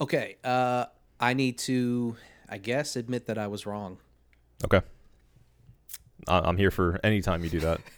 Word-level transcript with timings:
Okay. 0.00 0.36
Uh, 0.42 0.86
I 1.18 1.34
need 1.34 1.58
to, 1.58 2.16
I 2.48 2.58
guess, 2.58 2.96
admit 2.96 3.26
that 3.26 3.38
I 3.38 3.46
was 3.46 3.66
wrong. 3.66 3.98
Okay. 4.64 4.80
I- 6.28 6.40
I'm 6.40 6.56
here 6.56 6.70
for 6.70 6.98
any 7.04 7.20
time 7.22 7.44
you 7.44 7.50
do 7.50 7.60
that. 7.60 7.80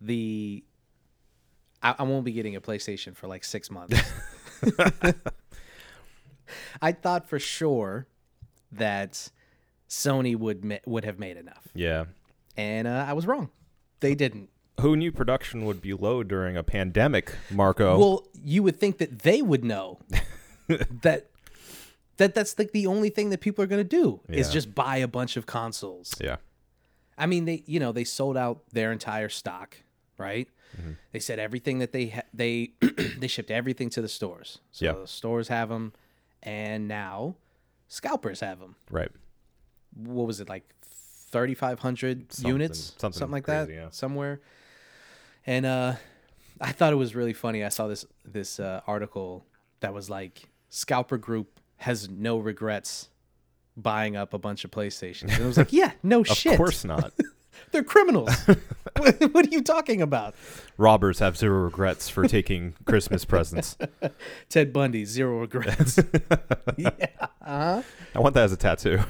The 0.00 0.62
I, 1.82 1.96
I 1.98 2.02
won't 2.04 2.24
be 2.24 2.30
getting 2.30 2.54
a 2.54 2.60
PlayStation 2.60 3.16
for 3.16 3.26
like 3.26 3.42
six 3.42 3.68
months. 3.68 4.00
I 6.80 6.92
thought 6.92 7.28
for 7.28 7.40
sure 7.40 8.06
that 8.70 9.28
Sony 9.88 10.36
would 10.36 10.64
ma- 10.64 10.76
would 10.86 11.04
have 11.04 11.18
made 11.18 11.36
enough, 11.36 11.66
yeah. 11.74 12.04
and 12.56 12.86
uh, 12.86 13.06
I 13.08 13.12
was 13.12 13.26
wrong. 13.26 13.50
They 13.98 14.14
didn't. 14.14 14.50
Who 14.80 14.94
knew 14.94 15.10
production 15.10 15.64
would 15.64 15.82
be 15.82 15.94
low 15.94 16.22
during 16.22 16.56
a 16.56 16.62
pandemic, 16.62 17.34
Marco? 17.50 17.98
Well, 17.98 18.28
you 18.44 18.62
would 18.62 18.76
think 18.78 18.98
that 18.98 19.20
they 19.20 19.42
would 19.42 19.64
know 19.64 19.98
that 21.02 21.30
that 22.18 22.34
that's 22.34 22.58
like 22.58 22.72
the 22.72 22.86
only 22.86 23.10
thing 23.10 23.30
that 23.30 23.40
people 23.40 23.62
are 23.64 23.66
going 23.68 23.80
to 23.82 23.96
do 24.02 24.20
is 24.28 24.48
Yeah. 24.48 24.52
just 24.52 24.74
buy 24.74 24.96
a 24.98 25.08
bunch 25.08 25.36
of 25.36 25.46
consoles. 25.46 26.14
yeah. 26.20 26.36
I 27.16 27.26
mean, 27.26 27.44
they 27.46 27.62
you 27.66 27.80
know 27.80 27.92
they 27.92 28.04
sold 28.04 28.36
out 28.36 28.62
their 28.72 28.92
entire 28.92 29.28
stock, 29.28 29.76
right? 30.18 30.48
Mm-hmm. 30.78 30.92
They 31.12 31.18
said 31.18 31.38
everything 31.38 31.78
that 31.80 31.92
they 31.92 32.06
ha- 32.08 32.28
they 32.32 32.72
they 33.18 33.26
shipped 33.26 33.50
everything 33.50 33.90
to 33.90 34.02
the 34.02 34.08
stores. 34.08 34.58
So 34.72 34.84
Yeah. 34.84 34.92
the 34.92 35.06
stores 35.06 35.48
have 35.48 35.68
them, 35.68 35.92
and 36.42 36.86
now 36.86 37.36
scalpers 37.88 38.40
have 38.40 38.60
them. 38.60 38.76
Right. 38.90 39.10
What 39.96 40.26
was 40.26 40.40
it 40.40 40.48
like, 40.48 40.64
thirty 40.82 41.54
five 41.54 41.80
hundred 41.80 42.32
Something- 42.32 42.52
units, 42.52 42.94
something 42.98 43.30
like 43.30 43.44
crazy, 43.44 43.72
that, 43.72 43.72
yeah. 43.74 43.88
somewhere. 43.90 44.40
And 45.46 45.64
uh, 45.66 45.94
I 46.60 46.72
thought 46.72 46.92
it 46.92 46.96
was 46.96 47.14
really 47.14 47.32
funny. 47.32 47.64
I 47.64 47.70
saw 47.70 47.86
this 47.88 48.04
this 48.24 48.60
uh, 48.60 48.80
article 48.86 49.44
that 49.80 49.92
was 49.94 50.08
like 50.10 50.48
Scalper 50.70 51.18
Group 51.18 51.60
has 51.78 52.08
no 52.08 52.38
regrets 52.38 53.08
buying 53.76 54.16
up 54.16 54.34
a 54.34 54.38
bunch 54.38 54.64
of 54.64 54.70
PlayStations. 54.70 55.32
And 55.34 55.44
I 55.44 55.46
was 55.46 55.56
like, 55.56 55.72
yeah, 55.72 55.92
no 56.02 56.22
shit. 56.24 56.52
Of 56.52 56.58
course 56.58 56.84
not. 56.84 57.12
They're 57.72 57.82
criminals. 57.84 58.30
what, 58.96 59.20
what 59.34 59.46
are 59.46 59.50
you 59.50 59.62
talking 59.62 60.00
about? 60.00 60.34
Robbers 60.76 61.18
have 61.18 61.36
zero 61.36 61.62
regrets 61.64 62.08
for 62.08 62.26
taking 62.28 62.74
Christmas 62.86 63.24
presents. 63.24 63.76
Ted 64.48 64.72
Bundy, 64.72 65.04
zero 65.04 65.40
regrets. 65.40 65.98
yeah. 66.76 66.90
Uh-huh. 67.42 67.82
I 68.14 68.18
want 68.20 68.34
that 68.34 68.44
as 68.44 68.52
a 68.52 68.56
tattoo. 68.56 69.00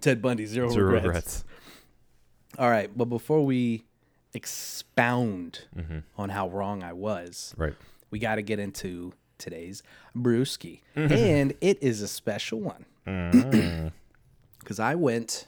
Ted 0.00 0.20
Bundy, 0.20 0.46
zero, 0.46 0.68
Zero 0.68 0.86
regrets. 0.86 1.04
regrets. 1.06 1.44
All 2.58 2.68
right. 2.70 2.90
But 2.96 3.04
before 3.06 3.44
we 3.44 3.84
expound 4.34 5.64
Mm-hmm. 5.76 5.98
on 6.18 6.28
how 6.30 6.48
wrong 6.48 6.82
I 6.82 6.92
was, 6.92 7.54
Right. 7.56 7.74
we 8.10 8.18
got 8.18 8.36
to 8.36 8.42
get 8.42 8.58
into 8.58 9.12
today's 9.42 9.82
brewski. 10.16 10.80
and 10.96 11.52
it 11.60 11.82
is 11.82 12.00
a 12.00 12.08
special 12.08 12.60
one. 12.60 12.86
Because 14.58 14.78
I 14.78 14.94
went, 14.94 15.46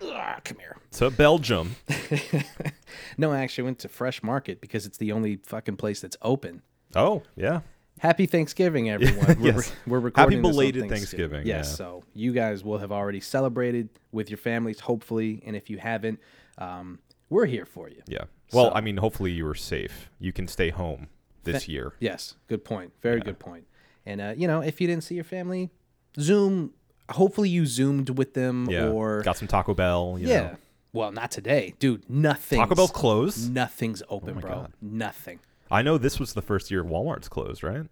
Ugh, 0.00 0.44
come 0.44 0.58
here. 0.58 0.76
So 0.90 1.08
Belgium. 1.08 1.76
No, 3.16 3.30
I 3.32 3.40
actually 3.40 3.64
went 3.64 3.78
to 3.80 3.88
Fresh 3.88 4.22
Market 4.22 4.60
because 4.60 4.86
it's 4.86 4.98
the 4.98 5.12
only 5.12 5.36
fucking 5.44 5.76
place 5.76 6.00
that's 6.00 6.16
open. 6.22 6.62
Oh, 6.96 7.22
yeah. 7.36 7.60
Happy 8.00 8.26
Thanksgiving, 8.26 8.90
everyone. 8.90 9.40
We're, 9.40 9.52
Yes. 9.54 9.72
we're 9.86 10.00
recording 10.00 10.38
Happy 10.38 10.42
this 10.42 10.46
on 10.46 10.52
belated 10.52 10.88
Thanksgiving, 10.88 11.46
Yes, 11.46 11.68
yeah. 11.70 11.74
so 11.76 12.02
you 12.14 12.32
guys 12.32 12.64
will 12.64 12.78
have 12.78 12.90
already 12.90 13.20
celebrated 13.20 13.88
with 14.10 14.30
your 14.30 14.38
families, 14.38 14.80
hopefully, 14.80 15.42
and 15.46 15.54
if 15.54 15.70
you 15.70 15.78
haven't, 15.78 16.18
um, 16.58 16.98
we're 17.28 17.46
here 17.46 17.66
for 17.66 17.88
you. 17.88 18.02
Yeah. 18.08 18.24
Well, 18.52 18.70
So- 18.70 18.74
I 18.74 18.80
mean, 18.80 18.96
hopefully 18.96 19.30
you 19.32 19.44
were 19.44 19.54
safe. 19.54 20.10
You 20.18 20.32
can 20.32 20.48
stay 20.48 20.70
home 20.70 21.08
this 21.44 21.68
year. 21.68 21.92
Yes, 22.00 22.34
good 22.48 22.64
point. 22.64 22.92
Very 23.02 23.20
good 23.20 23.38
point. 23.38 23.64
And 24.06 24.20
uh, 24.20 24.34
you 24.36 24.46
know, 24.46 24.60
if 24.60 24.80
you 24.80 24.86
didn't 24.86 25.04
see 25.04 25.14
your 25.14 25.24
family, 25.24 25.70
Zoom. 26.18 26.72
Hopefully, 27.10 27.48
you 27.48 27.66
zoomed 27.66 28.16
with 28.18 28.34
them, 28.34 28.68
Yeah. 28.70 28.88
or 28.88 29.22
Got 29.22 29.36
some 29.36 29.48
Taco 29.48 29.74
Bell. 29.74 30.16
You 30.16 30.28
yeah. 30.28 30.40
Know. 30.42 30.56
Well, 30.92 31.10
not 31.10 31.32
today, 31.32 31.74
dude. 31.80 32.08
Nothing. 32.08 32.60
Taco 32.60 32.76
Bell's 32.76 32.92
closed. 32.92 33.52
Nothing's 33.52 34.00
open, 34.08 34.36
my 34.36 34.40
bro. 34.40 34.50
God. 34.50 34.72
Nothing. 34.80 35.40
I 35.72 35.82
know 35.82 35.98
this 35.98 36.18
was 36.18 36.34
the 36.34 36.42
first 36.42 36.70
year 36.70 36.82
Walmart's 36.84 37.28
closed, 37.28 37.62
right? 37.62 37.86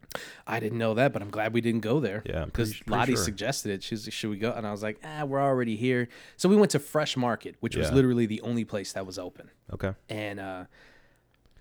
I 0.47 0.59
didn't 0.59 0.79
know 0.79 0.95
that, 0.95 1.13
but 1.13 1.23
I'm 1.23 1.31
glad 1.31 1.53
we 1.53 1.61
didn't 1.61 1.81
go 1.81 2.01
there. 2.01 2.23
Yeah, 2.27 2.45
because 2.45 2.81
Lottie 2.89 3.15
sure. 3.15 3.25
suggested 3.25 3.71
it. 3.73 3.83
She's 3.85 4.07
like, 4.07 4.13
"Should 4.13 4.31
we 4.31 4.37
go?" 4.39 4.53
And 4.53 4.67
I 4.67 4.73
was 4.73 4.83
like, 4.83 5.01
"Ah, 5.05 5.25
we're 5.25 5.41
already 5.41 5.77
here." 5.77 6.09
So 6.37 6.49
we 6.49 6.57
went 6.57 6.73
to 6.73 6.81
Fresh 6.81 7.17
Market, 7.17 7.55
which 7.61 7.77
was 7.77 7.93
literally 7.93 8.27
the 8.27 8.41
only 8.41 8.65
place 8.65 8.93
that 8.95 9.07
was 9.07 9.19
open. 9.19 9.51
Okay. 9.73 9.93
And 10.09 10.41
uh, 10.41 10.65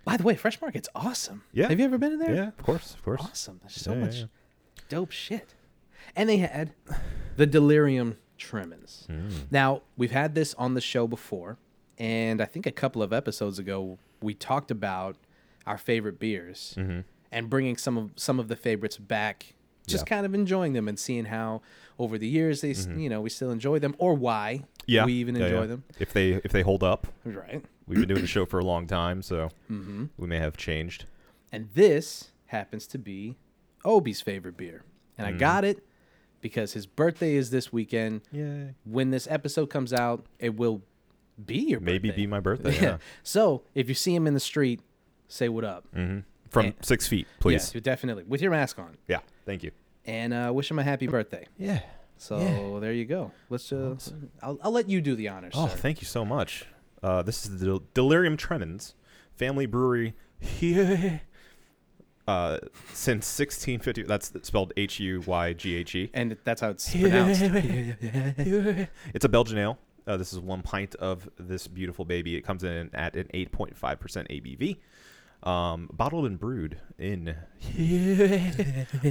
by 0.07 0.16
the 0.18 0.23
way, 0.23 0.35
Fresh 0.35 0.62
Market's 0.62 0.90
awesome. 0.95 1.40
Yeah. 1.51 1.68
Have 1.69 1.79
you 1.79 1.85
ever 1.85 1.97
been 1.97 2.13
in 2.13 2.19
there? 2.19 2.34
Yeah, 2.41 2.47
of 2.47 2.63
course, 2.69 2.94
of 2.94 3.03
course. 3.03 3.22
Awesome. 3.22 3.57
There's 3.62 3.75
so 3.88 3.91
Yeah, 3.91 3.97
yeah, 4.00 4.06
much 4.06 4.16
yeah. 4.19 4.25
dope 4.90 5.12
shit. 5.12 5.53
And 6.16 6.29
they 6.29 6.38
had 6.38 6.68
the 7.35 7.45
Delirium 7.45 8.18
Tremens. 8.40 9.06
Mm. 9.07 9.31
Now, 9.51 9.81
we've 9.97 10.12
had 10.22 10.34
this 10.34 10.53
on 10.56 10.73
the 10.75 10.81
show 10.81 11.07
before, 11.07 11.57
and 11.97 12.41
I 12.41 12.45
think 12.45 12.66
a 12.66 12.72
couple 12.72 13.01
of 13.03 13.12
episodes 13.12 13.59
ago 13.59 13.97
we 14.22 14.34
talked 14.34 14.72
about 14.72 15.18
our 15.66 15.78
favorite 15.78 16.18
beers 16.19 16.74
Mm-hmm. 16.78 17.01
and 17.34 17.50
bringing 17.50 17.75
some 17.78 17.97
of 17.97 18.12
some 18.16 18.39
of 18.39 18.47
the 18.47 18.56
favorites 18.56 18.97
back, 18.97 19.56
just 19.88 20.06
kind 20.06 20.25
of 20.25 20.34
enjoying 20.34 20.72
them 20.74 20.88
and 20.88 20.97
seeing 20.97 21.25
how 21.25 21.62
over 22.00 22.18
the 22.18 22.28
years 22.28 22.62
they, 22.62 22.72
s 22.72 22.88
you 22.95 23.09
know, 23.09 23.19
we 23.22 23.29
still 23.29 23.51
enjoy 23.51 23.78
them 23.79 23.94
or 23.97 24.13
why 24.13 24.50
Mm-hmm. 24.62 24.63
Yeah. 24.87 25.05
we 25.05 25.13
even 25.13 25.35
yeah, 25.35 25.45
enjoy 25.45 25.61
yeah. 25.61 25.65
them. 25.67 25.83
If 25.99 26.13
they 26.13 26.31
if 26.43 26.51
they 26.51 26.61
hold 26.63 26.81
up. 26.83 27.07
Right. 27.25 27.63
We've 27.87 27.99
been 27.99 28.07
doing 28.09 28.21
the 28.21 28.27
show 28.27 28.45
for 28.45 28.59
a 28.59 28.65
long 28.65 28.87
time, 28.87 29.21
so 29.21 29.49
Mm-hmm. 29.71 30.05
we 30.17 30.27
may 30.27 30.39
have 30.39 30.57
changed. 30.57 31.05
And 31.51 31.69
this 31.73 32.31
happens 32.47 32.87
to 32.87 32.97
be 32.97 33.35
Obi's 33.85 34.21
favorite 34.21 34.57
beer. 34.57 34.83
And 35.17 35.25
Mm. 35.27 35.35
I 35.35 35.37
got 35.37 35.63
it 35.65 35.85
because 36.41 36.73
his 36.73 36.85
birthday 36.85 37.35
is 37.35 37.49
this 37.49 37.71
weekend. 37.73 38.21
Yeah. 38.31 38.71
when 38.83 39.11
this 39.11 39.27
episode 39.29 39.67
comes 39.69 39.91
out, 39.93 40.25
it 40.39 40.55
will 40.57 40.81
be 41.45 41.57
your 41.59 41.79
Maybe 41.79 42.09
birthday. 42.09 42.21
be 42.23 42.27
my 42.27 42.39
birthday. 42.39 42.79
Yeah. 42.81 42.97
So 43.23 43.63
if 43.75 43.87
you 43.89 43.95
see 43.95 44.13
him 44.15 44.25
in 44.27 44.33
the 44.33 44.39
street, 44.39 44.81
say 45.27 45.49
what 45.49 45.63
up. 45.63 45.85
hmm 45.93 46.19
From 46.49 46.67
Eh. 46.67 46.71
six 46.81 47.07
feet, 47.07 47.27
please. 47.39 47.73
you 47.75 47.81
definitely 47.81 48.23
with 48.23 48.41
your 48.41 48.51
mask 48.51 48.79
on, 48.79 48.97
Yeah. 49.07 49.19
Thank 49.45 49.63
you. 49.63 49.71
and 50.05 50.33
uh, 50.33 50.51
wish 50.53 50.69
him 50.71 50.79
a 50.79 50.83
happy 50.83 51.07
birthday. 51.07 51.45
Yeah. 51.57 51.81
So 52.17 52.39
Yeah. 52.39 52.79
there 52.79 52.94
you 52.94 53.05
go. 53.05 53.31
Let's 53.50 53.69
just. 53.69 54.13
I'll, 54.41 54.57
I'll 54.63 54.72
let 54.72 54.89
you 54.89 55.01
do 55.01 55.16
the 55.16 55.28
honors. 55.29 55.53
Oh, 55.55 55.67
sir. 55.67 55.75
thank 55.78 56.01
you 56.01 56.07
so 56.07 56.25
much. 56.25 56.66
Uh, 57.03 57.22
this 57.22 57.45
is 57.45 57.59
the 57.59 57.66
Del- 57.66 57.83
Delirium 57.94 58.38
Tremens 58.38 58.94
family 59.35 59.66
brewery 59.66 60.16
here. 60.39 61.22
Uh, 62.27 62.57
since 62.91 63.25
1650, 63.39 64.03
that's 64.03 64.33
spelled 64.45 64.73
H 64.75 65.00
U 65.00 65.23
Y 65.25 65.53
G 65.53 65.75
H 65.77 65.95
E. 65.95 66.09
and 66.13 66.35
that's 66.44 66.59
how 66.59 66.72
it's 66.72 66.91
pronounced. 66.91 67.41
It's 69.13 69.23
a 69.23 69.29
Belgian 69.29 69.57
ale. 69.57 69.79
Uh, 70.06 70.17
this 70.17 70.33
is 70.33 70.39
one 70.39 70.61
pint 70.61 70.94
of 70.95 71.29
this 71.39 71.69
beautiful 71.69 72.03
baby. 72.03 72.35
It 72.35 72.41
comes 72.41 72.66
in 72.66 72.89
at 72.94 73.16
an 73.16 73.29
8.5% 73.33 73.77
ABV. 73.79 75.50
Um, 75.50 75.89
bottled 75.94 76.25
and 76.25 76.38
brewed 76.38 76.81
in 77.00 77.33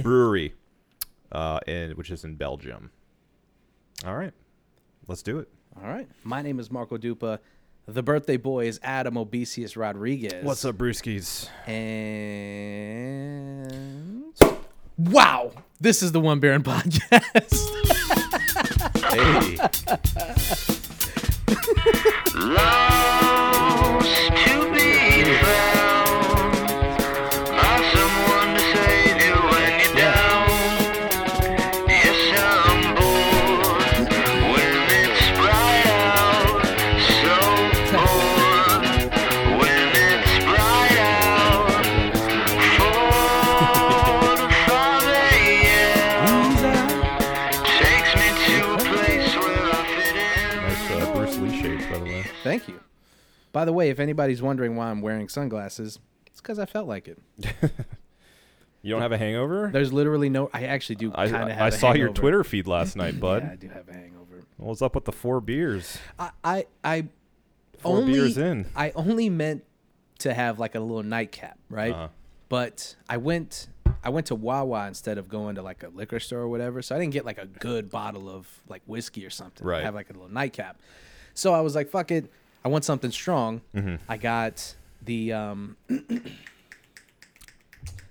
brewery, 0.03 0.53
uh, 1.31 1.59
in, 1.65 1.91
which 1.93 2.11
is 2.11 2.23
in 2.23 2.35
Belgium. 2.35 2.91
All 4.05 4.15
right, 4.15 4.33
let's 5.07 5.23
do 5.23 5.39
it. 5.39 5.49
All 5.81 5.87
right. 5.89 6.07
My 6.23 6.41
name 6.41 6.59
is 6.59 6.71
Marco 6.71 6.97
Dupa. 6.97 7.39
The 7.87 8.03
birthday 8.03 8.37
boy 8.37 8.67
is 8.67 8.79
Adam 8.83 9.15
Obesius 9.15 9.77
Rodriguez. 9.77 10.43
What's 10.43 10.65
up, 10.65 10.75
brewskis? 10.75 11.47
And 11.67 13.53
wow, 14.97 15.51
this 15.79 16.03
is 16.03 16.11
the 16.11 16.19
One 16.19 16.39
Baron 16.39 16.63
podcast. 16.65 17.63
Hey, 19.11 19.57
By 53.57 53.65
the 53.65 53.73
way, 53.73 53.89
if 53.89 53.99
anybody's 53.99 54.39
wondering 54.39 54.75
why 54.75 54.91
I'm 54.91 55.01
wearing 55.01 55.29
sunglasses, 55.29 55.97
it's 56.27 56.39
because 56.39 56.59
I 56.59 56.67
felt 56.67 56.87
like 56.87 57.07
it. 57.07 57.19
You 58.83 58.91
don't 58.91 59.01
have 59.01 59.11
a 59.11 59.17
hangover? 59.17 59.71
There's 59.73 59.91
literally 59.91 60.29
no. 60.29 60.51
I 60.53 60.65
actually 60.65 60.97
do 60.97 61.11
I, 61.13 61.27
kind 61.27 61.49
of 61.49 61.57
have. 61.57 61.61
I 61.61 61.67
a 61.69 61.71
saw 61.71 61.93
your. 61.93 62.09
Twitter 62.09 62.43
feed 62.43 62.67
last 62.67 62.95
night, 62.95 63.19
bud. 63.19 63.41
Yeah, 63.43 63.51
I 63.51 63.55
do 63.55 63.67
have 63.69 63.89
a 63.89 63.93
hangover. 63.93 64.45
What's 64.57 64.83
up 64.83 64.93
with 64.93 65.05
the 65.05 65.11
four 65.11 65.41
beers? 65.41 65.97
I 66.19 66.29
I, 66.43 66.65
I 66.83 67.07
Four 67.79 67.97
only 67.97 68.13
beers 68.13 68.37
in. 68.37 68.67
I 68.75 68.91
only 68.91 69.29
meant 69.31 69.63
to 70.19 70.33
have 70.33 70.59
like 70.59 70.75
a 70.75 70.79
little 70.79 71.01
nightcap, 71.01 71.57
right? 71.71 71.91
Uh-huh. 71.91 72.07
But 72.49 72.95
I 73.09 73.17
went. 73.17 73.67
I 74.03 74.09
went 74.09 74.27
to 74.27 74.35
Wawa 74.35 74.87
instead 74.87 75.17
of 75.17 75.27
going 75.27 75.55
to 75.55 75.63
like 75.63 75.81
a 75.81 75.89
liquor 75.89 76.19
store 76.19 76.41
or 76.41 76.47
whatever. 76.47 76.83
So 76.83 76.95
I 76.95 76.99
didn't 76.99 77.13
get 77.13 77.25
like 77.25 77.39
a 77.39 77.47
good 77.47 77.89
bottle 77.89 78.29
of 78.29 78.47
like 78.69 78.83
whiskey 78.85 79.25
or 79.25 79.31
something. 79.31 79.65
Right. 79.65 79.83
Have 79.83 79.95
like 79.95 80.11
a 80.11 80.13
little 80.13 80.29
nightcap. 80.29 80.79
So 81.33 81.55
I 81.55 81.61
was 81.61 81.73
like, 81.73 81.89
fuck 81.89 82.11
it. 82.11 82.31
I 82.63 82.69
want 82.69 82.85
something 82.85 83.11
strong. 83.11 83.61
Mm-hmm. 83.75 83.95
I 84.09 84.17
got 84.17 84.75
the 85.01 85.33
um 85.33 85.77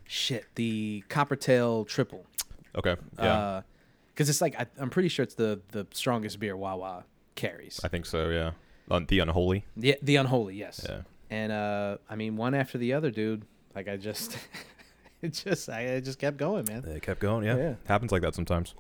shit, 0.06 0.46
the 0.54 1.04
Coppertail 1.08 1.87
triple. 1.87 2.26
Okay. 2.75 2.96
Yeah. 3.19 3.38
Uh, 3.38 3.62
cuz 4.14 4.28
it's 4.28 4.40
like 4.40 4.58
I, 4.58 4.66
I'm 4.78 4.90
pretty 4.90 5.08
sure 5.08 5.22
it's 5.22 5.34
the 5.34 5.60
the 5.72 5.87
strongest 5.93 6.38
beer 6.40 6.56
Wawa 6.56 7.04
carries. 7.34 7.81
I 7.84 7.88
think 7.88 8.06
so. 8.06 8.31
Yeah. 8.31 8.52
On 8.90 9.06
the 9.06 9.19
unholy. 9.19 9.64
The 9.76 9.96
the 10.02 10.16
unholy, 10.16 10.56
yes. 10.56 10.87
Yeah. 10.88 11.02
And 11.31 11.52
uh 11.52 11.98
I 12.08 12.16
mean 12.16 12.37
one 12.37 12.54
after 12.54 12.78
the 12.78 12.93
other, 12.93 13.10
dude. 13.10 13.44
Like 13.75 13.88
I 13.88 13.96
just 13.96 14.38
it 15.22 15.32
just 15.32 15.69
I, 15.69 15.96
I 15.96 16.00
just 16.00 16.19
kept 16.19 16.37
going, 16.37 16.64
man. 16.69 16.84
It 16.84 17.02
kept 17.02 17.20
going. 17.20 17.44
Yeah. 17.44 17.56
Yeah. 17.56 17.75
Happens 17.87 18.12
like 18.12 18.22
that 18.22 18.34
sometimes. 18.34 18.75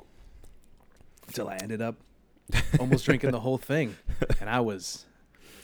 Until 1.26 1.48
I 1.48 1.56
ended 1.56 1.82
up 1.82 1.96
almost 2.78 3.04
drinking 3.04 3.32
the 3.32 3.40
whole 3.40 3.58
thing. 3.58 3.96
And 4.40 4.48
I 4.48 4.60
was 4.60 5.04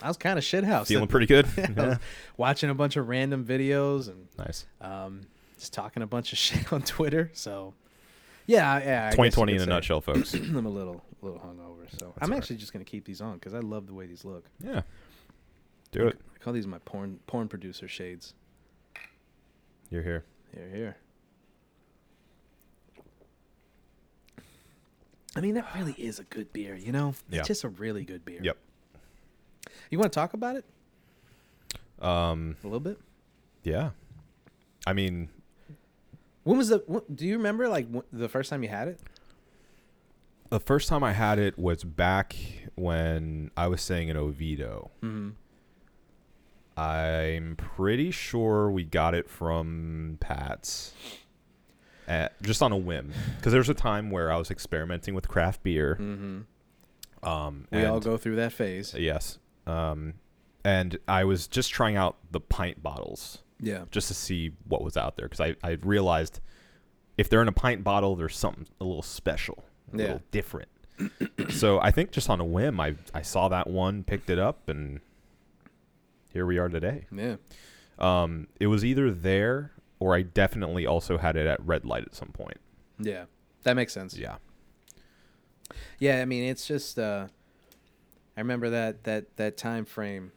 I 0.02 0.08
was 0.08 0.16
kind 0.16 0.38
of 0.38 0.44
shithouse. 0.44 0.86
Feeling 0.88 1.08
pretty 1.08 1.26
good. 1.26 1.46
Yeah. 1.56 1.98
watching 2.36 2.70
a 2.70 2.74
bunch 2.74 2.96
of 2.96 3.08
random 3.08 3.44
videos 3.44 4.08
and 4.08 4.28
Nice. 4.38 4.66
um 4.80 5.22
just 5.58 5.72
talking 5.72 6.02
a 6.02 6.06
bunch 6.06 6.32
of 6.32 6.38
shit 6.44 6.72
on 6.72 6.82
Twitter. 6.82 7.30
So 7.34 7.74
yeah, 8.46 8.78
yeah. 8.82 9.06
I 9.08 9.10
2020 9.12 9.54
in 9.54 9.60
a 9.62 9.66
nutshell, 9.66 10.00
folks. 10.00 10.34
I'm 10.34 10.66
a 10.66 10.68
little 10.68 11.02
a 11.22 11.24
little 11.24 11.40
hungover. 11.40 11.88
So 11.98 12.06
That's 12.16 12.18
I'm 12.22 12.30
right. 12.30 12.36
actually 12.38 12.56
just 12.56 12.72
gonna 12.72 12.84
keep 12.84 13.04
these 13.04 13.20
on 13.20 13.34
because 13.34 13.54
I 13.54 13.60
love 13.60 13.86
the 13.86 13.94
way 13.94 14.06
these 14.06 14.24
look. 14.24 14.44
yeah. 14.62 14.82
Do 15.92 16.06
it. 16.08 16.18
I 16.34 16.38
call 16.38 16.52
these 16.54 16.66
my 16.66 16.78
porn 16.78 17.20
porn 17.26 17.48
producer 17.48 17.86
shades. 17.86 18.34
You're 19.90 20.02
here. 20.02 20.24
Here, 20.54 20.68
here. 20.74 20.96
I 25.36 25.40
mean, 25.40 25.54
that 25.54 25.66
really 25.74 25.92
is 25.96 26.18
a 26.18 26.24
good 26.24 26.52
beer, 26.52 26.74
you 26.76 26.92
know? 26.92 27.14
Yeah. 27.30 27.38
It's 27.40 27.48
just 27.48 27.64
a 27.64 27.68
really 27.68 28.04
good 28.04 28.24
beer. 28.24 28.40
Yep. 28.42 28.56
You 29.90 29.98
want 29.98 30.12
to 30.12 30.14
talk 30.18 30.34
about 30.34 30.56
it 30.56 30.64
Um. 32.00 32.56
a 32.62 32.66
little 32.66 32.80
bit? 32.80 32.98
Yeah. 33.62 33.90
I 34.86 34.92
mean, 34.92 35.28
When 36.44 36.58
was 36.58 36.68
the, 36.70 36.82
wh- 36.92 37.14
do 37.14 37.24
you 37.26 37.36
remember, 37.36 37.68
like, 37.68 37.86
wh- 37.94 38.00
the 38.12 38.28
first 38.28 38.50
time 38.50 38.62
you 38.62 38.68
had 38.68 38.88
it? 38.88 39.00
the 40.50 40.60
first 40.60 40.86
time 40.88 41.02
I 41.02 41.12
had 41.12 41.38
it 41.38 41.58
was 41.58 41.82
back 41.82 42.36
when 42.74 43.50
I 43.56 43.68
was 43.68 43.80
staying 43.80 44.08
in 44.08 44.16
Oviedo. 44.18 44.90
Mm-hmm. 45.02 45.30
I'm 46.80 47.56
pretty 47.56 48.10
sure 48.10 48.70
we 48.70 48.84
got 48.84 49.14
it 49.14 49.28
from 49.30 50.18
Pat's, 50.20 50.92
at, 52.08 52.40
just 52.42 52.62
on 52.62 52.72
a 52.72 52.76
whim. 52.76 53.12
Because 53.36 53.52
there's 53.52 53.68
a 53.68 53.74
time 53.74 54.10
where 54.10 54.32
I 54.32 54.36
was 54.36 54.50
experimenting 54.50 55.14
with 55.14 55.28
craft 55.28 55.62
beer. 55.62 55.96
Mm-hmm. 56.00 57.28
Um, 57.28 57.66
We 57.70 57.84
all 57.84 57.96
and- 57.96 58.04
go 58.04 58.16
through 58.16 58.36
that 58.36 58.52
phase. 58.52 58.94
Yes. 58.94 59.38
Um, 59.66 60.14
and 60.64 60.98
I 61.08 61.24
was 61.24 61.46
just 61.46 61.70
trying 61.70 61.96
out 61.96 62.16
the 62.30 62.40
pint 62.40 62.82
bottles 62.82 63.38
Yeah. 63.60 63.84
just 63.90 64.08
to 64.08 64.14
see 64.14 64.52
what 64.66 64.82
was 64.82 64.96
out 64.96 65.16
there 65.16 65.26
because 65.28 65.40
I, 65.40 65.56
I 65.62 65.72
realized 65.82 66.40
if 67.18 67.28
they're 67.28 67.42
in 67.42 67.48
a 67.48 67.52
pint 67.52 67.84
bottle, 67.84 68.16
there's 68.16 68.36
something 68.36 68.66
a 68.80 68.84
little 68.84 69.02
special, 69.02 69.64
a 69.92 69.96
Yeah. 69.96 70.02
little 70.04 70.22
different. 70.30 70.68
so 71.50 71.80
I 71.80 71.90
think 71.90 72.10
just 72.12 72.28
on 72.30 72.40
a 72.40 72.44
whim, 72.44 72.78
I 72.80 72.94
I 73.14 73.22
saw 73.22 73.48
that 73.48 73.68
one, 73.68 74.04
picked 74.04 74.30
it 74.30 74.38
up, 74.38 74.68
and 74.68 75.00
here 76.32 76.46
we 76.46 76.58
are 76.58 76.68
today. 76.68 77.06
Yeah. 77.12 77.36
Um, 77.98 78.48
it 78.60 78.66
was 78.68 78.84
either 78.84 79.10
there 79.10 79.72
or 80.00 80.14
I 80.14 80.22
definitely 80.22 80.86
also 80.86 81.18
had 81.18 81.36
it 81.36 81.46
at 81.46 81.64
Red 81.64 81.84
Light 81.84 82.02
at 82.04 82.14
some 82.14 82.28
point. 82.28 82.58
Yeah. 82.98 83.24
That 83.62 83.74
makes 83.76 83.92
sense. 83.92 84.16
Yeah. 84.16 84.36
Yeah, 85.98 86.20
I 86.20 86.24
mean, 86.24 86.44
it's 86.44 86.66
just 86.66 86.98
uh 86.98 87.28
I 88.36 88.40
remember 88.40 88.70
that 88.70 89.04
that 89.04 89.36
that 89.36 89.56
time 89.56 89.84
frame 89.84 90.32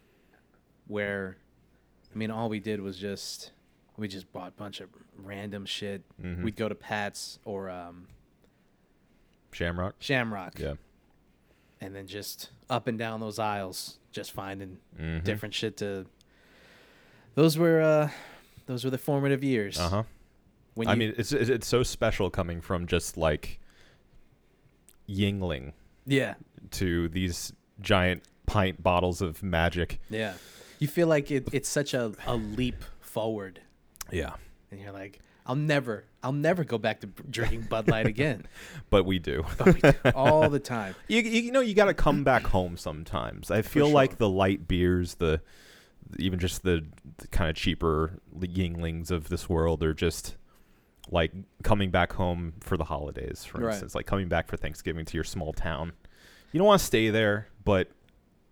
where 0.88 1.38
I 2.14 2.18
mean, 2.18 2.32
all 2.32 2.50
we 2.50 2.60
did 2.60 2.82
was 2.82 2.98
just 2.98 3.52
we 3.98 4.08
just 4.08 4.32
bought 4.34 4.50
a 4.50 4.52
bunch 4.52 4.82
of 4.82 4.90
random 5.18 5.66
shit. 5.66 6.04
Mhm. 6.22 6.44
We'd 6.44 6.56
go 6.58 6.68
to 6.70 6.76
Pat's 6.76 7.40
or 7.46 7.70
um 7.70 8.08
Shamrock. 9.52 9.96
Shamrock 10.00 10.60
Yeah. 10.60 10.74
and 11.80 11.96
then 11.96 12.08
just 12.08 12.50
up 12.70 12.88
and 12.88 12.98
down 13.00 13.22
those 13.22 13.40
aisles 13.40 14.00
just 14.12 14.32
finding 14.34 14.80
Mhm. 15.00 15.24
different 15.24 15.54
shit 15.54 15.78
to 15.78 16.06
Those 17.36 17.58
were 17.58 17.82
uh 17.82 18.10
those 18.66 18.84
were 18.84 18.90
the 18.90 18.98
formative 18.98 19.44
years. 19.44 19.78
Uh 19.80 19.90
huh. 19.90 20.04
When 20.74 20.88
I 20.90 20.94
you, 20.94 20.98
mean, 21.00 21.14
it's 21.18 21.32
it's 21.32 21.50
it's 21.50 21.68
so 21.68 21.84
special 21.84 22.30
coming 22.30 22.60
from 22.60 22.86
just 22.88 23.16
like 23.16 23.60
Yuengling 25.08 25.72
yeah. 26.06 26.34
to 26.72 27.08
these 27.10 27.54
giant 27.82 28.24
pint 28.46 28.82
bottles 28.82 29.22
of 29.22 29.44
magic. 29.44 30.00
Yeah. 30.10 30.34
You 30.80 30.88
feel 30.88 31.08
like 31.08 31.32
it, 31.32 31.48
it's 31.52 31.70
such 31.70 31.94
a, 31.94 32.14
a 32.28 32.36
leap 32.36 32.84
forward 33.02 33.62
Yeah. 34.12 34.34
and 34.72 34.80
you're 34.80 34.92
like 34.92 35.20
I'll 35.48 35.56
never 35.56 36.06
I'll 36.24 36.32
never 36.34 36.64
go 36.64 36.78
back 36.80 37.02
to 37.02 37.08
drinking 37.08 37.64
Bud 37.70 37.88
Light 37.92 38.08
again. 38.08 38.46
But 38.90 39.06
we 39.06 39.20
do. 39.20 39.46
But 39.58 39.76
we 39.76 39.80
do 39.82 39.94
all 40.16 40.50
the 40.50 40.60
time. 40.60 40.96
You, 41.08 41.22
you, 41.22 41.52
know 41.52 41.60
you 41.62 41.76
got 41.76 41.86
to 41.86 41.94
come 41.94 42.24
back 42.24 42.44
home 42.48 42.78
sometimes. 42.78 43.52
I 43.52 43.62
feel 43.62 43.86
sure. 43.88 43.94
like 43.94 44.18
the 44.18 44.28
light 44.30 44.68
beers, 44.68 45.16
the 45.16 45.42
even 46.18 46.40
just 46.40 46.64
the, 46.64 46.84
the 47.18 47.28
kind 47.28 47.50
of 47.50 47.56
cheaper 47.56 48.20
Yuenglings 48.40 49.12
of 49.12 49.30
this 49.30 49.48
world 49.48 49.84
are 49.84 49.94
just 49.94 50.36
like 51.12 51.32
coming 51.64 51.92
back 51.92 52.14
home 52.14 52.54
for 52.60 52.76
the 52.76 52.86
holidays, 52.86 53.46
for 53.46 53.60
Right. 53.62 53.72
instance, 53.72 53.94
like 53.94 54.08
coming 54.08 54.28
back 54.28 54.48
for 54.48 54.58
Thanksgiving 54.58 55.06
to 55.06 55.16
your 55.16 55.24
small 55.24 55.54
town. 55.54 55.94
You 56.52 56.58
don't 56.58 56.68
want 56.68 56.80
to 56.80 56.86
stay 56.86 57.10
there, 57.12 57.50
but 57.66 57.90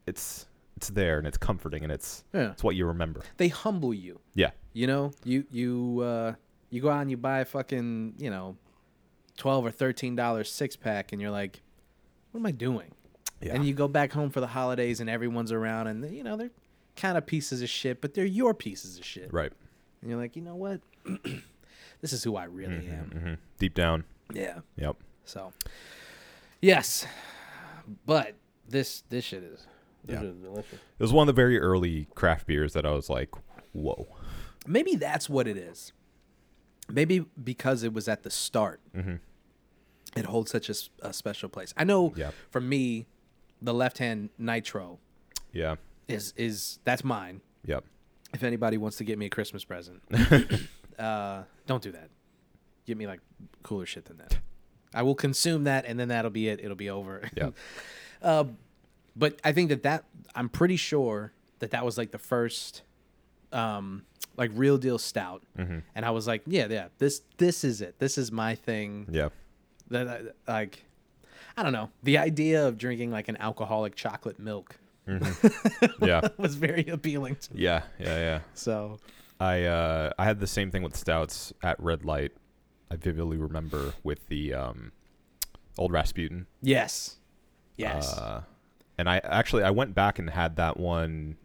it's 0.06 0.46
it's 0.76 0.90
there 0.90 1.18
and 1.18 1.26
it's 1.26 1.38
comforting 1.38 1.84
and 1.84 1.92
it's 1.92 2.24
Yeah. 2.34 2.52
it's 2.52 2.64
what 2.64 2.76
you 2.76 2.86
remember. 2.88 3.22
They 3.38 3.48
humble 3.48 3.94
you. 3.94 4.20
Yeah. 4.36 4.52
You 4.74 4.88
know, 4.88 5.12
you 5.24 5.46
you 5.52 6.02
uh 6.02 6.34
you 6.70 6.82
go 6.82 6.90
out 6.90 7.02
and 7.02 7.10
you 7.12 7.16
buy 7.18 7.40
a 7.40 7.46
fucking, 7.46 8.16
you 8.18 8.30
know, 8.30 8.58
twelve 9.38 9.66
or 9.66 9.72
thirteen 9.72 10.16
dollars 10.16 10.52
six 10.52 10.76
pack 10.76 11.14
and 11.14 11.22
you're 11.22 11.32
like, 11.32 11.62
What 12.32 12.40
am 12.42 12.46
I 12.46 12.52
doing? 12.52 12.92
Yeah. 13.42 13.54
And 13.56 13.66
you 13.66 13.74
go 13.74 13.88
back 13.88 14.12
home 14.12 14.30
for 14.30 14.40
the 14.42 14.48
holidays 14.48 15.00
and 15.00 15.10
everyone's 15.10 15.52
around 15.52 15.88
and 15.88 16.14
you 16.14 16.24
know, 16.24 16.36
they're 16.36 16.52
kind 16.96 17.18
of 17.18 17.26
pieces 17.26 17.62
of 17.62 17.70
shit, 17.70 18.02
but 18.02 18.14
they're 18.14 18.26
your 18.26 18.54
pieces 18.54 18.98
of 18.98 19.06
shit. 19.06 19.32
right. 19.34 19.52
And 20.02 20.10
you're 20.10 20.20
like, 20.20 20.36
you 20.36 20.42
know 20.42 20.56
what? 20.56 20.82
this 22.02 22.12
is 22.14 22.24
who 22.24 22.36
I 22.36 22.44
really 22.46 22.88
am. 22.90 23.06
hmm 23.12 23.34
Deep 23.60 23.74
down. 23.74 24.04
Yeah. 24.34 24.60
Yep. 24.78 24.98
So 25.26 25.54
Yes. 26.62 27.06
But 28.06 28.36
this 28.68 29.04
this 29.10 29.24
shit 29.26 29.44
is 29.44 29.66
this 30.06 30.16
Yeah. 30.16 30.22
shit 30.22 30.30
is 30.30 30.38
delicious. 30.38 30.74
It 30.74 31.00
was 31.00 31.14
one 31.14 31.28
of 31.28 31.36
the 31.36 31.42
very 31.42 31.60
early 31.60 32.08
craft 32.16 32.48
beers 32.48 32.74
that 32.74 32.86
I 32.86 32.92
was 32.92 33.10
like, 33.10 33.30
whoa. 33.74 34.08
Maybe 34.68 34.96
that's 34.96 35.30
what 35.30 35.48
it 35.48 35.58
is. 35.58 35.94
Maybe 36.90 37.26
because 37.42 37.84
it 37.84 37.94
was 37.94 38.08
at 38.08 38.24
the 38.24 38.30
start, 38.30 38.80
hmm 38.94 39.16
it 40.16 40.26
holds 40.26 40.52
such 40.52 40.70
a 41.02 41.12
special 41.12 41.50
place. 41.50 41.74
I 41.76 41.86
know 41.86 42.14
Yeah. 42.16 42.32
for 42.52 42.62
me, 42.62 43.08
the 43.60 43.74
left 43.74 43.98
hand 43.98 44.30
nitro 44.38 45.00
Yeah. 45.52 45.78
is 46.08 46.34
is 46.38 46.80
that's 46.84 47.04
mine. 47.04 47.42
Yep. 47.66 47.84
If 48.34 48.44
anybody 48.44 48.78
wants 48.78 48.98
to 48.98 49.04
get 49.04 49.18
me 49.18 49.26
a 49.26 49.30
Christmas 49.30 49.64
present, 49.64 50.02
uh, 51.00 51.44
don't 51.66 51.82
do 51.82 51.92
that. 51.94 52.10
Get 52.86 52.98
me 52.98 53.08
like 53.08 53.22
cooler 53.64 53.86
shit 53.86 54.06
than 54.06 54.18
that. 54.18 54.38
I 54.94 55.02
will 55.02 55.16
consume 55.16 55.64
that, 55.64 55.86
and 55.86 56.00
then 56.00 56.10
that'll 56.10 56.30
be 56.32 56.48
it. 56.48 56.60
It'll 56.64 56.76
be 56.76 56.90
over. 56.90 57.30
Yeah. 57.36 57.50
uh, 58.24 58.46
but 59.16 59.40
I 59.44 59.52
think 59.52 59.70
that 59.70 59.84
that 59.84 60.06
I'm 60.36 60.50
pretty 60.50 60.78
sure 60.78 61.34
that 61.60 61.72
that 61.72 61.86
was 61.86 61.98
like 61.98 62.12
the 62.12 62.18
first, 62.18 62.82
um, 63.52 64.04
like 64.38 64.52
real 64.56 64.78
deal 64.78 64.98
stout, 64.98 65.44
hmm 65.56 65.80
and 65.96 66.06
I 66.06 66.12
was 66.12 66.26
like, 66.28 66.42
yeah, 66.48 66.68
yeah, 66.70 66.88
this 66.98 67.22
this 67.38 67.64
is 67.64 67.82
it. 67.82 68.00
This 68.00 68.18
is 68.18 68.32
my 68.32 68.56
thing. 68.56 69.08
Yeah. 69.12 69.30
That 69.90 70.08
I- 70.48 70.52
like, 70.52 70.84
I 71.58 71.62
don't 71.64 71.74
know. 71.74 71.90
The 72.04 72.18
idea 72.18 72.68
of 72.68 72.78
drinking 72.78 73.12
like 73.12 73.28
an 73.28 73.38
alcoholic 73.38 73.96
chocolate 73.96 74.40
milk 74.40 74.78
Yeah. 76.02 76.28
was 76.38 76.56
very 76.56 76.86
appealing 76.88 77.36
to 77.36 77.54
me. 77.54 77.62
Yeah. 77.64 77.84
Yeah. 78.00 78.18
Yeah. 78.18 78.40
So 78.56 79.00
I 79.40 79.64
uh, 79.66 80.12
I 80.18 80.24
had 80.26 80.40
the 80.40 80.48
same 80.48 80.72
thing 80.72 80.82
with 80.84 80.96
stouts 80.96 81.54
at 81.62 81.80
Red 81.80 82.06
Light. 82.06 82.32
I 82.90 82.96
vividly 82.96 83.38
remember 83.38 83.94
with 84.04 84.28
the 84.30 84.54
um, 84.54 84.92
old 85.78 85.92
Rasputin. 85.92 86.46
yes, 86.62 87.18
yes, 87.78 88.18
Uh, 88.18 88.42
and 88.98 89.10
I 89.10 89.18
actually 89.24 89.64
I 89.64 89.72
went 89.72 89.96
back 89.96 90.20
and 90.20 90.30
had 90.30 90.56
that 90.58 90.78
one. 90.78 91.38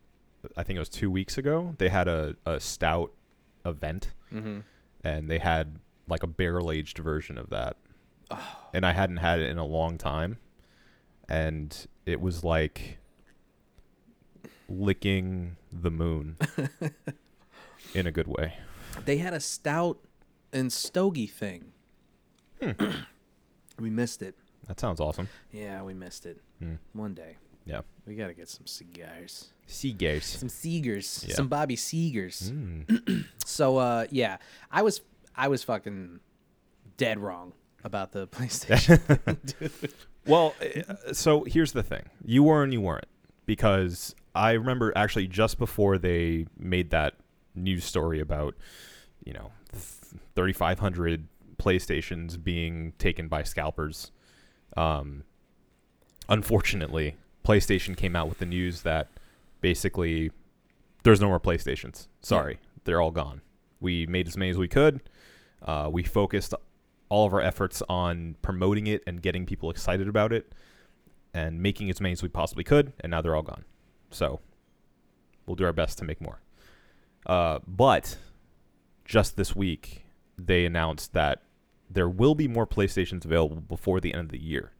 I 0.56 0.62
think 0.62 0.76
it 0.76 0.80
was 0.80 0.88
two 0.88 1.10
weeks 1.10 1.38
ago. 1.38 1.74
They 1.78 1.88
had 1.88 2.08
a, 2.08 2.36
a 2.46 2.60
stout 2.60 3.12
event, 3.64 4.12
mm-hmm. 4.32 4.60
and 5.02 5.30
they 5.30 5.38
had 5.38 5.78
like 6.08 6.22
a 6.22 6.26
barrel 6.26 6.70
aged 6.70 6.98
version 6.98 7.38
of 7.38 7.50
that. 7.50 7.76
Oh. 8.30 8.56
And 8.74 8.84
I 8.84 8.92
hadn't 8.92 9.18
had 9.18 9.40
it 9.40 9.50
in 9.50 9.58
a 9.58 9.64
long 9.64 9.98
time, 9.98 10.38
and 11.28 11.86
it 12.06 12.20
was 12.20 12.44
like 12.44 12.98
licking 14.68 15.56
the 15.72 15.90
moon 15.90 16.36
in 17.94 18.06
a 18.06 18.12
good 18.12 18.26
way. 18.26 18.54
they 19.06 19.16
had 19.16 19.32
a 19.32 19.40
stout 19.40 19.98
and 20.52 20.72
Stogie 20.72 21.26
thing. 21.26 21.72
Hmm. 22.62 22.72
we 23.78 23.90
missed 23.90 24.22
it. 24.22 24.34
That 24.68 24.78
sounds 24.78 25.00
awesome. 25.00 25.28
Yeah, 25.50 25.82
we 25.82 25.94
missed 25.94 26.26
it. 26.26 26.40
Hmm. 26.60 26.74
One 26.92 27.14
day. 27.14 27.36
Yeah. 27.64 27.80
We 28.06 28.14
got 28.14 28.28
to 28.28 28.34
get 28.34 28.48
some 28.48 28.66
cigars. 28.66 29.48
Seagars. 29.66 30.22
Some 30.22 30.48
Seegers. 30.48 31.26
Yeah. 31.26 31.34
Some 31.34 31.48
Bobby 31.48 31.76
Seegers. 31.76 32.50
Mm. 32.50 33.24
So 33.44 33.78
uh 33.78 34.06
yeah, 34.10 34.36
I 34.70 34.82
was 34.82 35.00
I 35.34 35.48
was 35.48 35.64
fucking 35.64 36.20
dead 36.98 37.18
wrong 37.18 37.54
about 37.82 38.12
the 38.12 38.26
PlayStation. 38.28 39.00
Well, 40.26 40.54
uh, 40.60 41.14
so 41.14 41.44
here's 41.44 41.72
the 41.72 41.82
thing: 41.82 42.02
you 42.22 42.42
were 42.42 42.62
and 42.62 42.70
you 42.70 42.82
weren't, 42.82 43.06
because 43.46 44.14
I 44.34 44.52
remember 44.52 44.92
actually 44.94 45.26
just 45.26 45.58
before 45.58 45.96
they 45.96 46.46
made 46.58 46.90
that 46.90 47.14
news 47.54 47.86
story 47.86 48.20
about, 48.20 48.54
you 49.24 49.32
know, 49.32 49.50
3,500 49.72 51.26
PlayStations 51.56 52.42
being 52.42 52.92
taken 52.98 53.26
by 53.28 53.42
scalpers. 53.42 54.12
Um, 54.78 55.24
unfortunately, 56.28 57.16
PlayStation 57.44 57.96
came 57.96 58.14
out 58.14 58.28
with 58.28 58.38
the 58.38 58.46
news 58.46 58.82
that 58.82 59.08
basically 59.60 60.30
there's 61.02 61.20
no 61.20 61.26
more 61.26 61.40
PlayStations. 61.40 62.06
Sorry, 62.20 62.58
they're 62.84 63.00
all 63.00 63.10
gone. 63.10 63.40
We 63.80 64.06
made 64.06 64.28
as 64.28 64.36
many 64.36 64.50
as 64.50 64.56
we 64.56 64.68
could. 64.68 65.00
Uh, 65.62 65.88
we 65.90 66.04
focused 66.04 66.54
all 67.08 67.26
of 67.26 67.34
our 67.34 67.40
efforts 67.40 67.82
on 67.88 68.36
promoting 68.40 68.86
it 68.86 69.02
and 69.06 69.20
getting 69.20 69.46
people 69.46 69.68
excited 69.70 70.06
about 70.06 70.32
it 70.32 70.52
and 71.34 71.60
making 71.60 71.90
as 71.90 72.00
many 72.00 72.12
as 72.12 72.22
we 72.22 72.28
possibly 72.28 72.62
could, 72.62 72.92
and 73.00 73.10
now 73.10 73.20
they're 73.20 73.34
all 73.34 73.42
gone. 73.42 73.64
So 74.10 74.40
we'll 75.46 75.56
do 75.56 75.64
our 75.64 75.72
best 75.72 75.98
to 75.98 76.04
make 76.04 76.20
more. 76.20 76.40
Uh, 77.26 77.58
but 77.66 78.16
just 79.04 79.36
this 79.36 79.56
week, 79.56 80.04
they 80.38 80.64
announced 80.64 81.14
that 81.14 81.42
there 81.90 82.08
will 82.08 82.34
be 82.34 82.48
more 82.48 82.66
PlayStations 82.66 83.24
available 83.24 83.56
before 83.56 84.00
the 84.00 84.12
end 84.12 84.22
of 84.22 84.28
the 84.30 84.42
year. 84.42 84.72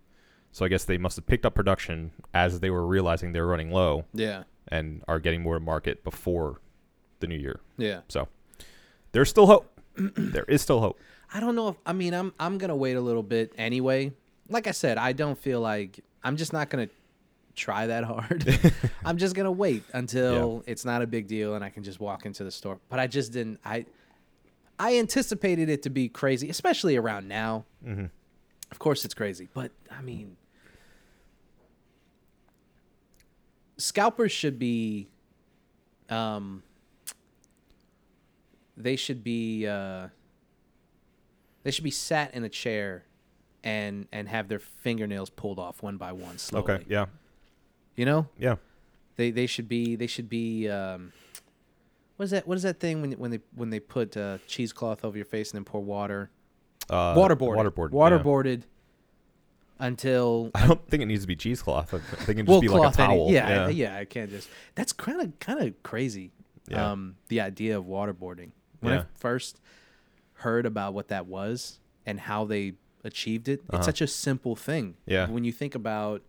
So 0.53 0.65
I 0.65 0.69
guess 0.69 0.85
they 0.85 0.99
must 0.99 1.17
have 1.17 1.27
picked 1.27 1.47
up 1.47 1.55
production 1.55 2.13
as 2.35 2.61
they 2.61 2.71
were 2.71 2.87
realizing 2.87 3.33
they 3.33 3.41
were 3.41 3.47
running 3.47 3.71
low 3.71 4.05
yeah. 4.15 4.45
and 4.69 5.03
are 5.07 5.19
getting 5.19 5.43
more 5.43 5.55
to 5.55 5.61
market 5.61 6.03
before 6.05 6.61
the 7.21 7.27
new 7.27 7.37
year. 7.37 7.61
Yeah. 7.77 8.01
So 8.09 8.29
there's 9.13 9.29
still 9.29 9.47
hope. 9.47 9.81
there 9.97 10.45
is 10.45 10.63
still 10.63 10.81
hope. 10.81 10.99
I 11.33 11.41
don't 11.41 11.55
know 11.55 11.69
if 11.69 11.77
I 11.85 11.93
mean 11.93 12.15
I'm 12.15 12.33
I'm 12.39 12.59
gonna 12.59 12.77
wait 12.77 12.97
a 12.97 13.01
little 13.01 13.23
bit 13.23 13.53
anyway. 13.59 14.13
Like 14.49 14.67
I 14.67 14.71
said, 14.71 14.97
I 14.97 15.13
don't 15.13 15.39
feel 15.39 15.61
like 15.61 16.01
I'm 16.25 16.37
just 16.37 16.53
not 16.53 16.71
gonna 16.71 16.89
try 17.55 17.87
that 17.87 18.05
hard. 18.05 18.47
I'm 19.05 19.19
just 19.19 19.35
gonna 19.35 19.53
wait 19.53 19.83
until 19.93 20.63
it's 20.67 20.85
not 20.85 21.03
a 21.03 21.07
big 21.07 21.27
deal 21.27 21.55
and 21.55 21.65
I 21.65 21.69
can 21.69 21.83
just 21.83 22.01
walk 22.01 22.25
into 22.25 22.45
the 22.45 22.51
store. 22.51 22.79
But 22.89 22.99
I 22.99 23.07
just 23.07 23.33
didn't. 23.33 23.61
I 23.65 23.85
I 24.79 24.97
anticipated 24.99 25.69
it 25.69 25.83
to 25.83 25.91
be 25.91 26.09
crazy, 26.09 26.49
especially 26.49 26.97
around 26.97 27.27
now. 27.29 27.65
Mm-hmm. 27.85 28.07
Of 28.71 28.79
course, 28.79 29.05
it's 29.05 29.15
crazy, 29.15 29.49
but 29.55 29.73
I 29.91 30.03
mean, 30.03 30.37
scalpers 33.77 34.33
should 34.33 34.59
be, 34.59 35.09
um, 36.11 36.63
they 38.77 38.97
should 38.97 39.25
be, 39.25 39.67
uh, 39.67 40.09
they 41.63 41.71
should 41.71 41.85
be 41.85 41.91
sat 41.91 42.35
in 42.35 42.45
a 42.45 42.49
chair, 42.49 43.05
and 43.65 44.07
and 44.13 44.29
have 44.29 44.47
their 44.49 44.61
fingernails 44.61 45.31
pulled 45.31 45.59
off 45.59 45.83
one 45.83 45.97
by 45.97 46.13
one 46.13 46.39
slowly. 46.39 46.75
Okay. 46.75 46.85
Yeah. 46.89 47.07
You 47.97 48.05
know, 48.05 48.29
Yeah. 48.39 48.57
they 49.17 49.33
they 49.33 49.47
should 49.47 49.69
be 49.69 49.97
they 49.97 50.07
should 50.07 50.29
be. 50.29 50.69
Um, 50.69 51.13
what 52.19 52.25
is 52.25 52.31
that? 52.33 52.47
What 52.47 52.57
is 52.57 52.65
that 52.65 52.79
thing 52.81 53.01
when 53.01 53.13
when 53.13 53.31
they 53.31 53.41
when 53.55 53.71
they 53.71 53.81
put 53.81 54.17
uh, 54.17 54.39
cheesecloth 54.47 55.05
over 55.05 55.17
your 55.17 55.25
face 55.25 55.51
and 55.53 55.57
then 55.59 55.65
pour 55.65 55.81
water? 55.81 56.31
Uh, 56.91 57.15
waterboarded. 57.15 57.73
Waterboard. 57.73 57.91
yeah. 57.93 57.99
Waterboarded. 58.19 58.63
Until 59.81 60.51
I 60.57 60.67
don't 60.67 60.85
think 60.89 61.03
it 61.05 61.07
needs 61.07 61.23
to 61.23 61.29
be 61.29 61.37
cheesecloth. 61.37 61.95
I 61.95 61.99
think 61.99 62.41
it 62.41 62.43
just 62.43 62.49
well, 62.49 62.61
be 62.61 62.67
like 62.69 62.93
a 62.93 62.97
towel. 62.97 63.31
yeah, 63.31 63.67
I- 63.67 63.69
yeah, 63.71 63.97
I 63.97 64.05
can't 64.05 64.29
just. 64.31 64.49
That's 64.75 64.93
kind 64.93 65.21
of 65.21 65.39
kind 65.39 65.61
of 65.61 65.81
crazy. 65.85 66.33
Yeah. 66.69 66.91
Um, 66.93 67.15
the 67.29 67.41
idea 67.41 67.79
of 67.79 67.85
waterboarding. 67.85 68.51
When 68.81 68.93
I 68.93 69.05
first 69.15 69.61
heard 70.35 70.67
about 70.67 70.95
what 70.95 71.09
that 71.09 71.27
was 71.27 71.79
and 72.07 72.21
how 72.21 72.45
they 72.45 72.75
achieved 73.05 73.49
it, 73.49 73.61
Uh-huh. 73.61 73.79
it's 73.79 73.87
such 73.87 74.01
a 74.01 74.07
simple 74.07 74.55
thing. 74.57 74.97
Yeah. 75.07 75.29
When 75.29 75.45
you 75.45 75.53
think 75.53 75.75
about 75.75 76.23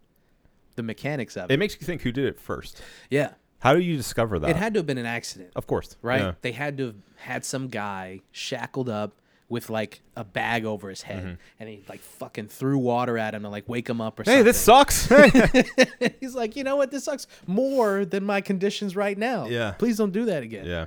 the 0.76 0.84
mechanics 0.84 1.36
of 1.36 1.50
it. 1.50 1.54
It 1.56 1.58
makes 1.58 1.76
you 1.80 1.86
think 1.86 2.04
who 2.04 2.12
did 2.12 2.26
it 2.26 2.40
first. 2.40 2.82
yeah. 3.10 3.34
How 3.60 3.74
do 3.74 3.80
you 3.82 3.98
discover 3.98 4.40
that? 4.40 4.50
It 4.52 4.56
had 4.56 4.74
to 4.74 4.80
have 4.80 4.86
been 4.88 4.98
an 4.98 5.06
accident, 5.06 5.52
of 5.56 5.68
course. 5.68 5.96
right? 6.02 6.22
Yeah. 6.22 6.32
They 6.42 6.52
had 6.54 6.78
to 6.78 6.86
have 6.88 6.96
had 7.18 7.46
some 7.46 7.68
guy 7.68 8.22
shackled 8.32 8.90
up 8.90 9.14
with 9.50 9.70
like 9.70 10.02
a 10.16 10.24
bag 10.24 10.64
over 10.64 10.90
his 10.90 11.02
head, 11.02 11.24
Mm-hmm. 11.24 11.34
and 11.60 11.70
he 11.70 11.84
like 11.90 12.00
fucking 12.02 12.48
threw 12.48 12.78
water 12.78 13.18
at 13.18 13.34
him 13.34 13.42
to 13.44 13.50
like 13.50 13.68
wake 13.68 13.90
him 13.90 14.00
up 14.00 14.20
or 14.20 14.24
Hey, 14.24 14.44
something. 14.44 15.10
Hey, 15.10 15.64
this 15.64 16.00
sucks. 16.00 16.20
He's 16.22 16.36
like, 16.36 16.56
you 16.56 16.64
know 16.64 16.76
what? 16.76 16.92
This 16.92 17.04
sucks 17.06 17.26
more 17.48 18.06
than 18.06 18.24
my 18.26 18.42
conditions 18.42 18.96
right 18.96 19.18
now. 19.18 19.48
Yeah. 19.48 19.72
Please 19.72 19.98
don't 19.98 20.14
do 20.14 20.26
that 20.26 20.44
again. 20.44 20.66
yeah. 20.66 20.86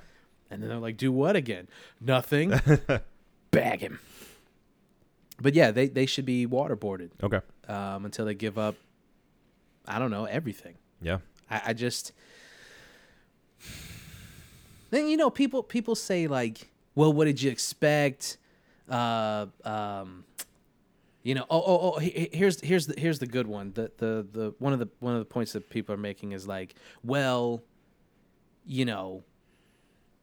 And 0.51 0.63
then 0.63 0.69
they're 0.69 0.79
like, 0.79 0.97
do 0.97 1.11
what 1.11 1.35
again? 1.35 1.67
Nothing. 2.01 2.53
Bag 3.51 3.81
him. 3.81 3.99
But 5.41 5.55
yeah, 5.55 5.71
they, 5.73 5.89
they 5.89 6.07
should 6.07 6.25
be 6.27 6.47
waterboarded 6.47 7.11
Okay. 7.23 7.41
um, 7.69 8.05
until 8.05 8.27
they 8.27 8.35
give 8.35 8.59
up, 8.59 8.77
I 9.89 9.99
don't 9.99 10.11
know, 10.11 10.25
everything. 10.27 10.75
Yeah. 11.01 11.19
I, 11.51 11.63
I 11.69 11.73
just. 11.73 12.13
Then, 14.93 15.09
you 15.09 15.17
know, 15.17 15.31
people 15.31 15.63
people 15.63 15.95
say, 15.95 16.27
like, 16.27 16.71
well, 16.95 17.11
what 17.15 17.25
did 17.25 17.41
you 17.41 17.51
expect? 17.51 18.37
Uh, 18.91 19.47
um, 19.65 20.25
you 21.23 21.35
know, 21.35 21.47
oh, 21.49 21.63
oh, 21.65 21.93
oh. 21.95 21.99
he- 21.99 22.11
he- 22.31 22.37
Here's 22.37 22.61
here's 22.61 22.87
the 22.89 23.01
here's 23.01 23.19
the 23.19 23.27
good 23.27 23.47
one. 23.47 23.73
The 23.73 23.91
the 23.97 24.27
the 24.31 24.55
one 24.59 24.75
of 24.75 24.79
the 24.81 24.89
one 25.01 25.15
of 25.15 25.19
the 25.19 25.25
points 25.25 25.55
that 25.55 25.71
people 25.71 25.95
are 25.95 25.99
making 25.99 26.33
is 26.33 26.47
like, 26.47 26.75
well, 27.03 27.63
you 28.67 28.85
know, 28.85 29.23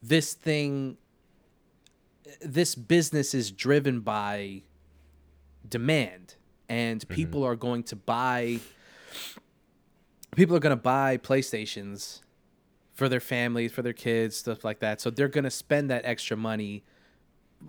this 0.03 0.35
thing, 0.35 0.97
this 2.39 2.75
business 2.75 3.33
is 3.33 3.49
driven 3.49 4.01
by 4.01 4.61
demand, 5.67 6.35
and 6.69 7.09
people 7.09 7.43
are 7.43 7.55
going 7.55 7.81
to 7.85 7.95
buy. 7.95 8.59
People 10.35 10.55
are 10.55 10.59
going 10.59 10.77
to 10.77 10.81
buy 10.81 11.17
PlayStations 11.17 12.21
for 12.99 13.09
their 13.09 13.19
families, 13.19 13.71
for 13.71 13.81
their 13.81 13.93
kids, 13.93 14.35
stuff 14.37 14.63
like 14.63 14.79
that. 14.79 15.01
So 15.01 15.09
they're 15.09 15.27
going 15.27 15.45
to 15.45 15.49
spend 15.51 15.89
that 15.89 16.05
extra 16.05 16.37
money 16.37 16.83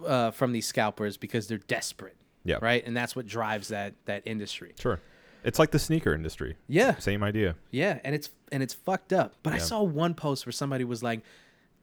uh, 0.06 0.30
from 0.32 0.52
these 0.52 0.66
scalpers 0.66 1.16
because 1.16 1.46
they're 1.48 1.58
desperate. 1.58 2.16
Yeah. 2.44 2.56
Right, 2.62 2.84
and 2.86 2.96
that's 2.96 3.14
what 3.14 3.26
drives 3.26 3.68
that 3.68 3.94
that 4.06 4.22
industry. 4.26 4.72
Sure. 4.78 5.00
It's 5.44 5.58
like 5.58 5.70
the 5.70 5.78
sneaker 5.78 6.12
industry. 6.14 6.56
Yeah, 6.68 6.96
Same 6.98 7.22
idea. 7.22 7.54
yeah, 7.70 7.98
and 8.04 8.14
it's 8.14 8.30
and 8.52 8.62
it's 8.62 8.74
fucked 8.74 9.12
up. 9.12 9.34
But 9.42 9.52
I 9.54 9.58
saw 9.58 9.82
one 9.82 10.14
post 10.14 10.44
where 10.46 10.52
somebody 10.52 10.84
was 10.84 11.02
like, 11.02 11.20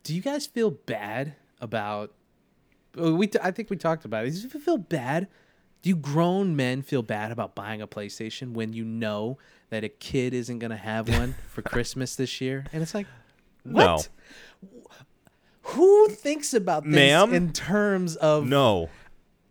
"Do 0.03 0.13
you 0.15 0.21
guys 0.21 0.45
feel 0.47 0.71
bad 0.71 1.35
about?" 1.61 2.13
uh, 2.99 3.13
We 3.13 3.27
t- 3.27 3.39
I 3.41 3.51
think 3.51 3.69
we 3.69 3.77
talked 3.77 4.03
about 4.05 4.25
it. 4.25 4.31
Do 4.31 4.39
you 4.41 4.49
feel 4.59 4.77
bad? 4.77 5.27
Do 5.83 5.89
you 5.89 5.95
grown 5.95 6.55
men 6.55 6.81
feel 6.81 7.03
bad 7.03 7.31
about 7.31 7.53
buying 7.55 7.81
a 7.81 7.87
PlayStation 7.87 8.53
when 8.53 8.73
you 8.73 8.83
know 8.83 9.37
that 9.69 9.83
a 9.83 9.89
kid 9.89 10.33
isn't 10.33 10.57
gonna 10.59 10.75
have 10.77 11.07
one 11.07 11.35
for 11.49 11.61
Christmas 11.73 12.15
this 12.15 12.41
year? 12.41 12.65
And 12.73 12.81
it's 12.81 12.95
like, 12.95 13.05
what? 13.71 14.09
Who 15.61 16.07
thinks 16.09 16.53
about 16.53 16.83
this 16.85 16.93
Ma'am? 16.95 17.33
in 17.33 17.51
terms 17.51 18.15
of 18.15 18.47
No. 18.47 18.89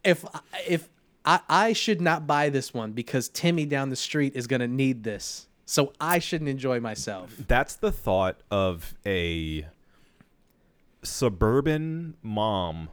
if 0.03 0.25
if 0.67 0.89
I, 1.25 1.41
I 1.49 1.73
should 1.73 2.01
not 2.01 2.27
buy 2.27 2.49
this 2.51 2.73
one 2.73 2.93
because 2.93 3.29
Timmy 3.29 3.67
down 3.67 3.91
the 3.91 3.97
street 3.97 4.35
is 4.37 4.47
gonna 4.47 4.69
need 4.69 5.03
this, 5.05 5.49
so 5.67 5.93
I 6.01 6.19
shouldn't 6.21 6.49
enjoy 6.49 6.81
myself. 6.81 7.35
That's 7.49 7.75
the 7.75 7.93
thought 7.93 8.41
of 8.51 8.95
a 9.05 9.67
suburban 11.03 12.17
mom 12.23 12.89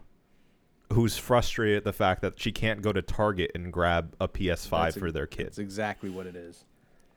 who's 0.91 1.17
frustrated 1.17 1.77
at 1.77 1.83
the 1.83 1.93
fact 1.93 2.21
that 2.21 2.39
she 2.39 2.51
can't 2.51 2.81
go 2.81 2.91
to 2.93 3.01
Target 3.01 3.51
and 3.55 3.71
grab 3.73 4.15
a 4.19 4.27
PS5 4.27 4.69
That's 4.69 4.97
for 4.97 5.11
their 5.11 5.25
kid. 5.25 5.47
That's 5.47 5.57
exactly 5.59 6.09
what 6.09 6.27
it 6.27 6.35
is. 6.35 6.65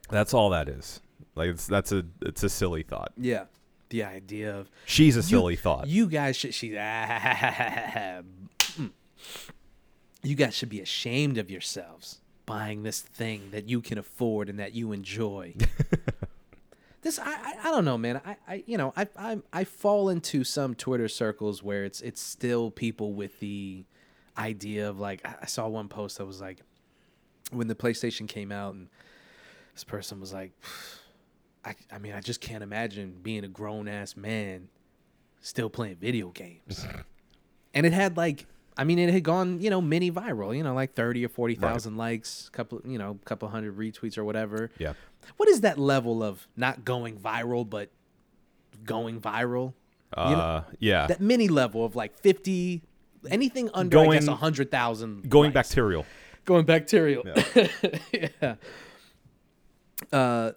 That's 0.09 0.33
all 0.33 0.51
that 0.51 0.69
is. 0.69 1.01
Like 1.35 1.51
it's 1.51 1.67
that's 1.67 1.93
a 1.93 2.05
it's 2.23 2.43
a 2.43 2.49
silly 2.49 2.83
thought. 2.83 3.13
Yeah, 3.17 3.45
the 3.91 4.03
idea 4.03 4.55
of 4.55 4.71
She's 4.85 5.17
a 5.17 5.23
silly 5.23 5.57
thought. 5.57 5.87
you 5.87 6.07
guys 6.07 6.37
should 6.37 6.55
she 6.55 6.71
you 10.23 10.35
guys 10.35 10.55
should 10.55 10.69
be 10.69 10.81
ashamed 10.81 11.39
of 11.39 11.51
yourselves 11.51 12.21
buying 12.47 12.85
this 12.85 13.01
thing 13.01 13.51
that 13.51 13.69
you 13.69 13.81
can 13.81 13.99
afford 13.99 14.49
and 14.49 14.59
that 14.59 14.73
you 14.73 14.93
enjoy. 14.93 15.55
this 17.03 17.19
I, 17.19 17.25
I 17.33 17.57
I 17.65 17.71
don't 17.71 17.85
know, 17.85 17.99
man. 17.99 18.21
I, 18.25 18.37
I 18.49 18.65
you 18.67 18.79
know 18.79 18.93
I 18.97 19.09
I 19.17 19.39
I 19.53 19.65
fall 19.65 20.09
into 20.09 20.45
some 20.45 20.75
Twitter 20.75 21.09
circles 21.09 21.63
where 21.63 21.85
it's 21.85 22.01
it's 22.01 22.21
still 22.21 22.71
people 22.71 23.13
with 23.13 23.39
the 23.41 23.85
idea 24.39 24.89
of 24.89 24.99
like 24.99 25.27
I 25.27 25.35
I 25.43 25.47
saw 25.47 25.69
one 25.69 25.89
post 25.89 26.19
that 26.19 26.25
was 26.27 26.41
like 26.41 26.61
when 27.51 27.69
the 27.69 27.75
PlayStation 27.75 28.27
came 28.29 28.51
out 28.51 28.75
and 28.75 28.89
this 29.75 29.85
person 29.85 30.21
was 30.21 30.33
like 30.33 30.53
I 31.67 31.75
I 31.93 31.99
mean 31.99 32.15
I 32.15 32.21
just 32.21 32.41
can't 32.41 32.63
imagine 32.63 33.17
being 33.23 33.45
a 33.45 33.49
grown 33.49 33.89
ass 33.89 34.17
man 34.17 34.69
still 35.41 35.69
playing 35.69 35.97
video 35.97 36.29
games. 36.31 36.87
and 37.75 37.85
it 37.85 37.93
had 37.93 38.17
like 38.17 38.47
I 38.79 38.85
mean, 38.85 38.99
it 38.99 39.11
had 39.11 39.23
gone, 39.23 39.61
you 39.63 39.71
know, 39.71 39.81
mini 39.81 40.11
viral, 40.11 40.55
you 40.55 40.63
know, 40.63 40.75
like 40.75 40.93
30 40.93 41.25
or 41.25 41.31
40,000 41.31 41.97
likes, 41.97 42.51
couple, 42.51 42.83
you 42.85 42.99
know, 42.99 43.19
couple 43.25 43.49
hundred 43.49 43.75
retweets 43.79 44.19
or 44.19 44.25
whatever. 44.25 44.71
Yeah. 44.79 44.93
What 45.39 45.49
is 45.49 45.63
that 45.63 45.79
level 45.79 46.23
of 46.23 46.47
not 46.57 46.85
going 46.85 47.17
viral, 47.19 47.69
but 47.69 47.89
going 48.85 49.19
viral? 49.19 49.73
Uh, 50.13 50.27
You 50.29 50.37
know, 50.37 50.65
yeah. 50.79 51.07
That 51.07 51.23
mini 51.23 51.49
level 51.49 51.87
of 51.87 51.97
like 51.97 52.19
50, 52.19 52.83
anything 53.31 53.71
under, 53.73 53.99
I 53.99 54.05
guess, 54.09 54.27
Going- 54.27 54.35
100,000. 54.37 55.31
Going 55.31 55.55
likes. 55.55 55.55
bacterial. 55.71 56.05
Going 56.45 56.67
bacterial. 56.67 57.25
Yeah. 58.13 58.57
Uh, 60.13 60.53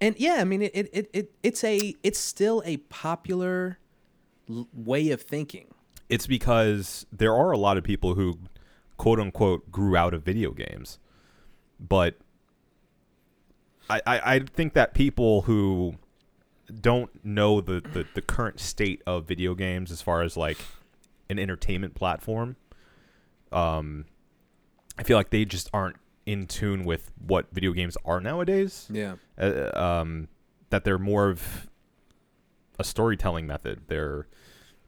and 0.00 0.14
yeah, 0.18 0.36
I 0.38 0.44
mean, 0.44 0.62
it, 0.62 0.72
it, 0.74 0.90
it, 0.92 1.10
it, 1.12 1.32
it's 1.42 1.64
a, 1.64 1.94
it's 2.02 2.18
still 2.18 2.62
a 2.64 2.76
popular 2.78 3.78
l- 4.48 4.68
way 4.72 5.10
of 5.10 5.22
thinking. 5.22 5.68
It's 6.08 6.26
because 6.26 7.06
there 7.10 7.34
are 7.34 7.50
a 7.50 7.58
lot 7.58 7.76
of 7.76 7.84
people 7.84 8.14
who, 8.14 8.38
quote 8.96 9.18
unquote, 9.18 9.70
grew 9.70 9.96
out 9.96 10.14
of 10.14 10.22
video 10.22 10.52
games, 10.52 10.98
but 11.80 12.16
I, 13.88 14.00
I, 14.06 14.34
I 14.34 14.38
think 14.40 14.74
that 14.74 14.94
people 14.94 15.42
who 15.42 15.94
don't 16.80 17.24
know 17.24 17.60
the, 17.60 17.80
the, 17.80 18.06
the 18.14 18.22
current 18.22 18.60
state 18.60 19.02
of 19.06 19.26
video 19.26 19.54
games 19.54 19.90
as 19.90 20.02
far 20.02 20.22
as 20.22 20.36
like 20.36 20.58
an 21.28 21.38
entertainment 21.38 21.94
platform, 21.94 22.56
um, 23.52 24.04
I 24.98 25.02
feel 25.02 25.16
like 25.16 25.30
they 25.30 25.44
just 25.44 25.70
aren't 25.72 25.96
in 26.26 26.46
tune 26.46 26.84
with 26.84 27.10
what 27.24 27.46
video 27.52 27.72
games 27.72 27.96
are 28.04 28.20
nowadays. 28.20 28.88
Yeah. 28.92 29.14
uh, 29.38 29.70
um, 29.74 30.28
that 30.70 30.82
they're 30.84 30.98
more 30.98 31.28
of 31.30 31.68
a 32.78 32.84
storytelling 32.84 33.46
method. 33.46 33.82
They're, 33.86 34.26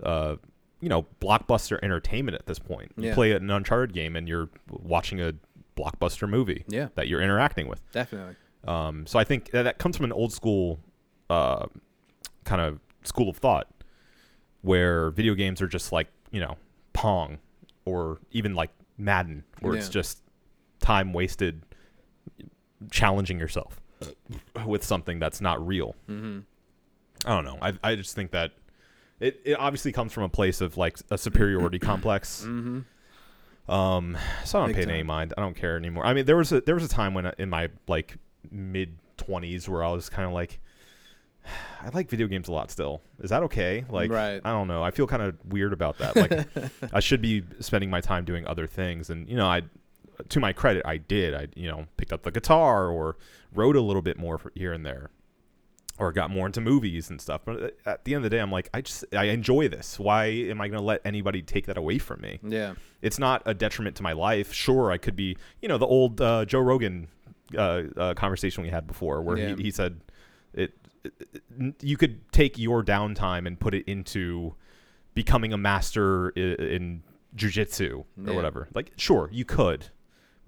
uh, 0.02 0.37
you 0.80 0.88
know, 0.88 1.07
blockbuster 1.21 1.78
entertainment 1.83 2.35
at 2.37 2.47
this 2.47 2.59
point. 2.59 2.92
You 2.97 3.09
Yeah. 3.09 3.14
play 3.14 3.33
an 3.33 3.49
Uncharted 3.50 3.95
game 3.95 4.16
and 4.16 4.28
you're 4.28 4.50
watching 4.68 5.21
a 5.21 5.33
blockbuster 5.76 6.28
movie 6.28 6.64
Yeah. 6.68 6.88
that 6.97 7.07
you're 7.09 7.23
interacting 7.23 7.68
with. 7.68 7.80
Definitely. 7.92 8.35
Um, 8.66 9.07
so 9.07 9.18
I 9.21 9.25
think 9.25 9.52
that, 9.52 9.62
that 9.62 9.78
comes 9.78 9.97
from 9.97 10.04
an 10.04 10.12
old 10.12 10.33
school 10.33 10.80
uh, 11.30 11.66
kind 12.45 12.61
of 12.61 12.80
school 13.04 13.28
of 13.28 13.37
thought 13.37 13.68
where 14.62 15.11
video 15.11 15.35
games 15.35 15.62
are 15.62 15.68
just 15.68 15.92
like, 15.92 16.09
you 16.33 16.40
know, 16.40 16.57
Pong 16.92 17.38
or 17.85 18.18
even 18.33 18.54
like 18.57 18.71
Madden, 18.97 19.45
where 19.61 19.76
it's 19.76 19.88
just 19.88 20.23
time 20.80 21.12
wasted 21.12 21.62
challenging 22.90 23.38
yourself 23.38 23.80
with 24.64 24.85
something 24.85 25.18
that's 25.18 25.40
not 25.40 25.64
real. 25.66 25.94
Mm-hmm. 26.08 26.40
I 27.26 27.35
don't 27.35 27.44
know. 27.44 27.58
I, 27.61 27.73
I 27.82 27.94
just 27.97 28.14
think 28.14 28.30
that 28.30 28.52
it, 29.20 29.40
it 29.44 29.54
obviously 29.58 29.90
comes 29.92 30.12
from 30.12 30.23
a 30.23 30.28
place 30.28 30.61
of 30.61 30.76
like 30.76 30.99
a 31.11 31.18
superiority 31.18 31.78
complex. 31.78 32.44
Mm-hmm. 32.49 32.80
Um, 33.70 34.16
so 34.47 34.58
I 34.58 34.62
don't 34.62 34.68
Big 34.70 34.76
pay 34.76 34.82
time. 34.87 34.94
any 34.94 35.02
mind. 35.02 35.35
I 35.37 35.42
don't 35.42 35.54
care 35.54 35.76
anymore. 35.76 36.06
I 36.06 36.14
mean, 36.14 36.25
there 36.25 36.38
was 36.38 36.52
a 36.52 36.62
there 36.62 36.75
was 36.75 36.85
a 36.85 36.88
time 36.88 37.12
when 37.12 37.26
uh, 37.26 37.32
in 37.37 37.50
my 37.50 37.68
like 37.87 38.16
mid 38.50 38.97
twenties 39.18 39.68
where 39.68 39.85
I 39.85 39.90
was 39.92 40.08
kind 40.08 40.26
of 40.26 40.32
like, 40.32 40.58
I 41.82 41.90
like 41.92 42.08
video 42.08 42.28
games 42.28 42.49
a 42.49 42.52
lot 42.52 42.70
still. 42.70 43.02
Is 43.20 43.28
that 43.28 43.42
okay? 43.42 43.85
Like, 43.90 44.11
Right. 44.11 44.40
I 44.42 44.52
don't 44.52 44.68
know. 44.68 44.82
I 44.82 44.90
feel 44.90 45.06
kind 45.06 45.20
of 45.20 45.37
weird 45.44 45.75
about 45.75 45.99
that. 45.99 46.16
Like, 46.16 46.49
I 46.94 47.00
should 47.00 47.20
be 47.20 47.44
spending 47.61 47.90
my 47.90 48.00
time 48.00 48.25
doing 48.25 48.47
other 48.47 48.66
things. 48.66 49.11
And 49.11 49.28
you 49.28 49.37
know, 49.37 49.47
I, 49.47 49.61
to 50.28 50.40
my 50.40 50.52
credit, 50.52 50.82
I 50.87 50.96
did. 50.98 51.34
I 51.34 51.48
you 51.56 51.68
know 51.68 51.87
picked 51.96 52.12
up 52.12 52.22
the 52.22 52.30
guitar 52.30 52.88
or 52.88 53.16
wrote 53.54 53.76
a 53.76 53.80
little 53.80 54.02
bit 54.02 54.18
more 54.18 54.38
for 54.38 54.52
here 54.54 54.72
and 54.72 54.84
there, 54.84 55.10
or 55.98 56.12
got 56.12 56.30
more 56.30 56.46
into 56.46 56.60
movies 56.60 57.10
and 57.10 57.20
stuff. 57.20 57.42
But 57.44 57.76
at 57.87 58.04
the 58.04 58.14
end 58.14 58.25
of 58.25 58.30
the 58.30 58.37
day, 58.37 58.40
I'm 58.40 58.52
like, 58.52 58.68
I 58.75 58.80
just 58.82 59.04
I 59.12 59.25
enjoy 59.25 59.68
this. 59.68 59.98
Why 59.98 60.26
am 60.26 60.60
I 60.60 60.68
going 60.68 60.78
to 60.80 60.84
let 60.84 61.00
anybody 61.04 61.42
take 61.42 61.66
that 61.66 61.76
away 61.78 61.98
from 61.98 62.20
me? 62.20 62.40
Yeah. 62.42 62.75
it's 63.02 63.18
not 63.18 63.42
a 63.46 63.54
detriment 63.54 63.96
to 63.96 64.02
my 64.02 64.12
life. 64.12 64.52
Sure, 64.52 64.90
I 64.90 64.98
could 64.98 65.14
be, 65.16 65.37
you 65.62 65.68
know, 65.68 65.78
the 65.78 65.87
old 65.87 66.20
uh, 66.20 66.44
Joe 66.44 66.60
Rogan 66.60 67.08
uh, 67.56 67.82
uh, 67.96 68.14
conversation 68.14 68.62
we 68.62 68.70
had 68.70 68.87
before, 68.87 69.22
where 69.22 69.37
Yeah. 69.38 69.54
he, 69.57 69.62
he 69.64 69.70
said 69.70 70.00
it, 70.52 70.74
it, 71.04 71.12
it- 71.33 71.74
you 71.83 71.96
could 71.96 72.31
take 72.33 72.59
your 72.59 72.83
downtime 72.85 73.46
and 73.46 73.59
put 73.59 73.72
it 73.74 73.85
into 73.87 74.54
becoming 75.14 75.52
a 75.52 75.57
master 75.59 76.28
in, 76.31 76.52
in 76.54 77.02
jujitsu 77.37 78.00
or 78.00 78.04
Yeah. 78.26 78.33
whatever. 78.35 78.68
Like, 78.74 78.92
sure, 78.96 79.28
you 79.33 79.44
could, 79.44 79.87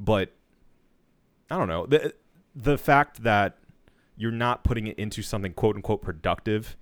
but 0.00 0.32
I 1.50 1.58
don't 1.58 1.68
know 1.68 1.86
the 1.86 2.14
the 2.56 2.78
fact 2.78 3.22
that 3.22 3.58
you're 4.16 4.32
not 4.32 4.64
putting 4.64 4.86
it 4.88 4.98
into 4.98 5.22
something 5.22 5.52
quote 5.52 5.76
unquote 5.76 6.02
productive 6.02 6.76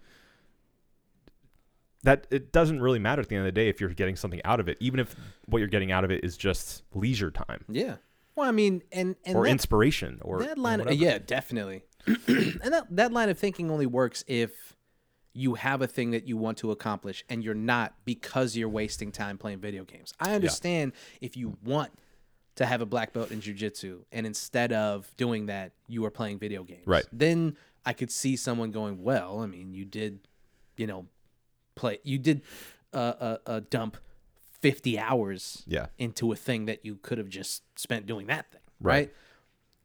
that 2.05 2.27
it 2.31 2.53
doesn't 2.53 2.81
really 2.81 3.01
matter 3.01 3.21
at 3.21 3.29
the 3.29 3.35
end 3.35 3.47
of 3.47 3.53
the 3.53 3.61
day 3.61 3.69
if 3.69 3.81
you're 3.81 3.91
getting 3.91 4.15
something 4.15 4.41
out 4.45 4.61
of 4.61 4.69
it, 4.69 4.79
even 4.81 5.01
if 5.01 5.17
what 5.47 5.59
you're 5.59 5.67
getting 5.69 5.91
out 5.91 6.05
of 6.05 6.13
it 6.13 6.25
is 6.25 6.37
just 6.37 6.85
leisure 6.95 7.31
time 7.31 7.65
Yeah. 7.69 7.97
Well, 8.37 8.49
I 8.49 8.53
mean, 8.53 8.83
and 8.93 9.17
and 9.25 9.37
or 9.37 9.45
that, 9.45 9.51
inspiration 9.51 10.21
or 10.23 10.41
that 10.45 10.59
line, 10.59 10.79
whatever. 10.79 10.95
yeah, 10.95 11.19
definitely. 11.19 11.83
and 12.07 12.73
that 12.73 12.87
that 12.91 13.13
line 13.13 13.31
of 13.31 13.39
thinking 13.39 13.69
only 13.69 13.87
works 13.87 14.23
if 14.29 14.77
you 15.33 15.55
have 15.55 15.83
a 15.83 15.89
thing 15.89 16.13
that 16.13 16.29
you 16.29 16.37
want 16.37 16.59
to 16.59 16.71
accomplish 16.71 17.25
and 17.29 17.43
you're 17.43 17.55
not 17.55 17.95
because 18.05 18.57
you're 18.57 18.69
wasting 18.69 19.11
time 19.11 19.39
playing 19.39 19.59
video 19.59 19.85
games. 19.85 20.15
I 20.21 20.35
understand 20.35 20.93
if 21.21 21.37
you 21.37 21.57
want 21.65 21.91
to 22.59 22.67
have 22.67 22.81
a 22.81 22.87
black 22.87 23.13
belt 23.13 23.31
in 23.31 23.41
jujitsu 23.41 24.01
and 24.13 24.27
instead 24.27 24.73
of 24.73 25.11
doing 25.17 25.47
that, 25.47 25.73
you 25.87 26.05
are 26.05 26.11
playing 26.11 26.39
video 26.39 26.63
games. 26.65 26.87
Right. 26.87 27.07
Then 27.13 27.57
I 27.87 27.93
could 27.93 28.11
see 28.11 28.37
someone 28.37 28.71
going, 28.73 29.03
well, 29.03 29.41
I 29.41 29.47
mean, 29.47 29.73
you 29.73 29.85
did, 29.85 30.21
you 30.77 30.87
know, 30.87 31.07
play, 31.77 31.99
you 32.03 32.19
did 32.19 32.43
uh, 32.93 32.97
uh, 32.97 33.37
uh, 33.47 33.61
dump 33.71 33.97
50 34.61 34.99
hours 34.99 35.63
Yeah. 35.67 35.87
into 35.99 36.33
a 36.33 36.37
thing 36.37 36.67
that 36.67 36.85
you 36.85 36.97
could 37.01 37.19
have 37.19 37.29
just 37.29 37.63
spent 37.79 38.07
doing 38.07 38.27
that 38.27 38.51
thing. 38.51 38.61
Right. 38.81 38.93
Right. 38.95 39.13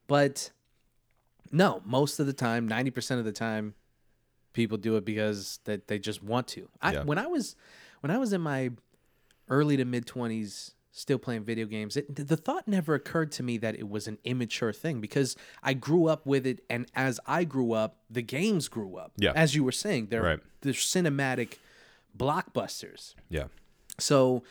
But 0.08 0.52
no, 1.52 1.82
most 1.86 2.20
of 2.20 2.26
the 2.26 2.34
time, 2.34 2.68
90% 2.68 3.20
of 3.20 3.26
the 3.26 3.32
time, 3.32 3.76
people 4.54 4.78
do 4.78 4.96
it 4.98 5.06
because 5.06 5.60
that 5.66 5.88
they 5.88 6.00
just 6.00 6.24
want 6.24 6.48
to. 6.50 6.70
I 6.82 6.94
Yeah. 6.94 7.04
when 7.04 7.18
I 7.20 7.28
was 7.28 7.56
when 8.02 8.10
I 8.12 8.18
was 8.18 8.34
in 8.34 8.42
my 8.42 8.72
early 9.48 9.78
to 9.78 9.86
mid 9.86 10.06
20s 10.08 10.74
still 10.96 11.18
playing 11.18 11.44
video 11.44 11.66
games, 11.66 11.98
it, 11.98 12.16
the 12.16 12.38
thought 12.38 12.68
never 12.68 12.94
occurred 12.94 13.32
to 13.34 13.42
me 13.44 13.58
that 13.58 13.76
it 13.76 13.90
was 13.90 14.08
an 14.08 14.20
immature 14.24 14.72
thing 14.72 15.02
because 15.02 15.36
I 15.64 15.74
grew 15.74 16.06
up 16.06 16.26
with 16.26 16.46
it 16.46 16.64
and 16.70 16.86
as 16.96 17.20
I 17.26 17.44
grew 17.46 17.74
up, 17.74 17.98
the 18.10 18.22
games 18.22 18.68
grew 18.68 18.96
up. 18.96 19.12
Yeah. 19.18 19.32
As 19.36 19.56
you 19.56 19.64
were 19.64 19.72
saying, 19.72 20.08
they're 20.12 20.22
Right. 20.22 20.40
they're 20.62 20.74
cinematic 20.74 21.56
blockbusters. 22.18 23.16
Yeah. 23.28 23.46
So 24.00 24.44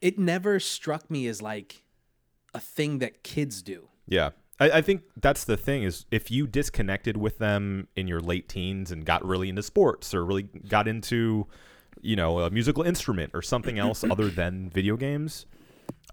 it 0.00 0.18
never 0.18 0.58
struck 0.58 1.10
me 1.10 1.26
as 1.26 1.42
like 1.42 1.82
a 2.54 2.60
thing 2.60 2.98
that 2.98 3.22
kids 3.22 3.62
do. 3.62 3.88
Yeah. 4.06 4.30
I, 4.58 4.70
I 4.78 4.82
think 4.82 5.02
that's 5.16 5.44
the 5.44 5.56
thing 5.58 5.82
is 5.82 6.06
if 6.10 6.30
you 6.30 6.46
disconnected 6.46 7.16
with 7.18 7.38
them 7.38 7.86
in 7.96 8.08
your 8.08 8.20
late 8.20 8.48
teens 8.48 8.90
and 8.90 9.04
got 9.04 9.24
really 9.24 9.50
into 9.50 9.62
sports 9.62 10.14
or 10.14 10.24
really 10.24 10.44
got 10.44 10.88
into, 10.88 11.46
you 12.02 12.16
know, 12.16 12.40
a 12.40 12.50
musical 12.50 12.82
instrument 12.82 13.30
or 13.34 13.42
something 13.42 13.78
else 13.78 14.04
other 14.04 14.28
than 14.40 14.70
video 14.70 14.96
games, 14.96 15.46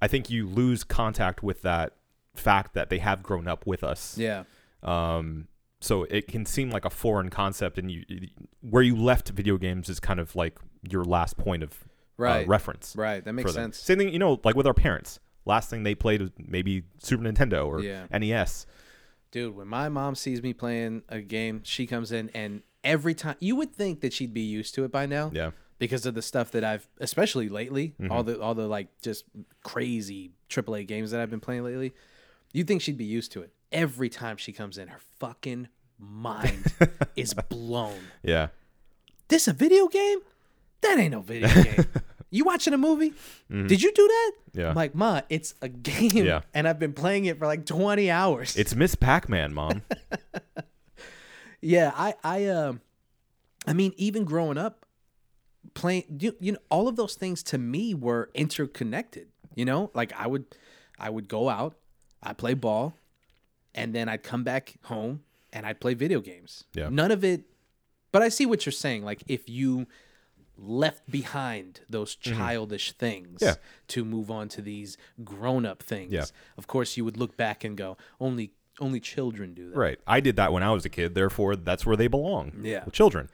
I 0.01 0.07
think 0.07 0.29
you 0.29 0.47
lose 0.47 0.83
contact 0.83 1.43
with 1.43 1.61
that 1.63 1.93
fact 2.35 2.73
that 2.75 2.89
they 2.89 2.99
have 2.99 3.23
grown 3.23 3.47
up 3.47 3.65
with 3.65 3.83
us. 3.83 4.17
Yeah. 4.17 4.43
Um, 4.83 5.47
so 5.79 6.03
it 6.05 6.27
can 6.27 6.45
seem 6.45 6.69
like 6.71 6.85
a 6.85 6.89
foreign 6.89 7.29
concept, 7.29 7.77
and 7.77 7.91
you 7.91 8.03
where 8.61 8.83
you 8.83 8.95
left 8.95 9.29
video 9.29 9.57
games 9.57 9.89
is 9.89 9.99
kind 9.99 10.19
of 10.19 10.35
like 10.35 10.57
your 10.89 11.03
last 11.03 11.37
point 11.37 11.63
of 11.63 11.71
uh, 11.71 12.23
Right. 12.23 12.47
reference. 12.47 12.95
Right. 12.95 13.23
That 13.23 13.33
makes 13.33 13.53
sense. 13.53 13.77
Same 13.77 13.99
thing, 13.99 14.09
you 14.09 14.17
know, 14.19 14.39
like 14.43 14.55
with 14.55 14.65
our 14.65 14.73
parents. 14.73 15.19
Last 15.45 15.69
thing 15.69 15.83
they 15.83 15.93
played 15.95 16.19
was 16.21 16.31
maybe 16.37 16.83
Super 16.97 17.23
Nintendo 17.23 17.65
or 17.67 17.79
Yeah. 17.81 18.07
NES. 18.11 18.65
Dude, 19.31 19.55
when 19.55 19.67
my 19.67 19.87
mom 19.87 20.15
sees 20.15 20.41
me 20.41 20.51
playing 20.53 21.03
a 21.09 21.21
game, 21.21 21.61
she 21.63 21.85
comes 21.85 22.11
in 22.11 22.29
and 22.33 22.63
every 22.83 23.13
time 23.13 23.35
you 23.39 23.55
would 23.55 23.71
think 23.73 24.01
that 24.01 24.13
she'd 24.13 24.33
be 24.33 24.41
used 24.41 24.73
to 24.75 24.83
it 24.83 24.91
by 24.91 25.05
now. 25.05 25.29
Yeah. 25.33 25.51
Because 25.79 26.05
of 26.07 26.15
the 26.15 26.21
stuff 26.23 26.51
that 26.51 26.63
I've 26.63 26.87
especially 26.99 27.49
lately, 27.49 27.93
Mm-hmm. 28.01 28.11
all 28.11 28.23
the 28.23 28.39
all 28.41 28.55
the 28.55 28.67
like 28.67 28.87
just 29.01 29.25
crazy 29.63 30.31
AAA 30.49 30.87
games 30.87 31.11
that 31.11 31.19
I've 31.21 31.29
been 31.29 31.39
playing 31.39 31.63
lately. 31.63 31.93
You'd 32.53 32.67
think 32.67 32.81
she'd 32.81 32.97
be 32.97 33.05
used 33.05 33.31
to 33.33 33.41
it. 33.41 33.51
Every 33.71 34.09
time 34.09 34.37
she 34.37 34.51
comes 34.53 34.77
in, 34.77 34.87
her 34.87 34.99
fucking 35.19 35.67
mind 35.99 36.73
is 37.15 37.33
blown. 37.33 37.99
Yeah. 38.23 38.47
This 39.27 39.47
a 39.47 39.53
video 39.53 39.87
game? 39.87 40.19
That 40.81 40.97
ain't 40.97 41.11
no 41.11 41.21
video 41.21 41.49
game. 41.63 41.85
You 42.29 42.43
watching 42.45 42.73
a 42.73 42.77
movie? 42.77 43.13
Did 43.49 43.81
you 43.81 43.91
do 43.93 44.07
that? 44.07 44.31
Mm-hmm. 44.49 44.59
Yeah. 44.59 44.69
I'm 44.69 44.75
like, 44.75 44.95
Ma, 44.95 45.21
it's 45.29 45.53
a 45.61 45.67
game. 45.69 46.25
Yeah. 46.25 46.41
And 46.53 46.67
I've 46.67 46.79
been 46.79 46.93
playing 46.93 47.25
it 47.25 47.37
for 47.37 47.45
like 47.45 47.65
20 47.65 48.09
hours. 48.09 48.55
It's 48.55 48.73
Miss 48.75 48.95
Pac-Man, 48.95 49.53
mom. 49.53 49.81
Yeah, 51.61 51.91
I 51.95 52.13
I 52.23 52.45
um 52.47 52.81
I 53.65 53.73
mean 53.73 53.93
even 53.97 54.25
growing 54.25 54.57
up 54.57 54.85
playing 55.77 56.03
you, 56.19 56.35
you 56.39 56.51
know 56.53 56.59
all 56.69 56.87
of 56.87 56.95
those 56.95 57.15
things 57.15 57.43
to 57.43 57.57
me 57.57 57.93
were 57.93 58.29
interconnected, 58.33 59.27
you 59.55 59.65
know? 59.65 59.91
Like 59.93 60.11
I 60.23 60.27
would 60.27 60.45
I 60.99 61.09
would 61.09 61.27
go 61.27 61.49
out, 61.49 61.75
I'd 62.23 62.37
play 62.37 62.53
ball, 62.55 62.95
and 63.75 63.93
then 63.95 64.09
I'd 64.09 64.23
come 64.23 64.43
back 64.43 64.75
home 64.83 65.21
and 65.53 65.65
I'd 65.65 65.79
play 65.79 65.93
video 65.93 66.19
games. 66.19 66.63
Yeah. 66.73 66.89
None 66.89 67.11
of 67.11 67.23
it 67.23 67.41
but 68.11 68.21
I 68.21 68.29
see 68.29 68.45
what 68.45 68.65
you're 68.65 68.73
saying 68.87 69.03
like 69.05 69.21
if 69.27 69.47
you 69.47 69.85
left 70.57 71.09
behind 71.11 71.81
those 71.89 72.15
childish 72.15 72.91
things 72.93 73.39
Mm-hmm. 73.41 73.45
Yeah. 73.45 73.55
to 73.89 74.03
move 74.03 74.31
on 74.31 74.49
to 74.55 74.61
these 74.61 74.97
grown-up 75.23 75.83
things. 75.83 76.11
Yeah. 76.11 76.25
Of 76.57 76.65
course, 76.65 76.97
you 76.97 77.05
would 77.05 77.17
look 77.17 77.37
back 77.37 77.63
and 77.63 77.77
go, 77.77 77.97
only 78.19 78.51
only 78.79 78.99
children 78.99 79.53
do 79.53 79.69
that. 79.69 79.77
Right. 79.77 79.99
I 80.07 80.19
did 80.19 80.35
that 80.37 80.51
when 80.53 80.63
I 80.63 80.71
was 80.71 80.85
a 80.85 80.89
kid. 80.89 81.13
Therefore, 81.15 81.55
that's 81.55 81.85
where 81.85 81.95
they 81.95 82.07
belong. 82.07 82.45
Yeah. 82.63 82.85
Children. 82.91 83.29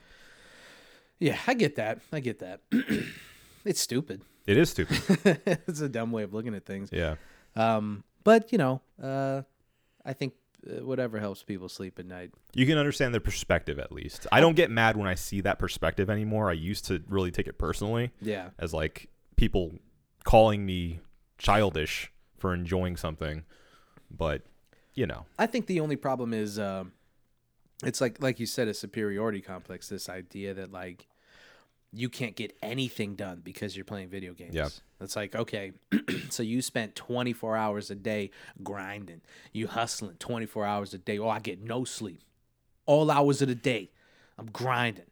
Yeah, 1.23 1.37
I 1.47 1.53
get 1.53 1.77
that. 1.77 1.99
I 2.11 2.19
get 2.19 2.39
that. 2.39 2.59
it's 3.65 3.79
stupid. 3.81 4.21
It 4.45 4.57
is 4.57 4.69
stupid. 4.71 4.99
it's 5.67 5.79
a 5.79 5.87
dumb 5.87 6.11
way 6.11 6.23
of 6.23 6.33
looking 6.33 6.53
at 6.53 6.65
things. 6.65 6.89
yeah. 6.91 7.15
Um, 7.55 8.03
but 8.25 8.51
you 8.51 8.57
know, 8.57 8.81
uh, 9.01 9.43
I 10.05 10.11
think 10.11 10.33
uh, 10.69 10.83
whatever 10.85 11.17
helps 11.17 11.43
people 11.43 11.69
sleep 11.69 11.97
at 11.97 12.05
night. 12.05 12.31
You 12.53 12.65
can 12.65 12.77
understand 12.77 13.13
their 13.13 13.21
perspective 13.21 13.79
at 13.79 13.89
least. 13.93 14.27
I 14.33 14.41
don't 14.41 14.57
get 14.57 14.69
mad 14.69 14.97
when 14.97 15.07
I 15.07 15.15
see 15.15 15.39
that 15.41 15.59
perspective 15.59 16.09
anymore. 16.09 16.49
I 16.49 16.53
used 16.53 16.83
to 16.87 17.01
really 17.07 17.31
take 17.31 17.47
it 17.47 17.57
personally 17.57 18.11
Yeah. 18.21 18.49
as 18.59 18.73
like 18.73 19.07
people 19.37 19.75
calling 20.25 20.65
me 20.65 20.99
childish 21.37 22.11
for 22.37 22.53
enjoying 22.53 22.97
something. 22.97 23.45
But, 24.11 24.41
you 24.93 25.07
know. 25.07 25.25
I 25.39 25.45
think 25.45 25.67
the 25.67 25.79
only 25.79 25.95
problem 25.95 26.33
is 26.33 26.59
um, 26.59 26.91
it's 27.85 28.01
like 28.01 28.21
like 28.21 28.41
you 28.41 28.45
said 28.45 28.67
a 28.67 28.73
superiority 28.73 29.39
complex. 29.39 29.87
This 29.87 30.09
idea 30.09 30.53
that 30.55 30.69
like 30.69 31.07
you 31.95 32.09
can't 32.09 32.35
get 32.35 32.57
anything 32.63 33.15
done 33.15 33.41
because 33.43 33.75
you're 33.75 33.85
playing 33.85 34.09
video 34.09 34.33
games. 34.33 34.55
Yeah. 34.55 34.69
It's 34.99 35.15
like 35.15 35.35
okay, 35.35 35.73
so 36.29 36.43
you 36.43 36.61
spent 36.61 36.95
24 36.95 37.55
hours 37.55 37.91
a 37.91 37.95
day 37.95 38.31
grinding, 38.63 39.21
you 39.51 39.67
hustling 39.67 40.15
24 40.17 40.65
hours 40.65 40.93
a 40.93 40.97
day. 40.97 41.19
Oh, 41.19 41.29
I 41.29 41.39
get 41.39 41.61
no 41.61 41.83
sleep, 41.83 42.21
all 42.85 43.11
hours 43.11 43.41
of 43.41 43.47
the 43.47 43.55
day. 43.55 43.91
I'm 44.37 44.47
grinding. 44.47 45.05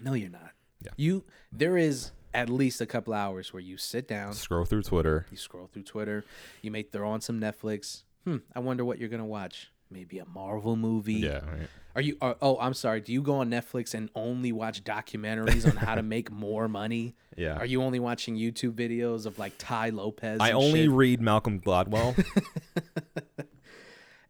No, 0.00 0.14
you're 0.14 0.30
not. 0.30 0.40
Mm-hmm. 0.40 0.86
Yeah. 0.86 0.90
You 0.96 1.24
there 1.52 1.76
is 1.76 2.12
at 2.34 2.48
least 2.48 2.80
a 2.80 2.86
couple 2.86 3.12
hours 3.14 3.52
where 3.52 3.60
you 3.62 3.76
sit 3.76 4.08
down, 4.08 4.32
Scroll 4.32 4.64
through 4.64 4.82
Twitter. 4.82 5.26
you 5.30 5.36
scroll 5.36 5.68
through 5.72 5.82
Twitter, 5.82 6.24
you 6.62 6.70
may 6.70 6.82
throw 6.82 7.10
on 7.10 7.20
some 7.20 7.38
Netflix. 7.40 8.02
Hmm, 8.24 8.38
I 8.54 8.60
wonder 8.60 8.84
what 8.84 8.98
you're 8.98 9.08
gonna 9.08 9.26
watch. 9.26 9.70
Maybe 9.92 10.18
a 10.18 10.24
Marvel 10.26 10.76
movie. 10.76 11.14
Yeah. 11.14 11.44
Right. 11.44 11.68
Are 11.94 12.00
you? 12.00 12.16
Are, 12.20 12.36
oh, 12.40 12.58
I'm 12.58 12.74
sorry. 12.74 13.00
Do 13.00 13.12
you 13.12 13.22
go 13.22 13.34
on 13.36 13.50
Netflix 13.50 13.92
and 13.94 14.08
only 14.14 14.50
watch 14.52 14.82
documentaries 14.82 15.68
on 15.68 15.76
how 15.76 15.94
to 15.94 16.02
make 16.02 16.30
more 16.46 16.68
money? 16.68 17.14
Yeah. 17.36 17.56
Are 17.56 17.66
you 17.66 17.82
only 17.82 18.00
watching 18.00 18.36
YouTube 18.36 18.72
videos 18.72 19.26
of 19.26 19.38
like 19.38 19.52
Tai 19.58 19.90
Lopez? 19.90 20.38
I 20.40 20.52
only 20.52 20.84
shit? 20.84 20.90
read 20.90 21.20
Malcolm 21.20 21.60
Gladwell. 21.60 22.14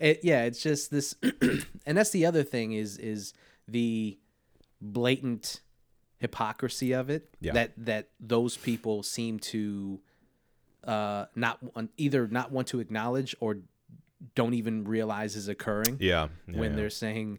It, 0.03 0.18
yeah, 0.25 0.42
it's 0.42 0.61
just 0.61 0.90
this, 0.90 1.14
and 1.87 1.96
that's 1.96 2.11
the 2.11 2.27
other 2.27 2.42
thing 2.42 2.72
is 2.72 2.98
is 2.98 3.35
the 3.68 4.18
blatant 4.81 5.61
hypocrisy 6.18 6.90
of 6.90 7.09
it. 7.09 7.33
Yeah. 7.40 7.53
That 7.53 7.72
that 7.77 8.09
those 8.18 8.57
people 8.57 9.05
seem 9.05 9.38
to 9.38 10.01
uh 10.83 11.27
not 11.37 11.61
either 11.96 12.27
not 12.27 12.51
want 12.51 12.66
to 12.68 12.81
acknowledge 12.81 13.37
or 13.38 13.59
don't 14.35 14.54
even 14.54 14.85
realize 14.85 15.37
is 15.37 15.48
occurring 15.48 15.96
yeah. 16.00 16.28
yeah, 16.46 16.58
when 16.58 16.70
yeah. 16.72 16.76
they're 16.76 16.90
saying, 16.90 17.38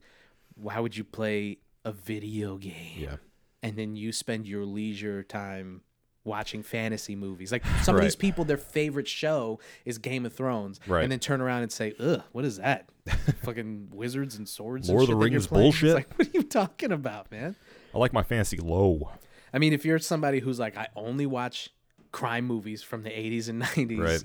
"Why 0.56 0.80
would 0.80 0.96
you 0.98 1.04
play 1.04 1.60
a 1.86 1.92
video 1.92 2.58
game?" 2.58 2.98
Yeah. 3.00 3.16
and 3.62 3.78
then 3.78 3.96
you 3.96 4.12
spend 4.12 4.48
your 4.48 4.66
leisure 4.66 5.24
time 5.24 5.82
watching 6.26 6.64
fantasy 6.64 7.16
movies. 7.16 7.52
Like 7.52 7.66
some 7.82 7.96
of 7.96 8.02
these 8.02 8.16
people, 8.16 8.46
their 8.46 8.58
favorite 8.58 9.08
show 9.10 9.60
is 9.86 9.98
Game 9.98 10.26
of 10.26 10.34
Thrones, 10.34 10.80
Right. 10.88 11.04
and 11.04 11.12
then 11.12 11.20
turn 11.20 11.42
around 11.42 11.64
and 11.64 11.72
say, 11.72 11.94
"Ugh, 12.00 12.22
what 12.32 12.46
is 12.46 12.58
that? 12.58 12.88
Fucking 13.44 13.90
wizards 13.94 14.38
and 14.38 14.48
swords." 14.48 14.90
Lord 14.90 15.04
of 15.04 15.10
and 15.10 15.22
the 15.22 15.26
shit 15.26 15.32
that 15.32 15.32
you're 15.32 15.40
Rings 15.40 15.48
playing?" 15.48 15.68
It's 15.70 15.80
bullshit. 15.82 15.96
like, 15.96 16.14
what 16.18 16.28
are 16.28 16.32
you 16.34 16.44
talking 16.44 16.92
about, 16.92 17.32
man? 17.32 17.56
I 17.94 17.98
like 17.98 18.14
my 18.14 18.24
fantasy 18.24 18.58
low. 18.58 19.12
I 19.54 19.60
mean, 19.60 19.72
if 19.74 19.86
you're 19.86 20.00
somebody 20.00 20.40
who's 20.40 20.60
like, 20.60 20.78
I 20.78 20.88
only 20.96 21.26
watch 21.26 21.70
crime 22.12 22.46
movies 22.46 22.82
from 22.84 23.04
the 23.04 23.10
80s 23.12 23.50
and 23.50 23.62
90s, 23.62 24.00
Right. 24.00 24.24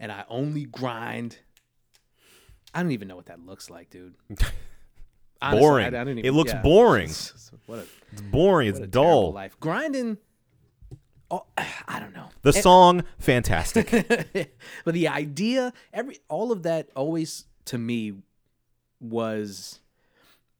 and 0.00 0.10
I 0.12 0.24
only 0.28 0.64
grind. 0.64 1.38
I 2.76 2.82
don't 2.82 2.92
even 2.92 3.08
know 3.08 3.16
what 3.16 3.26
that 3.26 3.40
looks 3.44 3.70
like, 3.70 3.88
dude. 3.88 4.14
Honestly, 5.40 5.60
boring. 5.60 5.94
I- 5.94 6.00
I 6.00 6.04
don't 6.04 6.18
it 6.18 6.32
looks 6.32 6.52
yeah. 6.52 6.62
boring. 6.62 7.10
What 7.66 7.78
a, 7.78 7.86
It's 8.12 8.20
boring. 8.20 8.68
It's 8.68 8.80
dull. 8.80 9.32
life. 9.32 9.56
Grinding. 9.60 10.18
Oh, 11.30 11.44
I 11.56 11.98
don't 12.00 12.14
know. 12.14 12.28
The 12.42 12.52
song, 12.52 13.04
fantastic. 13.18 13.90
but 14.84 14.94
the 14.94 15.08
idea, 15.08 15.72
every 15.92 16.18
all 16.28 16.52
of 16.52 16.62
that 16.64 16.90
always 16.94 17.46
to 17.66 17.78
me 17.78 18.12
was 19.00 19.80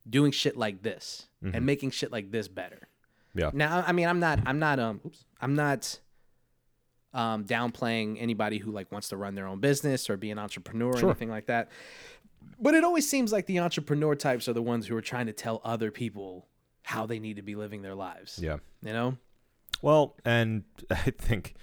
doing 0.09 0.33
shit 0.33 0.57
like 0.57 0.83
this 0.83 1.29
and 1.43 1.65
making 1.65 1.91
shit 1.91 2.11
like 2.11 2.31
this 2.33 2.49
better. 2.49 2.89
Mm-hmm. 3.37 3.39
Yeah. 3.39 3.51
Now, 3.53 3.85
I 3.87 3.93
mean, 3.93 4.09
I'm 4.09 4.19
not, 4.21 4.41
I'm 4.47 4.59
not, 4.59 4.79
um, 4.81 5.01
oops, 5.05 5.25
I'm 5.41 5.55
not, 5.55 6.01
um, 7.17 7.45
downplaying 7.45 8.17
anybody 8.21 8.59
who 8.59 8.71
like 8.71 8.93
wants 8.93 9.09
to 9.09 9.17
run 9.17 9.35
their 9.35 9.47
own 9.47 9.59
business 9.59 10.09
or 10.11 10.17
be 10.17 10.31
an 10.31 10.39
entrepreneur 10.39 10.91
or 10.91 10.99
Sure. 10.99 11.11
anything 11.11 11.31
like 11.31 11.47
that. 11.47 11.71
But 12.61 12.75
it 12.75 12.85
always 12.85 13.09
seems 13.09 13.33
like 13.33 13.47
the 13.47 13.59
entrepreneur 13.59 14.15
types 14.15 14.49
are 14.49 14.53
the 14.53 14.63
ones 14.63 14.87
who 14.87 14.97
are 14.97 15.01
trying 15.03 15.27
to 15.27 15.33
tell 15.33 15.61
other 15.65 15.91
people 15.91 16.47
how 16.83 17.07
they 17.07 17.19
need 17.19 17.37
to 17.37 17.43
be 17.43 17.55
living 17.57 17.83
their 17.83 17.95
lives. 17.95 18.39
yeah. 18.41 18.59
You 18.83 18.93
know? 18.93 19.17
Well, 19.83 20.15
and 20.25 20.63
I 20.91 21.11
think, 21.11 21.55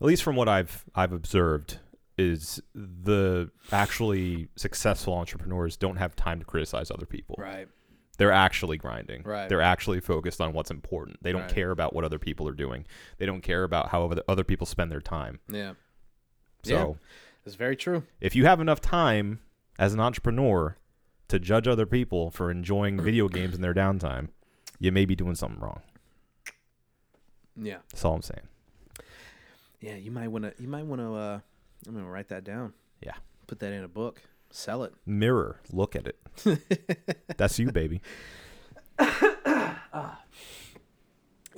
at 0.00 0.06
least 0.06 0.22
from 0.22 0.34
what 0.36 0.48
I've 0.48 0.84
I've 0.94 1.12
observed, 1.12 1.78
is 2.18 2.60
the 2.74 3.50
actually 3.72 4.48
successful 4.56 5.12
entrepreneurs 5.14 5.76
don't 5.76 5.96
have 5.96 6.16
time 6.16 6.38
to 6.40 6.44
criticize 6.46 6.90
other 6.90 7.06
people. 7.06 7.36
Right. 7.38 7.68
They're 8.18 8.32
actually 8.32 8.78
grinding. 8.78 9.22
Right. 9.24 9.48
They're 9.48 9.60
actually 9.60 10.00
focused 10.00 10.40
on 10.40 10.52
what's 10.52 10.70
important. 10.70 11.22
They 11.22 11.32
don't 11.32 11.42
Right. 11.42 11.50
care 11.54 11.70
about 11.70 11.94
what 11.94 12.04
other 12.04 12.18
people 12.18 12.48
are 12.48 12.54
doing. 12.54 12.86
They 13.18 13.26
don't 13.26 13.42
care 13.42 13.62
about 13.64 13.88
how 13.90 14.10
other- 14.28 14.44
people 14.44 14.66
spend 14.66 14.90
their 14.90 15.00
time. 15.02 15.40
Yeah. 15.48 15.74
So 16.62 16.72
Yeah. 16.72 16.94
That's 17.44 17.56
very 17.56 17.76
true. 17.76 18.04
if 18.20 18.34
you 18.34 18.46
have 18.46 18.60
enough 18.60 18.80
time 18.80 19.40
as 19.78 19.92
an 19.94 20.00
entrepreneur 20.00 20.76
to 21.28 21.38
judge 21.38 21.68
other 21.68 21.86
people 21.86 22.30
for 22.30 22.50
enjoying 22.50 23.00
video 23.00 23.28
games 23.38 23.54
in 23.54 23.60
their 23.60 23.74
downtime, 23.74 24.28
you 24.78 24.90
may 24.92 25.04
be 25.04 25.14
doing 25.14 25.34
something 25.34 25.60
wrong. 25.60 25.82
Yeah. 27.56 27.78
That's 27.90 28.04
all 28.04 28.14
I'm 28.14 28.22
saying. 28.22 28.46
Yeah, 29.80 29.96
you 29.96 30.10
might 30.10 30.28
want 30.28 30.44
to. 30.44 30.54
You 30.62 30.68
might 30.68 30.84
want 30.86 31.00
to. 31.00 31.14
Uh, 31.14 31.40
I'm 31.86 31.94
gonna 31.94 32.08
write 32.08 32.28
that 32.28 32.44
down. 32.44 32.72
Yeah. 33.02 33.14
Put 33.46 33.60
that 33.60 33.72
in 33.72 33.84
a 33.84 33.88
book. 33.88 34.22
Sell 34.56 34.84
it. 34.84 34.94
Mirror, 35.04 35.60
look 35.70 35.94
at 35.94 36.06
it. 36.06 36.16
That's 37.36 37.58
you, 37.58 37.70
baby. 37.70 38.00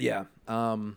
Yeah. 0.00 0.26
Um. 0.46 0.96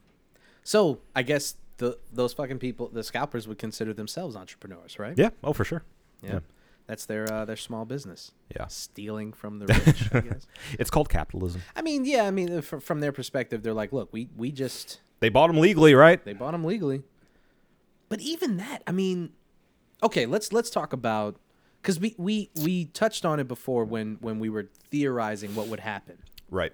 So 0.63 0.99
I 1.15 1.23
guess 1.23 1.55
the 1.77 1.97
those 2.13 2.33
fucking 2.33 2.59
people, 2.59 2.87
the 2.89 3.03
scalpers, 3.03 3.47
would 3.47 3.57
consider 3.57 3.95
themselves 3.95 4.35
entrepreneurs, 4.35 4.99
right? 4.99 5.17
Yeah. 5.17 5.29
Oh, 5.43 5.53
for 5.53 5.63
sure. 5.63 5.83
Yeah. 6.21 6.33
yeah. 6.33 6.39
That's 6.85 7.07
their 7.07 7.31
uh, 7.33 7.45
their 7.45 7.55
small 7.55 7.85
business. 7.85 8.31
Yeah. 8.55 8.67
Stealing 8.67 9.33
from 9.33 9.57
the 9.57 9.65
rich. 9.85 10.13
I 10.13 10.19
guess. 10.19 10.45
It's 10.77 10.91
called 10.91 11.09
capitalism. 11.09 11.63
I 11.75 11.81
mean, 11.81 12.05
yeah. 12.05 12.25
I 12.25 12.31
mean, 12.31 12.61
from, 12.61 12.79
from 12.79 12.99
their 12.99 13.11
perspective, 13.11 13.63
they're 13.63 13.73
like, 13.73 13.91
look, 13.91 14.09
we 14.11 14.29
we 14.37 14.51
just 14.51 15.01
They 15.19 15.29
bought 15.29 15.47
them 15.47 15.57
legally, 15.57 15.95
right? 15.95 16.23
They 16.23 16.33
bought 16.33 16.51
them 16.51 16.63
legally. 16.63 17.01
But 18.07 18.21
even 18.21 18.57
that, 18.57 18.83
I 18.85 18.91
mean, 18.91 19.31
okay, 20.03 20.27
let's 20.27 20.53
let's 20.53 20.69
talk 20.69 20.93
about 20.93 21.37
because 21.81 21.99
we, 21.99 22.13
we 22.17 22.49
we 22.61 22.85
touched 22.85 23.25
on 23.25 23.39
it 23.39 23.47
before 23.47 23.83
when 23.85 24.17
when 24.21 24.39
we 24.39 24.49
were 24.49 24.67
theorizing 24.89 25.55
what 25.55 25.67
would 25.67 25.79
happen, 25.79 26.17
Right. 26.49 26.73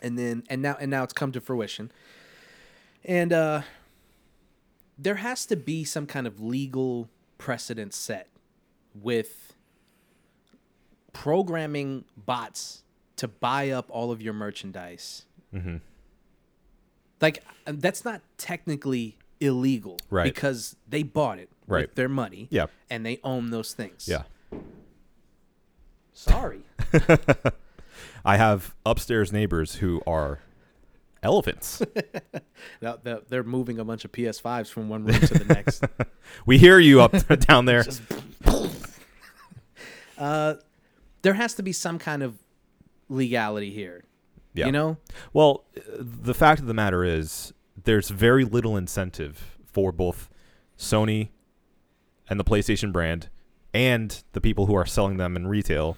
and 0.00 0.18
then 0.18 0.44
and 0.48 0.62
now 0.62 0.76
and 0.80 0.90
now 0.90 1.02
it's 1.04 1.12
come 1.12 1.32
to 1.32 1.40
fruition, 1.40 1.90
and 3.04 3.32
uh, 3.32 3.62
there 4.98 5.16
has 5.16 5.44
to 5.46 5.56
be 5.56 5.84
some 5.84 6.06
kind 6.06 6.26
of 6.26 6.40
legal 6.40 7.08
precedent 7.38 7.92
set 7.94 8.28
with 8.94 9.52
programming 11.12 12.04
bots 12.16 12.82
to 13.16 13.28
buy 13.28 13.70
up 13.70 13.86
all 13.90 14.10
of 14.10 14.22
your 14.22 14.32
merchandise. 14.32 15.24
Mm-hmm. 15.54 15.76
like 17.20 17.44
that's 17.66 18.06
not 18.06 18.22
technically 18.38 19.18
illegal 19.38 19.98
Right. 20.08 20.24
because 20.24 20.76
they 20.88 21.02
bought 21.02 21.38
it 21.38 21.50
Right. 21.66 21.82
with 21.88 21.94
their 21.94 22.08
money 22.08 22.48
Yeah. 22.50 22.66
and 22.90 23.04
they 23.06 23.18
own 23.24 23.50
those 23.50 23.72
things 23.74 24.06
Yeah. 24.08 24.22
sorry 26.12 26.62
I 28.24 28.36
have 28.36 28.74
upstairs 28.86 29.32
neighbors 29.32 29.76
who 29.76 30.00
are 30.06 30.40
elephants. 31.22 31.82
Now, 32.80 32.96
they're- 33.02 33.42
moving 33.44 33.78
a 33.78 33.84
bunch 33.84 34.04
of 34.04 34.12
ps5s 34.12 34.68
from 34.68 34.88
one 34.88 35.04
room 35.04 35.18
to 35.20 35.34
the 35.38 35.44
next 35.54 35.84
we 36.46 36.58
hear 36.58 36.78
you 36.78 37.00
up 37.00 37.12
down 37.46 37.64
there. 37.64 37.84
uh 40.18 40.54
there 41.22 41.34
has 41.34 41.54
to 41.54 41.62
be 41.62 41.72
some 41.72 41.98
kind 41.98 42.22
of 42.22 42.34
legality 43.08 43.70
here 43.70 44.04
Yeah. 44.54 44.66
you 44.66 44.72
know 44.72 44.96
Well, 45.32 45.64
the 45.98 46.34
fact 46.34 46.60
of 46.60 46.66
the 46.66 46.74
matter 46.74 47.04
is, 47.04 47.52
there's 47.84 48.10
very 48.10 48.44
little 48.44 48.76
incentive 48.76 49.56
for 49.64 49.92
both 49.92 50.28
Sony 50.78 51.28
and 52.32 52.40
the 52.40 52.44
PlayStation 52.44 52.92
brand 52.92 53.28
and 53.72 54.22
the 54.32 54.40
people 54.40 54.66
who 54.66 54.74
are 54.74 54.84
selling 54.86 55.18
them 55.18 55.36
in 55.36 55.46
retail 55.46 55.96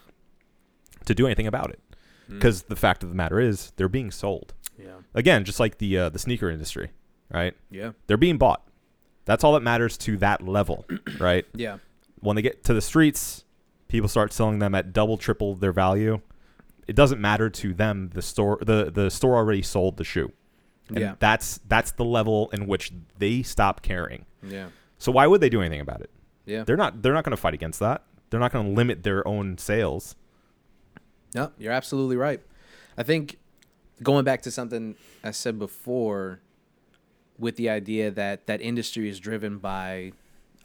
to 1.06 1.14
do 1.14 1.26
anything 1.26 1.46
about 1.46 1.70
it. 1.70 1.80
Because 2.28 2.62
the 2.64 2.76
fact 2.76 3.02
of 3.02 3.08
the 3.10 3.14
matter 3.14 3.38
is, 3.38 3.72
they're 3.76 3.88
being 3.88 4.10
sold. 4.10 4.54
Yeah. 4.78 4.86
Again, 5.14 5.44
just 5.44 5.60
like 5.60 5.78
the 5.78 5.96
uh, 5.98 6.08
the 6.08 6.18
sneaker 6.18 6.48
industry, 6.50 6.90
right? 7.30 7.54
Yeah. 7.70 7.92
They're 8.06 8.16
being 8.16 8.38
bought. 8.38 8.66
That's 9.26 9.44
all 9.44 9.52
that 9.54 9.60
matters 9.62 9.96
to 9.98 10.16
that 10.18 10.42
level, 10.42 10.86
right? 11.20 11.44
Yeah. 11.54 11.78
When 12.20 12.34
they 12.36 12.42
get 12.42 12.64
to 12.64 12.74
the 12.74 12.80
streets, 12.80 13.44
people 13.88 14.08
start 14.08 14.32
selling 14.32 14.58
them 14.58 14.74
at 14.74 14.92
double, 14.94 15.18
triple 15.18 15.54
their 15.54 15.72
value. 15.72 16.20
It 16.88 16.96
doesn't 16.96 17.20
matter 17.20 17.50
to 17.50 17.74
them. 17.74 18.10
The 18.14 18.22
store, 18.22 18.58
the 18.62 18.90
the 18.90 19.10
store 19.10 19.36
already 19.36 19.62
sold 19.62 19.98
the 19.98 20.04
shoe. 20.04 20.32
And 20.88 20.98
Yeah. 20.98 21.14
that's 21.18 21.60
that's 21.68 21.92
the 21.92 22.04
level 22.06 22.48
in 22.54 22.66
which 22.66 22.90
they 23.18 23.42
stop 23.42 23.82
caring. 23.82 24.24
Yeah. 24.42 24.68
So 24.98 25.12
why 25.12 25.26
would 25.26 25.42
they 25.42 25.50
do 25.50 25.60
anything 25.60 25.80
about 25.82 26.00
it? 26.00 26.10
Yeah. 26.46 26.64
They're 26.64 26.76
not 26.76 27.02
they're 27.02 27.12
not 27.12 27.24
going 27.24 27.36
to 27.36 27.40
fight 27.40 27.54
against 27.54 27.80
that. 27.80 28.04
They're 28.30 28.40
not 28.40 28.52
going 28.52 28.66
to 28.66 28.72
limit 28.72 29.02
their 29.02 29.26
own 29.26 29.58
sales. 29.58 30.16
No, 31.34 31.52
you're 31.58 31.72
absolutely 31.72 32.16
right. 32.16 32.40
I 32.96 33.02
think 33.02 33.38
going 34.02 34.24
back 34.24 34.42
to 34.42 34.50
something 34.50 34.96
I 35.22 35.30
said 35.30 35.58
before 35.58 36.40
with 37.38 37.56
the 37.56 37.68
idea 37.68 38.10
that 38.10 38.46
that 38.46 38.60
industry 38.60 39.08
is 39.08 39.18
driven 39.18 39.58
by 39.58 40.12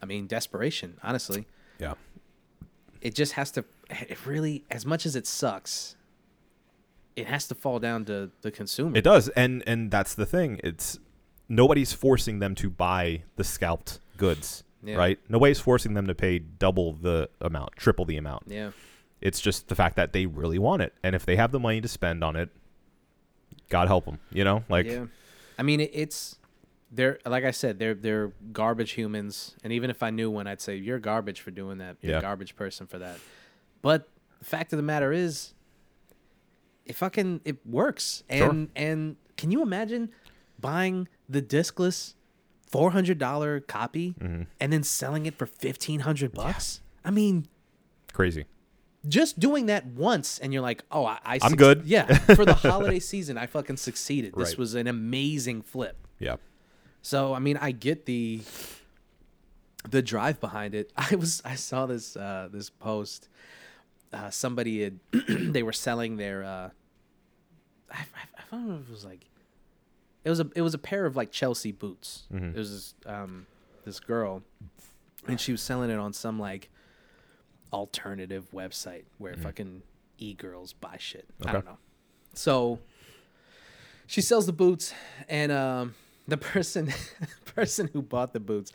I 0.01 0.05
mean 0.05 0.27
desperation, 0.27 0.97
honestly. 1.03 1.45
Yeah. 1.79 1.93
It 3.01 3.15
just 3.15 3.33
has 3.33 3.51
to 3.51 3.65
it 3.89 4.25
really 4.25 4.65
as 4.69 4.85
much 4.85 5.05
as 5.05 5.15
it 5.15 5.25
sucks 5.25 5.95
it 7.19 7.27
has 7.27 7.47
to 7.47 7.55
fall 7.55 7.79
down 7.79 8.05
to 8.05 8.31
the 8.41 8.51
consumer. 8.51 8.97
It 8.97 9.03
does. 9.03 9.29
And 9.29 9.63
and 9.67 9.91
that's 9.91 10.15
the 10.15 10.25
thing. 10.25 10.59
It's 10.63 10.99
nobody's 11.47 11.93
forcing 11.93 12.39
them 12.39 12.55
to 12.55 12.69
buy 12.69 13.23
the 13.35 13.43
scalped 13.43 13.99
goods, 14.17 14.63
Yeah. 14.83 14.95
right? 14.95 15.19
is 15.29 15.59
forcing 15.59 15.93
them 15.93 16.07
to 16.07 16.15
pay 16.15 16.39
double 16.39 16.93
the 16.93 17.29
amount, 17.41 17.75
triple 17.75 18.05
the 18.05 18.17
amount. 18.17 18.43
yeah. 18.47 18.71
It's 19.21 19.41
just 19.41 19.67
the 19.67 19.75
fact 19.75 19.97
that 19.97 20.13
they 20.13 20.25
really 20.25 20.57
want 20.59 20.81
it. 20.81 20.93
And 21.03 21.13
if 21.13 21.25
they 21.25 21.35
have 21.35 21.51
the 21.51 21.59
money 21.59 21.81
to 21.81 21.87
spend 21.89 22.23
on 22.23 22.37
it, 22.37 22.49
God 23.67 23.87
help 23.89 24.05
them, 24.05 24.19
you 24.31 24.45
know? 24.45 24.63
Like 24.69 24.85
yeah. 24.85 25.07
I 25.57 25.63
mean, 25.63 25.81
it's 25.81 26.37
they're 26.91 27.19
like 27.25 27.43
I 27.43 27.51
said, 27.51 27.79
they're 27.79 27.93
they're 27.95 28.31
garbage 28.53 28.91
humans, 28.91 29.55
and 29.63 29.73
even 29.73 29.89
if 29.89 30.01
I 30.01 30.09
knew 30.09 30.31
one, 30.31 30.47
I'd 30.47 30.61
say 30.61 30.75
you're 30.77 30.99
garbage 30.99 31.41
for 31.41 31.51
doing 31.51 31.79
that. 31.79 31.97
You're 32.01 32.13
Yeah. 32.13 32.19
a 32.19 32.21
garbage 32.21 32.55
person 32.55 32.87
for 32.87 32.97
that. 32.99 33.17
But 33.81 34.07
the 34.39 34.45
fact 34.45 34.71
of 34.71 34.77
the 34.77 34.83
matter 34.83 35.11
is, 35.11 35.53
it 36.85 36.95
fucking 36.95 37.41
it 37.45 37.57
works, 37.67 38.23
Sure. 38.31 38.49
and 38.49 38.69
and 38.75 39.17
can 39.37 39.51
you 39.51 39.61
imagine 39.61 40.11
buying 40.59 41.07
the 41.27 41.41
discless 41.41 42.15
four 42.69 42.91
hundred 42.91 43.17
dollar 43.17 43.59
copy 43.59 44.15
Mm-hmm. 44.19 44.43
and 44.59 44.71
then 44.73 44.83
selling 44.83 45.25
it 45.25 45.37
for 45.37 45.45
fifteen 45.45 45.99
hundred 46.01 46.31
bucks? 46.33 46.81
I 47.03 47.11
mean, 47.11 47.47
crazy. 48.13 48.45
just 49.07 49.39
doing 49.39 49.65
that 49.67 49.85
once 49.85 50.39
and 50.39 50.51
you're 50.53 50.61
like, 50.61 50.83
oh, 50.91 51.05
I, 51.05 51.17
I 51.25 51.39
I'm 51.41 51.55
good. 51.55 51.83
Yeah, 51.85 52.05
for 52.35 52.45
the 52.45 52.53
holiday 52.53 52.99
season, 53.13 53.37
I 53.37 53.45
fucking 53.47 53.77
succeeded. 53.77 54.33
This 54.35 54.49
Right. 54.49 54.57
was 54.57 54.75
an 54.75 54.87
amazing 54.87 55.61
flip. 55.63 56.07
Yeah. 56.19 56.35
So 57.01 57.33
I 57.33 57.39
mean, 57.39 57.57
I 57.57 57.71
get 57.71 58.05
the 58.05 58.41
the 59.89 60.01
drive 60.01 60.39
behind 60.39 60.75
it. 60.75 60.91
I 60.97 61.15
was 61.15 61.41
I 61.45 61.55
saw 61.55 61.85
this 61.85 62.15
uh, 62.17 62.49
this 62.51 62.69
post. 62.69 63.29
Uh, 64.11 64.29
somebody 64.29 64.81
had 64.83 64.99
they 65.29 65.63
were 65.63 65.71
selling 65.73 66.17
their. 66.17 66.43
Uh, 66.43 66.69
I, 67.91 67.99
I, 67.99 68.03
I 68.37 68.41
don't 68.51 68.67
know 68.67 68.75
if 68.75 68.89
it 68.89 68.91
was 68.91 69.05
like. 69.05 69.25
It 70.29 70.31
was 70.31 70.39
a 70.41 70.49
it 70.55 70.61
was 70.61 70.75
a 70.75 70.77
pair 70.77 71.07
of 71.07 71.15
like 71.15 71.31
Chelsea 71.31 71.71
boots. 71.71 72.27
It 72.31 72.55
was 72.55 72.69
this, 72.71 72.93
um 73.11 73.47
this 73.83 73.99
girl, 73.99 74.43
and 75.27 75.41
she 75.41 75.51
was 75.51 75.59
selling 75.59 75.89
it 75.89 75.97
on 75.97 76.13
some 76.13 76.39
like 76.39 76.69
alternative 77.73 78.47
website 78.53 79.05
where 79.17 79.35
fucking 79.35 79.81
e 80.19 80.35
girls 80.35 80.73
buy 80.73 80.97
shit. 80.99 81.27
I 81.43 81.51
don't 81.53 81.65
know. 81.65 81.77
So 82.35 82.77
she 84.05 84.21
sells 84.21 84.45
the 84.45 84.53
boots, 84.53 84.93
and 85.27 85.51
um, 85.51 85.95
the 86.27 86.37
person 86.37 86.93
person 87.55 87.89
who 87.91 88.03
bought 88.03 88.33
the 88.33 88.39
boots 88.39 88.71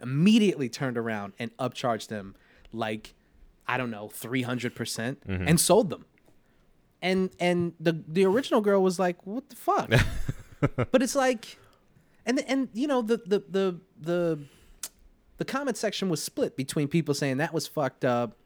immediately 0.00 0.68
turned 0.68 0.96
around 0.96 1.32
and 1.40 1.56
upcharged 1.56 2.06
them 2.06 2.36
like 2.72 3.14
I 3.66 3.78
don't 3.78 3.90
know 3.90 4.10
three 4.10 4.42
hundred 4.42 4.76
percent 4.76 5.18
and 5.48 5.58
sold 5.58 5.90
them. 5.90 6.04
And 7.02 7.30
and 7.40 7.72
the 7.80 8.00
the 8.06 8.24
original 8.26 8.60
girl 8.60 8.80
was 8.80 9.00
like, 9.00 9.26
"What 9.26 9.48
the 9.48 9.56
fuck?" 9.56 9.90
but 10.76 11.02
it's 11.02 11.14
like, 11.14 11.58
and 12.26 12.40
and 12.48 12.68
you 12.72 12.86
know 12.86 13.02
the 13.02 13.18
the 13.18 13.42
the 13.48 13.80
the 14.00 14.38
the 15.38 15.44
comment 15.44 15.76
section 15.76 16.08
was 16.08 16.22
split 16.22 16.56
between 16.56 16.88
people 16.88 17.14
saying 17.14 17.38
that 17.38 17.52
was 17.52 17.66
fucked 17.66 18.04
up, 18.04 18.36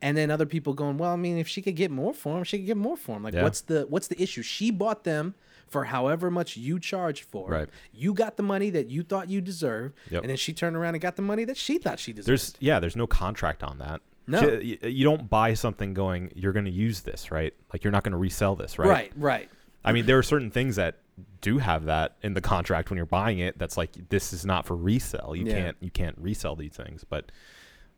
and 0.00 0.16
then 0.16 0.30
other 0.30 0.46
people 0.46 0.74
going, 0.74 0.98
"Well, 0.98 1.12
I 1.12 1.16
mean, 1.16 1.38
if 1.38 1.48
she 1.48 1.62
could 1.62 1.76
get 1.76 1.90
more 1.90 2.12
for 2.14 2.38
him, 2.38 2.44
she 2.44 2.58
could 2.58 2.66
get 2.66 2.76
more 2.76 2.96
for 2.96 3.16
him." 3.16 3.22
Like, 3.22 3.34
Yeah. 3.34 3.42
what's 3.42 3.60
the 3.62 3.86
what's 3.88 4.08
the 4.08 4.20
issue? 4.20 4.42
She 4.42 4.70
bought 4.70 5.04
them 5.04 5.34
for 5.68 5.84
however 5.84 6.30
much 6.30 6.56
you 6.56 6.78
charged 6.78 7.24
for. 7.24 7.48
Right. 7.48 7.68
You 7.94 8.12
got 8.12 8.36
the 8.36 8.42
money 8.42 8.68
that 8.70 8.90
you 8.90 9.02
thought 9.02 9.30
you 9.30 9.40
deserved, 9.40 9.94
Yep. 10.10 10.22
and 10.22 10.30
then 10.30 10.36
she 10.36 10.52
turned 10.52 10.76
around 10.76 10.94
and 10.96 11.00
got 11.00 11.16
the 11.16 11.22
money 11.22 11.44
that 11.44 11.56
she 11.56 11.78
thought 11.78 11.98
she 11.98 12.12
deserved. 12.12 12.28
There's 12.28 12.54
yeah, 12.60 12.78
there's 12.80 12.96
no 12.96 13.06
contract 13.06 13.62
on 13.62 13.78
that. 13.78 14.00
No. 14.26 14.40
Sh- 14.40 14.78
y- 14.82 14.88
you 14.88 15.04
don't 15.04 15.28
buy 15.30 15.54
something 15.54 15.94
going 15.94 16.30
you're 16.34 16.52
going 16.52 16.66
to 16.66 16.70
use 16.70 17.00
this, 17.00 17.30
right? 17.30 17.54
Like 17.72 17.82
you're 17.84 17.90
not 17.90 18.04
going 18.04 18.12
to 18.12 18.18
resell 18.18 18.54
this, 18.54 18.78
right? 18.78 18.88
right, 18.88 19.12
right. 19.16 19.48
I 19.84 19.92
mean, 19.92 20.06
there 20.06 20.18
are 20.18 20.22
certain 20.22 20.50
things 20.50 20.76
that 20.76 20.98
do 21.40 21.58
have 21.58 21.84
that 21.86 22.16
in 22.22 22.34
the 22.34 22.40
contract 22.40 22.88
when 22.90 22.96
you're 22.96 23.06
buying 23.06 23.38
it. 23.38 23.58
That's 23.58 23.76
like 23.76 24.08
this 24.08 24.32
is 24.32 24.44
not 24.46 24.64
for 24.66 24.76
resale. 24.76 25.34
You 25.36 25.46
Yeah. 25.46 25.54
can't 25.54 25.76
you 25.80 25.90
can't 25.90 26.16
resell 26.18 26.56
these 26.56 26.72
things. 26.74 27.04
But 27.08 27.32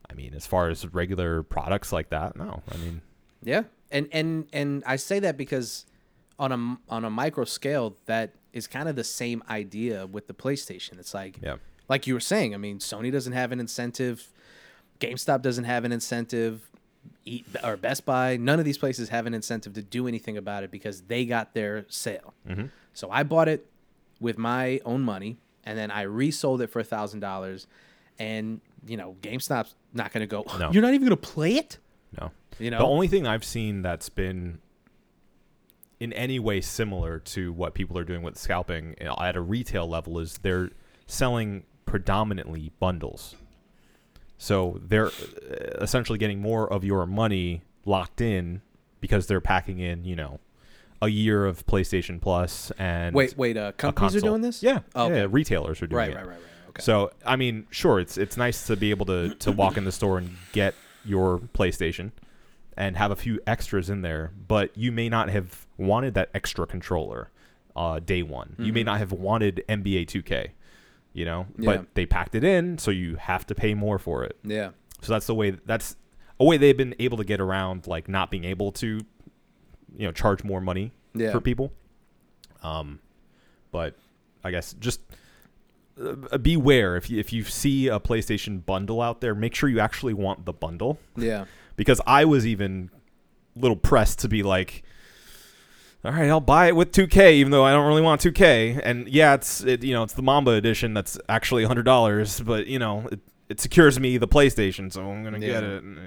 I 0.09 0.15
mean, 0.15 0.35
as 0.35 0.47
far 0.47 0.69
as 0.71 0.87
regular 0.93 1.43
products 1.43 1.93
like 1.93 2.11
that, 2.11 2.37
no. 2.37 2.63
I 2.73 2.77
mean, 2.79 3.03
Yeah, 3.43 3.65
and 3.91 4.09
and 4.13 4.47
and 4.53 4.83
I 4.87 4.97
say 4.97 5.19
that 5.21 5.37
because 5.37 5.87
on 6.39 6.51
a 6.53 6.79
on 6.93 7.05
a 7.05 7.11
micro 7.11 7.45
scale, 7.45 7.97
that 8.07 8.35
is 8.53 8.67
kind 8.67 8.89
of 8.89 8.97
the 8.97 9.05
same 9.05 9.43
idea 9.49 10.07
with 10.07 10.27
the 10.27 10.35
PlayStation. 10.35 10.99
It's 10.99 11.13
like, 11.15 11.39
Yeah. 11.43 11.57
like 11.89 12.07
you 12.07 12.15
were 12.15 12.21
saying. 12.21 12.55
I 12.55 12.57
mean, 12.57 12.79
Sony 12.79 13.11
doesn't 13.13 13.33
have 13.33 13.53
an 13.53 13.61
incentive. 13.61 14.33
GameStop 15.01 15.43
doesn't 15.43 15.65
have 15.65 15.85
an 15.85 15.93
incentive. 15.93 16.71
Eat, 17.25 17.47
or 17.63 17.77
Best 17.77 18.05
Buy, 18.05 18.37
none 18.37 18.59
of 18.59 18.65
these 18.65 18.79
places 18.79 19.09
have 19.09 19.27
an 19.27 19.35
incentive 19.35 19.73
to 19.75 19.83
do 19.83 20.07
anything 20.07 20.37
about 20.37 20.63
it 20.63 20.71
because 20.71 21.03
they 21.03 21.25
got 21.25 21.55
their 21.55 21.87
sale. 21.89 22.35
Mm-hmm. 22.49 22.67
So 22.93 23.11
I 23.11 23.23
bought 23.23 23.49
it 23.49 23.67
with 24.21 24.39
my 24.39 24.81
own 24.85 25.03
money, 25.03 25.39
and 25.65 25.79
then 25.79 25.91
I 25.91 26.03
resold 26.03 26.61
it 26.61 26.69
for 26.69 26.81
a 26.81 26.85
thousand 26.85 27.21
dollars. 27.21 27.67
And 28.19 28.61
you 28.87 28.97
know, 28.97 29.17
GameStop's 29.23 29.75
not 29.93 30.13
going 30.13 30.21
to 30.21 30.27
go. 30.27 30.45
No. 30.59 30.71
You're 30.71 30.83
not 30.83 30.95
even 30.95 31.09
going 31.09 31.11
to 31.11 31.29
play 31.29 31.57
it. 31.57 31.79
no. 32.21 32.31
You 32.59 32.71
know, 32.71 32.79
The 32.79 32.85
only 32.85 33.09
thing 33.09 33.27
I've 33.27 33.43
seen 33.45 33.83
that's 33.83 34.09
been 34.09 34.59
in 35.99 36.13
any 36.13 36.39
way 36.39 36.61
similar 36.61 37.19
to 37.19 37.53
what 37.53 37.75
people 37.75 37.99
are 37.99 38.05
doing 38.05 38.23
with 38.23 38.39
scalping 38.39 38.95
at 39.01 39.37
a 39.37 39.41
retail 39.41 39.89
level 39.89 40.19
is 40.21 40.39
they're 40.39 40.71
selling 41.07 41.65
predominantly 41.87 42.71
bundles. 42.79 43.35
So 44.45 44.79
they're 44.87 45.07
uh, 45.07 45.11
essentially 45.81 46.19
getting 46.19 46.41
more 46.41 46.71
of 46.71 46.85
your 46.85 47.07
money 47.07 47.63
locked 47.87 48.21
in 48.21 48.61
because 49.01 49.27
they're 49.27 49.41
packing 49.41 49.79
in, 49.79 50.05
you 50.05 50.15
know, 50.17 50.39
a 51.01 51.09
year 51.09 51.47
of 51.47 51.65
PlayStation 51.67 52.21
Plus 52.21 52.71
and 52.79 53.15
Wait, 53.15 53.37
wait. 53.39 53.57
Uh, 53.57 53.73
companies 53.73 54.15
are 54.17 54.21
doing 54.21 54.43
this? 54.43 54.63
Yeah, 54.63 54.81
Oh, 54.95 55.07
okay. 55.07 55.21
yeah. 55.21 55.27
Retailers 55.31 55.81
are 55.83 55.87
doing 55.87 55.97
Right, 55.97 56.11
it. 56.11 56.17
right, 56.17 56.27
right, 56.27 56.31
right. 56.33 56.39
right. 56.39 56.69
Okay. 56.69 56.83
So 56.83 57.11
I 57.25 57.37
mean, 57.37 57.67
sure, 57.71 58.01
it's 58.01 58.19
it's 58.19 58.37
nice 58.37 58.67
to 58.67 58.77
be 58.77 58.91
able 58.91 59.07
to 59.07 59.35
to 59.37 59.51
walk 59.53 59.77
in 59.79 59.85
the 59.85 59.93
store 59.93 60.19
and 60.19 60.37
get 60.53 60.75
your 61.05 61.39
PlayStation 61.39 62.11
and 62.77 62.97
have 62.97 63.11
a 63.11 63.17
few 63.17 63.41
extras 63.47 63.89
in 63.89 64.03
there, 64.03 64.33
but 64.49 64.77
you 64.77 64.91
may 64.93 65.09
not 65.09 65.31
have 65.31 65.67
wanted 65.79 66.15
that 66.15 66.29
extra 66.35 66.67
controller 66.67 67.31
uh, 67.77 67.99
day 68.01 68.23
one. 68.23 68.57
You 68.59 68.73
may 68.73 68.83
not 68.83 68.99
have 68.99 69.13
wanted 69.13 69.63
NBA 69.69 70.07
2K, 70.07 70.49
you 71.15 71.25
know. 71.25 71.47
Yeah. 71.59 71.77
but 71.77 71.95
they 71.95 72.05
packed 72.05 72.35
it 72.35 72.45
in, 72.45 72.77
so 72.77 72.91
you 72.91 73.17
have 73.17 73.47
to 73.47 73.55
pay 73.55 73.73
more 73.75 73.99
for 73.99 74.23
it. 74.25 74.37
yeah. 74.45 74.71
So 75.01 75.13
that's 75.13 75.27
the 75.27 75.35
way. 75.35 75.51
That's 75.65 75.97
a 76.41 76.45
way 76.45 76.57
they've 76.59 76.77
been 76.77 76.95
able 76.99 77.17
to 77.19 77.25
get 77.25 77.41
around 77.41 77.87
like 77.87 78.09
not 78.09 78.31
being 78.31 78.45
able 78.45 78.73
to, 78.73 79.01
you 79.97 80.07
know, 80.07 80.13
charge 80.13 80.43
more 80.45 80.61
money 80.61 80.93
Yeah. 81.15 81.31
for 81.33 81.41
people. 81.41 81.73
Um, 82.63 83.01
but 83.71 83.97
I 84.43 84.51
guess 84.51 84.73
just 84.75 85.01
uh, 86.01 86.39
beware 86.39 86.97
if 86.97 87.09
you 87.11 87.19
if 87.21 87.33
you 87.33 87.45
see 87.45 87.89
a 87.89 88.01
PlayStation 88.01 88.65
bundle 88.65 89.01
out 89.03 89.21
there, 89.21 89.35
make 89.35 89.55
sure 89.55 89.69
you 89.69 89.79
actually 89.81 90.15
want 90.15 90.45
the 90.47 90.53
bundle 90.53 90.99
Yeah. 91.17 91.45
because 91.77 92.01
I 92.07 92.25
was 92.25 92.47
even 92.47 92.91
a 93.57 93.61
little 93.61 93.77
pressed 93.77 94.19
to 94.21 94.29
be 94.29 94.43
like. 94.43 94.83
All 96.05 96.13
right, 96.13 96.29
I'll 96.29 96.41
buy 96.41 96.67
it 96.67 96.77
with 96.77 96.93
2K, 96.93 97.33
even 97.33 97.51
though 97.51 97.65
I 97.65 97.73
don't 97.73 97.87
really 97.87 98.03
want 98.03 98.21
2K. 98.21 98.81
And 98.85 99.09
yeah, 99.09 99.35
it's 99.35 99.63
it, 99.63 99.83
you 99.83 99.95
know 99.95 100.03
it's 100.03 100.13
the 100.13 100.23
Mamba 100.23 100.53
edition 100.53 100.93
that's 100.93 101.19
actually 101.29 101.65
hundred 101.65 101.85
dollars, 101.85 102.41
but 102.41 102.67
you 102.67 102.79
know 102.79 103.09
it, 103.11 103.21
it 103.49 103.61
secures 103.61 103.99
me 103.99 104.19
the 104.19 104.29
PlayStation, 104.29 104.93
so 104.93 105.09
I'm 105.11 105.25
gonna 105.25 105.39
get 105.39 105.63
it. 105.63 105.83
Uh, 105.83 106.01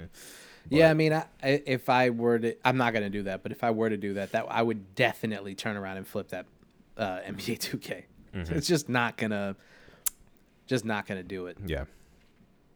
Yeah, 0.70 0.90
I 0.90 0.94
mean, 0.94 1.14
I, 1.14 1.26
if 1.42 1.90
I 1.90 2.10
were 2.10 2.40
to, 2.40 2.56
I'm 2.68 2.78
not 2.78 2.94
gonna 2.94 3.10
do 3.10 3.24
that, 3.24 3.42
but 3.42 3.52
if 3.52 3.64
I 3.64 3.72
were 3.72 3.90
to 3.90 3.98
do 3.98 4.16
that, 4.16 4.34
that 4.34 4.46
I 4.50 4.62
would 4.62 4.96
definitely 4.96 5.56
turn 5.56 5.78
around 5.78 5.98
and 5.98 6.08
flip 6.08 6.30
that 6.30 6.46
uh, 6.98 7.20
NBA 7.28 7.58
2K. 7.60 8.04
Mm-hmm. 8.36 8.54
It's 8.54 8.68
just 8.68 8.90
not 8.90 9.18
gonna, 9.18 9.56
just 10.68 10.86
not 10.86 11.08
gonna 11.08 11.24
do 11.24 11.48
it. 11.48 11.58
Yeah, 11.66 11.86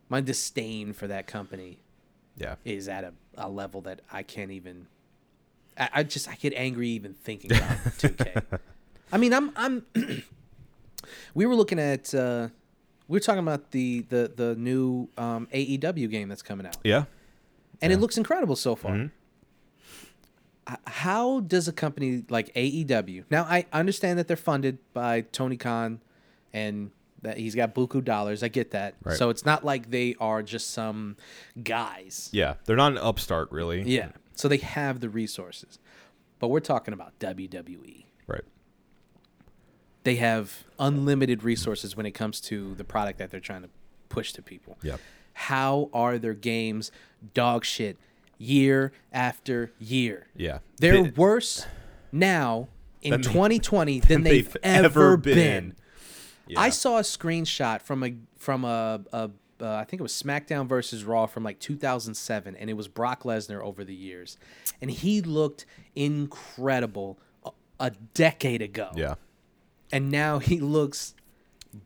My 0.09 0.21
disdain 0.21 0.93
for 0.93 1.07
that 1.07 1.27
company 1.27 1.79
yeah. 2.37 2.55
is 2.65 2.87
at 2.87 3.03
a, 3.03 3.13
a 3.37 3.49
level 3.49 3.81
that 3.81 4.01
I 4.11 4.23
can't 4.23 4.51
even. 4.51 4.87
I, 5.77 5.89
I 5.95 6.03
just 6.03 6.27
I 6.29 6.35
get 6.35 6.53
angry 6.55 6.89
even 6.89 7.13
thinking 7.13 7.51
about 7.55 7.69
2K. 7.97 8.59
I 9.11 9.17
mean, 9.17 9.33
I'm 9.33 9.51
I'm. 9.55 9.85
we 11.33 11.45
were 11.45 11.55
looking 11.55 11.79
at. 11.79 12.13
Uh, 12.13 12.49
we 13.07 13.15
were 13.17 13.19
talking 13.21 13.39
about 13.43 13.71
the 13.71 14.05
the 14.09 14.31
the 14.35 14.55
new 14.55 15.09
um, 15.17 15.47
AEW 15.53 16.09
game 16.09 16.29
that's 16.29 16.41
coming 16.41 16.65
out, 16.65 16.77
Yeah. 16.83 17.05
and 17.81 17.91
Yeah. 17.91 17.97
it 17.97 17.99
looks 18.01 18.17
incredible 18.17 18.55
so 18.55 18.75
far. 18.75 18.91
Mhm. 18.93 19.11
How 20.87 21.39
does 21.41 21.67
a 21.67 21.73
company 21.73 22.23
like 22.29 22.53
AEW 22.53 23.25
now? 23.29 23.43
I 23.43 23.65
understand 23.73 24.19
that 24.19 24.27
they're 24.27 24.37
funded 24.37 24.77
by 24.93 25.21
Tony 25.21 25.57
Khan, 25.57 25.99
and 26.53 26.91
that 27.23 27.37
he's 27.37 27.55
got 27.55 27.75
buku 27.75 28.03
dollars. 28.03 28.41
I 28.43 28.47
get 28.47 28.71
that. 28.71 28.95
Right. 29.03 29.17
So 29.17 29.29
it's 29.29 29.43
not 29.45 29.65
like 29.65 29.89
they 29.89 30.15
are 30.19 30.41
just 30.43 30.69
some 30.71 31.17
guys. 31.61 32.29
Yeah. 32.31 32.53
They're 32.65 32.77
not 32.77 32.93
an 32.93 32.99
upstart, 32.99 33.51
really. 33.51 33.81
Yeah. 33.81 34.09
So 34.41 34.47
they 34.47 34.57
have 34.57 35.01
the 35.01 35.09
resources, 35.09 35.77
but 36.39 36.47
we're 36.47 36.61
talking 36.61 36.95
about 36.95 37.19
WWE. 37.19 38.05
Right. 38.25 38.41
they 40.03 40.15
have 40.15 40.63
unlimited 40.79 41.43
resources 41.43 41.95
when 41.95 42.07
it 42.07 42.11
comes 42.13 42.41
to 42.41 42.73
the 42.73 42.83
product 42.83 43.19
that 43.19 43.29
they're 43.29 43.39
trying 43.39 43.61
to 43.61 43.69
push 44.09 44.33
to 44.33 44.41
people. 44.41 44.79
Yeah. 44.81 44.97
How 45.33 45.91
are 45.93 46.17
their 46.17 46.33
games 46.33 46.91
dog 47.35 47.63
shit 47.65 47.97
year 48.39 48.93
after 49.13 49.71
year? 49.79 50.25
Yeah. 50.35 50.57
They're 50.77 51.03
They- 51.03 51.09
worse 51.11 51.67
now 52.11 52.67
in 53.03 53.11
Than 53.11 53.21
they- 53.21 53.27
2020 53.31 53.99
than, 53.99 54.23
they've, 54.23 54.57
ever 54.63 55.17
been. 55.17 55.75
Yeah. 56.47 56.59
I 56.61 56.69
saw 56.71 56.97
a 56.97 57.01
screenshot 57.03 57.83
from 57.83 58.03
a 58.03 58.15
from 58.37 58.65
a, 58.65 59.01
a 59.13 59.29
uh, 59.61 59.75
I 59.75 59.83
think 59.83 59.99
it 59.99 60.03
was 60.03 60.13
SmackDown 60.13 60.67
versus 60.67 61.03
Raw 61.03 61.25
from 61.27 61.43
like 61.43 61.59
2007, 61.59 62.55
and 62.55 62.69
it 62.69 62.73
was 62.73 62.87
Brock 62.87 63.23
Lesnar 63.23 63.61
over 63.61 63.83
the 63.83 63.93
years, 63.95 64.37
and 64.81 64.89
he 64.91 65.21
looked 65.21 65.65
incredible 65.95 67.19
a, 67.45 67.51
a 67.79 67.91
decade 68.13 68.61
ago 68.61 68.89
Yeah. 68.95 69.15
and 69.91 70.09
now 70.11 70.39
he 70.39 70.59
looks 70.59 71.13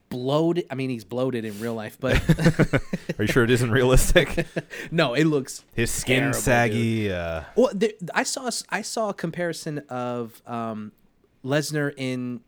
bloated. 0.10 0.66
I 0.72 0.76
mean, 0.76 0.90
he's 0.90 1.04
bloated 1.04 1.46
in 1.46 1.60
real 1.60 1.74
life, 1.76 1.98
but 2.00 2.16
Are 3.20 3.24
you 3.24 3.28
sure 3.28 3.44
it 3.44 3.52
isn't 3.52 3.70
realistic? 3.72 4.48
no, 4.92 5.14
it 5.14 5.26
looks. 5.26 5.64
His 5.74 5.92
skin 5.92 6.20
Terrible, 6.22 6.40
saggy. 6.40 7.12
Uh, 7.12 7.44
Well, 7.56 7.70
there, 7.74 7.92
I 8.14 8.24
saw 8.24 8.50
I 8.70 8.82
saw 8.82 9.10
a 9.10 9.14
comparison 9.14 9.80
of 9.90 10.42
um, 10.48 10.92
Lesnar 11.44 11.94
in 11.98 12.42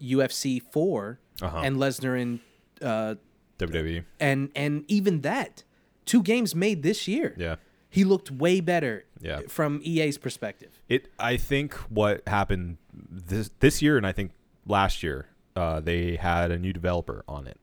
UFC 0.00 0.60
4 0.72 1.18
Uh-huh. 1.42 1.58
and 1.64 1.76
Lesnar 1.78 2.20
in 2.20 2.40
uh, 2.82 3.14
WWE. 3.58 4.04
and 4.20 4.50
and 4.54 4.84
even 4.88 5.20
that 5.22 5.64
two 6.04 6.22
games 6.22 6.54
made 6.54 6.82
this 6.82 7.08
year. 7.08 7.34
Yeah. 7.38 7.56
he 7.88 8.04
looked 8.04 8.30
way 8.30 8.60
better. 8.60 9.04
Yeah. 9.20 9.40
from 9.48 9.80
EA's 9.82 10.18
perspective. 10.18 10.80
It. 10.88 11.08
I 11.18 11.38
think 11.38 11.74
what 11.88 12.26
happened 12.28 12.76
this 12.92 13.50
this 13.60 13.80
year, 13.80 13.96
and 13.96 14.06
I 14.06 14.12
think 14.12 14.32
last 14.66 15.02
year, 15.02 15.28
uh, 15.56 15.80
they 15.80 16.16
had 16.16 16.50
a 16.50 16.58
new 16.58 16.72
developer 16.74 17.24
on 17.26 17.46
it 17.46 17.58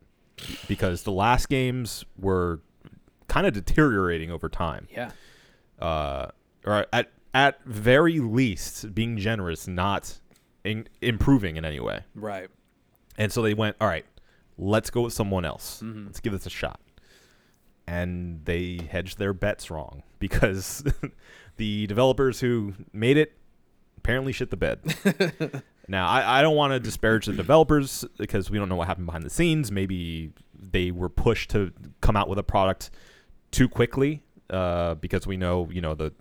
because 0.67 1.03
the 1.03 1.11
last 1.11 1.49
games 1.49 2.03
were 2.17 2.61
kind 3.27 3.45
of 3.45 3.53
deteriorating 3.53 4.31
over 4.31 4.49
time. 4.49 4.87
Yeah, 4.91 5.11
uh, 5.79 6.27
or 6.65 6.87
at 6.91 7.11
at 7.33 7.63
very 7.63 8.19
least 8.19 8.95
being 8.95 9.17
generous, 9.17 9.67
not 9.67 10.19
in, 10.63 10.87
improving 11.01 11.57
in 11.57 11.65
any 11.65 11.79
way. 11.79 12.01
right. 12.15 12.49
And 13.17 13.31
so 13.31 13.41
they 13.41 13.53
went, 13.53 13.75
all 13.79 13.87
right, 13.87 14.05
let's 14.57 14.89
go 14.89 15.01
with 15.01 15.13
someone 15.13 15.45
else. 15.45 15.81
Mm-hmm. 15.83 16.05
Let's 16.05 16.19
give 16.19 16.33
this 16.33 16.45
a 16.45 16.49
shot. 16.49 16.79
And 17.87 18.45
they 18.45 18.79
hedged 18.89 19.17
their 19.17 19.33
bets 19.33 19.69
wrong 19.69 20.03
because 20.19 20.83
the 21.57 21.87
developers 21.87 22.39
who 22.39 22.73
made 22.93 23.17
it 23.17 23.33
apparently 23.97 24.31
shit 24.31 24.49
the 24.49 24.57
bed. 24.57 24.79
now, 25.87 26.07
I, 26.07 26.39
I 26.39 26.41
don't 26.41 26.55
want 26.55 26.73
to 26.73 26.79
disparage 26.79 27.27
the 27.27 27.33
developers 27.33 28.03
because 28.17 28.49
we 28.49 28.57
don't 28.57 28.67
know 28.67 28.75
what 28.75 28.87
happened 28.87 29.05
behind 29.05 29.23
the 29.23 29.29
scenes. 29.29 29.71
Maybe 29.71 30.31
they 30.59 30.89
were 30.91 31.09
pushed 31.09 31.51
to 31.51 31.71
come 32.01 32.15
out 32.15 32.27
with 32.27 32.39
a 32.39 32.43
product 32.43 32.89
too 33.51 33.69
quickly 33.69 34.23
uh, 34.49 34.95
because 34.95 35.27
we 35.27 35.37
know, 35.37 35.69
you 35.71 35.81
know, 35.81 35.93
the 35.93 36.13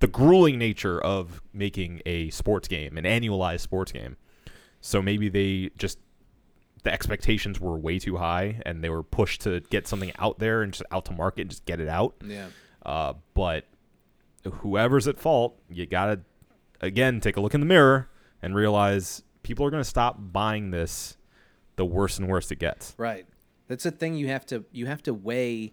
the 0.00 0.06
grueling 0.06 0.58
nature 0.58 1.00
of 1.02 1.42
making 1.52 2.00
a 2.06 2.30
sports 2.30 2.68
game, 2.68 2.96
an 2.96 3.04
annualized 3.04 3.60
sports 3.60 3.90
game. 3.90 4.16
So 4.80 5.02
maybe 5.02 5.28
they 5.28 5.70
just 5.76 5.98
the 6.84 6.92
expectations 6.92 7.60
were 7.60 7.76
way 7.76 7.98
too 7.98 8.16
high 8.16 8.60
and 8.64 8.82
they 8.84 8.88
were 8.88 9.02
pushed 9.02 9.40
to 9.42 9.60
get 9.70 9.86
something 9.88 10.12
out 10.18 10.38
there 10.38 10.62
and 10.62 10.72
just 10.72 10.84
out 10.90 11.04
to 11.06 11.12
market 11.12 11.42
and 11.42 11.50
just 11.50 11.64
get 11.64 11.80
it 11.80 11.88
out. 11.88 12.14
Yeah, 12.24 12.48
Uh, 12.84 13.14
but 13.34 13.66
whoever's 14.44 15.08
at 15.08 15.18
fault, 15.18 15.58
you 15.68 15.86
gotta 15.86 16.20
again 16.80 17.20
take 17.20 17.36
a 17.36 17.40
look 17.40 17.54
in 17.54 17.60
the 17.60 17.66
mirror 17.66 18.08
and 18.42 18.54
realize 18.54 19.22
people 19.42 19.66
are 19.66 19.70
gonna 19.70 19.84
stop 19.84 20.16
buying 20.18 20.70
this 20.70 21.16
the 21.76 21.84
worse 21.84 22.18
and 22.18 22.28
worse 22.28 22.50
it 22.50 22.58
gets. 22.58 22.94
right. 22.98 23.26
That's 23.68 23.84
the 23.84 23.90
thing 23.90 24.14
you 24.14 24.28
have 24.28 24.46
to 24.46 24.64
you 24.72 24.86
have 24.86 25.02
to 25.02 25.12
weigh 25.12 25.72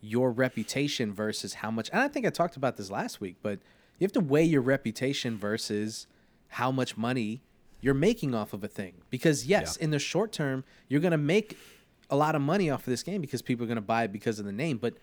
your 0.00 0.30
reputation 0.30 1.12
versus 1.12 1.54
how 1.54 1.70
much. 1.70 1.90
And 1.92 2.00
I 2.00 2.08
think 2.08 2.24
I 2.24 2.30
talked 2.30 2.56
about 2.56 2.76
this 2.76 2.90
last 2.90 3.20
week, 3.20 3.36
but 3.42 3.58
you 3.98 4.04
have 4.04 4.12
to 4.12 4.20
weigh 4.20 4.44
your 4.44 4.62
reputation 4.62 5.36
versus 5.36 6.06
how 6.48 6.70
much 6.70 6.96
money 6.96 7.42
you're 7.80 7.94
making 7.94 8.34
off 8.34 8.52
of 8.52 8.62
a 8.64 8.68
thing. 8.68 8.94
Because 9.10 9.46
yes, 9.46 9.76
Yeah. 9.78 9.84
in 9.84 9.90
the 9.90 9.98
short 9.98 10.32
term, 10.32 10.64
you're 10.88 11.00
gonna 11.00 11.16
make 11.18 11.56
a 12.10 12.16
lot 12.16 12.34
of 12.34 12.42
money 12.42 12.68
off 12.70 12.80
of 12.80 12.86
this 12.86 13.02
game 13.02 13.20
because 13.20 13.40
people 13.42 13.64
are 13.64 13.68
gonna 13.68 13.80
buy 13.80 14.04
it 14.04 14.12
because 14.12 14.38
of 14.38 14.44
the 14.44 14.52
name, 14.52 14.78
but 14.78 14.94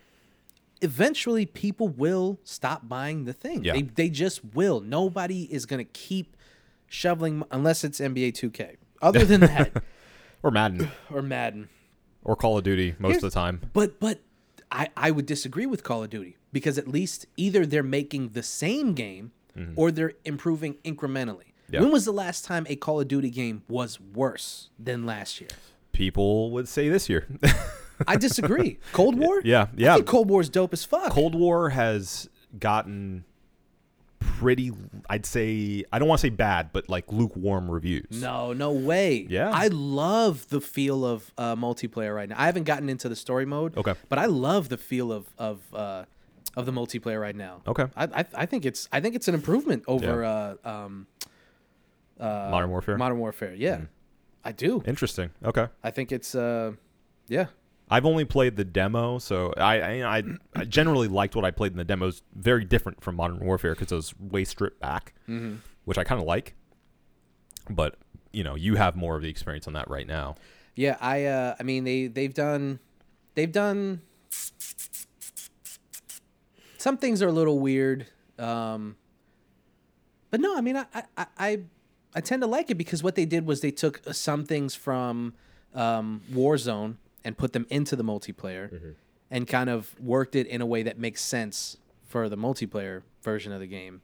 eventually 0.82 1.46
people 1.46 1.88
will 1.88 2.40
stop 2.44 2.88
buying 2.88 3.26
the 3.26 3.34
thing. 3.34 3.64
Yeah. 3.64 3.74
They 3.74 3.82
they 3.84 4.10
just 4.10 4.44
will. 4.54 4.80
Nobody 4.80 5.44
is 5.52 5.66
gonna 5.66 5.86
keep 5.86 6.36
shoveling 6.88 7.44
unless 7.52 7.84
it's 7.84 8.00
NBA 8.00 8.32
2K. 8.34 8.76
Other 9.02 9.26
than 9.26 9.42
that, 9.52 9.84
Or 10.44 10.52
Madden 10.52 10.90
or 11.12 11.22
Madden. 11.22 11.70
or 12.24 12.36
Call 12.36 12.58
of 12.58 12.64
Duty 12.64 12.96
most 13.00 13.12
Here's- 13.12 13.24
of 13.24 13.32
the 13.32 13.34
time. 13.34 13.62
But 13.74 14.00
but 14.00 14.22
I 14.72 14.90
I 14.96 15.12
would 15.12 15.26
disagree 15.26 15.66
with 15.66 15.84
Call 15.84 16.04
of 16.04 16.10
Duty 16.10 16.38
because 16.52 16.78
at 16.78 16.88
least 16.88 17.26
either 17.38 17.66
they're 17.66 17.84
making 17.84 18.30
the 18.30 18.44
same 18.44 18.94
game 18.94 19.32
mm-hmm. 19.58 19.74
or 19.76 19.92
they're 19.92 20.14
improving 20.26 20.76
incrementally. 20.86 21.54
Yeah. 21.70 21.82
When 21.82 21.92
was 21.92 22.06
the 22.06 22.14
last 22.14 22.46
time 22.46 22.66
a 22.70 22.76
Call 22.76 23.02
of 23.02 23.08
Duty 23.08 23.30
game 23.30 23.64
was 23.68 24.00
worse 24.00 24.70
than 24.80 25.06
last 25.06 25.42
year? 25.42 25.50
People 25.92 26.52
would 26.52 26.68
say 26.68 26.90
this 26.90 27.10
year. 27.10 27.28
I 28.08 28.16
disagree. 28.16 28.80
Cold 28.94 29.18
War? 29.20 29.42
yeah, 29.44 29.64
I 29.64 29.68
yeah. 29.76 29.96
think 29.96 30.08
Cold 30.08 30.30
War's 30.30 30.50
dope 30.50 30.74
as 30.74 30.86
fuck. 30.86 31.12
Cold 31.12 31.36
War 31.36 31.70
has 31.70 32.30
gotten 32.58 33.26
pretty 34.20 34.72
I'd 35.10 35.26
say 35.26 35.84
I 35.92 36.00
don't 36.00 36.08
want 36.08 36.22
to 36.22 36.28
say 36.28 36.30
bad, 36.30 36.72
but 36.72 36.90
like 36.90 37.12
lukewarm 37.12 37.70
reviews. 37.70 38.06
No, 38.12 38.54
no 38.54 38.72
way. 38.72 39.26
Yeah. 39.30 39.52
I 39.52 39.68
love 39.68 40.48
the 40.50 40.62
feel 40.62 41.06
of 41.06 41.32
uh, 41.38 41.56
multiplayer 41.56 42.16
right 42.16 42.30
now. 42.30 42.36
I 42.38 42.46
haven't 42.46 42.66
gotten 42.66 42.90
into 42.90 43.10
the 43.10 43.16
story 43.16 43.46
mode. 43.46 43.78
Okay. 43.78 43.94
But 44.10 44.20
I 44.20 44.26
love 44.26 44.70
the 44.70 44.78
feel 44.78 45.12
of 45.12 45.28
of 45.38 45.62
uh, 45.74 46.06
of 46.56 46.66
the 46.66 46.72
multiplayer 46.72 47.22
right 47.22 47.36
now. 47.36 47.62
Okay. 47.68 47.86
I, 47.96 48.06
I 48.06 48.26
I 48.34 48.46
think 48.46 48.66
it's 48.66 48.88
I 48.92 49.00
think 49.00 49.16
it's 49.16 49.28
an 49.28 49.36
improvement 49.36 49.84
over 49.88 50.24
uh, 50.24 50.56
um, 50.64 51.08
uh, 52.20 52.50
Modern 52.52 52.70
Warfare. 52.70 52.98
Modern 52.98 53.20
Warfare. 53.20 53.54
Yeah, 53.54 53.82
I 54.44 54.52
do. 54.52 54.84
Interesting. 54.86 55.32
Okay. 55.44 55.68
I 55.84 55.92
think 55.92 56.12
it's 56.12 56.36
uh, 56.36 56.74
yeah. 57.28 57.48
I've 57.90 58.06
only 58.06 58.26
played 58.26 58.58
the 58.58 58.66
demo, 58.66 59.18
so 59.18 59.54
I 59.56 59.80
I, 59.80 60.18
I, 60.18 60.24
I 60.56 60.66
generally 60.66 61.08
liked 61.08 61.36
what 61.36 61.46
I 61.46 61.52
played 61.52 61.72
in 61.72 61.78
the 61.78 61.86
demos. 61.86 62.22
Very 62.36 62.66
different 62.66 63.02
from 63.02 63.16
Modern 63.16 63.40
Warfare 63.40 63.76
because 63.76 63.92
it 63.92 63.96
was 63.96 64.20
way 64.20 64.44
stripped 64.44 64.80
back, 64.82 65.14
which 65.86 65.98
I 65.98 66.04
kind 66.04 66.20
of 66.20 66.28
like. 66.28 66.56
But 67.70 67.96
you 68.34 68.44
know, 68.44 68.56
you 68.56 68.76
have 68.76 68.96
more 68.96 69.16
of 69.16 69.22
the 69.22 69.30
experience 69.30 69.68
on 69.68 69.74
that 69.74 69.90
right 69.90 70.06
now. 70.08 70.36
Yeah, 70.76 70.98
I 71.02 71.26
uh 71.26 71.56
I 71.60 71.64
mean 71.64 71.86
they 71.86 72.08
they've 72.08 72.34
done 72.34 72.80
they've 73.36 73.52
done 73.52 74.02
some 76.78 76.98
things 76.98 77.22
are 77.22 77.28
a 77.28 77.32
little 77.32 77.60
weird. 77.60 78.06
Um 78.38 78.96
but 80.30 80.40
no, 80.40 80.56
I 80.58 80.62
mean 80.62 80.78
I 80.78 80.86
I 80.94 81.26
I, 81.38 81.60
I 82.18 82.22
tend 82.22 82.42
to 82.42 82.48
like 82.48 82.72
it 82.72 82.76
because 82.76 83.04
what 83.04 83.14
they 83.16 83.26
did 83.26 83.46
was 83.46 83.62
they 83.62 83.72
took 83.72 84.02
some 84.12 84.44
things 84.44 84.74
from 84.76 85.34
um 85.76 86.22
Warzone 86.34 86.96
and 87.24 87.38
put 87.38 87.54
them 87.54 87.66
into 87.70 87.96
the 87.96 88.04
multiplayer 88.04 88.96
and 89.30 89.48
kind 89.48 89.70
of 89.70 89.94
worked 90.00 90.36
it 90.36 90.48
in 90.48 90.60
a 90.62 90.66
way 90.66 90.82
that 90.84 90.98
makes 90.98 91.22
sense 91.24 91.78
for 92.08 92.28
the 92.30 92.38
multiplayer 92.38 93.04
version 93.22 93.52
of 93.52 93.60
the 93.60 93.68
game. 93.68 94.02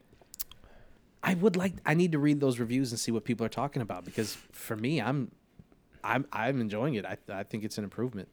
I 1.24 1.34
would 1.34 1.56
like 1.56 1.74
I 1.86 1.94
need 1.96 2.12
to 2.12 2.20
read 2.20 2.40
those 2.40 2.60
reviews 2.60 2.92
and 2.92 3.00
see 3.00 3.12
what 3.12 3.24
people 3.24 3.46
are 3.46 3.56
talking 3.64 3.82
about 3.82 4.06
because 4.06 4.38
for 4.52 4.76
me 4.76 5.02
I'm 5.02 5.32
I'm 6.04 6.28
I'm 6.32 6.62
enjoying 6.62 6.96
it. 6.96 7.06
I 7.06 7.18
I 7.30 7.44
think 7.44 7.64
it's 7.64 7.78
an 7.78 7.84
improvement, 7.84 8.28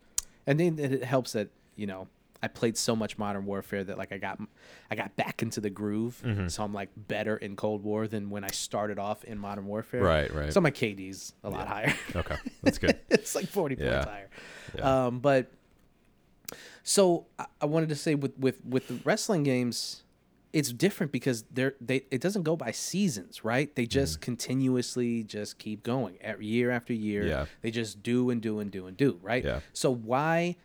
and 0.46 0.60
then 0.60 0.78
it 0.78 1.04
helps 1.04 1.32
that 1.32 1.48
you 1.76 1.86
know 1.86 2.08
I 2.42 2.48
played 2.48 2.76
so 2.78 2.96
much 2.96 3.18
Modern 3.18 3.44
Warfare 3.44 3.84
that 3.84 3.98
like 3.98 4.12
I 4.12 4.18
got 4.18 4.40
I 4.90 4.94
got 4.94 5.14
back 5.16 5.42
into 5.42 5.60
the 5.60 5.68
groove, 5.70 6.22
Mm-hmm. 6.24 6.48
so 6.48 6.64
I'm 6.64 6.72
like 6.72 6.88
better 6.96 7.36
in 7.36 7.54
Cold 7.56 7.82
War 7.84 8.06
than 8.06 8.30
when 8.30 8.44
I 8.44 8.48
started 8.50 8.98
off 8.98 9.24
in 9.24 9.38
Modern 9.38 9.66
Warfare. 9.66 10.02
Right, 10.02 10.32
right. 10.34 10.52
So 10.52 10.60
my 10.60 10.70
KD's 10.70 11.34
a 11.44 11.50
lot 11.50 11.68
higher. 11.68 11.94
Okay, 12.16 12.36
that's 12.62 12.78
good. 12.78 12.98
it's 13.10 13.34
like 13.34 13.46
40 13.46 13.76
Yeah. 13.78 13.90
points 13.92 14.06
higher. 14.06 14.30
Yeah. 14.76 15.06
Um, 15.06 15.18
but 15.20 15.50
so 16.82 17.26
I, 17.38 17.46
I 17.60 17.66
wanted 17.66 17.88
to 17.90 17.96
say 17.96 18.14
with 18.14 18.36
with 18.38 18.64
with 18.64 18.88
the 18.88 18.98
wrestling 19.04 19.42
games, 19.42 20.02
it's 20.52 20.72
different 20.72 21.12
because 21.12 21.44
they're 21.52 21.74
they 21.80 22.02
it 22.10 22.20
doesn't 22.20 22.42
go 22.42 22.56
by 22.56 22.70
seasons, 22.72 23.44
right? 23.44 23.74
They 23.74 23.86
just 23.86 24.14
Mm-hmm. 24.14 24.24
continuously 24.24 25.22
just 25.24 25.58
keep 25.58 25.82
going 25.82 26.18
year 26.40 26.70
after 26.70 26.92
year. 26.92 27.26
Yeah. 27.26 27.46
They 27.62 27.70
just 27.70 28.02
do 28.02 28.30
and 28.30 28.40
do 28.40 28.58
and 28.60 28.70
do 28.70 28.86
and 28.86 28.96
do, 28.96 29.18
right? 29.22 29.44
Yeah. 29.44 29.60
So 29.72 29.94
why 29.94 30.56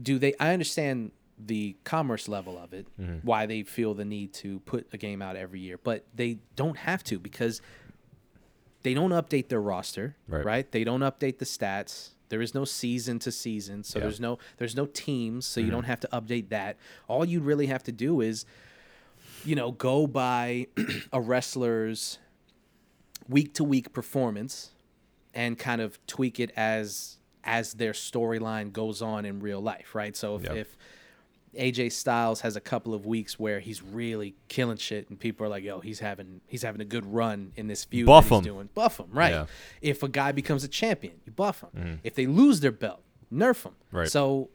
do 0.00 0.18
they 0.18 0.34
I 0.38 0.52
understand 0.52 1.10
the 1.38 1.76
commerce 1.84 2.28
level 2.28 2.58
of 2.58 2.72
it, 2.72 2.86
Mm-hmm. 3.00 3.18
why 3.26 3.46
they 3.46 3.62
feel 3.62 3.94
the 3.94 4.04
need 4.04 4.32
to 4.34 4.60
put 4.60 4.86
a 4.92 4.96
game 4.98 5.20
out 5.22 5.36
every 5.36 5.60
year, 5.60 5.78
but 5.82 6.04
they 6.14 6.38
don't 6.56 6.78
have 6.78 7.04
to 7.04 7.18
because 7.18 7.60
they 8.82 8.94
don't 8.94 9.10
update 9.10 9.48
their 9.48 9.60
roster, 9.60 10.16
Right. 10.28 10.44
right? 10.44 10.70
They 10.72 10.84
don't 10.84 11.00
update 11.00 11.38
the 11.38 11.44
stats. 11.44 12.10
There 12.28 12.40
is 12.40 12.54
no 12.54 12.64
season 12.64 13.18
to 13.20 13.30
season, 13.32 13.84
so 13.84 13.98
Yeah. 13.98 14.00
Mm-hmm. 14.02 14.08
there's 14.08 14.20
no 14.20 14.38
there's 14.58 14.76
no 14.76 14.86
teams, 14.86 15.46
so 15.46 15.60
you 15.60 15.70
don't 15.70 15.84
have 15.84 16.00
to 16.00 16.08
update 16.12 16.48
that. 16.48 16.76
All 17.08 17.24
you 17.24 17.40
really 17.40 17.66
have 17.66 17.82
to 17.84 17.92
do 17.92 18.20
is 18.20 18.44
you 19.44 19.54
know, 19.54 19.70
go 19.70 20.06
by 20.08 20.66
a 21.12 21.20
wrestler's 21.20 22.18
week 23.28 23.54
to 23.54 23.62
week 23.64 23.92
performance 23.92 24.70
and 25.34 25.56
kind 25.58 25.80
of 25.80 26.04
tweak 26.06 26.40
it 26.40 26.50
as 26.56 27.18
as 27.44 27.74
their 27.74 27.92
storyline 27.92 28.72
goes 28.72 29.00
on 29.02 29.24
in 29.24 29.38
real 29.38 29.60
life, 29.60 29.94
right? 29.94 30.16
So 30.16 30.34
if, 30.36 30.42
Yep. 30.44 30.56
if 30.56 30.76
AJ 31.56 31.92
Styles 31.92 32.40
has 32.42 32.56
a 32.56 32.60
couple 32.60 32.94
of 32.94 33.06
weeks 33.06 33.38
where 33.38 33.60
he's 33.60 33.82
really 33.82 34.34
killing 34.48 34.76
shit 34.76 35.08
and 35.10 35.18
people 35.18 35.44
are 35.46 35.48
like, 35.48 35.64
"Yo, 35.64 35.80
he's 35.80 35.98
having 36.00 36.40
he's 36.46 36.62
having 36.62 36.80
a 36.80 36.84
good 36.84 37.06
run 37.06 37.52
in 37.56 37.66
this 37.68 37.84
feud 37.84 38.06
Buff 38.06 38.30
him. 38.30 38.42
doing." 38.44 38.68
Buff 38.74 38.98
him, 38.98 39.06
right? 39.10 39.32
Yeah. 39.32 39.46
If 39.80 40.02
a 40.02 40.08
guy 40.08 40.32
becomes 40.32 40.64
a 40.64 40.68
champion, 40.68 41.14
you 41.24 41.32
buff 41.32 41.62
him. 41.62 41.70
Mm-hmm. 41.76 41.94
If 42.04 42.14
they 42.14 42.26
lose 42.26 42.60
their 42.60 42.72
belt, 42.72 43.02
nerf 43.32 43.62
them. 43.62 43.74
Right. 43.92 44.08
So 44.08 44.50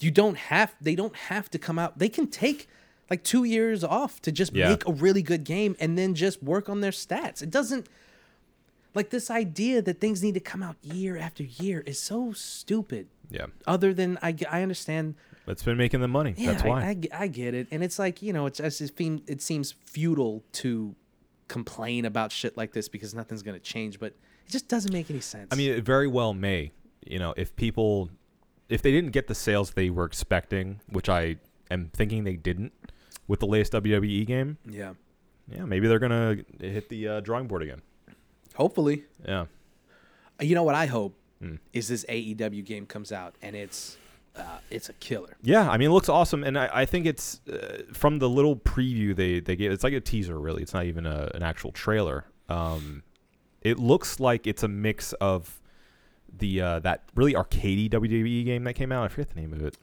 you 0.00 0.10
don't 0.10 0.36
have 0.36 0.74
they 0.80 0.94
don't 0.94 1.14
have 1.16 1.50
to 1.50 1.58
come 1.58 1.78
out. 1.78 1.98
They 1.98 2.08
can 2.08 2.26
take 2.26 2.68
like 3.10 3.24
2 3.24 3.44
years 3.44 3.82
off 3.82 4.20
to 4.22 4.30
just 4.32 4.54
Yeah. 4.54 4.68
make 4.70 4.86
a 4.86 4.92
really 4.92 5.22
good 5.22 5.42
game 5.44 5.74
and 5.80 5.98
then 5.98 6.14
just 6.14 6.42
work 6.42 6.68
on 6.68 6.80
their 6.80 6.92
stats. 6.92 7.42
It 7.42 7.50
doesn't 7.50 7.88
like 8.94 9.10
this 9.10 9.30
idea 9.30 9.82
that 9.82 10.00
things 10.00 10.22
need 10.22 10.34
to 10.34 10.40
come 10.40 10.62
out 10.62 10.76
year 10.82 11.16
after 11.16 11.42
year 11.42 11.80
is 11.86 11.98
so 11.98 12.32
stupid. 12.32 13.08
Yeah. 13.28 13.46
Other 13.66 13.92
than 13.94 14.18
I, 14.22 14.34
I 14.48 14.62
understand 14.62 15.14
It's 15.46 15.62
been 15.62 15.78
making 15.78 16.00
them 16.00 16.10
money. 16.12 16.34
yeah, 16.36 16.52
That's 16.52 16.62
I- 16.64 16.68
why. 16.68 16.86
I, 16.86 16.94
g- 16.94 17.10
I 17.12 17.26
get 17.26 17.54
it, 17.54 17.66
and 17.70 17.82
it's 17.82 17.98
like 17.98 18.22
you 18.22 18.32
know, 18.32 18.46
it's 18.46 18.58
just 18.58 18.80
it 18.80 18.96
seems 18.96 19.22
it 19.28 19.42
seems 19.42 19.72
futile 19.72 20.42
to 20.52 20.94
complain 21.48 22.04
about 22.04 22.30
shit 22.30 22.56
like 22.56 22.72
this 22.72 22.88
because 22.88 23.14
nothing's 23.14 23.42
gonna 23.42 23.58
change, 23.58 23.98
but 23.98 24.08
it 24.46 24.50
just 24.50 24.68
doesn't 24.68 24.92
make 24.92 25.10
any 25.10 25.20
sense. 25.20 25.48
I 25.50 25.56
mean, 25.56 25.72
it 25.72 25.84
very 25.84 26.06
well 26.06 26.34
may. 26.34 26.70
You 27.06 27.18
know, 27.18 27.34
if 27.36 27.56
people, 27.56 28.10
if 28.68 28.82
they 28.82 28.92
didn't 28.92 29.10
get 29.10 29.26
the 29.26 29.34
sales 29.34 29.72
they 29.72 29.90
were 29.90 30.04
expecting, 30.04 30.80
which 30.88 31.08
I 31.08 31.36
am 31.70 31.90
thinking 31.94 32.24
they 32.24 32.36
didn't 32.36 32.72
with 33.26 33.40
the 33.40 33.46
latest 33.46 33.72
WWE 33.72 34.26
game, 34.26 34.58
yeah, 34.68 34.92
yeah, 35.50 35.64
maybe 35.64 35.88
they're 35.88 35.98
gonna 35.98 36.36
hit 36.60 36.88
the 36.90 37.08
uh, 37.08 37.20
drawing 37.20 37.46
board 37.48 37.62
again. 37.62 37.80
hopefully, 38.54 39.04
Yeah. 39.26 39.46
you 40.40 40.54
know 40.54 40.62
what 40.64 40.74
I 40.74 40.86
hope 40.86 41.16
Hmm. 41.40 41.54
is 41.72 41.88
this 41.88 42.04
AEW 42.08 42.62
game 42.64 42.84
comes 42.84 43.10
out 43.12 43.34
and 43.40 43.56
it's 43.56 43.96
uh, 44.36 44.58
it's 44.70 44.88
a 44.88 44.92
killer. 44.94 45.36
Yeah, 45.42 45.68
I 45.68 45.76
mean, 45.76 45.90
it 45.90 45.92
looks 45.92 46.08
awesome, 46.08 46.44
and 46.44 46.58
I, 46.58 46.70
I 46.72 46.84
think 46.86 47.06
it's 47.06 47.40
uh, 47.48 47.82
from 47.92 48.18
the 48.18 48.28
little 48.28 48.56
preview 48.56 49.14
they 49.14 49.40
they 49.40 49.56
gave. 49.56 49.72
It's 49.72 49.84
like 49.84 49.92
a 49.92 50.00
teaser, 50.00 50.38
really. 50.38 50.62
It's 50.62 50.74
not 50.74 50.84
even 50.84 51.06
a, 51.06 51.30
an 51.34 51.42
actual 51.42 51.72
trailer. 51.72 52.26
Um, 52.48 53.02
it 53.62 53.78
looks 53.78 54.20
like 54.20 54.46
it's 54.46 54.62
a 54.62 54.68
mix 54.68 55.12
of 55.14 55.60
the 56.38 56.60
uh, 56.60 56.78
that 56.80 57.04
really 57.14 57.34
arcadey 57.34 57.90
WWE 57.90 58.44
game 58.44 58.64
that 58.64 58.74
came 58.74 58.92
out. 58.92 59.04
I 59.04 59.08
forget 59.08 59.30
the 59.34 59.40
name 59.40 59.52
of 59.52 59.62
it. 59.62 59.76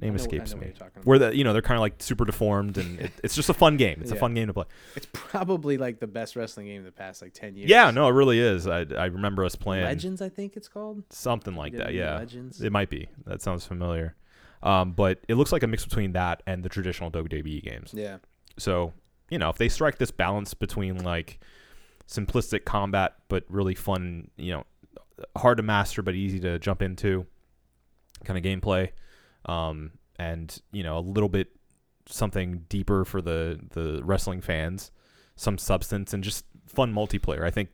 Name 0.00 0.14
know- 0.14 0.16
escapes 0.16 0.54
me. 0.54 0.66
you're 0.66 0.72
talking 0.72 0.92
about. 0.96 1.06
Where 1.06 1.18
the 1.18 1.36
you 1.36 1.44
know 1.44 1.52
they're 1.52 1.62
kind 1.62 1.76
of 1.76 1.82
like 1.82 1.94
super 1.98 2.24
deformed, 2.24 2.78
and 2.78 3.00
it, 3.00 3.12
it's 3.22 3.34
just 3.34 3.48
a 3.48 3.54
fun 3.54 3.76
game. 3.76 3.98
It's 4.00 4.10
a 4.10 4.16
fun 4.16 4.34
game 4.34 4.48
to 4.48 4.52
play. 4.54 4.64
it's 4.96 5.06
probably 5.12 5.78
like 5.78 6.00
the 6.00 6.06
best 6.06 6.34
wrestling 6.36 6.66
game 6.66 6.78
in 6.78 6.84
the 6.84 6.92
past 6.92 7.22
like 7.22 7.32
ten 7.32 7.56
years. 7.56 7.70
Yeah, 7.70 7.90
no, 7.90 8.08
it 8.08 8.12
really 8.12 8.40
is. 8.40 8.66
I, 8.66 8.86
I 8.96 9.06
remember 9.06 9.44
us 9.44 9.54
playing 9.54 9.84
Legends, 9.84 10.20
I 10.20 10.28
think 10.28 10.56
it's 10.56 10.68
called. 10.68 11.04
something 11.10 11.54
like 11.54 11.74
that. 11.76 11.94
Yeah, 11.94 12.16
Legends. 12.16 12.60
it 12.60 12.72
might 12.72 12.90
be. 12.90 13.08
That 13.26 13.40
sounds 13.40 13.64
familiar. 13.66 14.16
Um, 14.64 14.92
but 14.92 15.20
it 15.28 15.34
looks 15.34 15.52
like 15.52 15.62
a 15.62 15.66
mix 15.66 15.84
between 15.84 16.12
that 16.12 16.42
and 16.46 16.62
the 16.64 16.70
traditional 16.70 17.10
WWE 17.10 17.62
games. 17.62 17.90
Yeah, 17.92 18.16
So, 18.56 18.94
you 19.30 19.36
know, 19.38 19.50
if 19.50 19.58
they 19.58 19.68
strike 19.68 19.98
this 19.98 20.10
balance 20.10 20.54
between 20.54 21.04
like 21.04 21.38
simplistic 22.08 22.64
combat 22.64 23.14
but 23.28 23.44
really 23.48 23.74
fun, 23.74 24.30
you 24.36 24.52
know, 24.52 24.64
hard 25.36 25.58
to 25.58 25.62
master 25.62 26.02
but 26.02 26.14
easy 26.14 26.40
to 26.40 26.58
jump 26.58 26.80
into 26.82 27.26
kind 28.24 28.38
of 28.38 28.44
gameplay, 28.44 28.90
um, 29.46 29.92
and 30.18 30.60
you 30.72 30.82
know, 30.82 30.98
a 30.98 31.00
little 31.00 31.28
bit 31.28 31.48
something 32.06 32.64
deeper 32.68 33.04
for 33.04 33.22
the 33.22 33.60
the 33.70 34.02
wrestling 34.04 34.40
fans, 34.40 34.90
some 35.36 35.58
substance 35.58 36.12
and 36.12 36.22
just 36.22 36.44
fun 36.66 36.92
multiplayer. 36.92 37.44
I 37.44 37.50
think 37.50 37.70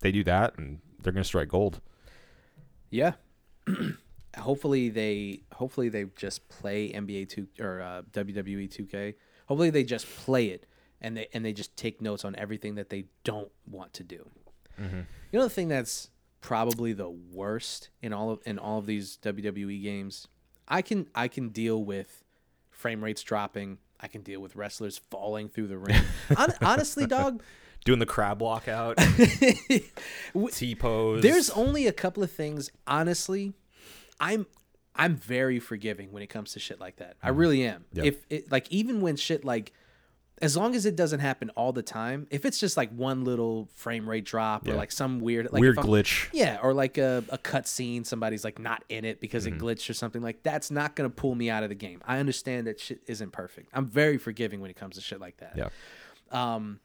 they 0.00 0.12
do 0.12 0.24
that 0.24 0.56
and 0.58 0.80
they're 1.02 1.12
going 1.12 1.22
to 1.22 1.28
strike 1.28 1.48
gold. 1.48 1.80
Yeah. 2.90 3.12
hopefully 4.38 4.88
they 4.88 5.42
hopefully 5.54 5.88
they 5.88 6.04
just 6.16 6.48
play 6.48 6.90
NBA 6.92 7.28
two 7.28 7.46
or 7.58 7.80
uh, 7.80 8.02
WWE 8.12 8.70
two 8.70 8.86
K. 8.86 9.16
Hopefully 9.46 9.70
they 9.70 9.84
just 9.84 10.06
play 10.06 10.46
it 10.46 10.66
and 11.00 11.16
they 11.16 11.28
and 11.32 11.44
they 11.44 11.52
just 11.52 11.76
take 11.76 12.00
notes 12.00 12.24
on 12.24 12.36
everything 12.36 12.74
that 12.76 12.90
they 12.90 13.06
don't 13.24 13.50
want 13.68 13.92
to 13.94 14.04
do. 14.04 14.28
You 15.32 15.38
know 15.38 15.44
the 15.44 15.50
thing 15.50 15.68
that's 15.68 16.10
probably 16.40 16.92
the 16.92 17.10
worst 17.10 17.90
in 18.00 18.12
all 18.12 18.30
of 18.30 18.40
in 18.46 18.58
all 18.58 18.78
of 18.78 18.86
these 18.86 19.18
WWE 19.22 19.82
games. 19.82 20.28
I 20.70 20.82
can 20.82 21.08
I 21.14 21.28
can 21.28 21.50
deal 21.50 21.84
with 21.84 22.24
frame 22.70 23.04
rates 23.04 23.22
dropping. 23.22 23.78
I 24.00 24.06
can 24.06 24.22
deal 24.22 24.40
with 24.40 24.56
wrestlers 24.56 24.96
falling 25.10 25.50
through 25.50 25.66
the 25.66 25.76
ring. 25.76 26.00
Hon- 26.34 26.54
honestly, 26.62 27.06
dog, 27.06 27.42
Doing 27.84 27.98
the 27.98 28.06
crab 28.06 28.42
walk 28.42 28.68
out, 28.68 28.98
T 30.52 30.74
pose. 30.74 31.22
There's 31.22 31.48
only 31.50 31.86
a 31.86 31.92
couple 31.92 32.22
of 32.22 32.30
things, 32.30 32.70
honestly. 32.86 33.54
I'm 34.20 34.46
I'm 34.94 35.16
very 35.16 35.58
forgiving 35.58 36.12
when 36.12 36.22
it 36.22 36.28
comes 36.28 36.52
to 36.52 36.60
shit 36.60 36.78
like 36.78 36.96
that. 36.96 37.16
I 37.22 37.30
mm-hmm. 37.30 37.38
really 37.38 37.64
am. 37.64 37.86
Yeah. 37.92 38.04
If 38.04 38.26
it 38.28 38.52
like 38.52 38.70
even 38.70 39.00
when 39.00 39.16
shit 39.16 39.46
like 39.46 39.72
as 40.42 40.56
long 40.56 40.74
as 40.74 40.86
it 40.86 40.96
doesn't 40.96 41.20
happen 41.20 41.50
all 41.50 41.72
the 41.72 41.82
time, 41.82 42.26
if 42.30 42.44
it's 42.46 42.58
just 42.58 42.76
like 42.76 42.90
one 42.92 43.24
little 43.24 43.68
frame 43.74 44.08
rate 44.08 44.24
drop 44.24 44.66
or 44.66 44.70
Yeah. 44.70 44.76
like 44.76 44.90
some 44.90 45.20
weird 45.20 45.52
like 45.52 45.60
weird 45.60 45.74
if 45.76 45.84
I'm- 45.84 45.88
glitch. 45.88 46.28
yeah, 46.32 46.58
or 46.62 46.72
like 46.72 46.96
a, 46.96 47.22
a 47.28 47.36
cut 47.38 47.68
scene, 47.68 48.04
somebody's 48.04 48.42
like 48.42 48.58
not 48.58 48.82
in 48.88 49.04
it 49.04 49.20
because 49.20 49.44
Mm-hmm. 49.46 49.56
it 49.56 49.60
glitched 49.62 49.90
or 49.90 49.94
something 49.94 50.22
like 50.22 50.42
that's 50.42 50.70
not 50.70 50.96
gonna 50.96 51.10
pull 51.10 51.34
me 51.34 51.50
out 51.50 51.62
of 51.62 51.68
the 51.68 51.74
game. 51.74 52.00
I 52.06 52.18
understand 52.18 52.66
that 52.68 52.80
shit 52.80 53.02
isn't 53.06 53.32
perfect. 53.32 53.68
I'm 53.74 53.86
very 53.86 54.16
forgiving 54.16 54.60
when 54.60 54.70
it 54.70 54.76
comes 54.76 54.94
to 54.96 55.02
shit 55.02 55.20
like 55.20 55.36
that. 55.38 55.52
Yeah. 55.56 55.68
Um, 56.30 56.80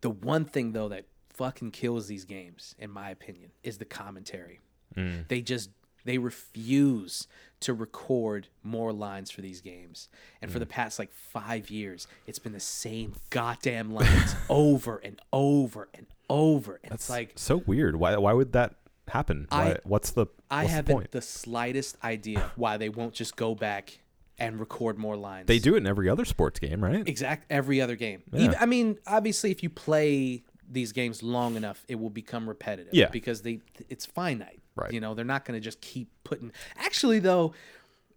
the 0.00 0.10
one 0.10 0.44
thing 0.44 0.72
though 0.72 0.88
that 0.90 1.06
fucking 1.30 1.70
kills 1.72 2.06
these 2.06 2.24
games, 2.24 2.74
in 2.78 2.90
my 2.90 3.10
opinion, 3.10 3.50
is 3.62 3.78
the 3.78 3.84
commentary. 3.86 4.60
Mm. 4.96 5.26
They 5.28 5.40
just 5.40 5.70
they 6.04 6.18
refuse 6.18 7.26
to 7.60 7.72
record 7.72 8.48
more 8.62 8.92
lines 8.92 9.30
for 9.30 9.40
these 9.40 9.60
games, 9.60 10.08
and 10.40 10.50
Mm. 10.50 10.52
for 10.52 10.58
the 10.58 10.66
past 10.66 10.98
like 10.98 11.12
five 11.12 11.70
years, 11.70 12.06
it's 12.26 12.38
been 12.40 12.52
the 12.52 12.60
same 12.60 13.14
goddamn 13.30 13.92
lines 13.94 14.34
over 14.48 14.98
and 14.98 15.20
over 15.32 15.88
and 15.94 16.06
over. 16.28 16.80
And 16.82 16.92
it's 16.92 17.08
like 17.08 17.32
so 17.36 17.58
weird. 17.58 17.96
Why 17.96 18.16
why 18.16 18.32
would 18.32 18.52
that 18.52 18.74
happen? 19.08 19.46
I- 19.52 19.78
what's 19.84 20.10
the 20.10 20.26
I 20.50 20.62
what's 20.62 20.70
the 20.70 20.74
haven't 20.76 20.94
point? 20.94 21.10
the 21.12 21.22
slightest 21.22 21.96
idea 22.02 22.50
why 22.56 22.76
they 22.78 22.88
won't 22.88 23.14
just 23.14 23.36
go 23.36 23.54
back 23.54 24.00
and 24.38 24.58
record 24.58 24.98
more 24.98 25.16
lines. 25.16 25.46
They 25.46 25.58
do 25.60 25.74
it 25.74 25.78
in 25.78 25.86
every 25.86 26.08
other 26.08 26.24
sports 26.24 26.58
game, 26.58 26.82
right? 26.82 27.06
exact 27.06 27.46
every 27.50 27.80
other 27.80 27.94
game. 27.94 28.22
Yeah. 28.32 28.40
Even, 28.40 28.56
I 28.58 28.66
mean, 28.66 28.98
obviously, 29.06 29.50
if 29.52 29.62
you 29.62 29.68
play 29.70 30.42
these 30.68 30.90
games 30.92 31.22
long 31.22 31.54
enough, 31.54 31.84
it 31.86 31.96
will 32.00 32.10
become 32.10 32.48
repetitive. 32.48 32.92
Yeah. 32.94 33.08
because 33.10 33.42
they 33.42 33.60
it's 33.88 34.04
finite. 34.06 34.61
Right. 34.74 34.92
You 34.92 35.00
know, 35.00 35.14
they're 35.14 35.24
not 35.24 35.44
going 35.44 35.58
to 35.58 35.64
just 35.64 35.80
keep 35.80 36.10
putting. 36.24 36.52
Actually, 36.76 37.18
though, 37.18 37.52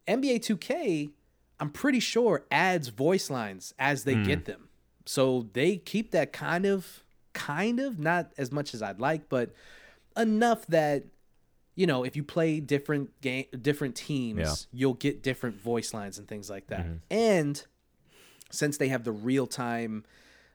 NBA 0.08 0.40
2K, 0.40 1.10
I'm 1.60 1.70
pretty 1.70 2.00
sure 2.00 2.46
adds 2.52 2.90
voice 2.90 3.30
lines 3.30 3.74
as 3.80 4.04
they 4.04 4.14
Hmm. 4.16 4.24
get 4.24 4.46
them, 4.46 4.70
so 5.06 5.50
they 5.54 5.78
keep 5.78 6.12
that 6.12 6.32
kind 6.34 6.66
of, 6.66 7.04
kind 7.34 7.80
of 7.80 8.00
not 8.00 8.32
as 8.38 8.52
much 8.52 8.74
as 8.74 8.82
I'd 8.82 9.00
like, 9.00 9.30
but 9.30 9.52
enough 10.18 10.66
that. 10.68 11.04
You 11.78 11.88
know, 11.88 12.06
if 12.06 12.16
you 12.16 12.24
play 12.24 12.62
different 12.62 13.20
game, 13.20 13.48
different 13.62 13.96
teams, 13.98 14.40
Yeah. 14.40 14.54
you'll 14.80 14.94
get 14.94 15.22
different 15.22 15.58
voice 15.58 15.94
lines 15.94 16.18
and 16.18 16.26
things 16.26 16.50
like 16.50 16.68
that. 16.68 16.86
Mm-hmm. 16.86 16.96
And 17.12 17.66
since 18.50 18.78
they 18.78 18.88
have 18.88 19.04
the 19.04 19.12
real 19.12 19.46
time 19.46 20.06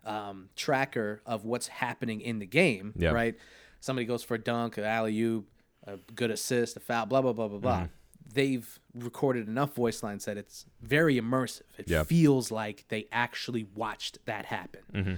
um, 0.06 0.48
tracker 0.56 1.20
of 1.26 1.44
what's 1.44 1.68
happening 1.68 2.22
in 2.22 2.38
the 2.38 2.46
game, 2.46 2.94
right? 2.98 3.36
Somebody 3.80 4.06
goes 4.06 4.22
for 4.22 4.36
a 4.36 4.38
dunk, 4.38 4.78
an 4.78 4.84
alley 4.84 5.20
oop, 5.20 5.46
a 5.86 5.96
good 6.14 6.30
assist, 6.30 6.76
a 6.76 6.80
foul, 6.80 7.06
blah 7.06 7.22
blah 7.22 7.32
blah 7.32 7.48
blah 7.48 7.58
blah. 7.58 7.76
Mm-hmm. 7.78 7.86
They've 8.32 8.78
recorded 8.94 9.48
enough 9.48 9.74
voice 9.74 10.02
lines 10.02 10.24
that 10.26 10.36
it's 10.36 10.64
very 10.80 11.20
immersive. 11.20 11.62
It 11.78 11.88
Yeah. 11.88 12.04
feels 12.04 12.50
like 12.50 12.84
they 12.88 13.06
actually 13.10 13.66
watched 13.74 14.24
that 14.26 14.44
happen. 14.46 14.80
Mm-hmm. 14.94 15.14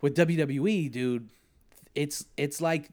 With 0.00 0.16
WWE, 0.16 0.90
dude, 0.92 1.30
it's 1.94 2.26
it's 2.36 2.60
like 2.60 2.90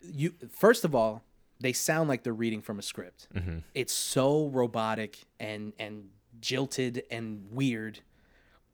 you. 0.00 0.32
First 0.50 0.84
of 0.84 0.94
all, 0.94 1.22
they 1.60 1.72
sound 1.72 2.08
like 2.08 2.22
they're 2.22 2.32
reading 2.32 2.62
from 2.62 2.78
a 2.78 2.82
script. 2.82 3.28
Mm-hmm. 3.34 3.58
It's 3.74 3.92
so 3.92 4.46
robotic 4.48 5.18
and 5.38 5.72
and 5.78 6.08
jilted 6.40 7.04
and 7.10 7.46
weird 7.52 8.00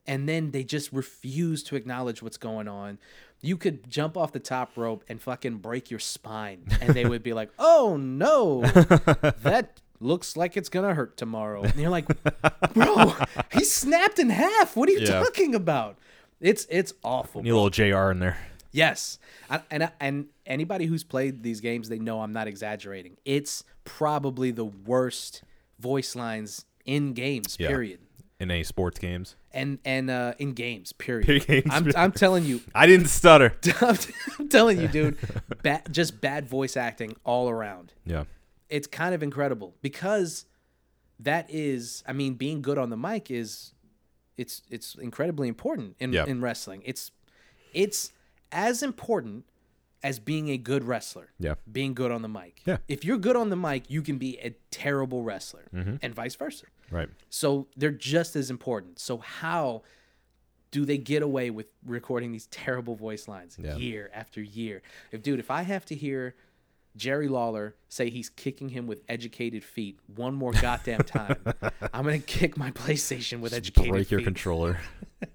and 0.07 0.27
then 0.27 0.53
they 0.53 0.65
just 0.65 0.91
refuse 0.91 1.63
to 1.63 1.77
acknowledge 1.77 2.23
what's 2.23 2.39
going 2.39 2.67
on. 2.67 2.99
You 3.41 3.57
could 3.57 3.89
jump 3.89 4.17
off 4.17 4.33
the 4.33 4.41
top 4.41 4.77
rope 4.77 5.05
and 5.09 5.21
fucking 5.23 5.59
break 5.59 5.91
your 5.91 6.01
spine, 6.01 6.65
and 6.81 6.93
they 6.95 7.05
would 7.07 7.23
be 7.23 7.33
like, 7.33 7.51
"Oh 7.59 7.97
no, 7.97 8.63
that 9.43 9.81
looks 10.01 10.37
like 10.37 10.57
it's 10.57 10.69
gonna 10.69 10.95
hurt 10.95 11.17
tomorrow." 11.17 11.63
And 11.63 11.75
you're 11.77 11.91
like, 11.91 12.07
"Bro, 12.75 13.15
he 13.53 13.65
snapped 13.65 14.19
in 14.19 14.31
half. 14.31 14.77
What 14.77 14.89
are 14.89 14.93
you 14.93 15.01
Yeah. 15.01 15.21
talking 15.21 15.55
about?" 15.55 15.97
It's 16.41 16.67
it's 16.69 16.93
awful. 17.05 17.43
Need 17.43 17.51
a 17.51 17.55
little 17.55 17.71
J.R. 17.71 18.11
in 18.11 18.19
there. 18.21 18.39
Yes, 18.73 19.19
I, 19.49 19.61
and 19.71 19.91
and 20.01 20.27
anybody 20.45 20.87
who's 20.87 21.05
played 21.05 21.43
these 21.43 21.61
games, 21.61 21.89
they 21.89 21.99
know 21.99 22.21
I'm 22.21 22.33
not 22.33 22.49
exaggerating. 22.49 23.17
It's 23.25 23.65
probably 23.85 24.51
the 24.51 24.65
worst 24.65 25.43
voice 25.79 26.15
lines 26.17 26.65
in 26.85 27.13
games. 27.13 27.57
Yeah. 27.59 27.69
Period. 27.69 28.01
In 28.41 28.53
any 28.53 28.63
sports 28.63 29.01
games. 29.01 29.35
And 29.53 29.79
and 29.85 30.09
uh, 30.11 30.35
in 30.39 30.53
games. 30.53 30.93
Period. 30.93 31.45
Games, 31.47 31.65
I'm 31.71 31.83
period. 31.85 31.97
I'm 31.97 32.13
telling 32.13 32.45
you, 32.45 32.61
I 32.75 32.87
didn't 32.87 33.09
stutter. 33.09 33.57
I'm, 33.81 33.97
I'm 34.39 34.49
telling 34.49 34.81
you, 34.81 34.87
dude, 34.87 35.17
bad, 35.63 35.93
just 35.93 36.21
bad 36.21 36.47
voice 36.49 36.77
acting 36.77 37.17
all 37.25 37.49
around. 37.49 37.93
Yeah. 38.07 38.25
It's 38.69 38.87
kind 38.87 39.13
of 39.15 39.23
incredible 39.25 39.75
because 39.83 40.45
that 41.19 41.47
is, 41.49 42.05
I 42.07 42.13
mean, 42.13 42.35
being 42.35 42.63
good 42.63 42.79
on 42.79 42.91
the 42.91 42.97
mic 42.97 43.29
is, 43.31 43.73
it's 44.37 44.63
it's 44.71 44.95
incredibly 44.95 45.49
important 45.49 45.97
in 45.99 46.13
Yeah. 46.13 46.25
in 46.27 46.41
wrestling. 46.41 46.83
It's 46.85 47.11
it's 47.75 48.13
as 48.53 48.85
important 48.85 49.47
as 50.05 50.21
being 50.21 50.49
a 50.51 50.57
good 50.57 50.85
wrestler. 50.85 51.31
Yeah. 51.41 51.55
Being 51.73 51.93
good 51.93 52.13
on 52.13 52.23
the 52.23 52.29
mic. 52.29 52.63
Yeah. 52.65 52.77
If 52.87 53.05
you're 53.05 53.19
good 53.19 53.35
on 53.35 53.51
the 53.51 53.57
mic, 53.57 53.91
you 53.91 54.01
can 54.01 54.17
be 54.17 54.39
a 54.39 54.51
terrible 54.71 55.25
wrestler, 55.25 55.65
and 55.73 56.15
vice 56.15 56.37
versa. 56.37 56.67
Right. 56.91 57.09
So 57.31 57.67
they're 57.77 57.91
just 57.91 58.37
as 58.37 58.51
important. 58.51 58.99
So 58.99 59.19
how 59.19 59.83
do 60.71 60.85
they 60.85 60.99
get 60.99 61.23
away 61.23 61.51
with 61.51 61.67
recording 61.85 62.33
these 62.33 62.47
terrible 62.47 62.95
voice 62.95 63.27
lines 63.29 63.57
Yeah. 63.63 63.77
year 63.77 64.11
after 64.15 64.41
year? 64.43 64.83
If 65.13 65.23
dude, 65.23 65.39
if 65.41 65.51
I 65.51 65.63
have 65.63 65.85
to 65.87 65.95
hear 65.95 66.35
Jerry 66.97 67.29
Lawler 67.29 67.77
say 67.89 68.11
he's 68.11 68.29
kicking 68.29 68.71
him 68.71 68.87
with 68.87 69.03
educated 69.09 69.63
feet 69.63 69.99
one 70.15 70.35
more 70.35 70.53
goddamn 70.53 71.01
time, 71.05 71.37
I'm 71.93 72.05
gonna 72.05 72.19
kick 72.19 72.57
my 72.57 72.71
PlayStation 72.73 73.41
with 73.41 73.53
educated 73.53 73.85
feet. 73.85 73.91
Break 73.93 74.11
your 74.11 74.23
controller. 74.23 74.81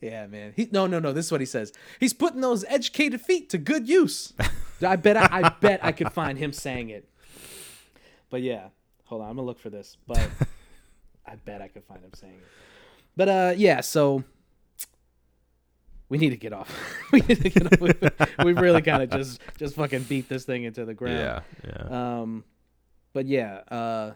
Yeah, 0.00 0.26
man. 0.26 0.52
He, 0.54 0.68
no, 0.70 0.86
no, 0.86 0.98
no. 0.98 1.12
This 1.14 1.24
is 1.26 1.32
what 1.32 1.40
he 1.40 1.46
says. 1.46 1.72
He's 1.98 2.12
putting 2.12 2.42
those 2.42 2.64
educated 2.68 3.18
feet 3.20 3.48
to 3.50 3.58
good 3.58 3.88
use. 3.88 4.34
I 4.82 4.96
bet. 4.96 5.16
I, 5.16 5.28
I 5.44 5.48
bet 5.48 5.80
I 5.82 5.92
could 5.92 6.12
find 6.12 6.36
him 6.38 6.52
saying 6.52 6.90
it. 6.90 7.08
But 8.28 8.42
yeah, 8.42 8.68
hold 9.06 9.22
on. 9.22 9.30
I'm 9.30 9.36
gonna 9.36 9.46
look 9.46 9.58
for 9.58 9.70
this. 9.70 9.96
But 10.06 10.28
I 11.26 11.34
bet 11.36 11.62
I 11.62 11.68
could 11.68 11.84
find 11.84 12.00
him 12.02 12.12
saying 12.14 12.34
it. 12.34 12.48
But 13.16 13.28
uh, 13.28 13.54
yeah. 13.56 13.80
So 13.80 14.22
we 16.08 16.18
need 16.18 16.30
to 16.30 16.36
get 16.36 16.52
off. 16.52 16.70
we 17.12 17.20
need 17.22 17.40
to 17.42 17.48
get 17.48 17.66
off. 17.66 17.80
We, 17.80 18.44
we 18.44 18.52
really 18.52 18.82
kind 18.82 19.02
of 19.02 19.10
just 19.10 19.40
just 19.58 19.74
fucking 19.74 20.04
beat 20.04 20.28
this 20.28 20.44
thing 20.44 20.64
into 20.64 20.84
the 20.84 20.94
ground. 20.94 21.18
yeah. 21.18 21.40
Yeah. 21.66 22.20
Um, 22.20 22.44
but 23.12 23.26
yeah, 23.26 23.62
uh, 23.70 24.12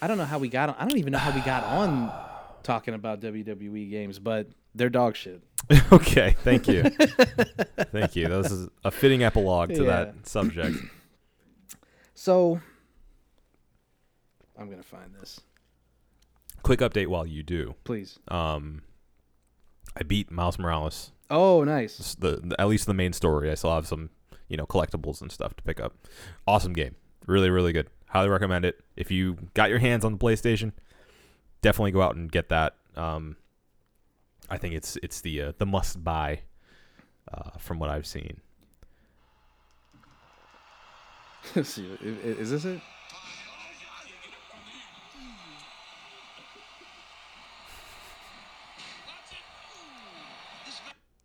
I 0.00 0.06
don't 0.06 0.18
know 0.18 0.24
how 0.24 0.38
we 0.38 0.48
got 0.48 0.68
on. 0.68 0.76
I 0.78 0.86
don't 0.86 0.98
even 0.98 1.12
know 1.12 1.18
how 1.18 1.34
we 1.34 1.40
got 1.40 1.64
on 1.64 2.12
talking 2.62 2.94
about 2.94 3.20
WWE 3.20 3.90
games, 3.90 4.18
but 4.18 4.48
they're 4.74 4.90
dog 4.90 5.16
shit. 5.16 5.42
okay. 5.92 6.36
Thank 6.44 6.68
you. 6.68 6.82
thank 7.90 8.14
you. 8.14 8.28
This 8.28 8.52
is 8.52 8.68
a 8.84 8.90
fitting 8.90 9.22
epilogue 9.22 9.70
to 9.74 9.82
Yeah. 9.84 9.88
that 9.90 10.26
subject. 10.28 10.76
So 12.24 12.58
I'm 14.58 14.70
gonna 14.70 14.82
find 14.82 15.14
this, 15.20 15.42
Quick 16.62 16.80
update 16.80 17.08
while 17.08 17.26
you 17.26 17.42
do. 17.42 17.74
please. 17.84 18.18
Um, 18.28 18.80
I 19.94 20.04
beat 20.04 20.30
Miles 20.30 20.58
Morales. 20.58 21.12
Oh, 21.28 21.64
nice. 21.64 22.14
The, 22.14 22.40
the 22.42 22.58
at 22.58 22.66
least 22.66 22.86
the 22.86 22.94
main 22.94 23.12
story. 23.12 23.50
I 23.50 23.54
still 23.56 23.74
have 23.74 23.86
some 23.86 24.08
you 24.48 24.56
know 24.56 24.64
collectibles 24.64 25.20
and 25.20 25.30
stuff 25.30 25.54
to 25.56 25.62
pick 25.64 25.78
up. 25.80 25.98
Awesome 26.46 26.72
game. 26.72 26.94
Really 27.26 27.50
really 27.50 27.74
good. 27.74 27.90
Highly 28.08 28.30
recommend 28.30 28.64
it. 28.64 28.80
If 28.96 29.10
you 29.10 29.36
got 29.52 29.68
your 29.68 29.80
hands 29.80 30.02
on 30.02 30.12
the 30.12 30.18
PlayStation, 30.18 30.72
definitely 31.60 31.90
go 31.90 32.00
out 32.00 32.16
and 32.16 32.32
get 32.32 32.48
that. 32.48 32.76
Um, 32.96 33.36
I 34.48 34.56
think 34.56 34.74
it's 34.74 34.96
it's 35.02 35.20
the 35.20 35.42
uh, 35.42 35.52
the 35.58 35.66
must 35.66 36.02
buy 36.02 36.40
uh, 37.30 37.50
from 37.58 37.78
what 37.78 37.90
I've 37.90 38.06
seen. 38.06 38.40
Let's 39.94 41.33
see, 41.64 41.86
i- 41.86 42.04
i- 42.06 42.38
is 42.40 42.50
this 42.50 42.64
it? 42.64 42.80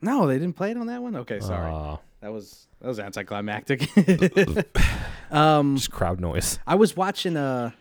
No, 0.01 0.28
they 0.28 0.36
didn't 0.39 0.55
play 0.55 0.72
it 0.72 0.78
on 0.78 0.88
that 0.88 1.01
one. 1.01 1.15
Okay, 1.17 1.39
sorry. 1.39 1.72
Uh, 1.72 1.97
That 2.22 2.32
was 2.32 2.67
that 2.82 2.88
was 2.88 2.99
anticlimactic. 2.99 3.82
um, 5.32 5.76
just 5.76 5.91
crowd 5.91 6.20
noise. 6.20 6.59
I 6.65 6.76
was 6.76 6.95
watching 6.95 7.36
uh 7.36 7.72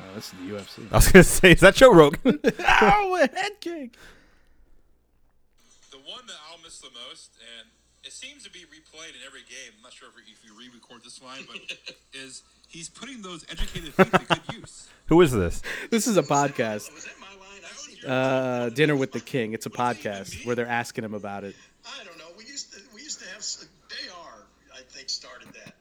Oh, 0.00 0.14
this 0.14 0.26
is 0.26 0.32
the 0.32 0.54
UFC. 0.54 0.92
I 0.92 0.96
was 0.96 1.08
gonna 1.12 1.22
say, 1.24 1.52
is 1.52 1.60
that 1.60 1.74
Joe 1.74 1.92
Rogan? 1.92 2.20
oh, 2.44 3.16
a 3.22 3.36
head 3.36 3.60
kick. 3.60 3.94
The 5.90 5.98
one 5.98 6.22
that 6.26 6.36
I'll 6.68 6.80
the 6.80 6.90
most, 7.08 7.30
and 7.58 7.66
it 8.04 8.12
seems 8.12 8.44
to 8.44 8.50
be 8.50 8.60
replayed 8.60 9.10
in 9.10 9.24
every 9.26 9.40
game. 9.40 9.72
I'm 9.76 9.82
not 9.82 9.92
sure 9.94 10.08
if, 10.08 10.14
if 10.30 10.44
you 10.44 10.52
re-record 10.58 11.02
this 11.02 11.22
line, 11.22 11.46
but 11.46 11.56
is 12.12 12.42
he's 12.68 12.90
putting 12.90 13.22
those 13.22 13.46
educated 13.50 13.94
feet 13.94 14.12
to 14.12 14.26
good 14.26 14.54
use. 14.60 14.88
Who 15.06 15.22
is 15.22 15.32
this? 15.32 15.62
This 15.90 16.06
is 16.06 16.18
a 16.18 16.22
podcast. 16.22 16.92
Was 16.94 17.04
that 17.06 17.14
my 17.18 17.26
line? 17.40 17.62
I. 18.06 18.66
Uh, 18.66 18.68
Dinner 18.68 18.96
with 18.96 19.12
the 19.12 19.20
King. 19.20 19.54
It's 19.54 19.64
a 19.64 19.70
podcast 19.70 20.44
where 20.44 20.54
they're 20.54 20.66
asking 20.66 21.04
him 21.04 21.14
about 21.14 21.44
it. 21.44 21.56
I 21.86 22.04
don't 22.04 22.18
know. 22.18 22.24
We 22.36 22.44
used 22.44 22.74
to 22.74 22.80
we 22.94 23.00
used 23.00 23.20
to 23.20 23.28
have 23.28 23.38
s- 23.38 23.66
Dr. 23.88 24.46
I 24.74 24.82
think 24.88 25.08
started 25.08 25.48
that. 25.54 25.74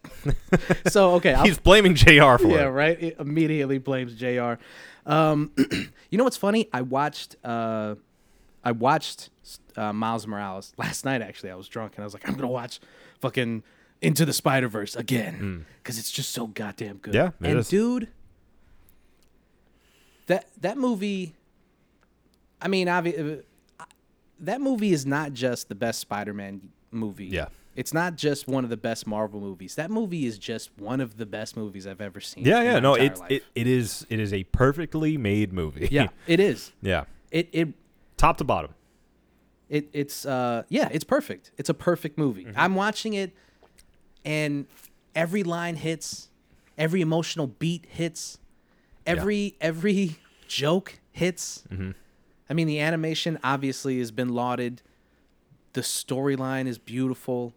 So 0.91 1.15
okay, 1.15 1.33
I'll, 1.33 1.45
He's 1.45 1.57
blaming 1.57 1.95
J.R. 1.95 2.37
for 2.37 2.47
yeah, 2.47 2.53
it. 2.53 2.57
Yeah, 2.57 2.63
right. 2.65 3.03
It 3.03 3.15
immediately 3.19 3.77
blames 3.77 4.15
J.R. 4.15 4.57
Um, 5.05 5.51
you 6.09 6.17
know 6.17 6.23
what's 6.23 6.37
funny? 6.37 6.69
I 6.73 6.81
watched 6.81 7.35
uh, 7.43 7.95
I 8.63 8.71
watched 8.71 9.29
uh, 9.77 9.93
Miles 9.93 10.25
Morales 10.27 10.73
last 10.77 11.05
night. 11.05 11.21
Actually, 11.21 11.51
I 11.51 11.55
was 11.55 11.67
drunk 11.67 11.93
and 11.95 12.03
I 12.03 12.05
was 12.05 12.13
like, 12.13 12.27
I'm 12.27 12.35
gonna 12.35 12.47
watch 12.47 12.79
fucking 13.21 13.63
Into 14.01 14.25
the 14.25 14.33
Spider 14.33 14.67
Verse 14.67 14.95
again 14.95 15.65
because 15.83 15.97
it's 15.99 16.11
just 16.11 16.31
so 16.31 16.47
goddamn 16.47 16.97
good. 16.97 17.13
Yeah, 17.13 17.27
it 17.41 17.49
and 17.49 17.59
is. 17.59 17.69
dude, 17.69 18.09
that 20.27 20.47
that 20.61 20.77
movie. 20.77 21.33
I 22.61 22.67
mean, 22.67 22.87
uh, 22.87 23.03
that 24.39 24.61
movie 24.61 24.91
is 24.91 25.05
not 25.05 25.33
just 25.33 25.69
the 25.69 25.75
best 25.75 25.99
Spider-Man 25.99 26.69
movie. 26.91 27.25
Yeah. 27.27 27.47
It's 27.75 27.93
not 27.93 28.15
just 28.15 28.47
one 28.47 28.63
of 28.63 28.71
the 28.71 28.77
best 28.77 29.05
Marvel 29.05 29.39
movies. 29.39 29.75
That 29.75 29.91
movie 29.91 30.25
is 30.25 30.39
just 30.39 30.71
one 30.79 30.99
of 30.99 31.17
the 31.17 31.27
best 31.27 31.55
movies 31.55 31.85
I've 31.85 32.01
ever 32.01 32.19
seen. 32.19 32.43
Yeah, 32.43 32.61
in 32.61 32.65
yeah. 32.65 32.73
my 32.73 32.79
No, 32.79 32.95
entire 32.95 33.05
it, 33.13 33.19
life. 33.19 33.31
it 33.31 33.43
it 33.53 33.67
is 33.67 34.07
it 34.09 34.19
is 34.19 34.33
a 34.33 34.43
perfectly 34.45 35.15
made 35.17 35.53
movie. 35.53 35.87
yeah, 35.91 36.07
it 36.27 36.39
is. 36.39 36.71
yeah. 36.81 37.03
It 37.29 37.49
it 37.51 37.67
Top 38.17 38.37
to 38.37 38.43
bottom. 38.43 38.71
It 39.69 39.89
it's 39.93 40.25
uh 40.25 40.63
yeah, 40.69 40.89
it's 40.91 41.03
perfect. 41.03 41.51
It's 41.57 41.69
a 41.69 41.73
perfect 41.73 42.17
movie. 42.17 42.45
Mm-hmm. 42.45 42.59
I'm 42.59 42.75
watching 42.75 43.13
it 43.13 43.33
and 44.25 44.65
every 45.15 45.43
line 45.43 45.75
hits, 45.75 46.29
every 46.77 47.01
emotional 47.01 47.47
beat 47.47 47.85
hits, 47.89 48.39
every 49.05 49.55
every 49.61 50.17
joke 50.47 50.99
hits. 51.11 51.63
Mm-hmm. 51.71 51.91
I 52.49 52.53
mean, 52.53 52.67
the 52.67 52.79
animation 52.79 53.37
obviously 53.43 53.99
has 53.99 54.11
been 54.11 54.29
lauded. 54.29 54.81
The 55.73 55.81
storyline 55.81 56.65
is 56.67 56.77
beautiful. 56.77 57.53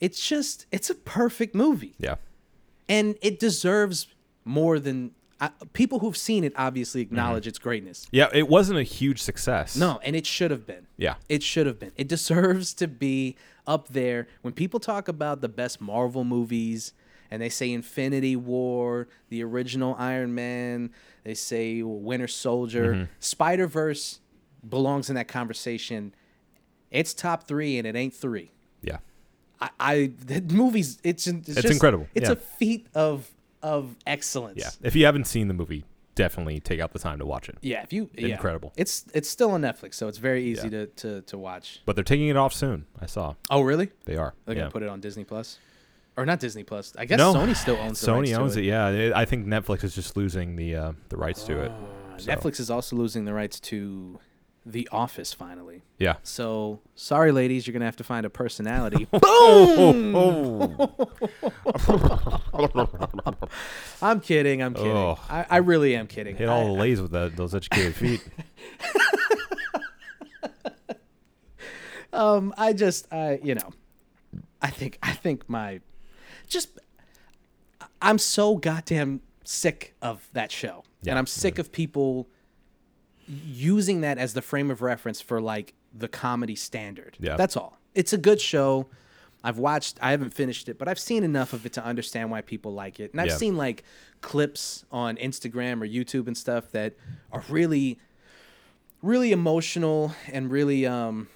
It's 0.00 0.26
just 0.26 0.66
it's 0.72 0.90
a 0.90 0.94
perfect 0.94 1.54
movie. 1.54 1.94
Yeah. 1.98 2.16
and 2.88 3.16
it 3.22 3.38
deserves 3.40 4.08
more 4.44 4.78
than 4.78 5.12
uh, 5.40 5.50
people 5.72 5.98
who've 5.98 6.16
seen 6.16 6.44
it 6.44 6.52
obviously 6.56 7.02
acknowledge 7.02 7.46
its 7.46 7.58
greatness. 7.58 8.06
Yeah, 8.10 8.28
it 8.32 8.48
wasn't 8.48 8.78
a 8.78 8.82
huge 8.82 9.20
success. 9.20 9.76
No, 9.76 10.00
and 10.02 10.16
it 10.16 10.26
should 10.26 10.50
have 10.50 10.66
been. 10.66 10.86
Yeah. 10.96 11.16
It 11.28 11.42
should 11.42 11.66
have 11.66 11.78
been. 11.78 11.92
It 11.96 12.08
deserves 12.08 12.72
to 12.74 12.88
be 12.88 13.36
up 13.66 13.88
there 13.88 14.28
when 14.42 14.54
people 14.54 14.80
talk 14.80 15.08
about 15.08 15.40
the 15.40 15.48
best 15.48 15.80
Marvel 15.80 16.24
movies 16.24 16.92
and 17.30 17.42
they 17.42 17.48
say 17.48 17.72
Infinity 17.72 18.36
War, 18.36 19.08
the 19.28 19.42
original 19.42 19.96
Iron 19.98 20.34
Man, 20.34 20.90
they 21.24 21.34
say 21.34 21.82
Winter 21.82 22.28
Soldier, 22.28 23.08
Spider-Verse 23.18 24.20
belongs 24.66 25.08
in 25.08 25.16
that 25.16 25.28
conversation. 25.28 26.14
It's 26.90 27.12
top 27.12 27.48
3 27.48 27.78
and 27.78 27.86
it 27.86 27.96
ain't 27.96 28.14
3. 28.14 28.52
Yeah. 28.82 28.98
I, 29.60 29.70
I 29.80 30.12
the 30.24 30.40
movies 30.54 30.98
it's 31.02 31.26
it's, 31.26 31.46
just, 31.48 31.64
incredible, 31.64 32.06
It's 32.14 32.28
yeah. 32.28 32.34
a 32.34 32.36
feat 32.36 32.86
of 32.94 33.30
of 33.66 33.96
excellence. 34.06 34.58
Yeah. 34.58 34.70
If 34.82 34.94
you 34.96 35.04
haven't 35.04 35.26
seen 35.26 35.48
the 35.48 35.54
movie, 35.54 35.84
definitely 36.14 36.60
take 36.60 36.80
out 36.80 36.92
the 36.92 36.98
time 36.98 37.18
to 37.18 37.26
watch 37.26 37.48
it. 37.48 37.58
Yeah, 37.60 37.82
if 37.82 37.92
you 37.92 38.08
yeah. 38.16 38.28
Incredible. 38.28 38.72
It's 38.76 39.04
it's 39.12 39.28
still 39.28 39.50
on 39.50 39.62
Netflix, 39.62 39.94
so 39.94 40.08
it's 40.08 40.18
very 40.18 40.44
easy 40.44 40.68
Yeah. 40.68 40.70
to, 40.70 40.86
to 40.86 41.20
to 41.22 41.38
watch. 41.38 41.82
But 41.84 41.96
they're 41.96 42.04
taking 42.04 42.28
it 42.28 42.36
off 42.36 42.52
soon. 42.54 42.86
I 43.00 43.06
saw. 43.06 43.34
Oh, 43.50 43.62
really? 43.62 43.90
They 44.04 44.16
are. 44.16 44.34
They're 44.44 44.54
yeah. 44.54 44.62
gonna 44.62 44.70
put 44.70 44.82
it 44.82 44.88
on 44.88 45.00
Disney 45.00 45.24
Plus. 45.24 45.58
or 46.16 46.24
not 46.24 46.40
Disney 46.40 46.62
Plus. 46.64 46.94
I 46.96 47.04
guess 47.04 47.18
no, 47.18 47.34
Sony 47.34 47.54
still 47.54 47.76
owns 47.76 48.00
the 48.00 48.06
Sony 48.10 48.34
owns 48.38 48.56
it. 48.56 48.64
Yeah, 48.64 48.88
It- 48.88 49.12
I 49.12 49.24
think 49.26 49.46
Netflix 49.46 49.84
is 49.84 49.94
just 49.94 50.16
losing 50.16 50.56
the 50.56 50.74
uh, 50.76 50.92
the 51.10 51.16
rights 51.16 51.42
to 51.44 51.60
it. 51.60 51.72
so- 52.18 52.30
Netflix 52.32 52.58
is 52.60 52.70
also 52.70 52.96
losing 52.96 53.24
the 53.26 53.34
rights 53.34 53.60
to 53.60 54.18
The 54.68 54.88
Office 54.90 55.32
finally. 55.32 55.82
Yeah. 55.96 56.16
So 56.24 56.80
sorry, 56.96 57.30
ladies, 57.30 57.66
you're 57.66 57.72
gonna 57.72 57.84
have 57.84 57.96
to 57.96 58.04
find 58.04 58.26
a 58.26 58.30
personality. 58.30 59.06
Oh, 59.22 60.98
I'm 64.02 64.20
kidding. 64.20 64.62
I'm 64.62 64.74
kidding. 64.74 64.90
Oh. 64.92 65.18
I, 65.28 65.46
I 65.48 65.56
really 65.58 65.94
am 65.94 66.06
kidding. 66.06 66.36
hit 66.36 66.48
I- 66.48 66.52
all 66.52 66.66
the 66.66 66.72
lays 66.80 67.00
with 67.00 67.12
that 67.12 67.36
those 67.36 67.54
educated 67.54 67.94
feet. 67.94 68.26
um, 72.12 72.54
I 72.56 72.72
just, 72.72 73.12
I, 73.12 73.38
you 73.42 73.54
know, 73.54 73.70
I 74.62 74.70
think, 74.70 74.98
I 75.02 75.12
think 75.12 75.48
my, 75.48 75.80
just, 76.48 76.78
I'm 78.00 78.18
so 78.18 78.56
goddamn 78.56 79.20
sick 79.44 79.94
of 80.02 80.28
that 80.32 80.50
show, 80.50 80.84
Yeah. 81.02 81.12
and 81.12 81.18
I'm 81.18 81.26
sick 81.26 81.58
of 81.58 81.72
people 81.72 82.28
using 83.28 84.00
that 84.02 84.18
as 84.18 84.34
the 84.34 84.42
frame 84.42 84.70
of 84.70 84.82
reference 84.82 85.20
for 85.20 85.40
like 85.40 85.74
the 85.92 86.08
comedy 86.08 86.54
standard. 86.54 87.16
Yeah. 87.18 87.36
that's 87.36 87.56
all. 87.56 87.78
It's 87.94 88.12
a 88.12 88.18
good 88.18 88.40
show. 88.40 88.86
I've 89.42 89.58
watched. 89.58 89.98
I 90.02 90.10
haven't 90.10 90.30
finished 90.34 90.68
it, 90.68 90.78
but 90.78 90.88
I've 90.88 90.98
seen 90.98 91.22
enough 91.22 91.52
of 91.52 91.64
it 91.66 91.72
to 91.74 91.84
understand 91.84 92.30
why 92.30 92.40
people 92.40 92.72
like 92.72 92.98
it. 93.00 93.12
And 93.12 93.20
I've 93.20 93.28
Yeah. 93.28 93.36
seen 93.36 93.56
like 93.56 93.84
clips 94.20 94.84
on 94.90 95.16
Instagram 95.16 95.80
or 95.82 95.86
YouTube 95.86 96.26
and 96.26 96.36
stuff 96.36 96.72
that 96.72 96.94
are 97.32 97.42
really, 97.48 97.98
really 99.02 99.32
emotional 99.32 100.12
and 100.32 100.50
really 100.50 100.86
um, 100.86 101.28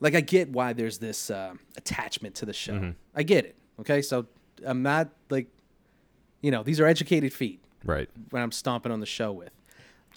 like 0.00 0.14
I 0.14 0.20
get 0.20 0.50
why 0.50 0.72
there's 0.72 0.98
this 0.98 1.30
uh, 1.30 1.54
attachment 1.76 2.34
to 2.36 2.46
the 2.46 2.52
show. 2.52 2.74
Mm-hmm. 2.74 2.90
I 3.14 3.22
get 3.22 3.44
it. 3.46 3.56
Okay, 3.80 4.02
so 4.02 4.26
I'm 4.64 4.82
not 4.82 5.08
like, 5.30 5.48
you 6.42 6.50
know, 6.50 6.62
these 6.62 6.80
are 6.80 6.86
educated 6.86 7.32
feet 7.32 7.62
right. 7.84 8.08
when 8.30 8.42
I'm 8.42 8.52
stomping 8.52 8.92
on 8.92 9.00
the 9.00 9.06
show 9.06 9.32
with. 9.32 9.50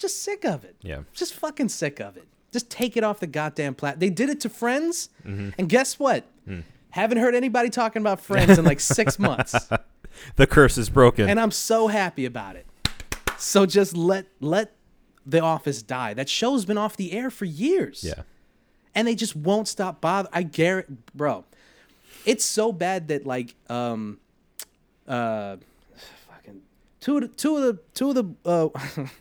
Just 0.00 0.22
sick 0.24 0.44
of 0.44 0.64
it. 0.64 0.74
Yeah. 0.82 1.00
Just 1.12 1.34
fucking 1.34 1.68
sick 1.68 2.00
of 2.00 2.16
it. 2.16 2.26
Just 2.52 2.68
take 2.70 2.96
it 2.96 3.04
off 3.04 3.20
the 3.20 3.28
goddamn 3.28 3.74
plat. 3.76 4.00
They 4.00 4.10
did 4.10 4.28
it 4.28 4.40
to 4.40 4.48
Friends, 4.48 5.10
Mm-hmm. 5.24 5.50
and 5.58 5.68
guess 5.68 5.98
what? 6.00 6.24
Hmm. 6.46 6.60
Haven't 6.90 7.18
heard 7.18 7.36
anybody 7.36 7.70
talking 7.70 8.02
about 8.02 8.20
Friends 8.20 8.58
in 8.58 8.64
like 8.64 8.80
six 8.80 9.16
months, 9.28 9.54
The 10.34 10.46
curse 10.48 10.76
is 10.76 10.90
broken. 10.90 11.28
and 11.28 11.38
I'm 11.38 11.52
so 11.52 11.86
happy 11.86 12.24
about 12.24 12.56
it. 12.56 12.66
So 13.38 13.66
just 13.66 13.96
let 13.96 14.26
let 14.40 14.72
The 15.24 15.40
Office 15.40 15.82
die. 15.82 16.14
That 16.14 16.28
show's 16.28 16.64
been 16.64 16.78
off 16.78 16.96
the 16.96 17.12
air 17.12 17.30
for 17.30 17.44
years 17.44 18.02
yeah. 18.04 18.22
and 18.94 19.06
they 19.06 19.14
just 19.14 19.36
won't 19.36 19.68
stop 19.68 20.00
bother. 20.00 20.28
I 20.32 20.42
guarantee, 20.42 20.96
bro. 21.14 21.44
It's 22.26 22.44
so 22.44 22.72
bad 22.72 23.06
that 23.08 23.24
like 23.26 23.54
um 23.68 24.18
uh 25.06 25.56
fucking 26.28 26.62
two 27.00 27.16
of 27.18 27.22
the 27.22 27.28
two 27.28 27.56
of 27.56 27.62
the 27.62 27.78
two 27.94 28.08
of 28.10 28.14
the 28.16 28.24
uh 28.44 29.04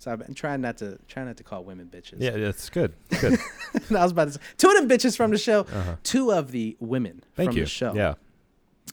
So 0.00 0.10
I've 0.10 0.18
been 0.18 0.32
trying 0.34 0.62
not 0.62 0.78
to 0.78 0.98
try 1.08 1.24
not 1.24 1.36
to 1.36 1.42
call 1.44 1.62
women 1.62 1.86
bitches. 1.92 2.14
Yeah, 2.20 2.30
it's 2.30 2.70
good. 2.70 2.94
Good. 3.20 3.38
I 3.90 4.02
was 4.02 4.12
about 4.12 4.28
to 4.28 4.32
say 4.32 4.40
two 4.56 4.68
of 4.70 4.74
them 4.76 4.88
bitches 4.88 5.14
from 5.14 5.30
the 5.30 5.36
show. 5.38 5.66
Two 6.02 6.32
of 6.32 6.50
the 6.52 6.74
women 6.80 7.16
Uh-huh. 7.22 7.30
Thank 7.36 7.50
from 7.50 7.56
you. 7.58 7.64
the 7.64 7.68
show. 7.70 7.94
Yeah. 7.94 8.14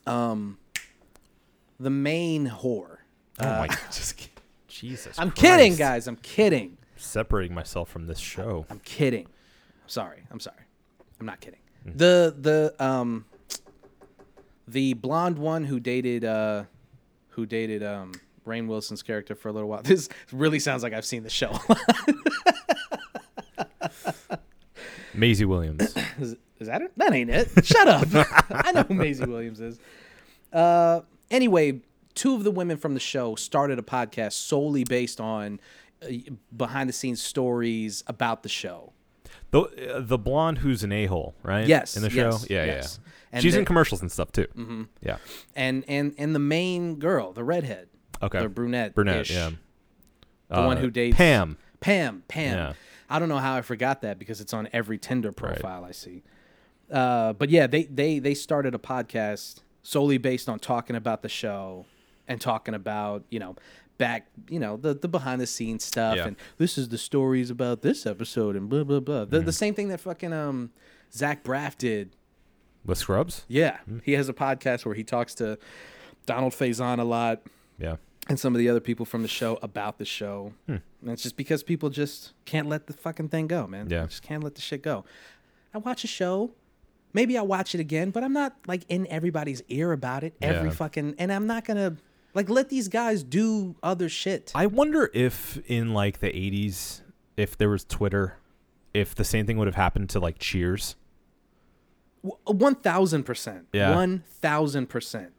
Um, 0.06 0.58
the 1.80 1.90
main 1.90 2.48
whore. 2.50 2.98
Oh 3.40 3.46
my 3.46 3.50
Uh, 3.66 3.68
god. 3.68 3.80
Just 3.92 4.18
kidding. 4.18 4.34
Jesus. 4.68 5.18
I'm 5.18 5.32
kidding, 5.32 5.76
guys. 5.76 6.08
I'm 6.08 6.18
kidding. 6.18 6.78
Separating 6.98 7.56
myself 7.56 7.90
from 7.90 8.08
this 8.08 8.20
show. 8.20 8.66
I'm 8.70 8.80
kidding. 8.82 9.26
I'm 9.28 9.88
sorry. 9.90 10.24
I'm 10.30 10.42
sorry. 10.42 10.58
I'm 11.22 11.26
not 11.26 11.40
kidding. 11.40 11.62
Mm-hmm. 11.88 11.98
The 12.00 12.36
the 12.78 12.84
um 12.86 13.24
the 14.68 14.94
blonde 14.94 15.38
one 15.40 15.64
who 15.64 15.80
dated 15.80 16.26
uh 16.26 16.66
who 17.30 17.46
dated 17.46 17.82
um 17.82 18.12
Rainn 18.48 18.68
Wilson's 18.68 19.04
character 19.04 19.36
for 19.36 19.50
a 19.50 19.52
little 19.52 19.70
while. 19.70 19.82
This 19.84 20.10
really 20.32 20.60
sounds 20.60 20.84
like 20.84 20.94
I've 20.94 21.06
seen 21.06 21.24
the 21.24 21.30
show. 21.30 21.58
Maisie 25.14 25.46
Williams. 25.46 25.96
is, 26.20 26.36
is 26.60 26.68
that 26.68 26.82
it? 26.82 26.92
That 26.98 27.14
ain't 27.14 27.30
it. 27.30 27.50
Shut 27.66 27.88
up. 27.88 28.08
I 28.52 28.72
know 28.72 28.84
who 28.84 28.94
Maisie 28.94 29.26
Williams 29.26 29.60
is. 29.60 29.80
Uh 30.54 31.02
anyway, 31.30 31.82
two 32.16 32.36
of 32.36 32.44
the 32.44 32.52
women 32.52 32.78
from 32.78 32.94
the 32.94 33.00
show 33.00 33.36
started 33.36 33.80
a 33.80 33.82
podcast 33.82 34.34
solely 34.34 34.84
based 34.84 35.20
on 35.20 35.60
uh, 36.04 36.08
behind 36.56 36.90
the 36.90 36.94
scenes 36.94 37.22
stories 37.22 38.04
about 38.08 38.44
the 38.44 38.50
show. 38.50 38.94
the 39.52 39.62
uh, 39.96 40.00
the 40.02 40.18
blonde 40.18 40.60
who's 40.60 40.84
an 40.84 40.92
a 40.92 41.06
hole, 41.08 41.36
right? 41.44 41.68
Yes, 41.68 41.98
In 41.98 42.04
the 42.04 42.10
show. 42.10 42.30
yes, 42.32 42.48
yeah, 42.50 42.66
yes. 42.66 43.00
yeah. 43.04 43.12
And 43.34 43.44
She's 43.44 43.56
in 43.56 43.66
commercials 43.66 44.02
and 44.02 44.12
stuff 44.12 44.32
too. 44.32 44.48
Mm-hmm. 44.56 44.84
Yeah. 45.02 45.18
and 45.56 45.84
and 45.88 46.14
and 46.18 46.34
the 46.34 46.40
main 46.40 46.98
girl, 46.98 47.34
the 47.34 47.44
redhead, 47.44 47.90
Okay. 48.22 48.40
the 48.42 48.50
brunette, 48.50 48.96
Brunette. 48.96 49.30
Yeah. 49.30 49.52
the 50.50 50.62
one 50.62 50.78
Uh, 50.78 50.82
who 50.82 50.90
dates 50.92 51.16
Pam. 51.18 51.58
Pam, 51.80 52.24
Pam. 52.28 52.58
Yeah. 52.58 52.74
I 53.10 53.20
don't 53.20 53.30
know 53.30 53.38
how 53.38 53.56
I 53.56 53.62
forgot 53.62 54.02
that 54.02 54.18
because 54.20 54.42
it's 54.42 54.54
on 54.54 54.68
every 54.74 54.98
Tinder 54.98 55.32
profile 55.32 55.86
I 55.86 55.92
see. 55.92 56.24
Uh, 56.92 57.34
but 57.34 57.50
yeah, 57.50 57.68
they 57.68 57.84
they 57.84 58.20
they 58.20 58.34
started 58.34 58.74
a 58.74 58.78
podcast 58.80 59.62
solely 59.84 60.18
based 60.18 60.50
on 60.50 60.60
talking 60.60 60.96
about 60.96 61.22
the 61.22 61.30
show 61.30 61.86
and 62.28 62.40
talking 62.42 62.74
about 62.74 63.24
you 63.30 63.40
know 63.40 63.56
back 63.98 64.28
you 64.50 64.60
know 64.60 64.78
the 64.78 64.94
the 64.94 65.08
behind 65.08 65.42
the 65.42 65.48
scenes 65.48 65.84
stuff 65.84 66.16
Yeah. 66.18 66.28
and 66.28 66.36
this 66.58 66.78
is 66.78 66.90
the 66.90 66.98
stories 66.98 67.50
about 67.50 67.82
this 67.82 68.06
episode 68.06 68.56
and 68.56 68.70
blah 68.70 68.84
blah 68.84 69.00
blah. 69.00 69.26
The, 69.26 69.38
Mm-hmm. 69.38 69.46
the 69.46 69.52
same 69.54 69.74
thing 69.74 69.88
that 69.90 70.00
fucking 70.00 70.34
um 70.34 70.72
Zach 71.14 71.44
Braff 71.44 71.78
did 71.78 72.12
With 72.86 72.98
Scrubs. 72.98 73.46
yeah, 73.48 73.78
Hmm. 73.86 74.00
he 74.04 74.14
has 74.14 74.28
a 74.30 74.34
podcast 74.34 74.86
where 74.86 74.96
he 74.96 75.04
talks 75.04 75.34
to 75.36 75.58
Donald 76.26 76.54
Faison 76.54 77.00
a 77.00 77.04
lot 77.04 77.42
Yeah. 77.80 77.96
And 78.30 78.40
some 78.40 78.54
of 78.56 78.60
the 78.60 78.70
other 78.70 78.80
people 78.80 79.06
from 79.06 79.22
the 79.22 79.28
show 79.28 79.58
about 79.62 79.98
the 79.98 80.06
show. 80.06 80.54
Hmm. 80.66 80.78
And 81.02 81.12
it's 81.12 81.24
just 81.24 81.38
because 81.38 81.64
people 81.64 81.90
just 81.90 82.34
can't 82.46 82.68
let 82.68 82.88
the 82.88 82.94
fucking 82.94 83.30
thing 83.30 83.48
go, 83.48 83.68
man. 83.68 83.90
Yeah. 83.90 84.06
just 84.06 84.24
can't 84.24 84.44
let 84.44 84.56
the 84.56 84.62
shit 84.62 84.82
go. 84.82 85.06
I 85.74 85.78
watch 85.80 86.04
a 86.04 86.08
show, 86.08 86.52
maybe 87.14 87.38
I'll 87.38 87.48
watch 87.48 87.74
it 87.76 87.80
again, 87.80 88.10
but 88.12 88.24
I'm 88.24 88.34
not 88.34 88.56
like 88.68 88.84
in 88.90 89.08
everybody's 89.08 89.62
ear 89.70 89.92
about 89.92 90.24
it 90.24 90.36
every 90.42 90.70
Yeah. 90.70 90.76
fucking. 90.76 91.16
And 91.20 91.32
I'm 91.32 91.48
not 91.48 91.66
gonna 91.66 91.98
like 92.34 92.50
let 92.50 92.70
these 92.70 92.88
guys 92.88 93.24
do 93.24 93.76
other 93.84 94.10
shit. 94.10 94.52
I 94.56 94.66
wonder 94.66 95.10
if 95.14 95.58
in 95.70 95.94
like 95.94 96.20
the 96.20 96.28
80s, 96.30 97.02
if 97.36 97.58
there 97.58 97.70
was 97.70 97.84
Twitter, 97.86 98.38
if 98.94 99.14
the 99.16 99.24
same 99.24 99.46
thing 99.46 99.58
would 99.58 99.68
have 99.68 99.76
happened 99.76 100.10
to 100.12 100.20
like 100.20 100.40
Cheers. 100.40 100.96
One 102.46 102.76
thousand 102.76 103.24
percent. 103.24 103.68
Yeah. 103.72 103.96
One 103.96 104.24
thousand 104.28 104.88
percent. 104.88 105.34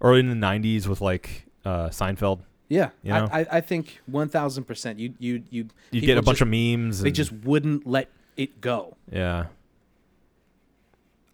Or 0.00 0.16
in 0.18 0.28
the 0.30 0.34
90s 0.34 0.86
with 0.86 1.00
like 1.02 1.46
uh, 1.64 1.88
Seinfeld. 1.88 2.40
Yeah, 2.68 2.90
You 3.02 3.12
know? 3.12 3.28
I, 3.32 3.40
I, 3.40 3.46
I 3.52 3.60
think 3.60 4.00
one 4.06 4.28
thousand 4.28 4.64
percent. 4.64 4.98
You 5.00 5.14
you 5.18 5.42
you. 5.50 5.68
You'd 5.90 6.04
get 6.04 6.18
a 6.18 6.22
bunch 6.22 6.38
just- 6.38 6.42
of 6.42 6.48
memes. 6.48 7.02
They 7.02 7.10
just 7.10 7.32
wouldn't 7.32 7.86
let 7.86 8.08
it 8.36 8.60
go. 8.60 8.96
Yeah. 9.10 9.46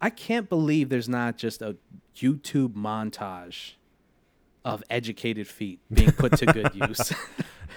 I 0.01 0.09
can't 0.09 0.47
believe 0.49 0.89
there's 0.89 1.09
not 1.09 1.37
just 1.37 1.61
a 1.61 1.75
YouTube 2.15 2.73
montage 2.73 3.73
of 4.65 4.83
educated 4.89 5.47
feet 5.47 5.79
being 5.91 6.11
put 6.11 6.33
to 6.37 6.45
good 6.47 6.71
use. 6.89 7.13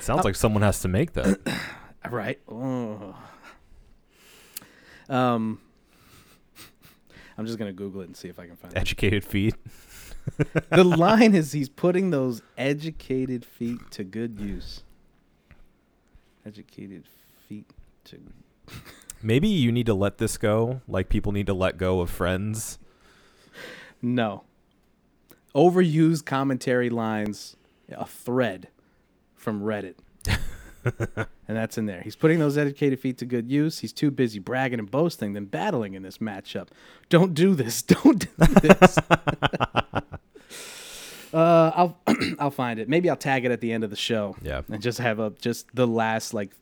Sounds 0.01 0.25
like 0.25 0.35
someone 0.35 0.63
has 0.63 0.81
to 0.81 0.89
make 0.89 1.13
that. 1.15 1.39
right? 2.11 2.39
Oh. 2.49 3.15
Um, 5.09 5.61
I'm 7.37 7.47
just 7.47 7.59
gonna 7.59 7.73
Google 7.73 8.01
it 8.03 8.07
and 8.07 8.17
see 8.17 8.29
if 8.29 8.39
I 8.39 8.47
can 8.47 8.57
find 8.57 8.73
it. 8.73 8.79
Educated 8.79 9.25
feet. 9.25 9.55
The 10.71 10.85
line 10.85 11.35
is 11.35 11.53
he's 11.53 11.69
putting 11.69 12.11
those 12.11 12.43
educated 12.57 13.45
feet 13.45 13.91
to 13.93 14.05
good 14.05 14.39
use. 14.39 14.83
Educated 16.47 17.05
feet 17.49 17.67
to. 18.05 18.19
Maybe 19.23 19.49
you 19.49 19.71
need 19.71 19.87
to 19.87 19.95
let 19.95 20.19
this 20.19 20.39
go, 20.39 20.81
like 20.89 21.09
people 21.09 21.33
need 21.33 21.47
to 21.47 21.55
let 21.55 21.77
go 21.77 22.01
of 22.01 22.09
friends. 22.09 22.79
No. 24.01 24.45
Overused 25.55 26.25
commentary 26.25 26.89
lines, 26.89 27.57
a 27.91 28.07
thread 28.07 28.69
from 29.35 29.63
Reddit. 29.63 29.97
and 30.85 31.27
that's 31.47 31.77
in 31.77 31.87
there. 31.87 32.01
He's 32.01 32.17
putting 32.17 32.39
those 32.39 32.57
educated 32.57 33.01
feet 33.01 33.19
to 33.19 33.27
good 33.27 33.51
use. 33.51 33.81
He's 33.81 33.93
too 33.93 34.11
busy 34.11 34.39
bragging 34.39 34.79
and 34.79 34.91
boasting 34.91 35.35
than 35.35 35.47
battling 35.47 35.95
in 35.95 36.03
this 36.03 36.19
matchup. 36.19 36.69
Don't 37.09 37.35
do 37.35 37.55
this. 37.55 37.83
Don't 37.83 38.27
do 38.39 38.47
this. 38.47 38.99
Uh, 41.33 41.71
I'll 41.75 41.99
I'll 42.39 42.51
find 42.51 42.79
it. 42.81 42.89
Maybe 42.89 43.09
I'll 43.11 43.17
tag 43.17 43.45
it 43.45 43.51
at 43.51 43.61
the 43.61 43.73
end 43.73 43.85
of 43.85 43.91
the 43.91 43.97
show. 43.97 44.37
Yeah. 44.43 44.63
And 44.69 44.83
just 44.83 44.99
have 44.99 45.19
a 45.19 45.31
just 45.41 45.67
the 45.75 45.87
last 45.87 46.35
like 46.35 46.53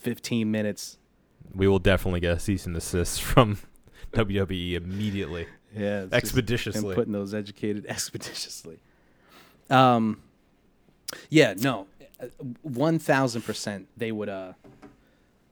15 0.00 0.50
minutes. 0.50 0.98
We 1.54 1.68
will 1.68 1.78
definitely 1.78 2.20
get 2.20 2.32
a 2.36 2.40
cease 2.40 2.66
and 2.66 2.74
desist 2.74 3.22
from 3.22 3.58
WWE 4.12 4.74
immediately. 4.74 5.46
Yeah. 5.76 6.06
Expeditiously. 6.12 6.86
and 6.88 6.94
putting 6.94 7.12
those 7.12 7.34
educated 7.34 7.86
expeditiously. 7.88 8.78
Um, 9.70 10.20
yeah, 11.30 11.54
no, 11.56 11.86
one 12.62 12.98
thousand 12.98 13.42
percent 13.42 13.88
they 13.96 14.12
would 14.12 14.28
uh, 14.28 14.52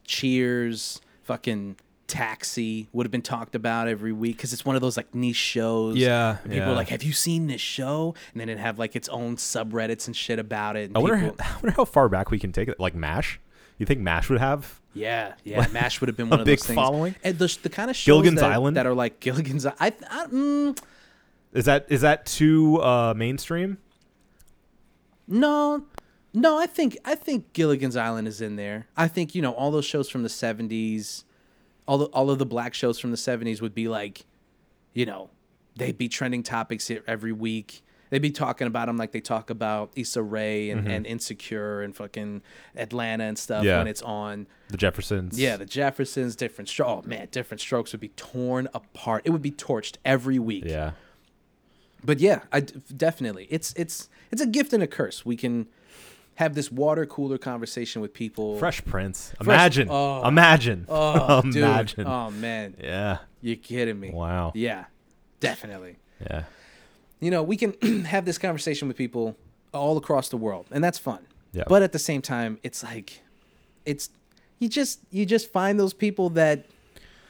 Cheers, 0.05 1.01
fucking 1.23 1.77
Taxi 2.11 2.89
would 2.93 3.07
have 3.07 3.11
been 3.13 3.23
talked 3.23 3.55
about 3.55 3.89
every 3.89 4.13
week 4.13 4.37
because 4.37 4.53
it's 4.53 4.65
one 4.65 4.75
of 4.77 4.83
those 4.83 4.97
like 4.97 5.15
niche 5.15 5.37
shows. 5.37 5.97
Yeah, 5.97 6.39
people 6.43 6.57
yeah. 6.59 6.71
are 6.71 6.75
like, 6.75 6.89
"Have 6.89 7.03
you 7.03 7.13
seen 7.13 7.47
this 7.47 7.61
show?" 7.61 8.15
And 8.33 8.41
then 8.41 8.49
it 8.49 8.59
have 8.59 8.79
like 8.79 8.97
its 8.97 9.09
own 9.09 9.37
subreddits 9.37 10.07
and 10.07 10.17
shit 10.17 10.39
about 10.39 10.77
it. 10.77 10.91
I 10.95 10.99
wonder, 10.99 11.17
people- 11.19 11.37
I 11.41 11.53
wonder 11.55 11.71
how 11.71 11.85
far 11.85 12.09
back 12.09 12.31
we 12.31 12.39
can 12.39 12.53
take 12.53 12.69
it. 12.69 12.81
Like 12.81 12.95
Mash, 12.95 13.39
you 13.79 13.87
think 13.87 14.01
Mash 14.01 14.29
would 14.29 14.41
have? 14.41 14.81
Yeah, 14.93 15.35
yeah. 15.45 15.67
Mash 15.73 16.01
would 16.01 16.09
have 16.09 16.17
been 16.17 16.27
a 16.27 16.31
one 16.31 16.41
of 16.41 16.47
big 16.47 16.59
those 16.59 16.67
things. 16.67 16.75
following? 16.75 17.15
And 17.23 17.39
the, 17.39 17.59
the 17.63 17.69
kind 17.69 17.91
of 17.91 17.97
shows 17.97 18.07
Gilligan's 18.07 18.41
that, 18.41 18.51
Island? 18.53 18.77
that 18.77 18.87
are 18.87 18.95
like 18.95 19.21
Gilligan's. 19.21 19.65
I, 19.65 19.75
I 19.79 19.93
mm, 20.27 20.79
Is 21.53 21.65
that 21.67 21.87
is 21.89 22.01
that 22.01 22.27
too 22.27 22.83
uh, 22.83 23.15
mainstream? 23.17 23.79
no, 25.29 25.85
no. 26.35 26.59
I 26.59 26.67
think 26.67 26.99
I 27.05 27.15
think 27.15 27.53
Gilligan's 27.53 27.97
Island 27.97 28.27
is 28.29 28.41
in 28.41 28.57
there. 28.57 28.89
I 28.97 29.09
think 29.09 29.35
you 29.35 29.43
know 29.43 29.53
all 29.53 29.71
those 29.71 29.85
shows 29.85 30.09
from 30.09 30.23
the 30.23 30.29
seventies, 30.29 31.25
all 31.91 31.99
the, 31.99 32.05
all 32.07 32.30
of 32.30 32.38
the 32.38 32.47
black 32.47 32.72
shows 32.72 33.01
from 33.01 33.11
the 33.11 33.16
seventies 33.16 33.61
would 33.61 33.74
be 33.74 33.88
like, 33.88 34.24
you 34.95 35.05
know, 35.05 35.28
they'd 35.76 35.99
be 35.99 36.09
trending 36.09 36.45
topics 36.45 36.86
here 36.86 37.03
every 37.09 37.32
week. 37.32 37.82
They'd 38.11 38.22
be 38.22 38.30
talking 38.30 38.66
about 38.68 38.86
them 38.86 38.97
like 38.97 39.11
they 39.11 39.20
talk 39.20 39.51
about 39.51 39.91
Issa 39.97 40.22
Rae 40.22 40.70
and, 40.70 40.86
and 40.88 41.05
Insecure 41.07 41.82
and 41.82 41.95
fucking 41.95 42.43
Atlanta 42.76 43.24
and 43.24 43.36
stuff 43.38 43.59
Mm-hmm. 43.59 43.66
Yeah. 43.66 43.78
when 43.78 43.86
it's 43.88 44.03
on. 44.03 44.47
The 44.68 44.76
Jeffersons. 44.76 45.38
Yeah, 45.38 45.57
the 45.57 45.66
Jeffersons, 45.66 46.36
different 46.36 46.68
strokes. 46.68 47.07
Oh 47.07 47.09
man, 47.09 47.26
different 47.32 47.61
strokes 47.61 47.91
would 47.93 48.01
be 48.01 48.09
torn 48.11 48.68
apart. 48.72 49.22
It 49.24 49.30
would 49.30 49.43
be 49.43 49.51
torched 49.53 49.97
every 50.05 50.38
week. 50.38 50.64
Yeah. 50.66 50.93
But 52.05 52.20
yeah, 52.20 52.43
I 52.53 52.61
definitely. 52.61 53.47
It's 53.51 53.72
it's 53.76 54.09
it's 54.30 54.41
a 54.43 54.47
gift 54.47 54.72
and 54.72 54.82
a 54.82 54.86
curse. 54.86 55.24
We 55.26 55.36
can 55.36 55.66
have 56.41 56.55
this 56.55 56.72
water 56.72 57.05
cooler 57.05 57.36
conversation 57.36 58.01
with 58.01 58.14
people. 58.14 58.59
Fresh 58.59 58.82
Prince. 58.86 59.34
Imagine. 59.43 59.88
oh. 59.91 60.26
Imagine. 60.26 60.86
Oh, 60.88 61.43
dude. 61.45 61.57
Imagine. 61.57 62.07
Oh 62.07 62.30
man, 62.30 62.74
Yeah. 62.82 63.18
You're 63.43 63.57
kidding 63.57 64.01
me? 64.01 64.11
Wow. 64.11 64.53
Yeah, 64.55 64.86
definitely. 65.38 65.97
Yeah. 66.20 66.45
You 67.20 67.30
know, 67.30 67.43
we 67.43 67.57
can 67.57 68.05
have 68.07 68.24
this 68.24 68.38
conversation 68.38 68.88
with 68.88 68.97
people 68.97 69.36
all 69.72 69.99
across 69.99 70.30
the 70.30 70.38
world, 70.38 70.66
and 70.70 70.82
that's 70.82 70.99
fun. 70.99 71.20
Yeah. 71.53 71.64
But 71.68 71.82
at 71.82 71.93
the 71.93 71.99
same 71.99 72.22
time, 72.22 72.59
it's 72.62 72.82
like, 72.82 73.20
it's 73.84 74.09
you 74.59 74.68
just 74.68 75.01
you 75.11 75.26
just 75.26 75.53
find 75.53 75.78
those 75.78 75.93
people 75.95 76.30
that. 76.30 76.64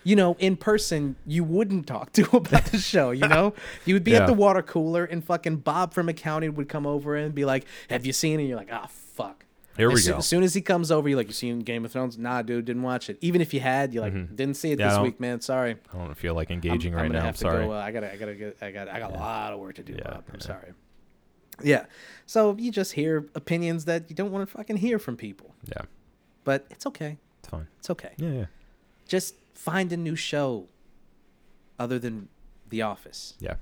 You 0.03 0.17
know, 0.17 0.35
in 0.39 0.57
person, 0.57 1.17
you 1.27 1.45
wouldn't 1.45 1.87
talk 1.87 2.13
to 2.15 2.25
about 2.37 2.67
the 2.67 2.79
show. 2.79 3.11
You 3.11 3.29
know, 3.29 3.55
you 3.85 3.95
would 3.95 4.05
be 4.05 4.13
Yeah. 4.13 4.21
at 4.21 4.27
the 4.27 4.33
water 4.33 4.63
cooler, 4.63 5.05
and 5.05 5.23
fucking 5.25 5.57
Bob 5.57 5.93
from 5.93 6.09
accounting 6.09 6.55
would 6.55 6.69
come 6.69 6.87
over 6.87 7.17
and 7.17 7.35
be 7.35 7.45
like, 7.45 7.67
"Have 7.91 8.07
you 8.07 8.13
seen 8.13 8.39
it?" 8.41 8.45
And 8.45 8.49
you're 8.49 8.59
like, 8.59 8.71
"Ah, 8.73 8.89
fuck." 8.89 9.45
Here 9.77 9.89
we 9.89 9.95
as, 9.95 10.09
go. 10.09 10.17
As 10.17 10.27
soon 10.27 10.43
as 10.43 10.53
he 10.53 10.61
comes 10.61 10.91
over, 10.91 11.09
you're 11.09 11.17
like, 11.17 11.29
"You 11.29 11.33
seen 11.33 11.61
Game 11.61 11.85
of 11.85 11.93
Thrones?" 11.93 12.19
Nah, 12.19 12.43
dude, 12.43 12.65
didn't 12.65 12.83
watch 12.83 13.09
it. 13.11 13.19
Even 13.21 13.41
if 13.41 13.53
you 13.55 13.61
had, 13.61 13.93
you're 13.95 14.03
like, 14.03 14.15
"Didn't 14.35 14.57
see 14.57 14.73
it 14.73 14.79
Mm-hmm. 14.79 14.81
Yeah, 14.81 14.95
this 14.95 15.03
week, 15.03 15.21
man. 15.21 15.41
Sorry." 15.41 15.77
I 15.93 15.97
don't 15.97 16.15
feel 16.15 16.35
like 16.35 16.51
engaging 16.51 16.95
I'm 16.95 17.03
right 17.03 17.09
gonna 17.09 17.21
now. 17.21 17.29
I'm 17.29 17.35
sorry. 17.35 17.67
Go, 17.67 17.73
uh, 17.73 17.77
I 17.77 17.93
gotta, 17.93 18.13
I 18.13 18.17
gotta 18.17 18.35
get, 18.35 18.57
I 18.63 18.71
got, 18.73 18.89
I 18.89 18.99
got 18.99 19.13
a 19.13 19.15
lot 19.15 19.53
of 19.53 19.61
work 19.61 19.75
to 19.77 19.83
do. 19.83 19.95
Yeah, 19.95 20.05
Bob. 20.05 20.25
I'm 20.29 20.41
yeah. 20.41 20.47
sorry. 20.47 20.73
Yeah. 21.63 21.85
So 22.27 22.57
you 22.59 22.71
just 22.71 22.93
hear 22.93 23.27
opinions 23.35 23.85
that 23.85 24.09
you 24.09 24.17
don't 24.17 24.33
want 24.33 24.49
to 24.49 24.57
fucking 24.57 24.79
hear 24.79 24.99
from 24.99 25.17
people, 25.17 25.55
yeah. 25.67 25.83
but 26.45 26.67
it's 26.71 26.87
okay. 26.87 27.19
It's 27.41 27.49
fine. 27.49 27.67
It's 27.79 27.91
okay. 27.91 28.13
Yeah. 28.17 28.29
Yeah. 28.31 28.45
Just 29.09 29.35
find 29.55 29.93
a 29.93 29.97
new 29.97 30.17
show 30.17 30.69
other 31.79 31.99
than 31.99 32.29
The 32.69 32.83
Office. 32.83 33.35
Yeah. 33.41 33.55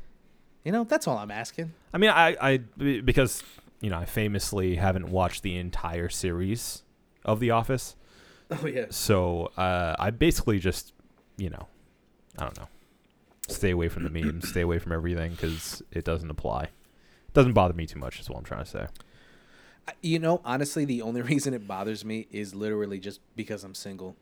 You 0.65 0.73
know, 0.73 0.85
that's 0.85 1.07
all 1.07 1.19
I'm 1.19 1.31
asking. 1.31 1.73
I 1.93 1.99
mean, 1.99 2.11
I, 2.11 2.37
I, 2.41 2.57
because 2.57 3.43
you 3.81 3.91
know, 3.91 3.99
I 3.99 4.05
famously 4.05 4.77
haven't 4.77 5.09
watched 5.11 5.43
the 5.43 5.57
entire 5.57 6.09
series 6.09 6.83
of 7.25 7.41
The 7.41 7.51
Office, 7.51 7.95
Oh 8.51 8.67
yeah. 8.67 8.87
so 8.91 9.53
uh, 9.57 9.95
I 9.99 10.11
basically 10.11 10.59
just, 10.59 10.93
you 11.37 11.51
know, 11.51 11.69
I 12.39 12.45
don't 12.45 12.59
know, 12.59 12.69
stay 13.49 13.71
away 13.71 13.89
from 13.89 14.05
the 14.05 14.11
memes, 14.25 14.49
stay 14.49 14.63
away 14.63 14.79
from 14.79 14.93
everything 14.93 15.33
because 15.33 15.83
it 15.93 16.05
doesn't 16.05 16.31
apply. 16.31 16.65
It 16.65 17.35
doesn't 17.35 17.53
bother 17.53 17.75
me 17.75 17.87
too 17.87 17.99
much. 17.99 18.21
Is 18.21 18.29
what 18.29 18.39
I'm 18.39 18.45
trying 18.45 18.65
to 18.65 18.71
say. 18.71 18.87
You 20.03 20.19
know, 20.19 20.41
honestly, 20.45 20.85
the 20.85 21.03
only 21.03 21.23
reason 21.33 21.55
it 21.55 21.67
bothers 21.69 22.05
me 22.05 22.27
is 22.31 22.55
literally 22.55 22.99
just 22.99 23.21
because 23.37 23.65
I'm 23.65 23.75
single. 23.75 24.17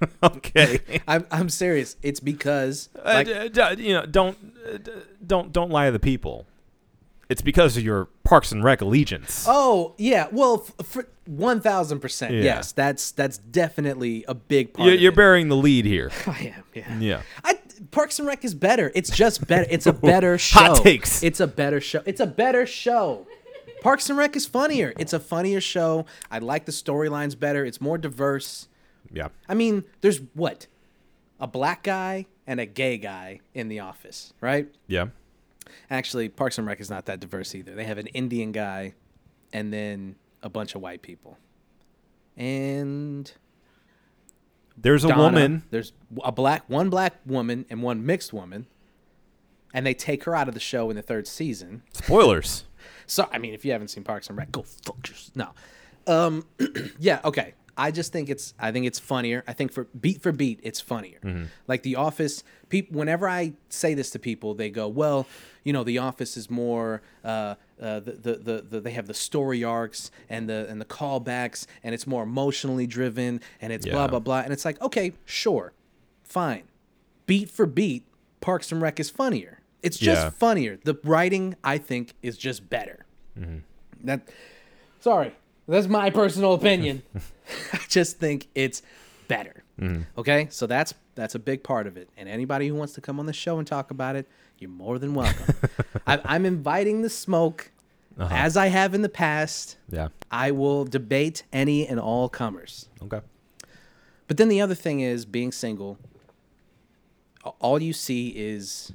okay. 0.22 0.80
I'm, 1.08 1.26
I'm 1.30 1.48
serious. 1.48 1.96
It's 2.02 2.20
because 2.20 2.88
Uh, 3.02 3.22
d- 3.22 3.48
d- 3.48 3.82
you 3.88 3.94
know, 3.94 4.06
don't 4.06 4.36
uh, 4.66 4.76
d- 4.78 4.92
don't 5.26 5.52
don't 5.52 5.70
lie 5.70 5.86
to 5.86 5.92
the 5.92 5.98
people. 5.98 6.46
It's 7.28 7.42
because 7.42 7.76
of 7.76 7.82
your 7.84 8.06
Parks 8.24 8.52
and 8.52 8.64
Rec 8.64 8.80
allegiance. 8.80 9.44
Oh 9.48 9.94
yeah, 9.98 10.28
well, 10.32 10.64
f- 10.80 10.86
for 10.86 11.06
one 11.26 11.60
thousand 11.60 12.00
percent, 12.00 12.32
Yeah. 12.34 12.42
yes. 12.42 12.72
That's 12.72 13.10
that's 13.12 13.36
definitely 13.38 14.24
a 14.28 14.34
big 14.34 14.72
part. 14.72 14.86
you're 14.86 14.94
of 14.94 15.00
you're 15.00 15.12
it. 15.12 15.16
bearing 15.16 15.48
the 15.48 15.56
lead 15.56 15.84
here. 15.84 16.10
I 16.26 16.54
am, 16.56 16.64
yeah. 16.74 16.98
Yeah. 16.98 17.22
I, 17.44 17.58
Parks 17.90 18.18
and 18.18 18.26
Rec 18.26 18.44
is 18.44 18.54
better. 18.54 18.90
It's 18.94 19.10
just 19.10 19.46
better. 19.46 19.66
It's 19.70 19.86
a 19.86 19.92
better 20.12 20.38
show. 20.38 20.58
Hot 20.60 20.82
takes. 20.82 21.22
It's 21.22 21.38
a 21.40 21.46
better 21.46 21.80
show. 21.80 22.02
It's 22.06 22.20
a 22.20 22.26
better 22.26 22.66
show. 22.66 23.26
Parks 23.82 24.08
and 24.10 24.18
Rec 24.18 24.34
is 24.34 24.44
funnier. 24.46 24.92
It's 24.98 25.12
a 25.12 25.20
funnier 25.20 25.60
show. 25.60 26.06
I 26.30 26.38
like 26.40 26.64
the 26.64 26.72
storylines 26.72 27.38
better. 27.38 27.64
It's 27.64 27.80
more 27.80 27.96
diverse. 27.98 28.68
Yeah. 29.10 29.28
I 29.48 29.54
mean, 29.54 29.84
there's 30.00 30.20
what? 30.34 30.66
A 31.40 31.46
black 31.46 31.82
guy 31.82 32.26
and 32.46 32.60
a 32.60 32.66
gay 32.66 32.98
guy 32.98 33.40
in 33.54 33.68
the 33.68 33.80
office, 33.80 34.32
right? 34.40 34.68
Yeah. 34.86 35.06
Actually, 35.90 36.28
Parks 36.28 36.58
and 36.58 36.66
Rec 36.66 36.80
is 36.80 36.90
not 36.90 37.06
that 37.06 37.20
diverse 37.20 37.54
either. 37.54 37.74
They 37.74 37.84
have 37.84 37.98
an 37.98 38.06
Indian 38.08 38.52
guy 38.52 38.94
and 39.52 39.72
then 39.72 40.16
a 40.42 40.48
bunch 40.48 40.74
of 40.74 40.80
white 40.80 41.02
people. 41.02 41.38
And 42.36 43.30
There's 44.76 45.04
a 45.04 45.08
Donna, 45.08 45.22
woman. 45.22 45.62
There's 45.70 45.92
a 46.22 46.32
black 46.32 46.64
one 46.68 46.88
black 46.90 47.14
woman 47.26 47.66
and 47.68 47.82
one 47.82 48.04
mixed 48.06 48.32
woman. 48.32 48.66
And 49.74 49.84
they 49.86 49.94
take 49.94 50.24
her 50.24 50.34
out 50.34 50.48
of 50.48 50.54
the 50.54 50.60
show 50.60 50.88
in 50.88 50.96
the 50.96 51.02
third 51.02 51.26
season. 51.26 51.82
Spoilers. 51.92 52.64
So 53.10 53.26
I 53.32 53.38
mean, 53.38 53.54
if 53.54 53.64
you 53.64 53.72
haven't 53.72 53.88
seen 53.88 54.04
Parks 54.04 54.28
and 54.28 54.36
Rec, 54.36 54.52
go 54.52 54.62
fuck 54.62 55.08
yourself. 55.08 55.34
No. 55.34 55.50
Um 56.06 56.46
yeah, 57.00 57.20
okay. 57.24 57.54
I 57.78 57.90
just 57.92 58.12
think 58.12 58.28
it's 58.28 58.52
I 58.58 58.72
think 58.72 58.86
it's 58.86 58.98
funnier. 58.98 59.44
I 59.46 59.52
think 59.52 59.72
for 59.72 59.84
beat 59.98 60.20
for 60.20 60.32
beat, 60.32 60.58
it's 60.62 60.80
funnier. 60.80 61.20
Like 61.68 61.82
The 61.84 61.96
Office, 61.96 62.42
people 62.68 62.98
whenever 62.98 63.28
I 63.28 63.52
say 63.68 63.94
this 63.94 64.10
to 64.10 64.18
people, 64.18 64.54
they 64.54 64.68
go, 64.68 64.88
"Well, 64.88 65.26
you 65.64 65.72
know, 65.72 65.84
The 65.84 65.98
Office 65.98 66.36
is 66.36 66.50
more 66.50 67.00
uh, 67.24 67.54
uh, 67.80 68.00
the, 68.00 68.12
the, 68.12 68.34
the, 68.36 68.64
the 68.68 68.80
they 68.80 68.90
have 68.90 69.06
the 69.06 69.14
story 69.14 69.62
arcs 69.62 70.10
and 70.28 70.48
the 70.48 70.66
and 70.68 70.80
the 70.80 70.84
callbacks 70.84 71.66
and 71.84 71.94
it's 71.94 72.06
more 72.06 72.24
emotionally 72.24 72.86
driven 72.86 73.40
and 73.60 73.72
it's 73.72 73.86
blah 73.86 74.02
Yeah. 74.02 74.06
blah 74.08 74.18
blah." 74.20 74.40
And 74.40 74.52
it's 74.52 74.64
like, 74.64 74.80
"Okay, 74.82 75.12
sure. 75.24 75.72
Fine. 76.24 76.64
Beat 77.26 77.48
for 77.48 77.64
beat, 77.66 78.04
Parks 78.40 78.72
and 78.72 78.82
Rec 78.82 78.98
is 78.98 79.08
funnier. 79.08 79.60
It's 79.82 79.96
just 79.98 80.22
Yeah. 80.24 80.30
funnier. 80.30 80.78
The 80.82 80.98
writing, 81.04 81.54
I 81.62 81.78
think, 81.78 82.14
is 82.22 82.36
just 82.36 82.68
better. 82.68 83.06
That, 84.04 84.22
sorry, 85.00 85.34
that's 85.68 85.86
my 85.86 86.10
personal 86.10 86.54
opinion. 86.54 87.02
I 87.72 87.80
just 87.88 88.18
think 88.18 88.48
it's 88.54 88.82
better. 89.28 89.62
Mm-hmm. 89.80 90.02
Okay, 90.18 90.48
so 90.50 90.66
that's 90.66 90.94
that's 91.14 91.34
a 91.34 91.38
big 91.38 91.62
part 91.62 91.86
of 91.86 91.96
it. 91.96 92.08
And 92.16 92.28
anybody 92.28 92.68
who 92.68 92.74
wants 92.74 92.94
to 92.94 93.00
come 93.00 93.20
on 93.20 93.26
the 93.26 93.32
show 93.32 93.58
and 93.58 93.66
talk 93.66 93.90
about 93.90 94.16
it, 94.16 94.28
you're 94.58 94.70
more 94.70 94.98
than 94.98 95.14
welcome. 95.14 95.54
I, 96.06 96.20
I'm 96.24 96.46
inviting 96.46 97.02
the 97.02 97.10
smoke, 97.10 97.70
uh-huh. 98.18 98.34
as 98.34 98.56
I 98.56 98.68
have 98.68 98.94
in 98.94 99.02
the 99.02 99.08
past. 99.08 99.76
Yeah. 99.90 100.08
I 100.30 100.50
will 100.50 100.84
debate 100.84 101.44
any 101.52 101.86
and 101.86 101.98
all 101.98 102.28
comers. 102.28 102.88
Okay. 103.02 103.20
But 104.26 104.36
then 104.36 104.48
the 104.48 104.60
other 104.60 104.74
thing 104.74 105.00
is 105.00 105.24
being 105.24 105.52
single. 105.52 105.98
All 107.60 107.80
you 107.80 107.92
see 107.92 108.28
is, 108.28 108.92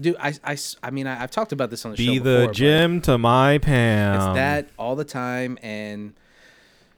dude. 0.00 0.16
I, 0.18 0.34
I, 0.44 0.56
I 0.82 0.90
mean, 0.90 1.06
I, 1.06 1.14
have 1.14 1.30
talked 1.30 1.52
about 1.52 1.70
this 1.70 1.84
on 1.84 1.92
the 1.92 1.96
Be 1.96 2.06
show 2.06 2.12
the 2.14 2.20
before, 2.20 2.46
but 2.46 2.54
Jim 2.54 3.00
to 3.02 3.18
my 3.18 3.58
Pam. 3.58 4.16
It's 4.16 4.34
that 4.36 4.68
all 4.78 4.96
the 4.96 5.04
time, 5.04 5.58
and 5.62 6.14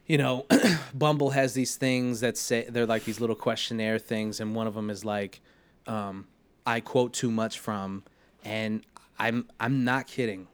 you 0.07 0.19
know, 0.19 0.47
Bumble 0.95 1.31
has 1.31 1.55
these 1.55 1.77
things 1.77 2.21
that 2.21 2.37
say 2.37 2.67
they're 2.69 2.87
like 2.87 3.05
these 3.05 3.21
little 3.21 3.37
questionnaire 3.37 3.99
things, 3.99 4.41
and 4.41 4.55
one 4.55 4.67
of 4.67 4.75
them 4.75 4.91
is 4.91 5.05
like, 5.05 5.41
um, 5.87 6.27
"I 6.65 6.81
quote 6.81 7.13
too 7.13 7.31
much 7.31 7.59
from," 7.59 8.05
and 8.45 8.85
I'm 9.19 9.49
I'm 9.59 9.85
not 9.85 10.07
kidding. 10.07 10.49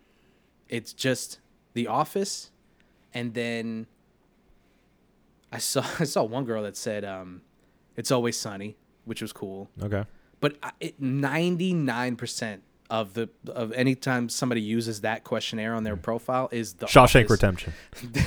It's 0.68 0.93
just 0.93 1.38
The 1.74 1.86
Office, 1.86 2.51
and 3.12 3.34
then 3.34 3.86
I 5.53 5.59
saw 5.59 5.84
I 6.01 6.05
saw 6.05 6.22
one 6.22 6.45
girl 6.45 6.62
that 6.62 6.76
said, 6.76 7.05
um, 7.05 7.43
"It's 7.97 8.11
always 8.11 8.38
sunny," 8.38 8.76
which 9.05 9.20
was 9.20 9.32
cool 9.32 9.68
Okay. 9.82 10.05
But 10.43 10.57
ninety 10.99 11.72
nine 11.72 12.16
percent 12.16 12.62
of 12.90 13.14
the 13.14 13.30
of 13.47 13.72
any 13.72 13.95
time 13.95 14.28
somebody 14.28 14.61
uses 14.61 15.01
that 15.01 15.24
questionnaire 15.24 15.74
on 15.74 15.84
their 15.84 15.97
profile 15.97 16.51
is 16.53 16.74
the 16.74 16.84
Mm. 16.84 16.90
Shawshank 16.90 17.24
Office. 17.24 17.30
Redemption. 17.30 17.72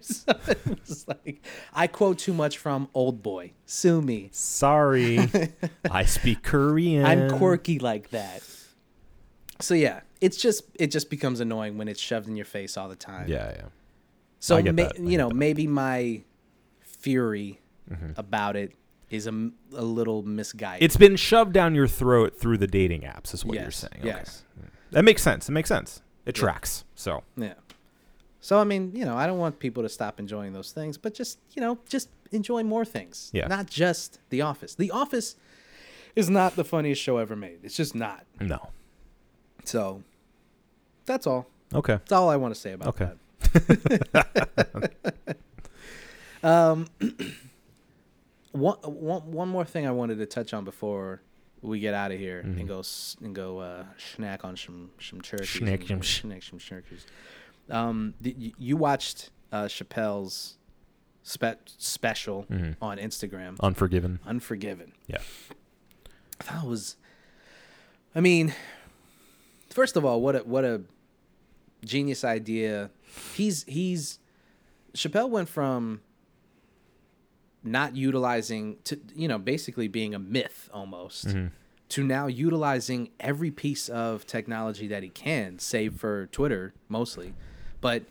So 0.00 0.32
like 1.06 1.44
I 1.72 1.86
quote 1.86 2.18
too 2.18 2.32
much 2.34 2.58
from 2.58 2.88
Old 2.92 3.22
Boy. 3.22 3.52
Sue 3.66 4.02
me. 4.02 4.30
Sorry. 4.32 5.18
I 5.90 6.04
speak 6.06 6.42
Korean. 6.42 7.06
I'm 7.06 7.30
quirky 7.38 7.78
like 7.78 8.10
that. 8.10 8.42
So 9.60 9.74
yeah, 9.74 10.00
it's 10.20 10.36
just 10.38 10.64
it 10.74 10.88
just 10.88 11.08
becomes 11.08 11.38
annoying 11.38 11.78
when 11.78 11.86
it's 11.86 12.00
shoved 12.00 12.26
in 12.26 12.34
your 12.34 12.46
face 12.46 12.76
all 12.76 12.88
the 12.88 12.96
time. 12.96 13.28
Yeah, 13.28 13.52
yeah. 13.56 13.62
So 14.40 14.60
ma- 14.60 14.88
you 14.98 15.18
know 15.18 15.28
that. 15.28 15.34
maybe 15.36 15.66
my 15.68 16.22
fury 16.82 17.60
Mm-hmm. 17.88 18.10
about 18.16 18.56
it 18.56 18.72
is 19.10 19.26
a, 19.26 19.50
a 19.74 19.82
little 19.84 20.22
misguided. 20.22 20.82
It's 20.82 20.96
been 20.96 21.16
shoved 21.16 21.52
down 21.52 21.74
your 21.74 21.86
throat 21.86 22.38
through 22.38 22.58
the 22.58 22.66
dating 22.66 23.02
apps, 23.02 23.32
is 23.34 23.44
what 23.44 23.54
you're 23.54 23.64
Yes, 23.64 23.76
saying. 23.76 24.02
yes. 24.04 24.42
That 24.90 25.04
makes 25.04 25.22
sense. 25.22 25.48
It 25.48 25.52
makes 25.52 25.68
sense. 25.68 26.02
It 26.24 26.36
Yeah. 26.36 26.40
tracks. 26.42 26.84
So 26.94 27.22
Yeah. 27.36 27.54
So 28.40 28.58
I 28.58 28.64
mean, 28.64 28.92
you 28.94 29.04
know, 29.04 29.16
I 29.16 29.26
don't 29.26 29.38
want 29.38 29.58
people 29.58 29.82
to 29.82 29.88
stop 29.88 30.18
enjoying 30.20 30.52
those 30.52 30.72
things, 30.72 30.96
but 30.98 31.14
just 31.14 31.38
you 31.54 31.60
know, 31.62 31.78
just 31.88 32.08
enjoy 32.32 32.62
more 32.62 32.84
things. 32.84 33.30
Yeah. 33.32 33.46
Not 33.48 33.68
just 33.68 34.18
The 34.30 34.40
Office. 34.42 34.74
The 34.74 34.90
Office 34.90 35.36
is 36.14 36.28
not 36.30 36.56
the 36.56 36.64
funniest 36.64 37.00
show 37.02 37.18
ever 37.18 37.36
made. 37.36 37.58
It's 37.62 37.76
just 37.76 37.94
not. 37.94 38.24
no. 38.40 38.70
So 39.64 40.02
that's 41.06 41.26
all. 41.26 41.46
Okay. 41.74 41.94
That's 41.94 42.12
all 42.12 42.28
I 42.28 42.36
want 42.36 42.54
to 42.54 42.60
say 42.60 42.72
about 42.72 42.88
Okay. 42.88 43.10
that. 44.12 45.36
um, 46.42 46.86
one, 48.58 48.76
one, 48.82 49.32
one 49.32 49.48
more 49.48 49.64
thing 49.64 49.86
I 49.86 49.90
wanted 49.90 50.18
to 50.18 50.26
touch 50.26 50.52
on 50.54 50.64
before 50.64 51.22
we 51.62 51.78
get 51.80 51.94
out 51.94 52.12
of 52.12 52.18
here 52.18 52.42
Mm-hmm. 52.44 52.58
and 52.60 52.68
go 52.68 52.82
and 53.22 53.34
go 53.34 53.58
uh, 53.58 53.84
snack 54.14 54.44
on 54.44 54.56
some 54.56 54.90
some 55.00 55.20
turkeys. 55.20 55.50
Snack 55.50 55.82
some 55.86 56.02
snack 56.02 56.42
some 56.42 56.58
turkeys. 56.58 57.06
Um, 57.70 58.14
you, 58.22 58.52
you 58.58 58.76
watched 58.76 59.30
uh, 59.52 59.64
Chappelle's 59.64 60.58
spe- 61.22 61.66
special 61.66 62.44
Mhm. 62.50 62.76
on 62.80 62.98
Instagram, 62.98 63.58
Unforgiven. 63.60 64.20
Unforgiven. 64.26 64.92
Yeah. 65.06 65.18
I 66.40 66.44
thought 66.44 66.64
it 66.64 66.68
was. 66.68 66.96
I 68.14 68.20
mean, 68.20 68.54
first 69.70 69.96
of 69.96 70.04
all, 70.04 70.20
what 70.20 70.36
a 70.36 70.38
what 70.40 70.64
a 70.64 70.82
genius 71.84 72.22
idea. 72.24 72.90
He's 73.34 73.64
he's 73.64 74.18
Chappelle 74.94 75.28
went 75.30 75.48
from 75.48 76.00
not 77.66 77.96
utilizing 77.96 78.76
to 78.84 78.98
you 79.14 79.28
know 79.28 79.38
basically 79.38 79.88
being 79.88 80.14
a 80.14 80.18
myth 80.18 80.68
almost 80.72 81.34
to 81.88 82.02
now 82.04 82.26
utilizing 82.26 83.10
every 83.20 83.50
piece 83.50 83.88
of 83.88 84.26
technology 84.26 84.88
that 84.88 85.02
he 85.04 85.08
can, 85.08 85.58
save 85.58 85.94
for 85.94 86.26
Twitter 86.26 86.74
mostly, 86.88 87.32
but 87.80 88.02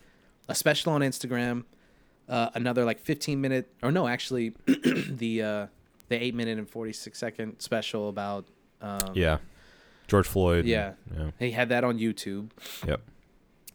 a 0.48 0.54
special 0.54 0.92
on 0.92 1.02
Instagram, 1.02 1.64
uh, 2.28 2.48
another 2.54 2.84
like 2.84 3.00
15 3.00 3.38
minute 3.40 3.70
or 3.82 3.90
no 3.92 4.06
actually 4.08 4.54
the 4.66 5.42
uh, 5.42 5.66
the 6.08 6.22
eight 6.22 6.34
minute 6.34 6.56
and 6.58 6.70
46 6.70 7.18
second 7.18 7.60
special 7.60 8.08
about 8.08 8.46
um, 8.80 9.10
Yeah. 9.14 9.38
George 10.08 10.26
Floyd. 10.28 10.64
yeah 10.66 10.92
Yeah. 11.16 11.30
he 11.38 11.50
had 11.50 11.68
that 11.70 11.82
on 11.84 11.98
YouTube. 11.98 12.50
Yep. 12.86 13.00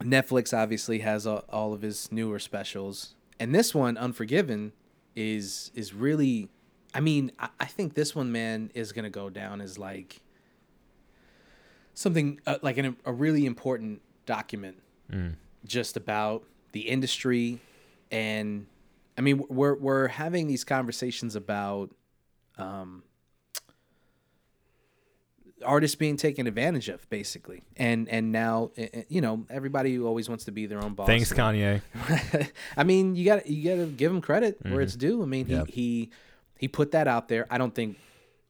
Netflix 0.01 0.57
obviously 0.57 0.99
has 0.99 1.27
all, 1.27 1.43
all 1.49 1.73
of 1.73 1.81
his 1.83 2.11
newer 2.11 2.39
specials, 2.39 3.13
and 3.39 3.53
this 3.53 3.75
one, 3.75 3.97
Unforgiven, 3.97 4.71
is 5.15 5.71
is 5.75 5.93
really. 5.93 6.49
I 6.93 6.99
mean, 6.99 7.31
I, 7.39 7.49
I 7.59 7.65
think 7.65 7.93
this 7.93 8.13
one, 8.15 8.31
man, 8.31 8.69
is 8.73 8.91
gonna 8.91 9.09
go 9.09 9.29
down 9.29 9.61
as 9.61 9.77
like 9.77 10.21
something 11.93 12.39
uh, 12.45 12.57
like 12.61 12.77
an, 12.77 12.97
a 13.05 13.13
really 13.13 13.45
important 13.45 14.01
document, 14.25 14.77
just 15.65 15.97
about 15.97 16.43
the 16.71 16.81
industry, 16.81 17.59
and 18.11 18.65
I 19.17 19.21
mean, 19.21 19.43
we're 19.49 19.75
we're 19.75 20.07
having 20.07 20.47
these 20.47 20.63
conversations 20.63 21.35
about. 21.35 21.91
Um, 22.57 23.03
artists 25.63 25.95
being 25.95 26.17
taken 26.17 26.47
advantage 26.47 26.89
of 26.89 27.09
basically 27.09 27.63
and 27.77 28.07
and 28.09 28.31
now 28.31 28.71
eh, 28.77 28.87
eh, 28.93 29.03
you 29.09 29.21
know 29.21 29.45
everybody 29.49 29.93
who 29.95 30.05
always 30.07 30.27
wants 30.29 30.45
to 30.45 30.51
be 30.51 30.65
their 30.65 30.83
own 30.83 30.93
boss 30.93 31.07
Thanks, 31.07 31.31
and- 31.37 31.39
Kanye. 31.39 31.81
I 32.77 32.83
mean, 32.83 33.15
you 33.15 33.25
got 33.25 33.43
to 33.43 33.51
you 33.51 33.69
got 33.69 33.75
to 33.83 33.87
give 33.87 34.11
him 34.11 34.21
credit 34.21 34.57
where 34.63 34.81
it's 34.81 34.95
due. 34.95 35.21
I 35.23 35.25
mean, 35.25 35.45
he, 35.45 35.53
Yeah. 35.53 35.63
he 35.67 36.09
he 36.57 36.67
put 36.67 36.91
that 36.91 37.07
out 37.07 37.27
there. 37.27 37.47
I 37.49 37.57
don't 37.57 37.73
think 37.75 37.97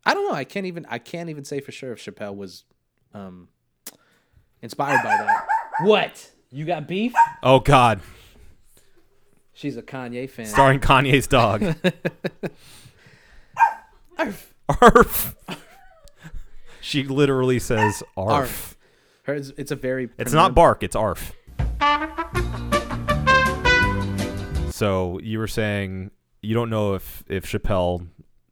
I 0.06 0.14
don't 0.14 0.28
know. 0.28 0.34
I 0.36 0.44
can't 0.44 0.66
even 0.66 0.86
I 0.90 0.98
can't 1.00 1.30
even 1.30 1.44
say 1.46 1.60
for 1.60 1.72
sure 1.72 1.92
if 1.94 2.00
Chappelle 2.04 2.36
was 2.36 2.64
um 3.14 3.48
inspired 4.62 5.02
by 5.04 5.10
that. 5.18 5.48
What? 5.82 6.30
You 6.52 6.66
got 6.66 6.88
beef? 6.88 7.14
Oh 7.42 7.60
God. 7.60 8.02
She's 9.54 9.78
a 9.78 9.82
Kanye 9.82 10.30
fan. 10.30 10.46
Starring 10.46 10.80
Kanye's 10.80 11.28
dog. 11.28 11.64
Arf. 14.18 14.54
Arf. 14.70 15.36
She 16.82 17.04
literally 17.04 17.60
says 17.60 18.04
arf. 18.18 18.78
Arf. 19.28 19.52
It's 19.58 19.72
a 19.72 19.76
very 19.76 20.10
It's 20.18 20.34
not 20.34 20.54
bark, 20.54 20.84
it's 20.84 20.96
arf. 20.96 21.32
So 24.72 25.20
you 25.22 25.38
were 25.40 25.48
saying 25.48 26.12
you 26.42 26.56
don't 26.56 26.70
know 26.70 26.96
if 26.96 27.24
if 27.28 27.46
Chappelle 27.46 28.08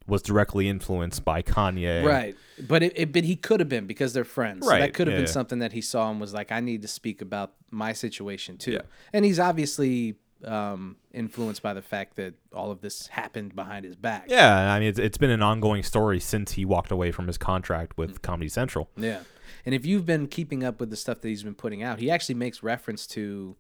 was 0.08 0.22
directly 0.22 0.68
influenced 0.68 1.24
by 1.24 1.42
Kanye. 1.42 2.04
right. 2.04 2.36
But 2.68 2.84
it, 2.84 2.94
it 2.96 3.12
but 3.12 3.24
he 3.24 3.36
could 3.36 3.60
have 3.60 3.70
been 3.70 3.88
because 3.88 4.14
they're 4.14 4.24
friends. 4.24 4.66
So 4.66 4.72
that 4.72 4.94
could 4.94 5.08
have 5.08 5.16
yeah, 5.16 5.24
been 5.24 5.32
something 5.32 5.60
that 5.60 5.72
he 5.72 5.82
saw 5.82 6.10
and 6.10 6.20
was 6.20 6.34
like, 6.34 6.52
I 6.52 6.60
need 6.60 6.82
to 6.82 6.88
speak 6.88 7.22
about 7.22 7.54
my 7.72 7.94
situation 7.94 8.58
too. 8.58 8.74
Yeah. 8.74 8.82
And 9.14 9.24
he's 9.24 9.40
obviously 9.40 10.16
um, 10.46 10.96
influenced 11.14 11.62
by 11.62 11.74
the 11.74 11.82
fact 11.82 12.16
that 12.16 12.34
all 12.54 12.72
of 12.72 12.82
this 12.82 13.08
happened 13.08 13.56
behind 13.56 13.86
his 13.86 13.96
back. 13.96 14.26
Yeah, 14.28 14.74
I 14.74 14.80
mean 14.80 14.90
it's, 14.90 15.00
it's 15.00 15.18
been 15.18 15.30
an 15.30 15.42
ongoing 15.42 15.84
story 15.84 16.20
since 16.20 16.54
he 16.54 16.66
walked 16.66 16.92
away 16.92 17.12
from 17.12 17.28
his 17.28 17.38
contract 17.38 17.98
with 17.98 18.22
Comedy 18.22 18.50
Central. 18.50 18.90
Yeah. 18.96 19.22
And 19.66 19.76
if 19.76 19.86
you've 19.86 20.06
been 20.06 20.28
keeping 20.28 20.64
up 20.64 20.80
with 20.80 20.90
the 20.90 20.96
stuff 20.96 21.22
that 21.22 21.28
he's 21.28 21.44
been 21.44 21.56
putting 21.56 21.84
out, 21.84 22.00
he 22.00 22.10
actually 22.10 22.36
makes 22.36 22.64
reference 22.64 23.06
to 23.08 23.56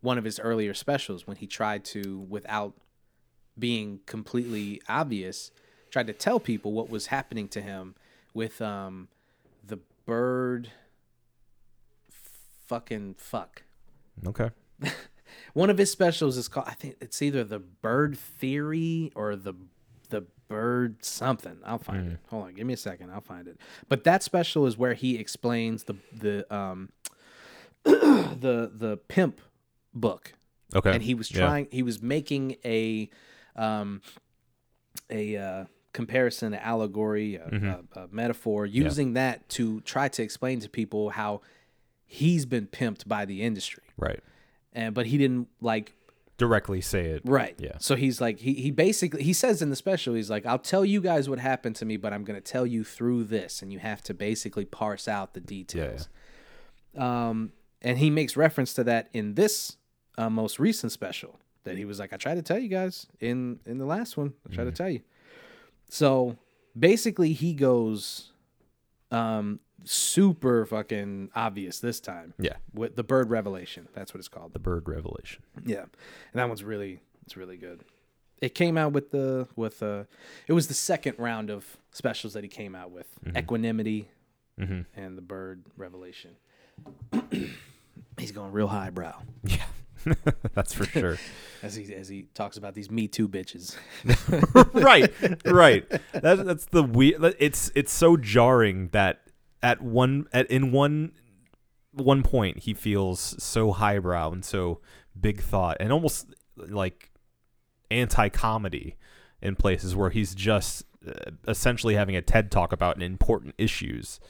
one 0.00 0.18
of 0.18 0.24
his 0.24 0.38
earlier 0.40 0.74
specials 0.74 1.26
when 1.26 1.36
he 1.36 1.46
tried 1.46 1.84
to, 1.86 2.20
without 2.28 2.74
being 3.58 4.00
completely 4.06 4.80
obvious, 4.88 5.50
tried 5.90 6.06
to 6.06 6.12
tell 6.12 6.40
people 6.40 6.72
what 6.72 6.88
was 6.88 7.06
happening 7.06 7.48
to 7.48 7.60
him 7.60 7.94
with 8.32 8.62
um, 8.62 9.08
the 9.66 9.78
bird 10.06 10.70
fucking 12.66 13.14
fuck. 13.18 13.64
Okay. 14.26 14.50
One 15.54 15.70
of 15.70 15.78
his 15.78 15.90
specials 15.90 16.36
is 16.36 16.48
called 16.48 16.66
I 16.68 16.74
think 16.74 16.96
it's 17.00 17.20
either 17.22 17.44
the 17.44 17.58
bird 17.58 18.16
theory 18.18 19.12
or 19.14 19.36
the 19.36 19.54
the 20.08 20.24
bird 20.48 21.04
something. 21.04 21.58
I'll 21.64 21.78
find 21.78 22.12
it. 22.12 22.18
Hold 22.28 22.46
on, 22.46 22.54
give 22.54 22.66
me 22.66 22.74
a 22.74 22.76
second. 22.76 23.10
I'll 23.10 23.20
find 23.20 23.46
it. 23.48 23.58
But 23.88 24.04
that 24.04 24.22
special 24.22 24.66
is 24.66 24.76
where 24.76 24.94
he 24.94 25.16
explains 25.16 25.84
the 25.84 25.96
the 26.12 26.54
um 26.54 26.90
the 27.84 28.70
the 28.74 28.98
pimp 29.08 29.40
book. 29.94 30.34
Okay. 30.74 30.92
And 30.92 31.02
he 31.02 31.14
was 31.14 31.30
Yeah. 31.30 31.38
trying 31.46 31.68
he 31.70 31.82
was 31.82 32.02
making 32.02 32.56
a 32.64 33.10
um 33.56 34.02
a 35.08 35.36
uh 35.36 35.64
comparison, 35.92 36.54
an 36.54 36.60
allegory, 36.60 37.34
a, 37.36 37.48
Mm-hmm. 37.48 37.98
a, 37.98 38.02
a 38.04 38.08
metaphor, 38.12 38.64
using 38.66 39.14
that 39.14 39.48
to 39.50 39.80
try 39.80 40.06
to 40.08 40.22
explain 40.22 40.60
to 40.60 40.68
people 40.68 41.10
how 41.10 41.40
he's 42.06 42.46
been 42.46 42.66
pimped 42.68 43.08
by 43.08 43.24
the 43.24 43.42
industry. 43.42 43.82
Right. 43.96 44.20
And 44.72 44.94
but 44.94 45.06
he 45.06 45.18
didn't 45.18 45.48
like 45.60 45.94
Directly 46.40 46.80
say 46.80 47.04
it. 47.04 47.20
Right. 47.26 47.54
Yeah. 47.58 47.76
So 47.80 47.96
he's 47.96 48.18
like 48.18 48.38
he 48.40 48.54
he 48.54 48.70
basically 48.70 49.22
he 49.22 49.34
says 49.34 49.60
in 49.60 49.68
the 49.68 49.76
special 49.76 50.14
he's 50.14 50.30
like 50.30 50.46
I'll 50.46 50.58
tell 50.58 50.86
you 50.86 51.02
guys 51.02 51.28
what 51.28 51.38
happened 51.38 51.76
to 51.76 51.84
me, 51.84 51.98
but 51.98 52.14
I'm 52.14 52.24
gonna 52.24 52.40
tell 52.40 52.64
you 52.64 52.82
through 52.82 53.24
this, 53.24 53.60
and 53.60 53.70
you 53.70 53.78
have 53.78 54.00
to 54.04 54.14
basically 54.14 54.64
parse 54.64 55.06
out 55.06 55.34
the 55.34 55.40
details. 55.40 56.08
Um, 56.96 57.52
and 57.82 57.98
he 57.98 58.08
makes 58.08 58.38
reference 58.38 58.72
to 58.74 58.84
that 58.84 59.10
in 59.12 59.34
this 59.34 59.76
uh, 60.16 60.30
most 60.30 60.58
recent 60.58 60.92
special 60.92 61.38
that 61.64 61.76
he 61.76 61.84
was 61.84 61.98
like 61.98 62.14
I 62.14 62.16
tried 62.16 62.36
to 62.36 62.42
tell 62.42 62.58
you 62.58 62.68
guys 62.68 63.06
in 63.20 63.60
in 63.66 63.76
the 63.76 63.84
last 63.84 64.16
one. 64.16 64.32
I 64.50 64.54
tried 64.54 64.64
to 64.64 64.72
tell 64.72 64.88
you. 64.88 65.02
So 65.90 66.38
basically, 66.78 67.34
he 67.34 67.52
goes 67.52 68.32
um 69.10 69.60
super 69.84 70.66
fucking 70.66 71.30
obvious 71.34 71.80
this 71.80 72.00
time 72.00 72.34
Yeah. 72.38 72.56
with 72.74 72.96
the 72.96 73.02
bird 73.04 73.30
revelation. 73.30 73.88
That's 73.94 74.12
what 74.14 74.18
it's 74.18 74.28
called. 74.28 74.52
The 74.52 74.58
bird 74.58 74.88
revelation. 74.88 75.42
Yeah, 75.64 75.80
and 75.82 75.88
that 76.34 76.48
one's 76.48 76.62
really 76.64 77.00
it's 77.24 77.36
really 77.36 77.56
good. 77.56 77.82
It 78.40 78.54
came 78.54 78.76
out 78.78 78.92
with 78.92 79.10
the 79.10 79.48
with 79.56 79.82
uh 79.82 80.04
it 80.46 80.52
was 80.52 80.68
the 80.68 80.74
second 80.74 81.16
round 81.18 81.50
of 81.50 81.76
specials 81.92 82.32
that 82.34 82.42
he 82.44 82.48
came 82.48 82.74
out 82.74 82.90
with 82.90 83.06
equanimity 83.36 84.08
Mhm. 84.58 84.86
and 84.96 85.16
the 85.16 85.22
bird 85.22 85.64
revelation. 85.76 86.36
He's 88.18 88.32
going 88.32 88.52
real 88.52 88.68
highbrow 88.68 89.14
Yeah. 89.44 89.64
That's 90.54 90.72
for 90.72 90.84
sure. 90.84 91.18
as 91.62 91.74
he 91.76 91.94
as 91.94 92.08
he 92.08 92.22
talks 92.34 92.56
about 92.56 92.74
these 92.74 92.90
Me 92.90 93.06
Too 93.06 93.28
bitches. 93.28 93.76
right, 94.74 95.12
right. 95.44 95.86
That's 96.12 96.42
that's 96.42 96.64
the 96.66 96.82
weird. 96.82 97.36
It's 97.38 97.70
it's 97.74 97.92
so 97.92 98.16
jarring 98.16 98.88
that 98.92 99.20
at 99.62 99.80
one 99.80 100.26
at 100.32 100.50
in 100.50 100.72
one 100.72 101.12
one 101.92 102.22
point 102.22 102.60
he 102.60 102.72
feels 102.72 103.34
so 103.42 103.72
highbrow 103.72 104.30
and 104.30 104.44
so 104.44 104.80
big 105.20 105.40
thought 105.40 105.76
and 105.80 105.92
almost 105.92 106.26
like 106.56 107.10
anti 107.90 108.28
comedy 108.28 108.96
in 109.42 109.56
places 109.56 109.96
where 109.96 110.10
he's 110.10 110.34
just 110.34 110.84
uh, 111.06 111.12
essentially 111.48 111.94
having 111.94 112.16
a 112.16 112.22
TED 112.22 112.50
talk 112.50 112.72
about 112.72 113.02
important 113.02 113.54
issues, 113.58 114.20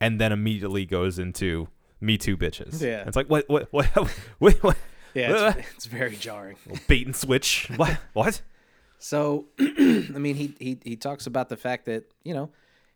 and 0.00 0.20
then 0.20 0.32
immediately 0.32 0.84
goes 0.84 1.18
into 1.18 1.68
Me 2.00 2.18
Too 2.18 2.36
bitches. 2.36 2.80
Yeah. 2.80 3.04
it's 3.06 3.16
like 3.16 3.28
what 3.28 3.48
what 3.48 3.72
what 3.72 3.86
what, 4.38 4.54
what 4.62 4.76
Yeah, 5.14 5.54
it's, 5.56 5.68
it's 5.76 5.86
very 5.86 6.16
jarring. 6.16 6.56
bait 6.88 7.06
and 7.06 7.16
switch. 7.16 7.70
What 7.76 7.98
what? 8.12 8.42
So, 8.98 9.46
I 9.58 10.18
mean, 10.18 10.34
he, 10.36 10.54
he 10.58 10.78
he 10.82 10.96
talks 10.96 11.26
about 11.26 11.48
the 11.48 11.56
fact 11.56 11.86
that 11.86 12.04
you 12.24 12.34
know 12.34 12.50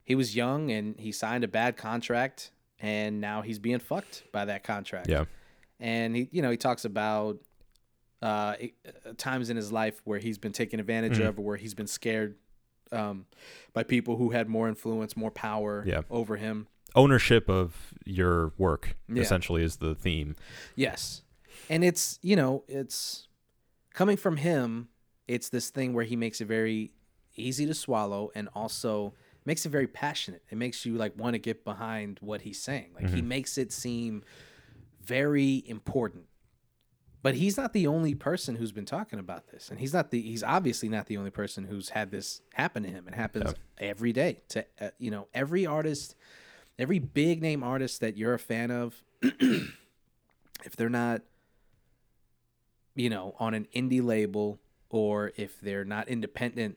he 0.08 0.14
was 0.14 0.34
young 0.34 0.70
and 0.70 0.98
he 0.98 1.12
signed 1.12 1.44
a 1.44 1.48
bad 1.48 1.76
contract, 1.76 2.50
and 2.80 3.20
now 3.20 3.42
he's 3.42 3.58
being 3.58 3.78
fucked 3.78 4.24
by 4.32 4.44
that 4.46 4.64
contract. 4.64 5.08
Yeah. 5.08 5.24
and 5.78 6.16
he 6.16 6.28
you 6.32 6.42
know 6.42 6.50
he 6.50 6.56
talks 6.56 6.84
about 6.84 7.38
uh, 8.22 8.26
uh, 8.26 8.56
times 9.16 9.50
in 9.50 9.56
his 9.56 9.70
life 9.70 10.00
where 10.04 10.18
he's 10.18 10.38
been 10.38 10.52
taken 10.52 10.80
advantage 10.80 11.18
Mm-hmm. 11.18 11.28
of, 11.28 11.38
or 11.38 11.42
where 11.42 11.56
he's 11.56 11.74
been 11.74 11.86
scared 11.86 12.34
um, 12.90 13.26
by 13.72 13.82
people 13.84 14.16
who 14.16 14.30
had 14.30 14.48
more 14.48 14.66
influence, 14.68 15.16
more 15.16 15.30
power 15.30 15.84
Yeah. 15.86 16.00
over 16.10 16.36
him. 16.36 16.66
Ownership 16.96 17.48
of 17.50 17.92
your 18.06 18.52
work 18.56 18.96
Yeah. 19.12 19.22
essentially 19.22 19.62
is 19.62 19.76
the 19.76 19.94
theme. 19.94 20.34
Yes. 20.74 21.22
And 21.70 21.84
it's, 21.84 22.18
you 22.22 22.34
know, 22.34 22.64
it's 22.66 23.28
coming 23.94 24.16
from 24.16 24.38
him, 24.38 24.88
it's 25.28 25.50
this 25.50 25.68
thing 25.70 25.92
where 25.92 26.04
he 26.06 26.16
makes 26.16 26.40
it 26.40 26.46
very 26.46 26.92
easy 27.36 27.66
to 27.66 27.74
swallow 27.74 28.30
and 28.34 28.48
also 28.54 29.12
makes 29.48 29.64
it 29.64 29.70
very 29.70 29.86
passionate. 29.86 30.42
It 30.50 30.58
makes 30.58 30.84
you 30.84 30.96
like 30.96 31.18
want 31.18 31.32
to 31.32 31.38
get 31.38 31.64
behind 31.64 32.18
what 32.20 32.42
he's 32.42 32.60
saying. 32.60 32.90
Like 32.94 33.08
he 33.08 33.22
makes 33.22 33.56
it 33.56 33.72
seem 33.72 34.22
very 35.02 35.64
important. 35.66 36.26
But 37.22 37.34
he's 37.34 37.56
not 37.56 37.72
the 37.72 37.86
only 37.86 38.14
person 38.14 38.56
who's 38.56 38.72
been 38.72 38.84
talking 38.84 39.18
about 39.18 39.48
this. 39.48 39.70
And 39.70 39.80
he's 39.80 39.94
not 39.94 40.10
the 40.10 40.20
he's 40.20 40.42
obviously 40.42 40.90
not 40.90 41.06
the 41.06 41.16
only 41.16 41.30
person 41.30 41.64
who's 41.64 41.88
had 41.88 42.10
this 42.10 42.42
happen 42.52 42.82
to 42.82 42.90
him. 42.90 43.08
It 43.08 43.14
happens 43.14 43.54
every 43.78 44.12
day 44.12 44.42
to 44.50 44.66
uh, 44.80 44.90
you 44.98 45.10
know, 45.10 45.28
every 45.32 45.64
artist, 45.64 46.14
every 46.78 46.98
big 46.98 47.40
name 47.40 47.64
artist 47.64 48.00
that 48.02 48.18
you're 48.18 48.34
a 48.34 48.38
fan 48.38 48.70
of 48.70 49.02
if 49.22 50.76
they're 50.76 50.90
not 50.90 51.22
you 52.94 53.08
know 53.08 53.34
on 53.38 53.54
an 53.54 53.66
indie 53.74 54.04
label 54.04 54.60
or 54.90 55.32
if 55.36 55.58
they're 55.60 55.86
not 55.86 56.06
independent 56.08 56.76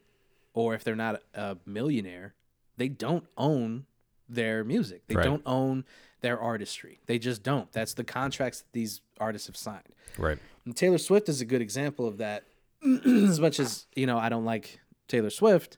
or 0.53 0.73
if 0.73 0.85
they're 0.85 0.95
not 0.95 1.21
a 1.33 1.57
millionaire 1.65 2.33
they 2.77 2.87
don't 2.89 3.25
own 3.37 3.85
their 4.29 4.63
music 4.63 5.05
they 5.07 5.15
Right. 5.15 5.23
don't 5.23 5.43
own 5.45 5.83
their 6.21 6.39
artistry 6.39 6.99
they 7.05 7.19
just 7.19 7.43
don't 7.43 7.71
that's 7.71 7.93
the 7.93 8.03
contracts 8.03 8.61
that 8.61 8.71
these 8.73 9.01
artists 9.19 9.47
have 9.47 9.57
signed 9.57 9.83
Right. 10.17 10.37
and 10.65 10.75
taylor 10.75 10.97
swift 10.97 11.27
is 11.29 11.41
a 11.41 11.45
good 11.45 11.61
example 11.61 12.07
of 12.07 12.17
that 12.17 12.45
as 13.05 13.39
much 13.39 13.59
as 13.59 13.87
you 13.95 14.05
know 14.05 14.17
i 14.17 14.29
don't 14.29 14.45
like 14.45 14.79
taylor 15.07 15.29
swift 15.29 15.77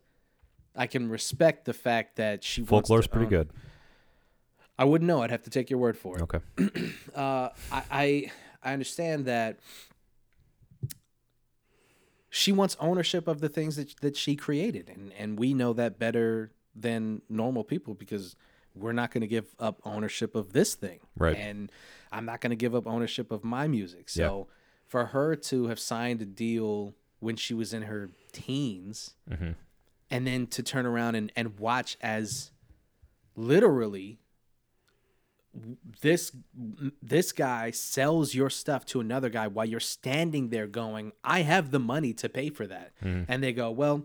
i 0.76 0.86
can 0.88 1.10
respect 1.10 1.66
the 1.66 1.74
fact 1.74 2.16
that 2.18 2.44
she 2.44 2.62
Folklore's 2.62 3.08
pretty 3.08 3.28
good. 3.28 3.50
i 4.78 4.84
wouldn't 4.86 5.08
know 5.08 5.22
i'd 5.24 5.32
have 5.32 5.44
to 5.44 5.50
take 5.50 5.70
your 5.70 5.80
word 5.80 5.98
for 5.98 6.18
it 6.18 6.22
Okay. 6.24 6.39
uh, 7.16 7.50
I, 7.72 7.84
I 7.91 8.32
I 8.66 8.74
understand 8.74 9.26
that 9.26 9.60
she 12.30 12.52
wants 12.52 12.76
ownership 12.80 13.28
of 13.28 13.41
the 13.41 13.50
things 13.50 13.76
that 13.76 13.96
that 14.02 14.16
she 14.18 14.36
created, 14.36 14.89
and 14.89 15.12
and 15.14 15.38
we 15.38 15.54
know 15.54 15.74
that 15.74 16.00
better 16.00 16.52
than 16.76 17.22
normal 17.30 17.64
people 17.64 17.94
because 17.94 18.36
we're 18.76 18.94
not 18.94 19.12
going 19.12 19.22
to 19.22 19.28
give 19.28 19.56
up 19.60 19.82
ownership 19.86 20.36
of 20.36 20.54
this 20.54 20.76
thing, 20.76 21.00
Right. 21.16 21.38
And 21.38 21.72
I'm 22.12 22.26
not 22.26 22.42
going 22.42 22.52
to 22.52 22.56
give 22.56 22.76
up 22.76 22.88
ownership 22.88 23.32
of 23.32 23.44
my 23.44 23.68
music. 23.68 24.10
So 24.10 24.48
for 24.88 25.08
her 25.08 25.36
to 25.36 25.68
have 25.68 25.80
signed 25.80 26.22
a 26.22 26.26
deal 26.26 26.94
when 27.20 27.36
she 27.36 27.54
was 27.54 27.74
in 27.74 27.84
her 27.84 28.12
teens, 28.32 29.16
mm-hmm. 29.30 29.52
and 30.12 30.28
then 30.28 30.48
to 30.48 30.64
turn 30.64 30.86
around 30.86 31.16
and 31.16 31.32
and 31.36 31.58
watch 31.60 31.98
as 32.02 32.52
literally 33.36 34.20
this 36.02 36.32
this 37.02 37.32
guy 37.32 37.72
sells 37.72 38.34
your 38.34 38.50
stuff 38.50 38.86
to 38.86 39.00
another 39.00 39.30
guy 39.30 39.48
while 39.48 39.66
you're 39.66 39.80
standing 39.80 40.50
there 40.50 40.66
going 40.66 41.12
i 41.24 41.42
have 41.42 41.70
the 41.70 41.80
money 41.80 42.12
to 42.12 42.28
pay 42.28 42.50
for 42.50 42.66
that 42.66 42.92
mm-hmm. 43.04 43.32
and 43.32 43.44
they 43.44 43.54
go 43.54 43.70
well 43.70 44.04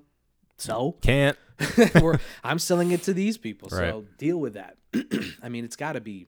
so 0.58 0.96
Can't. 1.00 1.38
I'm 2.44 2.58
selling 2.58 2.90
it 2.92 3.02
to 3.04 3.12
these 3.14 3.36
people 3.38 3.68
so 3.70 3.76
Right. 3.80 4.18
deal 4.18 4.38
with 4.38 4.54
that 4.54 4.76
i 5.42 5.48
mean 5.48 5.64
it's 5.64 5.76
got 5.76 5.92
to 5.92 6.00
be 6.00 6.26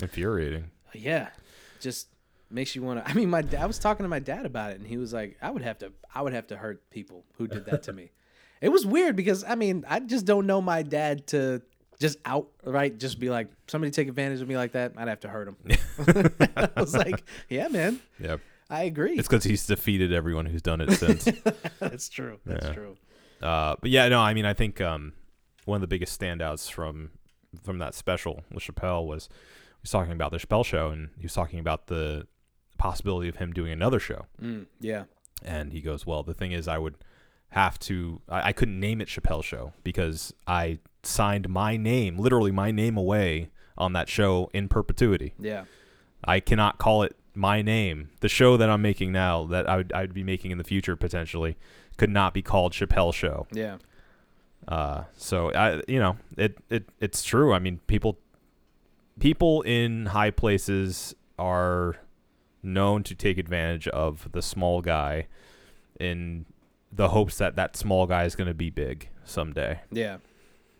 Infuriating. 0.00 0.70
yeah 0.94 1.28
just 1.80 2.08
makes 2.50 2.74
you 2.74 2.82
want 2.82 3.04
to 3.04 3.10
i 3.10 3.14
mean 3.14 3.30
my 3.30 3.42
dad 3.42 3.62
I 3.62 3.66
was 3.66 3.78
talking 3.78 4.04
to 4.04 4.08
my 4.08 4.18
dad 4.18 4.44
about 4.46 4.72
it 4.72 4.78
and 4.78 4.86
he 4.86 4.96
was 4.96 5.12
like 5.12 5.36
i 5.40 5.50
would 5.50 5.62
have 5.62 5.78
to 5.78 5.92
i 6.14 6.20
would 6.22 6.32
have 6.32 6.46
to 6.48 6.56
hurt 6.56 6.88
people 6.90 7.24
who 7.36 7.46
did 7.46 7.64
that 7.66 7.84
to 7.84 7.92
me 7.92 8.10
it 8.60 8.68
was 8.70 8.84
weird 8.84 9.14
because 9.16 9.44
i 9.44 9.54
mean 9.54 9.84
i 9.88 10.00
just 10.00 10.26
don't 10.26 10.46
know 10.46 10.60
my 10.60 10.82
dad 10.82 11.26
to 11.28 11.62
just 12.00 12.18
outright 12.24 12.98
just 12.98 13.18
be 13.20 13.28
like 13.30 13.48
somebody 13.66 13.90
take 13.90 14.08
advantage 14.08 14.40
of 14.40 14.48
me 14.48 14.56
like 14.56 14.72
that 14.72 14.92
i'd 14.96 15.08
have 15.08 15.20
to 15.20 15.28
hurt 15.28 15.48
him 15.48 15.56
i 16.56 16.68
was 16.80 16.94
like 16.96 17.22
yeah 17.48 17.68
man 17.68 18.00
Yeah. 18.18 18.36
i 18.68 18.84
agree 18.84 19.12
It's 19.18 19.28
because 19.28 19.44
he's 19.44 19.66
defeated 19.66 20.12
everyone 20.12 20.46
who's 20.46 20.62
done 20.62 20.80
it 20.80 20.92
since. 20.92 21.28
that's 21.78 22.08
true 22.08 22.38
that's 22.46 22.66
Yeah. 22.66 22.72
true 22.74 22.96
Uh, 23.42 23.76
but 23.80 23.90
yeah, 23.90 24.08
no, 24.08 24.20
I 24.20 24.34
mean, 24.34 24.44
I 24.44 24.54
think 24.54 24.80
um, 24.80 25.12
one 25.64 25.76
of 25.76 25.80
the 25.80 25.86
biggest 25.86 26.18
standouts 26.20 26.70
from 26.70 27.10
from 27.62 27.78
that 27.78 27.94
special 27.94 28.44
with 28.52 28.62
Chappelle 28.64 29.06
was 29.06 29.28
he 29.32 29.82
was 29.82 29.90
talking 29.90 30.12
about 30.12 30.30
the 30.30 30.38
Chappelle 30.38 30.64
show, 30.64 30.90
and 30.90 31.08
he 31.16 31.22
was 31.24 31.34
talking 31.34 31.58
about 31.58 31.86
the 31.86 32.26
possibility 32.78 33.28
of 33.28 33.36
him 33.36 33.52
doing 33.52 33.72
another 33.72 33.98
show. 34.00 34.26
mm, 34.40 34.66
yeah 34.80 35.04
And 35.44 35.72
he 35.72 35.80
goes, 35.80 36.06
"Well, 36.06 36.22
the 36.22 36.34
thing 36.34 36.52
is, 36.52 36.68
I 36.68 36.78
would 36.78 36.96
have 37.50 37.78
to. 37.80 38.20
I, 38.28 38.48
I 38.48 38.52
couldn't 38.52 38.78
name 38.78 39.00
it 39.00 39.08
Chappelle 39.08 39.42
Show 39.42 39.72
because 39.82 40.32
I 40.46 40.78
signed 41.02 41.48
my 41.48 41.76
name, 41.76 42.18
literally 42.18 42.52
my 42.52 42.70
name, 42.70 42.96
away 42.96 43.50
on 43.78 43.92
that 43.94 44.08
show 44.08 44.50
in 44.52 44.68
perpetuity. 44.68 45.32
yeah 45.38 45.64
I 46.22 46.38
cannot 46.40 46.76
call 46.76 47.02
it 47.02 47.16
my 47.34 47.62
name. 47.62 48.10
The 48.20 48.28
show 48.28 48.58
that 48.58 48.68
I'm 48.68 48.82
making 48.82 49.12
now, 49.12 49.44
that 49.46 49.66
I 49.68 49.76
would 49.78 49.92
I'd 49.94 50.12
be 50.12 50.22
making 50.22 50.50
in 50.50 50.58
the 50.58 50.64
future 50.64 50.96
potentially, 50.96 51.56
could 52.00 52.10
not 52.10 52.32
be 52.32 52.42
called 52.42 52.72
Chappelle 52.72 53.12
Show. 53.12 53.46
yeah 53.52 53.76
Uh, 54.68 55.04
so 55.16 55.36
I, 55.64 55.82
you 55.88 56.00
know, 56.04 56.14
it, 56.36 56.52
it 56.68 56.84
it's 57.00 57.22
true. 57.22 57.52
I 57.52 57.58
mean, 57.58 57.76
people 57.86 58.12
people 59.18 59.62
in 59.62 60.06
high 60.06 60.30
places 60.30 61.14
are 61.38 61.96
known 62.62 63.02
to 63.02 63.14
take 63.14 63.38
advantage 63.38 63.86
of 63.88 64.28
the 64.32 64.42
small 64.42 64.80
guy 64.82 65.26
in 65.98 66.46
the 66.92 67.08
hopes 67.08 67.38
that 67.38 67.56
that 67.56 67.76
small 67.76 68.06
guy 68.06 68.24
is 68.24 68.34
going 68.34 68.48
to 68.48 68.54
be 68.66 68.70
big 68.70 69.08
someday. 69.24 69.80
yeah 69.92 70.16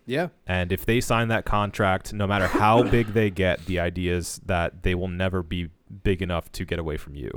yeah 0.06 0.28
And 0.46 0.72
if 0.72 0.84
they 0.84 1.00
sign 1.00 1.28
that 1.28 1.44
contract, 1.44 2.12
no 2.12 2.26
matter 2.26 2.46
how 2.46 2.82
big 2.96 3.06
they 3.18 3.30
get, 3.30 3.56
the 3.66 3.78
idea 3.90 4.16
is 4.16 4.40
that 4.46 4.82
they 4.82 4.94
will 4.94 5.12
never 5.24 5.42
be 5.42 5.68
big 6.02 6.20
enough 6.22 6.50
to 6.52 6.64
get 6.64 6.78
away 6.78 6.96
from 6.96 7.14
you. 7.14 7.30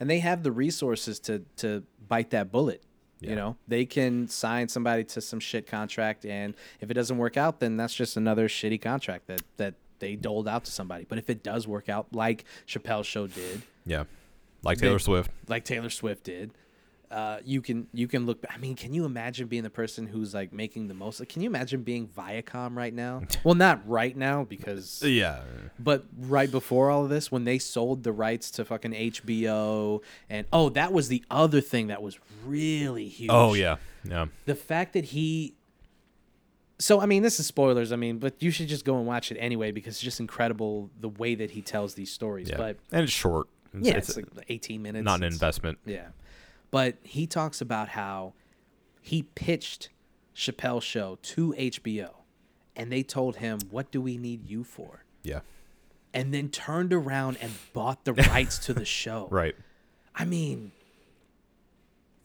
and 0.00 0.08
they 0.10 0.20
have 0.20 0.42
the 0.42 0.52
resources 0.52 1.20
to 1.20 1.34
to 1.62 1.68
bite 2.08 2.30
that 2.30 2.50
bullet. 2.52 2.80
Yeah. 3.22 3.30
You 3.30 3.36
know, 3.36 3.56
they 3.68 3.84
can 3.86 4.28
sign 4.28 4.68
somebody 4.68 5.04
to 5.04 5.20
some 5.20 5.38
shit 5.40 5.66
contract, 5.66 6.24
and 6.26 6.54
if 6.80 6.90
it 6.90 6.94
doesn't 6.94 7.16
work 7.18 7.36
out, 7.36 7.60
then 7.60 7.76
that's 7.76 7.94
just 7.94 8.16
another 8.16 8.48
shitty 8.48 8.80
contract 8.82 9.26
that 9.28 9.42
that 9.58 9.74
they 10.00 10.16
doled 10.16 10.48
out 10.48 10.64
to 10.64 10.72
somebody. 10.72 11.06
But 11.08 11.18
if 11.18 11.30
it 11.30 11.42
does 11.44 11.68
work 11.68 11.88
out, 11.88 12.08
like 12.12 12.44
Chappelle's 12.66 13.06
show 13.06 13.26
did, 13.28 13.62
Yeah. 13.86 14.04
Like 14.64 14.78
They- 14.78 14.86
Taylor 14.88 14.98
Swift. 14.98 15.30
like 15.48 15.64
Taylor 15.64 15.90
Swift 15.90 16.24
did, 16.24 16.50
uh, 17.12 17.38
you 17.44 17.60
can 17.60 17.86
you 17.92 18.08
can 18.08 18.24
look. 18.24 18.44
I 18.48 18.56
mean, 18.56 18.74
can 18.74 18.94
you 18.94 19.04
imagine 19.04 19.46
being 19.46 19.62
the 19.62 19.70
person 19.70 20.06
who's 20.06 20.32
like 20.32 20.52
making 20.52 20.88
the 20.88 20.94
most? 20.94 21.20
Like, 21.20 21.28
can 21.28 21.42
you 21.42 21.50
imagine 21.50 21.82
being 21.82 22.08
Viacom 22.08 22.74
right 22.74 22.92
now? 22.94 23.22
well, 23.44 23.54
not 23.54 23.86
right 23.86 24.16
now 24.16 24.44
because 24.44 25.02
Yeah. 25.04 25.42
but 25.78 26.06
right 26.18 26.50
before 26.50 26.90
all 26.90 27.04
of 27.04 27.10
this, 27.10 27.30
when 27.30 27.44
they 27.44 27.58
sold 27.58 28.02
the 28.02 28.12
rights 28.12 28.50
to 28.52 28.64
fucking 28.64 28.92
HBO, 28.92 30.00
and 30.30 30.46
oh, 30.52 30.70
that 30.70 30.92
was 30.92 31.08
the 31.08 31.22
other 31.30 31.60
thing 31.60 31.88
that 31.88 32.02
was 32.02 32.18
really 32.46 33.08
huge. 33.08 33.30
Oh 33.30 33.52
yeah. 33.54 33.76
Yeah. 34.04 34.26
the 34.46 34.54
fact 34.54 34.94
that 34.94 35.04
he. 35.06 35.54
So 36.78 36.98
I 37.00 37.06
mean, 37.06 37.22
this 37.22 37.38
is 37.38 37.46
spoilers. 37.46 37.92
I 37.92 37.96
mean, 37.96 38.18
but 38.18 38.42
you 38.42 38.50
should 38.50 38.68
just 38.68 38.86
go 38.86 38.96
and 38.96 39.06
watch 39.06 39.30
it 39.30 39.36
anyway 39.36 39.70
because 39.70 39.94
it's 39.96 40.02
just 40.02 40.18
incredible 40.18 40.90
the 40.98 41.10
way 41.10 41.34
that 41.34 41.50
he 41.50 41.60
tells 41.60 41.94
these 41.94 42.10
stories. 42.10 42.48
Yeah. 42.48 42.56
But 42.56 42.78
and 42.90 43.02
it's 43.02 43.12
short. 43.12 43.48
It's, 43.74 43.86
yeah, 43.86 43.96
it's, 43.96 44.16
it's, 44.16 44.34
like 44.34 44.46
18 44.48 44.82
minutes. 44.82 45.04
not 45.04 45.20
an 45.20 45.32
investment. 45.32 45.78
yeah. 45.84 46.08
But 46.72 46.96
he 47.02 47.28
talks 47.28 47.60
about 47.60 47.90
how 47.90 48.32
he 49.00 49.22
pitched 49.22 49.90
Chappelle's 50.34 50.82
show 50.82 51.18
to 51.22 51.52
HBO 51.56 52.10
and 52.74 52.90
they 52.90 53.02
told 53.04 53.36
him, 53.36 53.60
What 53.70 53.92
do 53.92 54.00
we 54.00 54.16
need 54.16 54.48
you 54.48 54.64
for? 54.64 55.04
Yeah. 55.22 55.40
And 56.12 56.34
then 56.34 56.48
turned 56.48 56.92
around 56.92 57.36
and 57.40 57.52
bought 57.72 58.04
the 58.04 58.12
rights 58.30 58.58
to 58.60 58.74
the 58.74 58.84
show. 58.84 59.28
Right. 59.30 59.54
I 60.14 60.24
mean, 60.24 60.72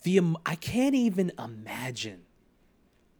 the 0.04 0.20
I 0.46 0.56
can't 0.56 0.96
even 0.96 1.32
imagine 1.38 2.22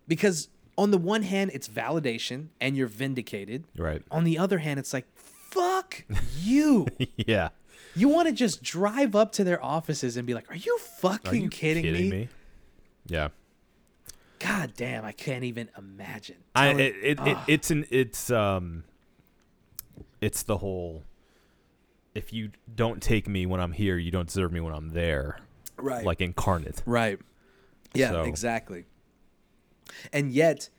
because 0.08 0.48
on 0.78 0.92
the 0.92 0.98
one 0.98 1.24
hand, 1.24 1.52
it's 1.54 1.68
validation 1.68 2.48
and 2.62 2.78
you're 2.78 2.88
vindicated. 2.88 3.66
Right. 3.78 4.02
On 4.12 4.24
the 4.24 4.38
other 4.38 4.60
hand, 4.60 4.80
it's 4.80 4.94
like, 4.94 5.06
fuck 5.16 6.04
you. 6.40 6.88
yeah. 7.18 7.50
You 7.96 8.10
want 8.10 8.28
to 8.28 8.34
just 8.34 8.62
drive 8.62 9.16
up 9.16 9.32
to 9.34 9.44
their 9.44 9.64
offices 9.64 10.18
and 10.18 10.28
be 10.28 10.34
like, 10.34 10.50
"Are 10.52 10.56
you 10.56 10.78
fucking 11.00 11.32
Are 11.32 11.36
you 11.36 11.50
kidding, 11.50 12.10
me? 12.10 12.28
Yeah. 13.08 13.30
God 14.40 14.74
damn, 14.78 15.04
I 15.04 15.12
can't 15.14 15.44
even 15.44 15.70
imagine." 15.78 16.38
I 16.56 16.70
it, 16.70 16.80
it, 16.80 16.96
it 17.04 17.20
Ugh. 17.20 17.44
it's 17.48 17.72
an 17.72 17.86
it's 17.90 18.30
um 18.30 18.84
it's 20.22 20.44
the 20.44 20.58
whole 20.58 21.04
if 22.14 22.34
you 22.34 22.52
don't 22.74 23.02
take 23.02 23.28
me 23.28 23.46
when 23.46 23.60
I'm 23.60 23.72
here, 23.74 23.98
you 23.98 24.10
don't 24.12 24.28
deserve 24.28 24.52
me 24.52 24.60
when 24.60 24.74
I'm 24.74 24.90
there. 24.90 25.38
right, 25.78 26.04
Like 26.06 26.20
incarnate. 26.22 26.82
right. 26.86 27.20
Yeah, 27.94 28.10
So- 28.12 28.24
exactly. 28.24 28.86
And 30.12 30.32
yet 30.32 30.70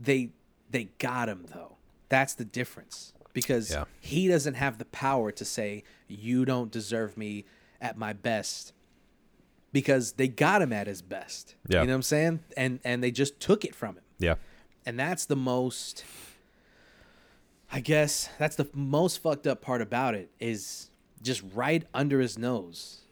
they 0.00 0.30
they 0.70 0.84
got 0.98 1.28
him 1.28 1.46
though. 1.54 1.76
That's 2.08 2.34
the 2.34 2.44
difference. 2.44 3.12
Because 3.36 3.70
Yeah. 3.70 3.84
he 4.00 4.28
doesn't 4.28 4.54
have 4.54 4.78
the 4.78 4.86
power 4.86 5.30
to 5.30 5.44
say 5.44 5.84
you 6.08 6.46
don't 6.46 6.72
deserve 6.72 7.18
me 7.18 7.44
at 7.82 7.98
my 7.98 8.14
best. 8.14 8.72
Because 9.72 10.12
they 10.12 10.26
got 10.26 10.62
him 10.62 10.72
at 10.72 10.86
his 10.86 11.02
best. 11.02 11.54
Yeah. 11.68 11.82
You 11.82 11.88
know 11.88 11.92
what 11.92 11.96
I'm 11.96 12.02
saying? 12.02 12.40
And 12.56 12.80
and 12.82 13.04
they 13.04 13.10
just 13.10 13.38
took 13.38 13.62
it 13.64 13.74
from 13.74 13.96
him. 13.96 14.04
Yeah. 14.18 14.36
And 14.86 14.98
that's 14.98 15.26
the 15.26 15.36
most 15.36 16.02
I 17.70 17.80
guess 17.80 18.30
that's 18.38 18.56
the 18.56 18.68
most 18.72 19.18
fucked 19.18 19.46
up 19.46 19.60
part 19.60 19.82
about 19.82 20.14
it 20.14 20.30
is 20.40 20.88
just 21.20 21.42
right 21.54 21.84
under 21.92 22.20
his 22.20 22.38
nose. 22.38 23.02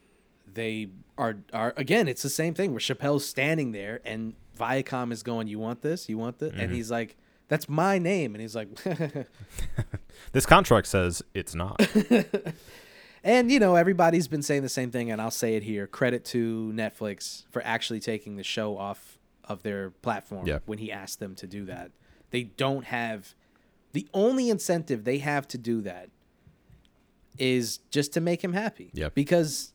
They 0.51 0.89
are 1.19 1.37
are 1.53 1.75
again, 1.77 2.09
it's 2.09 2.23
the 2.23 2.31
same 2.31 2.55
thing 2.55 2.71
where 2.71 2.81
Chappelle's 2.81 3.27
standing 3.27 3.73
there 3.73 4.01
and 4.07 4.35
Viacom 4.59 5.13
is 5.13 5.23
going, 5.23 5.49
You 5.49 5.59
want 5.59 5.83
this? 5.83 6.09
You 6.09 6.17
want 6.17 6.39
this? 6.39 6.53
And 6.53 6.63
mm-hmm. 6.63 6.75
he's 6.75 6.91
like, 6.91 7.17
That's 7.55 7.69
my 7.69 7.99
name. 7.99 8.35
And 8.35 8.43
he's 8.43 8.57
like 8.57 8.69
This 10.33 10.45
contract 10.47 10.87
says 10.89 11.23
it's 11.35 11.55
not. 11.55 11.81
And 13.27 13.51
you 13.51 13.59
know, 13.59 13.75
everybody's 13.75 14.29
been 14.29 14.43
saying 14.43 14.65
the 14.65 14.69
same 14.69 14.91
thing, 14.91 15.11
and 15.11 15.19
I'll 15.19 15.31
say 15.31 15.55
it 15.55 15.63
here. 15.63 15.87
Credit 15.87 16.27
to 16.27 16.71
Netflix 16.75 17.45
for 17.51 17.63
actually 17.65 17.99
taking 18.01 18.37
the 18.37 18.43
show 18.45 18.77
off 18.77 19.19
of 19.45 19.63
their 19.63 19.93
platform 19.93 20.47
Yeah. 20.47 20.59
when 20.67 20.77
he 20.77 20.93
asked 20.93 21.21
them 21.21 21.35
to 21.37 21.47
do 21.47 21.65
that. 21.65 21.91
They 22.33 22.43
don't 22.43 22.85
have 22.85 23.35
the 23.93 24.07
only 24.13 24.51
incentive 24.51 25.05
they 25.05 25.19
have 25.19 25.49
to 25.49 25.57
do 25.57 25.81
that 25.81 26.11
is 27.39 27.79
just 27.91 28.13
to 28.13 28.21
make 28.21 28.45
him 28.45 28.53
happy. 28.53 28.91
Yeah. 28.93 29.09
Because 29.15 29.73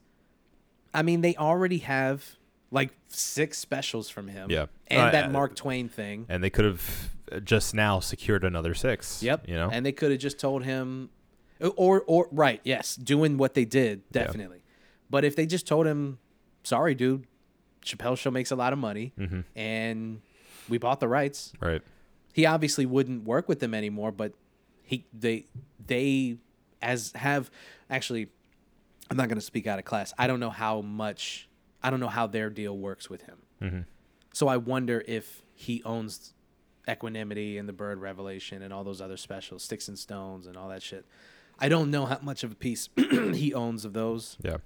I 0.93 1.01
mean, 1.01 1.21
they 1.21 1.35
already 1.35 1.79
have 1.79 2.35
like 2.69 2.91
six 3.07 3.57
specials 3.57 4.09
from 4.09 4.27
him. 4.27 4.51
Yeah. 4.51 4.67
And 4.87 5.01
Uh, 5.01 5.11
that 5.11 5.25
uh, 5.25 5.29
Mark 5.29 5.55
Twain 5.55 5.89
thing. 5.89 6.27
and 6.29 6.43
they 6.43 6.51
could 6.51 6.65
have 6.65 7.09
just 7.43 7.73
now 7.73 7.99
secured 7.99 8.43
another 8.43 8.73
six. 8.73 9.21
Yep. 9.23 9.47
You 9.47 9.55
know. 9.55 9.69
and 9.71 9.85
they 9.85 9.91
could 9.91 10.11
have 10.11 10.19
just 10.19 10.39
told 10.39 10.63
him, 10.63 11.09
or 11.75 12.03
or 12.07 12.27
right, 12.31 12.61
yes, 12.63 12.95
doing 12.95 13.37
what 13.37 13.53
they 13.53 13.65
did 13.65 14.09
definitely. 14.11 14.61
But 15.09 15.25
if 15.25 15.35
they 15.35 15.45
just 15.45 15.67
told 15.67 15.87
him, 15.87 16.19
"Sorry, 16.63 16.95
dude, 16.95 17.25
Chappelle 17.83 18.17
Show 18.17 18.31
makes 18.31 18.51
a 18.51 18.55
lot 18.55 18.73
of 18.73 18.79
money, 18.79 19.13
Mm-hmm. 19.17 19.41
and 19.55 20.21
we 20.69 20.77
bought 20.77 20.99
the 20.99 21.07
rights," 21.07 21.51
right. 21.59 21.81
he 22.33 22.45
obviously 22.45 22.85
wouldn't 22.85 23.23
work 23.23 23.47
with 23.49 23.59
them 23.59 23.73
anymore. 23.73 24.11
But 24.11 24.33
he 24.83 25.05
they 25.13 25.45
they 25.85 26.37
as 26.81 27.11
have 27.15 27.49
actually, 27.89 28.27
I'm 29.09 29.17
not 29.17 29.27
going 29.27 29.37
to 29.39 29.45
speak 29.45 29.67
out 29.67 29.79
of 29.79 29.85
class. 29.85 30.13
I 30.17 30.27
don't 30.27 30.39
know 30.39 30.49
how 30.51 30.81
much. 30.81 31.47
I 31.81 31.89
don't 31.89 31.99
know 31.99 32.07
how 32.09 32.27
their 32.27 32.49
deal 32.49 32.77
works 32.77 33.09
with 33.09 33.23
him. 33.23 33.37
Mm-hmm. 33.61 33.79
So 34.33 34.47
I 34.47 34.57
wonder 34.57 35.03
if 35.07 35.41
he 35.55 35.81
owns 35.83 36.33
Equanimity 36.89 37.57
and 37.57 37.67
the 37.67 37.73
Bird 37.73 37.99
Revelation 37.99 38.61
and 38.61 38.73
all 38.73 38.83
those 38.83 39.01
other 39.01 39.17
specials, 39.17 39.63
Sticks 39.63 39.87
and 39.87 39.97
Stones 39.97 40.47
and 40.47 40.57
all 40.57 40.69
that 40.69 40.81
shit. 40.81 41.05
I 41.59 41.69
don't 41.69 41.91
know 41.91 42.05
how 42.05 42.19
much 42.21 42.43
of 42.43 42.51
a 42.53 42.55
piece 42.55 42.89
he 42.95 43.53
owns 43.53 43.85
of 43.85 43.93
those. 43.93 44.37
Yeah. 44.41 44.57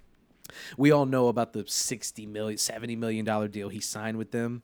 We 0.77 0.91
all 0.91 1.05
know 1.05 1.27
about 1.27 1.53
the 1.53 1.65
60 1.65 2.25
million, 2.25 2.57
70 2.57 2.95
million 2.95 3.25
dollar 3.25 3.47
deal 3.47 3.69
he 3.69 3.79
signed 3.79 4.17
with 4.17 4.31
them. 4.31 4.63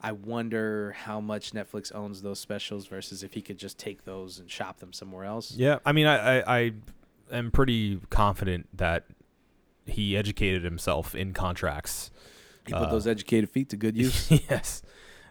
I 0.00 0.12
wonder 0.12 0.92
how 0.92 1.20
much 1.20 1.52
Netflix 1.52 1.92
owns 1.92 2.22
those 2.22 2.38
specials 2.38 2.86
versus 2.86 3.24
if 3.24 3.34
he 3.34 3.42
could 3.42 3.58
just 3.58 3.78
take 3.78 4.04
those 4.04 4.38
and 4.38 4.48
shop 4.48 4.78
them 4.78 4.92
somewhere 4.92 5.24
else. 5.24 5.52
Yeah. 5.52 5.78
I 5.84 5.90
mean, 5.92 6.06
I, 6.06 6.38
I, 6.38 6.58
I 6.58 6.72
am 7.32 7.50
pretty 7.50 8.00
confident 8.08 8.68
that 8.76 9.06
he 9.86 10.16
educated 10.16 10.62
himself 10.62 11.16
in 11.16 11.32
contracts. 11.32 12.12
He 12.66 12.72
put 12.72 12.90
those 12.90 13.06
educated 13.06 13.50
feet 13.50 13.70
to 13.70 13.76
good 13.76 13.96
use. 13.96 14.30
yes. 14.30 14.82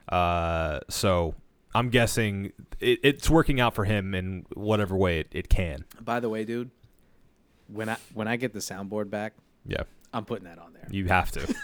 Uh, 0.09 0.79
so 0.89 1.35
I'm 1.77 1.89
guessing 1.89 2.53
it, 2.79 2.99
it's 3.03 3.29
working 3.29 3.59
out 3.59 3.75
for 3.75 3.85
him 3.85 4.13
in 4.15 4.45
whatever 4.53 4.95
way 4.95 5.19
it, 5.19 5.27
it 5.31 5.49
can. 5.49 5.85
By 6.01 6.19
the 6.19 6.29
way, 6.29 6.43
dude, 6.45 6.71
when 7.67 7.89
I 7.89 7.97
when 8.13 8.27
I 8.27 8.35
get 8.37 8.53
the 8.53 8.59
soundboard 8.59 9.09
back, 9.09 9.33
Yeah. 9.65 9.83
I'm 10.13 10.25
putting 10.25 10.45
that 10.45 10.57
on 10.57 10.73
there. 10.73 10.87
You 10.89 11.05
have 11.07 11.31
to. 11.31 11.55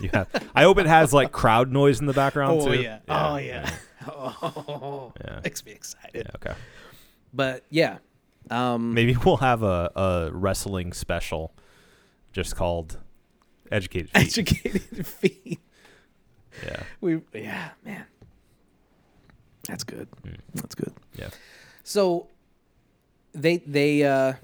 you 0.00 0.10
have. 0.12 0.28
I 0.54 0.64
hope 0.64 0.78
it 0.78 0.86
has 0.86 1.12
like 1.12 1.30
crowd 1.32 1.70
noise 1.72 2.00
in 2.00 2.06
the 2.06 2.12
background 2.12 2.60
Oh 2.60 2.72
too. 2.72 2.82
yeah. 2.82 2.98
Oh 3.08 3.36
yeah. 3.36 3.70
Oh, 4.06 5.12
Yeah. 5.24 5.40
makes 5.44 5.64
me 5.64 5.72
excited. 5.72 6.26
Yeah. 6.26 6.30
Okay. 6.36 6.54
But 7.32 7.64
yeah, 7.70 7.98
um, 8.50 8.92
Maybe 8.94 9.16
we'll 9.24 9.38
have 9.38 9.62
a, 9.62 9.90
a 9.96 10.30
wrestling 10.32 10.92
special 10.92 11.54
just 12.32 12.56
called 12.56 12.98
Educated 13.72 14.10
Feet. 14.10 14.22
educated 14.26 15.06
feet. 15.06 15.60
yeah. 16.66 16.82
We 17.00 17.20
yeah, 17.32 17.70
man, 17.84 18.04
that's 19.66 19.84
good. 19.84 20.08
That's 20.54 20.74
good. 20.74 20.92
Yeah. 21.18 21.28
So 21.82 22.28
they 23.32 23.58
they 23.58 24.04
uh, 24.04 24.34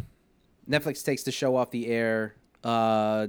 Netflix 0.68 1.04
takes 1.04 1.22
the 1.22 1.32
show 1.32 1.56
off 1.56 1.70
the 1.70 1.86
air. 1.88 2.34
Uh, 2.64 3.28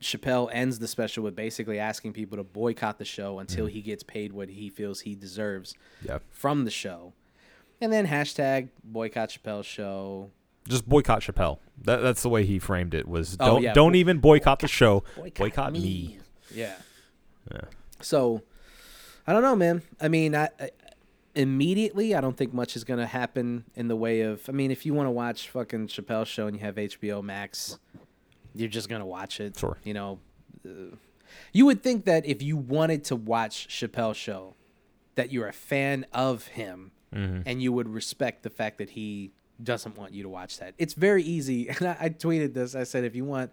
Chappelle 0.00 0.48
ends 0.52 0.78
the 0.78 0.88
special 0.88 1.22
with 1.24 1.36
basically 1.36 1.78
asking 1.78 2.12
people 2.14 2.38
to 2.38 2.44
boycott 2.44 2.98
the 2.98 3.04
show 3.04 3.38
until 3.38 3.66
he 3.66 3.82
gets 3.82 4.02
paid 4.02 4.32
what 4.32 4.48
he 4.48 4.70
feels 4.70 5.00
he 5.00 5.14
deserves 5.14 5.74
Yeah. 6.02 6.18
from 6.30 6.64
the 6.64 6.70
show. 6.70 7.12
And 7.82 7.92
then 7.92 8.06
hashtag 8.06 8.68
boycott 8.82 9.28
Chappelle 9.30 9.62
show. 9.64 10.30
Just 10.68 10.88
boycott 10.88 11.20
Chappelle. 11.20 11.58
That, 11.82 11.98
that's 11.98 12.22
the 12.22 12.28
way 12.30 12.46
he 12.46 12.58
framed 12.58 12.94
it. 12.94 13.08
Was 13.08 13.36
Oh, 13.40 13.46
don't 13.46 13.62
yeah. 13.62 13.72
don't 13.74 13.94
even 13.94 14.18
boycott 14.20 14.60
the 14.60 14.68
show. 14.68 15.02
Boycott, 15.16 15.34
Boycott, 15.34 15.72
me. 15.74 15.80
me. 15.80 16.18
Yeah. 16.54 16.74
Yeah. 17.52 17.60
So, 18.00 18.42
I 19.26 19.32
don't 19.34 19.42
know, 19.42 19.56
man. 19.56 19.82
I 20.00 20.08
mean, 20.08 20.34
I, 20.34 20.48
I 20.58 20.70
immediately 21.34 22.14
I 22.14 22.20
don't 22.20 22.36
think 22.36 22.52
much 22.52 22.76
is 22.76 22.84
gonna 22.84 23.06
happen 23.06 23.64
in 23.74 23.88
the 23.88 23.96
way 23.96 24.22
of. 24.22 24.48
I 24.48 24.52
mean, 24.52 24.70
if 24.70 24.84
you 24.84 24.94
want 24.94 25.06
to 25.06 25.10
watch 25.10 25.48
fucking 25.48 25.88
Chappelle 25.88 26.26
show 26.26 26.46
and 26.46 26.56
you 26.56 26.62
have 26.62 26.76
HBO 26.76 27.22
Max, 27.22 27.78
you're 28.54 28.68
just 28.68 28.88
gonna 28.88 29.06
watch 29.06 29.40
it. 29.40 29.58
Sure. 29.58 29.78
You 29.84 29.94
know, 29.94 30.18
uh, 30.66 30.96
you 31.52 31.66
would 31.66 31.82
think 31.82 32.04
that 32.04 32.26
if 32.26 32.42
you 32.42 32.56
wanted 32.56 33.04
to 33.04 33.16
watch 33.16 33.68
Chappelle 33.68 34.14
show, 34.14 34.54
that 35.14 35.32
you're 35.32 35.48
a 35.48 35.52
fan 35.52 36.06
of 36.12 36.46
him 36.48 36.92
and 37.12 37.60
you 37.60 37.72
would 37.72 37.88
respect 37.88 38.44
the 38.44 38.50
fact 38.50 38.78
that 38.78 38.90
he 38.90 39.32
doesn't 39.62 39.98
want 39.98 40.14
you 40.14 40.22
to 40.22 40.28
watch 40.28 40.58
that. 40.58 40.74
It's 40.78 40.94
very 40.94 41.22
easy. 41.22 41.68
And 41.80 41.88
I, 41.88 41.96
I 42.00 42.08
tweeted 42.10 42.54
this. 42.54 42.74
I 42.74 42.84
said, 42.84 43.04
if 43.04 43.14
you 43.14 43.24
want 43.24 43.50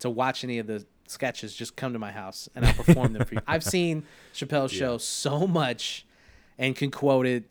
to 0.00 0.08
watch 0.10 0.44
any 0.44 0.58
of 0.58 0.66
the 0.66 0.86
sketches, 1.08 1.54
just 1.54 1.76
come 1.76 1.92
to 1.92 1.98
my 1.98 2.12
house 2.12 2.48
and 2.54 2.64
I'll 2.64 2.74
perform 2.74 3.12
them 3.12 3.24
for 3.24 3.34
you. 3.34 3.40
I've 3.46 3.64
seen 3.64 4.04
Chappelle's 4.34 4.72
show 4.72 4.98
so 4.98 5.46
much 5.46 6.06
and 6.58 6.74
can 6.76 6.90
quote 6.90 7.26
it 7.26 7.44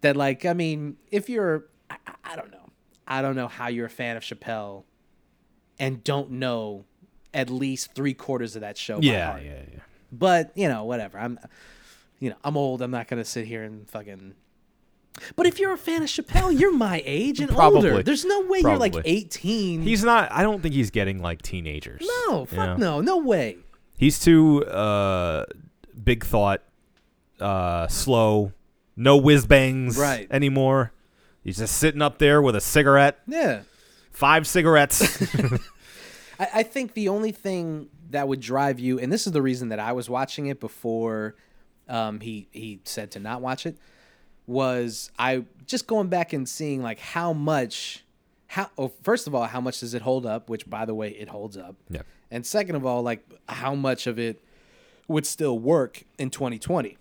that, 0.00 0.16
like, 0.16 0.44
I 0.44 0.52
mean, 0.52 0.96
if 1.10 1.28
you're, 1.28 1.66
I, 1.90 1.96
I- 2.24 2.36
don't 2.36 2.50
know, 2.50 2.68
I 3.06 3.22
don't 3.22 3.36
know 3.36 3.48
how 3.48 3.68
you're 3.68 3.86
a 3.86 3.90
fan 3.90 4.16
of 4.16 4.22
Chappelle 4.24 4.84
and 5.78 6.02
don't 6.02 6.32
know 6.32 6.84
at 7.32 7.50
least 7.50 7.94
three 7.94 8.14
quarters 8.14 8.56
of 8.56 8.62
that 8.62 8.76
show. 8.76 8.96
by 8.96 9.06
Yeah, 9.06 9.30
heart. 9.32 9.42
yeah, 9.44 9.62
yeah. 9.72 9.78
But 10.10 10.52
you 10.54 10.68
know, 10.68 10.84
whatever. 10.84 11.18
I'm, 11.18 11.38
you 12.18 12.30
know, 12.30 12.36
I'm 12.42 12.56
old. 12.56 12.80
I'm 12.82 12.90
not 12.90 13.08
gonna 13.08 13.24
sit 13.24 13.46
here 13.46 13.62
and 13.62 13.88
fucking. 13.88 14.34
But 15.34 15.46
if 15.46 15.58
you're 15.58 15.72
a 15.72 15.78
fan 15.78 16.02
of 16.02 16.08
Chappelle, 16.08 16.58
you're 16.58 16.72
my 16.72 17.02
age 17.04 17.40
and 17.40 17.48
Probably. 17.50 17.90
older. 17.90 18.02
There's 18.02 18.24
no 18.24 18.42
way 18.42 18.60
you're 18.60 18.76
like 18.78 18.94
18. 19.04 19.82
He's 19.82 20.04
not. 20.04 20.30
I 20.32 20.42
don't 20.42 20.62
think 20.62 20.74
he's 20.74 20.90
getting 20.90 21.20
like 21.22 21.42
teenagers. 21.42 22.06
no, 22.28 22.40
you 22.40 22.46
fuck 22.46 22.78
know? 22.78 23.00
no, 23.00 23.00
no 23.00 23.16
way. 23.18 23.58
He's 23.98 24.18
too 24.18 24.64
uh, 24.64 25.44
big 26.02 26.24
thought, 26.24 26.62
uh, 27.40 27.86
slow, 27.88 28.52
no 28.96 29.16
whiz 29.16 29.46
bangs 29.46 29.96
Right. 29.98 30.26
anymore. 30.30 30.92
He's 31.44 31.58
just 31.58 31.76
sitting 31.78 32.02
up 32.02 32.18
there 32.18 32.42
with 32.42 32.56
a 32.56 32.60
cigarette, 32.60 33.18
Yeah, 33.26 33.62
five 34.10 34.46
cigarettes. 34.46 35.00
I, 36.40 36.48
I 36.54 36.62
think 36.64 36.94
the 36.94 37.08
only 37.08 37.32
thing 37.32 37.88
that 38.10 38.26
would 38.28 38.40
drive 38.40 38.78
you, 38.80 38.98
and 38.98 39.12
this 39.12 39.26
is 39.26 39.32
the 39.32 39.42
reason 39.42 39.68
that 39.70 39.78
I 39.78 39.92
was 39.92 40.08
watching 40.10 40.46
it 40.46 40.60
before 40.60 41.36
um, 41.88 42.20
he 42.20 42.48
he 42.50 42.80
said 42.84 43.12
to 43.12 43.20
not 43.20 43.40
watch 43.42 43.64
it, 43.66 43.76
was 44.46 45.10
I 45.18 45.44
just 45.66 45.86
going 45.86 46.08
back 46.08 46.32
and 46.32 46.48
seeing 46.48 46.82
like 46.82 46.98
how 46.98 47.32
much, 47.32 48.04
how 48.48 48.70
oh, 48.78 48.92
first 49.02 49.26
of 49.26 49.34
all, 49.34 49.44
how 49.44 49.60
much 49.60 49.80
does 49.80 49.94
it 49.94 50.02
hold 50.02 50.26
up? 50.26 50.48
Which 50.50 50.68
by 50.68 50.84
the 50.84 50.94
way, 50.94 51.10
it 51.10 51.28
holds 51.28 51.56
up. 51.56 51.76
yeah, 51.90 52.02
And 52.30 52.44
second 52.46 52.74
of 52.76 52.84
all, 52.86 53.02
like 53.02 53.24
how 53.48 53.74
much 53.74 54.06
of 54.06 54.18
it 54.18 54.42
would 55.08 55.26
still 55.26 55.58
work 55.58 56.02
in 56.18 56.30
2020? 56.30 56.96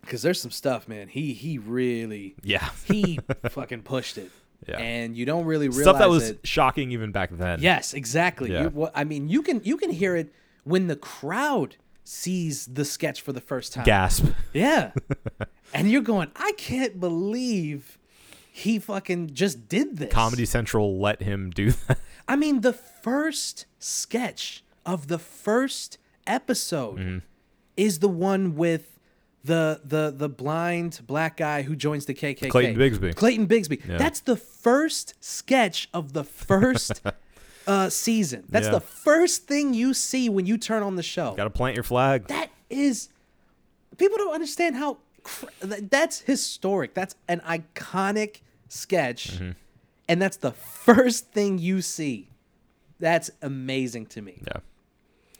Because 0.00 0.22
there's 0.22 0.40
some 0.40 0.50
stuff, 0.50 0.88
man. 0.88 1.08
He 1.08 1.32
he 1.34 1.58
really 1.58 2.34
yeah. 2.42 2.70
he 2.84 3.18
fucking 3.50 3.82
pushed 3.82 4.18
it. 4.18 4.30
Yeah. 4.68 4.78
And 4.78 5.16
you 5.16 5.24
don't 5.24 5.46
really 5.46 5.68
realize 5.68 5.84
Stuff 5.84 5.98
that 6.00 6.10
was 6.10 6.30
it. 6.30 6.40
shocking 6.46 6.92
even 6.92 7.12
back 7.12 7.30
then. 7.32 7.60
Yes, 7.62 7.94
exactly. 7.94 8.52
Yeah. 8.52 8.64
You- 8.64 8.68
what- 8.70 8.92
I 8.94 9.04
mean, 9.04 9.28
you 9.28 9.42
can 9.42 9.60
you 9.64 9.76
can 9.76 9.90
hear 9.90 10.16
it 10.16 10.32
when 10.64 10.86
the 10.86 10.96
crowd 10.96 11.76
sees 12.04 12.66
the 12.66 12.84
sketch 12.84 13.20
for 13.22 13.32
the 13.32 13.40
first 13.40 13.72
time. 13.72 13.84
Gasp. 13.84 14.26
Yeah. 14.52 14.92
and 15.74 15.90
you're 15.90 16.02
going, 16.02 16.30
I 16.36 16.52
can't 16.58 16.98
believe 17.00 17.98
he 18.52 18.78
fucking 18.78 19.32
just 19.32 19.68
did 19.68 19.96
this. 19.96 20.12
Comedy 20.12 20.44
Central 20.44 20.98
let 20.98 21.22
him 21.22 21.50
do 21.50 21.70
that. 21.88 21.98
I 22.28 22.36
mean, 22.36 22.60
the 22.62 22.72
first 22.72 23.64
sketch 23.78 24.62
of 24.84 25.08
the 25.08 25.18
first 25.18 25.98
episode 26.26 26.98
Mm-hmm. 26.98 27.18
is 27.76 28.00
the 28.00 28.08
one 28.08 28.56
with 28.56 28.98
the 29.44 29.80
the 29.84 30.12
the 30.16 30.28
blind 30.28 31.00
black 31.06 31.36
guy 31.38 31.62
who 31.62 31.74
joins 31.74 32.06
the 32.06 32.14
KKK. 32.14 32.50
Clayton 32.50 32.76
Bigsby. 32.76 33.14
Clayton 33.14 33.46
Bigsby. 33.48 33.86
Yeah. 33.88 33.96
That's 33.96 34.20
the 34.20 34.36
first 34.36 35.14
sketch 35.20 35.88
of 35.94 36.12
the 36.12 36.24
first 36.24 37.00
uh, 37.66 37.88
season. 37.88 38.44
That's 38.48 38.66
Yeah. 38.66 38.72
the 38.72 38.80
first 38.80 39.46
thing 39.46 39.72
you 39.74 39.94
see 39.94 40.28
when 40.28 40.46
you 40.46 40.58
turn 40.58 40.82
on 40.82 40.96
the 40.96 41.02
show. 41.02 41.34
Got 41.34 41.44
to 41.44 41.50
plant 41.50 41.74
your 41.74 41.84
flag. 41.84 42.26
That 42.28 42.50
is 42.68 43.08
people 43.96 44.18
don't 44.18 44.34
understand 44.34 44.76
how 44.76 44.98
that's 45.62 46.20
historic. 46.20 46.94
That's 46.94 47.14
an 47.28 47.40
iconic 47.40 48.40
sketch, 48.68 49.32
Mm-hmm. 49.34 49.50
and 50.08 50.20
that's 50.22 50.36
the 50.38 50.52
first 50.52 51.30
thing 51.32 51.58
you 51.58 51.80
see. 51.82 52.28
That's 52.98 53.30
amazing 53.40 54.06
to 54.06 54.22
me. 54.22 54.42
yeah. 54.46 54.60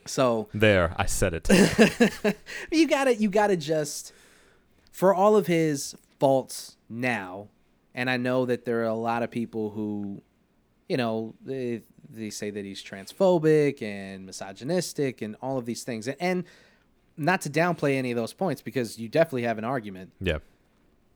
So 0.06 0.48
There, 0.54 0.94
I 0.96 1.06
said 1.06 1.34
it. 1.34 2.36
you 2.70 2.88
gotta 2.88 3.14
you 3.14 3.28
gotta 3.28 3.56
just 3.56 4.12
for 4.92 5.14
all 5.14 5.36
of 5.36 5.46
his 5.46 5.94
faults 6.18 6.76
now, 6.88 7.48
and 7.94 8.10
I 8.10 8.16
know 8.16 8.46
that 8.46 8.64
there 8.64 8.80
are 8.80 8.88
a 8.88 8.94
lot 8.94 9.22
of 9.22 9.30
people 9.30 9.70
who, 9.70 10.22
you 10.88 10.96
know, 10.96 11.34
they 11.44 11.82
they 12.08 12.30
say 12.30 12.50
that 12.50 12.64
he's 12.64 12.82
transphobic 12.82 13.82
and 13.82 14.26
misogynistic 14.26 15.22
and 15.22 15.36
all 15.40 15.58
of 15.58 15.64
these 15.64 15.84
things, 15.84 16.08
and, 16.08 16.16
and 16.20 16.44
not 17.16 17.42
to 17.42 17.50
downplay 17.50 17.96
any 17.96 18.10
of 18.10 18.16
those 18.16 18.32
points 18.32 18.62
because 18.62 18.98
you 18.98 19.08
definitely 19.08 19.42
have 19.42 19.58
an 19.58 19.64
argument. 19.64 20.12
yeah. 20.20 20.38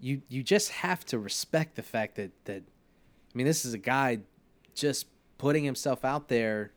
You 0.00 0.20
you 0.28 0.42
just 0.42 0.70
have 0.70 1.04
to 1.06 1.18
respect 1.18 1.76
the 1.76 1.82
fact 1.82 2.16
that 2.16 2.32
that 2.44 2.62
I 2.62 3.38
mean 3.38 3.46
this 3.46 3.64
is 3.64 3.72
a 3.72 3.78
guy 3.78 4.18
just 4.74 5.06
putting 5.38 5.64
himself 5.64 6.04
out 6.04 6.28
there 6.28 6.72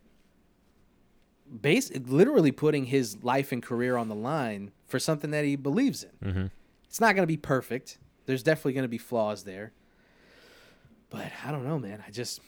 base 1.62 1.92
literally 1.96 2.52
putting 2.52 2.86
his 2.86 3.24
life 3.24 3.52
and 3.52 3.62
career 3.64 3.98
on 3.98 4.08
the 4.10 4.16
line 4.16 4.72
for 4.86 5.00
something 5.00 5.32
that 5.32 5.46
he 5.46 5.56
believes 5.56 6.04
in. 6.04 6.30
Mm-hmm. 6.30 6.46
It's 6.86 7.00
not 7.02 7.16
going 7.16 7.24
to 7.24 7.28
be 7.28 7.38
perfect. 7.38 7.98
There's 8.26 8.44
definitely 8.44 8.74
going 8.74 8.84
to 8.84 8.90
be 8.90 8.98
flaws 8.98 9.44
there. 9.44 9.72
But 11.10 11.32
I 11.46 11.52
don't 11.52 11.66
know, 11.66 11.80
man. 11.80 12.04
I 12.06 12.12
just 12.12 12.42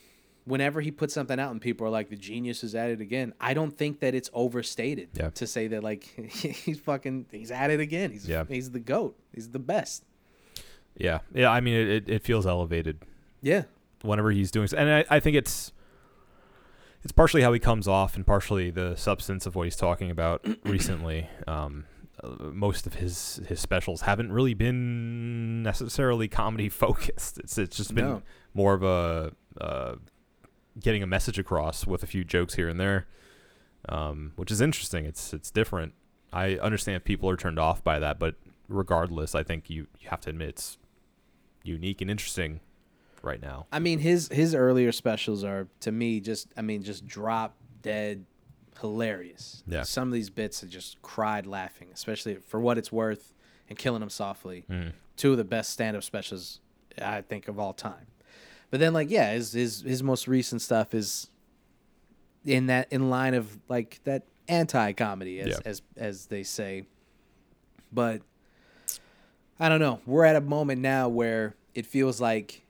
whenever 0.46 0.82
he 0.82 0.90
puts 0.90 1.14
something 1.14 1.40
out 1.40 1.52
and 1.52 1.62
people 1.62 1.86
are 1.86 1.90
like 1.92 2.10
the 2.10 2.16
genius 2.16 2.64
is 2.64 2.74
at 2.76 2.90
it 2.90 3.00
again, 3.02 3.34
I 3.40 3.54
don't 3.54 3.72
think 3.78 4.00
that 4.00 4.16
it's 4.16 4.30
overstated 4.34 5.10
Yeah. 5.14 5.30
to 5.32 5.46
say 5.46 5.68
that 5.68 5.84
like 5.84 6.04
he's 6.32 6.80
fucking 6.80 7.28
he's 7.32 7.52
at 7.52 7.70
it 7.72 7.80
again. 7.80 8.12
He's 8.12 8.28
Yeah. 8.28 8.46
he's 8.48 8.72
the 8.72 8.80
goat. 8.80 9.18
He's 9.34 9.50
the 9.50 9.60
best. 9.60 10.04
Yeah. 10.98 11.20
Yeah. 11.34 11.50
I 11.52 11.62
mean, 11.62 11.76
it, 11.76 11.88
it, 11.90 12.10
it 12.10 12.24
feels 12.24 12.46
elevated 12.48 13.04
Yeah. 13.42 13.64
whenever 14.02 14.32
he's 14.32 14.52
doing, 14.52 14.68
and 14.76 14.90
I, 14.90 15.06
I 15.10 15.20
think 15.20 15.36
it's 15.38 15.72
it's 17.04 17.12
partially 17.12 17.42
how 17.42 17.54
he 17.54 17.60
comes 17.60 17.88
off, 17.88 18.16
and 18.16 18.26
partially 18.26 18.70
the 18.72 18.96
substance 18.96 19.46
of 19.46 19.56
what 19.56 19.64
he's 19.64 19.76
talking 19.76 20.10
about 20.12 20.46
recently. 20.66 21.28
Um, 21.48 21.86
uh, 22.22 22.28
most 22.52 22.86
of 22.86 22.96
his 22.96 23.40
his 23.48 23.60
specials 23.62 24.02
haven't 24.02 24.32
really 24.32 24.54
been 24.54 25.64
necessarily 25.64 26.28
comedy 26.28 26.68
focused. 26.86 27.38
It's 27.40 27.58
it's 27.58 27.78
just 27.78 27.96
been 27.96 28.06
No. 28.06 28.22
more 28.54 28.74
of 28.74 28.84
a 28.84 29.32
uh, 29.62 29.96
getting 30.80 31.02
a 31.04 31.08
message 31.08 31.40
across 31.40 31.88
with 31.88 32.04
a 32.04 32.08
few 32.08 32.24
jokes 32.26 32.56
here 32.56 32.68
and 32.68 32.80
there, 32.80 33.08
um, 33.88 34.34
which 34.36 34.52
is 34.52 34.60
interesting. 34.60 35.06
It's 35.06 35.34
it's 35.34 35.50
different. 35.52 35.94
I 36.34 36.56
understand 36.58 36.98
if 36.98 37.04
people 37.06 37.30
are 37.30 37.38
turned 37.38 37.58
off 37.58 37.84
by 37.84 38.00
that, 38.00 38.20
but 38.20 38.36
regardless, 38.68 39.34
I 39.34 39.44
think 39.44 39.70
you 39.70 39.88
you 40.00 40.10
have 40.10 40.20
to 40.22 40.30
admit 40.30 40.50
it's 40.50 40.78
unique 41.64 42.02
and 42.02 42.12
interesting 42.12 42.60
right 43.24 43.42
now. 43.42 43.68
I 43.72 43.80
mean 43.80 44.00
his 44.00 44.28
his 44.30 44.54
earlier 44.56 44.92
specials 44.92 45.44
are 45.44 45.68
to 45.82 45.92
me 45.92 46.20
just 46.20 46.48
I 46.58 46.62
mean 46.62 46.84
just 46.84 47.06
drop 47.08 47.56
dead 47.82 48.26
hilarious. 48.82 49.64
Yeah. 49.68 49.84
Some 49.84 50.08
of 50.08 50.14
these 50.14 50.30
bits 50.30 50.64
I 50.64 50.68
just 50.68 51.02
cried 51.02 51.46
laughing, 51.46 51.90
especially 51.94 52.36
for 52.36 52.60
what 52.60 52.78
it's 52.78 52.92
worth 52.92 53.34
and 53.70 53.78
killing 53.78 54.00
them 54.00 54.10
softly. 54.10 54.66
Mm. 54.70 54.94
Two 55.18 55.32
of 55.32 55.38
the 55.38 55.44
best 55.44 55.72
stand 55.72 55.98
up 55.98 56.04
specials 56.04 56.60
I 57.02 57.22
think 57.22 57.48
of 57.48 57.60
all 57.60 57.74
time. 57.74 58.08
But 58.72 58.80
then 58.80 58.94
like 58.94 59.10
yeah, 59.10 59.34
his 59.34 59.52
his 59.54 59.82
his 59.82 60.04
most 60.04 60.28
recent 60.28 60.62
stuff 60.62 60.94
is 60.94 61.30
in 62.46 62.68
that 62.68 62.88
in 62.92 63.10
line 63.10 63.34
of 63.34 63.58
like 63.68 64.00
that 64.06 64.24
anti 64.48 64.94
comedy 64.94 65.40
as 65.40 65.48
Yeah. 65.48 65.60
as 65.66 65.82
as 65.98 66.26
they 66.28 66.44
say. 66.44 66.86
But 67.92 68.22
I 69.60 69.68
don't 69.70 69.80
know. 69.80 70.00
We're 70.06 70.26
at 70.26 70.36
a 70.36 70.42
moment 70.42 70.82
now 70.82 71.10
where 71.10 71.56
it 71.76 71.86
feels 71.86 72.22
like 72.22 72.64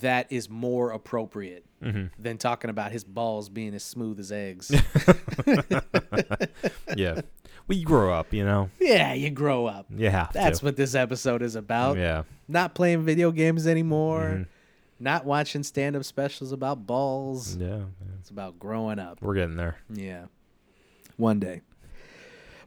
that 0.00 0.30
is 0.30 0.50
more 0.50 0.90
appropriate 0.90 1.64
Mm-hmm. 1.82 2.22
than 2.22 2.38
talking 2.38 2.70
about 2.70 2.92
his 2.92 3.02
balls 3.02 3.48
being 3.48 3.74
as 3.74 3.82
smooth 3.82 4.20
as 4.20 4.30
eggs. 4.30 4.70
yeah. 6.96 7.20
Well, 7.68 7.78
you 7.78 7.84
grow 7.84 8.12
up, 8.12 8.32
you 8.32 8.44
know. 8.44 8.70
yeah, 8.80 9.12
you 9.14 9.30
grow 9.30 9.66
up. 9.66 9.86
Yeah. 9.94 10.28
That's 10.32 10.60
to. 10.60 10.64
what 10.66 10.76
this 10.76 10.94
episode 10.94 11.42
is 11.42 11.56
about. 11.56 11.96
Yeah. 11.96 12.22
Not 12.48 12.74
playing 12.74 13.04
video 13.04 13.30
games 13.32 13.66
anymore. 13.66 14.42
Mhm. 14.42 14.46
Not 15.00 15.24
watching 15.24 15.62
stand 15.64 15.96
up 15.96 16.04
specials 16.04 16.52
about 16.52 16.86
balls. 16.86 17.56
Yeah. 17.56 17.66
yeah. 17.78 17.84
It's 18.20 18.30
about 18.30 18.58
growing 18.58 18.98
up. 19.00 19.18
We're 19.20 19.34
getting 19.34 19.56
there. 19.56 19.76
Yeah. 19.92 20.26
One 21.16 21.40
day. 21.40 21.62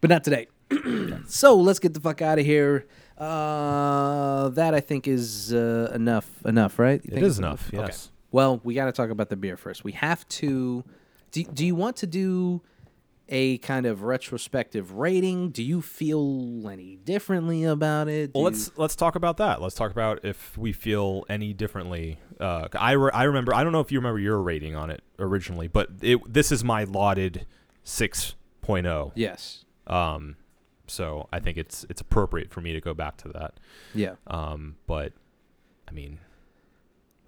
But 0.02 0.10
not 0.10 0.24
today. 0.24 0.48
so 1.28 1.56
let's 1.56 1.80
get 1.80 1.94
the 1.94 2.02
fuck 2.02 2.22
out 2.22 2.40
of 2.40 2.46
here. 2.46 2.86
Uh, 3.18 4.50
that 4.50 4.74
I 4.74 4.80
think 4.80 5.08
is 5.08 5.54
uh, 5.54 5.92
enough. 5.94 6.30
Enough, 6.46 6.80
right? 6.80 7.02
You 7.04 7.10
It 7.10 7.14
think 7.16 7.26
is 7.26 7.34
it's 7.34 7.40
enough, 7.40 7.70
yes. 7.74 8.12
Well, 8.32 8.60
we 8.64 8.74
got 8.74 8.86
to 8.86 8.92
talk 8.92 9.10
about 9.10 9.30
the 9.30 9.36
beer 9.38 9.58
first. 9.58 9.84
We 9.84 9.94
have 9.94 10.28
to. 10.30 10.84
Do, 11.32 11.44
do 11.44 11.66
you 11.66 11.76
want 11.76 11.96
to 11.98 12.08
do 12.08 12.62
a 13.30 13.58
kind 13.60 13.86
of 13.86 14.04
retrospective 14.04 14.92
rating? 14.94 15.50
Do 15.52 15.64
you 15.64 15.82
feel 15.82 16.68
any 16.70 16.98
differently 16.98 17.64
about 17.64 18.08
it? 18.10 18.32
Well, 18.36 18.44
let's 18.44 18.68
you- 18.68 18.74
let's 18.78 18.96
talk 18.96 19.16
about 19.16 19.38
that. 19.38 19.62
Let's 19.62 19.76
talk 19.76 19.92
about 19.92 20.24
if 20.26 20.58
we 20.58 20.74
feel 20.74 21.24
any 21.30 21.54
differently. 21.54 22.20
Uh, 22.40 22.68
I 22.74 22.92
re- 22.92 23.12
I 23.14 23.24
remember. 23.24 23.54
I 23.56 23.64
don't 23.64 23.72
know 23.72 23.80
if 23.80 23.92
you 23.92 24.00
remember 24.00 24.20
your 24.20 24.42
rating 24.42 24.76
on 24.76 24.90
it 24.90 25.02
originally, 25.20 25.68
but 25.70 25.90
it 26.02 26.20
this 26.32 26.52
is 26.52 26.64
my 26.64 26.84
lauded 26.84 27.46
6.0. 27.86 29.12
Yes. 29.16 29.64
Um, 29.88 30.36
so 30.88 31.28
I 31.32 31.40
think 31.40 31.57
it's 31.57 31.86
it's 31.90 32.02
appropriate 32.02 32.52
for 32.52 32.62
me 32.62 32.74
to 32.74 32.82
go 32.82 32.94
back 32.94 33.18
to 33.18 33.30
that. 33.30 33.53
Yeah. 33.94 34.16
Um, 34.28 34.76
but 34.88 35.14
I 35.88 35.91
mean, 35.91 36.20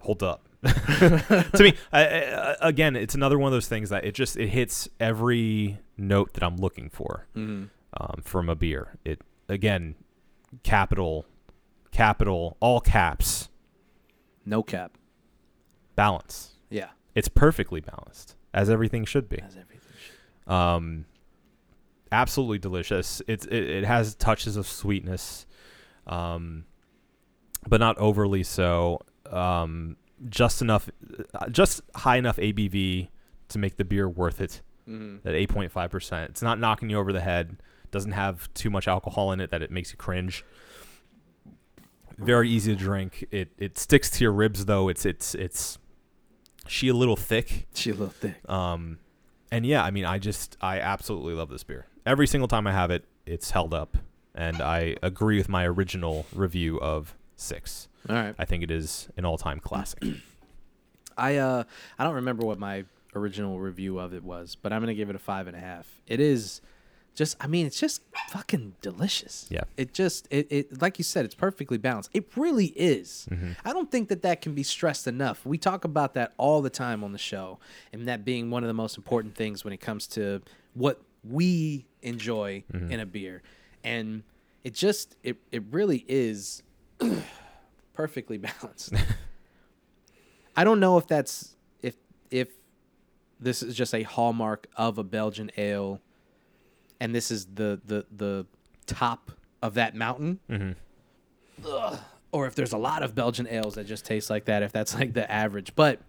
hold 0.00 0.22
up. 0.22 0.44
to 0.64 1.50
me, 1.60 1.74
I, 1.92 2.04
I, 2.04 2.56
again, 2.60 2.96
it's 2.96 3.14
another 3.14 3.38
one 3.38 3.46
of 3.48 3.52
those 3.52 3.68
things 3.68 3.90
that 3.90 4.04
it 4.04 4.14
just 4.14 4.36
it 4.36 4.48
hits 4.48 4.88
every 4.98 5.78
note 5.96 6.34
that 6.34 6.42
I'm 6.42 6.56
looking 6.56 6.90
for 6.90 7.26
Mm-hmm. 7.36 7.64
um, 8.00 8.22
from 8.24 8.48
a 8.48 8.54
beer. 8.56 8.96
It 9.04 9.20
again, 9.48 9.94
capital, 10.64 11.26
capital, 11.92 12.56
all 12.60 12.80
caps, 12.80 13.48
No 14.44 14.62
cap. 14.62 14.98
balance. 15.94 16.54
Yeah. 16.70 16.88
It's 17.14 17.28
perfectly 17.28 17.80
balanced, 17.80 18.36
as 18.54 18.68
everything 18.70 19.04
should 19.04 19.28
be. 19.28 19.38
As 19.40 19.56
everything. 19.56 19.80
should- 20.46 20.52
Um, 20.52 21.04
absolutely 22.12 22.58
delicious. 22.58 23.20
It's 23.26 23.44
it, 23.46 23.62
it 23.62 23.84
has 23.84 24.14
touches 24.14 24.56
of 24.56 24.66
sweetness, 24.66 25.46
um, 26.06 26.64
but 27.68 27.80
not 27.80 27.98
overly 27.98 28.42
so. 28.42 29.00
Um, 29.30 29.96
just 30.28 30.62
enough, 30.62 30.88
uh, 31.34 31.48
just 31.48 31.80
high 31.94 32.16
enough 32.16 32.36
ABV 32.38 33.08
to 33.48 33.58
make 33.58 33.76
the 33.76 33.84
beer 33.84 34.08
worth 34.08 34.40
it. 34.40 34.62
Mhm. 34.88 35.24
At 35.24 35.34
eight 35.34 35.48
point 35.50 35.70
five 35.70 35.90
percent, 35.90 36.30
it's 36.30 36.42
not 36.42 36.58
knocking 36.58 36.90
you 36.90 36.98
over 36.98 37.12
the 37.12 37.20
head. 37.20 37.58
Doesn't 37.90 38.12
have 38.12 38.52
too 38.54 38.70
much 38.70 38.88
alcohol 38.88 39.32
in 39.32 39.40
it 39.40 39.50
that 39.50 39.62
it 39.62 39.70
makes 39.70 39.90
you 39.92 39.96
cringe. 39.96 40.44
Very 42.18 42.50
easy 42.50 42.74
to 42.74 42.78
drink. 42.78 43.26
It 43.30 43.50
it 43.58 43.78
sticks 43.78 44.10
to 44.10 44.24
your 44.24 44.32
ribs 44.32 44.64
though. 44.64 44.88
It's 44.88 45.06
it's 45.06 45.34
it's 45.36 45.78
she 46.66 46.88
a 46.88 46.94
little 46.94 47.16
thick. 47.16 47.68
She 47.74 47.90
a 47.90 47.94
little 47.94 48.08
thick. 48.08 48.34
Um, 48.50 48.98
and 49.52 49.64
yeah, 49.64 49.84
I 49.84 49.90
mean, 49.90 50.04
I 50.04 50.18
just 50.18 50.56
I 50.60 50.80
absolutely 50.80 51.34
love 51.34 51.48
this 51.48 51.62
beer. 51.64 51.86
Every 52.08 52.26
single 52.26 52.48
time 52.48 52.66
I 52.66 52.72
have 52.72 52.90
it, 52.90 53.04
it's 53.26 53.50
held 53.50 53.74
up, 53.74 53.98
and 54.34 54.62
I 54.62 54.96
agree 55.02 55.36
with 55.36 55.50
my 55.50 55.66
original 55.66 56.24
review 56.34 56.80
of 56.80 57.14
six. 57.36 57.86
All 58.08 58.16
right. 58.16 58.34
I 58.38 58.46
think 58.46 58.62
it 58.62 58.70
is 58.70 59.10
an 59.18 59.26
all-time 59.26 59.60
classic. 59.60 60.02
I 61.18 61.36
uh 61.36 61.64
I 61.98 62.04
don't 62.04 62.14
remember 62.14 62.46
what 62.46 62.58
my 62.58 62.86
original 63.14 63.60
review 63.60 63.98
of 63.98 64.14
it 64.14 64.24
was, 64.24 64.56
but 64.56 64.72
I'm 64.72 64.80
gonna 64.80 64.94
give 64.94 65.10
it 65.10 65.16
a 65.16 65.18
five 65.18 65.48
and 65.48 65.54
a 65.56 65.60
half. 65.60 66.00
It 66.06 66.18
is 66.18 66.62
just 67.14 67.36
I 67.42 67.46
mean 67.46 67.66
it's 67.66 67.78
just 67.78 68.00
fucking 68.30 68.76
delicious. 68.80 69.46
Yeah. 69.50 69.64
It 69.76 69.92
just 69.92 70.28
it, 70.30 70.46
it 70.50 70.80
like 70.80 70.96
you 70.96 71.04
said 71.04 71.26
it's 71.26 71.34
perfectly 71.34 71.76
balanced. 71.76 72.08
It 72.14 72.24
really 72.36 72.72
is. 72.74 73.28
I 73.66 73.74
don't 73.74 73.90
think 73.90 74.08
that 74.08 74.22
that 74.22 74.40
can 74.40 74.54
be 74.54 74.62
stressed 74.62 75.06
enough. 75.06 75.44
We 75.44 75.58
talk 75.58 75.84
about 75.84 76.14
that 76.14 76.32
all 76.38 76.62
the 76.62 76.70
time 76.70 77.04
on 77.04 77.12
the 77.12 77.18
show, 77.18 77.58
and 77.92 78.08
that 78.08 78.24
being 78.24 78.50
one 78.50 78.62
of 78.64 78.68
the 78.68 78.74
most 78.74 78.96
important 78.96 79.34
things 79.34 79.62
when 79.62 79.74
it 79.74 79.80
comes 79.82 80.06
to 80.08 80.40
what 80.72 81.02
we 81.28 81.86
enjoy 82.02 82.64
mm-hmm. 82.72 82.90
in 82.90 83.00
a 83.00 83.06
beer, 83.06 83.42
and 83.84 84.22
it 84.64 84.74
just 84.74 85.16
it 85.22 85.36
it 85.52 85.62
really 85.70 86.04
is 86.08 86.62
perfectly 87.94 88.38
balanced. 88.38 88.94
I 90.56 90.64
don't 90.64 90.80
know 90.80 90.98
if 90.98 91.06
that's 91.06 91.56
if 91.82 91.94
if 92.30 92.48
this 93.40 93.62
is 93.62 93.74
just 93.74 93.94
a 93.94 94.02
hallmark 94.02 94.66
of 94.76 94.98
a 94.98 95.04
Belgian 95.04 95.50
ale 95.56 96.00
and 97.00 97.14
this 97.14 97.30
is 97.30 97.46
the 97.46 97.80
the 97.84 98.06
the 98.14 98.46
top 98.86 99.30
of 99.62 99.74
that 99.74 99.94
mountain. 99.94 100.40
Mm-hmm. 100.50 101.66
Ugh. 101.66 101.98
Or 102.30 102.46
if 102.46 102.54
there's 102.54 102.72
a 102.72 102.78
lot 102.78 103.02
of 103.02 103.14
Belgian 103.14 103.46
ales 103.48 103.74
that 103.76 103.86
just 103.86 104.04
taste 104.04 104.28
like 104.28 104.44
that, 104.46 104.62
if 104.62 104.70
that's 104.70 104.94
like 104.94 105.14
the 105.14 105.30
average. 105.30 105.74
But 105.74 106.00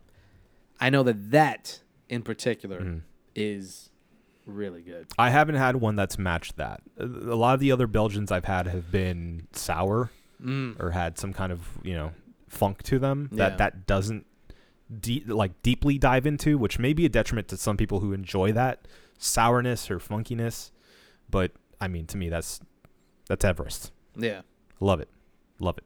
I 0.79 0.89
know 0.89 1.03
that 1.03 1.31
that 1.31 1.79
in 2.09 2.23
particular 2.23 2.81
mm-hmm. 2.81 2.97
is 3.35 3.89
really 4.49 4.81
good. 4.81 5.07
I 5.17 5.30
haven't 5.30 5.55
had 5.55 5.76
one 5.77 5.95
that's 5.95 6.17
matched 6.17 6.57
that. 6.57 6.81
A 6.99 7.05
lot 7.05 7.53
of 7.53 7.59
the 7.59 7.71
other 7.71 7.88
Belgians 7.88 8.31
I've 8.31 8.45
had 8.45 8.67
have 8.67 8.91
been 8.91 9.47
sour 9.53 10.11
mm. 10.43 10.80
or 10.80 10.91
had 10.91 11.17
some 11.17 11.34
kind 11.34 11.51
of 11.51 11.61
you 11.84 11.93
know 11.93 12.11
funk 12.47 12.84
to 12.84 12.99
them 12.99 13.30
that 13.34 13.51
Yeah. 13.51 13.57
that 13.57 13.88
doesn't 13.88 14.26
de- 14.99 15.23
like 15.26 15.61
deeply 15.61 15.97
dive 15.97 16.26
into, 16.26 16.57
which 16.57 16.80
may 16.80 16.93
be 16.93 17.05
a 17.05 17.09
detriment 17.09 17.47
to 17.49 17.57
some 17.57 17.77
people 17.77 17.99
who 17.99 18.13
enjoy 18.13 18.51
that 18.53 18.88
sourness 19.17 19.89
or 19.91 19.99
funkiness. 19.99 20.71
But 21.30 21.51
I 21.80 21.88
mean, 21.88 22.05
to 22.07 22.17
me, 22.17 22.30
that's 22.30 22.59
that's 23.27 23.45
Everest. 23.45 23.91
Yeah. 24.15 24.41
Love 24.80 24.99
it, 25.01 25.09
love 25.59 25.77
it. 25.77 25.84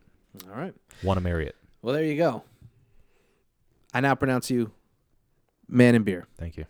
All 0.49 0.55
right. 0.59 0.73
Want 1.03 1.17
to 1.17 1.23
marry 1.23 1.45
it? 1.47 1.55
Well, 1.81 1.93
there 1.93 2.03
you 2.03 2.15
go. 2.17 2.43
I 3.93 3.99
now 3.99 4.15
pronounce 4.15 4.49
you 4.49 4.71
man 5.67 5.95
and 5.95 6.05
beer. 6.05 6.27
Thank 6.37 6.57
you. 6.57 6.65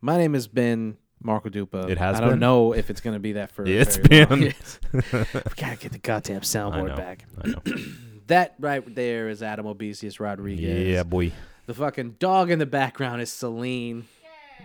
My 0.00 0.18
name 0.18 0.34
has 0.34 0.48
been 0.48 0.96
Marco 1.24 1.48
Dupa. 1.48 1.88
It 1.88 1.98
has 1.98 2.16
I 2.16 2.20
don't 2.20 2.30
been? 2.30 2.38
know 2.40 2.72
if 2.74 2.90
it's 2.90 3.00
going 3.00 3.14
to 3.14 3.20
be 3.20 3.32
that 3.32 3.50
for. 3.50 3.64
It's 3.66 3.96
very 3.96 4.26
long. 4.26 4.40
been. 4.40 4.54
we 4.92 5.42
gotta 5.56 5.76
get 5.76 5.92
the 5.92 5.98
goddamn 6.00 6.36
I 6.36 6.40
soundboard 6.40 6.88
know. 6.88 6.96
back. 6.96 7.24
I 7.42 7.48
know. 7.48 7.62
That 8.26 8.54
right 8.58 8.82
there 8.94 9.28
is 9.28 9.42
Adam 9.42 9.66
Obesius 9.66 10.18
Rodriguez. 10.18 10.88
yeah, 10.88 11.02
boy. 11.02 11.32
The 11.66 11.74
fucking 11.74 12.12
dog 12.18 12.50
in 12.50 12.58
the 12.58 12.64
background 12.64 13.20
is 13.20 13.30
Celine. 13.30 14.06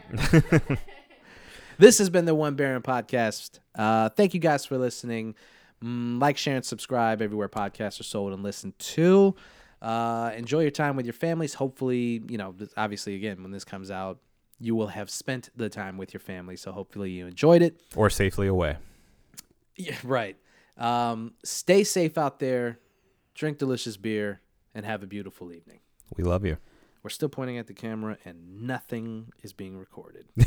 this 1.78 1.98
has 1.98 2.10
been 2.10 2.24
the 2.24 2.36
One 2.36 2.56
Baron 2.56 2.82
podcast. 2.82 3.60
Uh, 3.76 4.08
thank 4.08 4.34
you 4.34 4.40
guys 4.40 4.66
for 4.66 4.78
listening. 4.78 5.36
Mm, 5.84 6.22
like, 6.22 6.38
share, 6.38 6.56
and 6.56 6.64
subscribe 6.64 7.22
everywhere 7.22 7.50
podcasts 7.50 8.00
are 8.00 8.04
sold 8.04 8.32
and 8.32 8.44
listened 8.44 8.80
to. 8.80 9.36
Uh, 9.82 10.32
enjoy 10.38 10.62
your 10.62 10.72
time 10.72 10.96
with 10.96 11.06
your 11.06 11.14
families. 11.14 11.54
Hopefully, 11.54 12.22
you 12.30 12.38
know, 12.38 12.56
obviously, 12.78 13.16
again, 13.16 13.42
when 13.44 13.52
this 13.52 13.66
comes 13.66 13.92
out, 13.92 14.20
you 14.60 14.76
will 14.76 14.88
have 14.88 15.10
spent 15.10 15.50
the 15.56 15.70
time 15.70 15.98
with 15.98 16.14
your 16.14 16.20
family. 16.20 16.56
So 16.56 16.72
hopefully 16.72 17.12
you 17.12 17.28
enjoyed 17.28 17.62
it. 17.62 17.80
Or 17.96 18.10
safely 18.10 18.48
away. 18.48 18.78
Yeah, 19.76 19.96
right. 20.04 20.38
Um, 20.78 21.34
stay 21.44 21.84
safe 21.84 22.18
out 22.18 22.40
there, 22.40 22.80
drink 23.36 23.58
delicious 23.58 23.98
beer, 23.98 24.42
and 24.74 24.86
have 24.86 25.04
a 25.04 25.08
beautiful 25.08 25.52
evening. 25.52 25.80
We 26.16 26.24
love 26.24 26.46
you. 26.46 26.58
We're 27.04 27.10
still 27.10 27.30
pointing 27.30 27.58
at 27.58 27.68
the 27.68 27.74
camera, 27.74 28.18
and 28.26 28.68
nothing 28.68 29.32
is 29.42 29.54
being 29.54 29.78
recorded. 29.78 30.26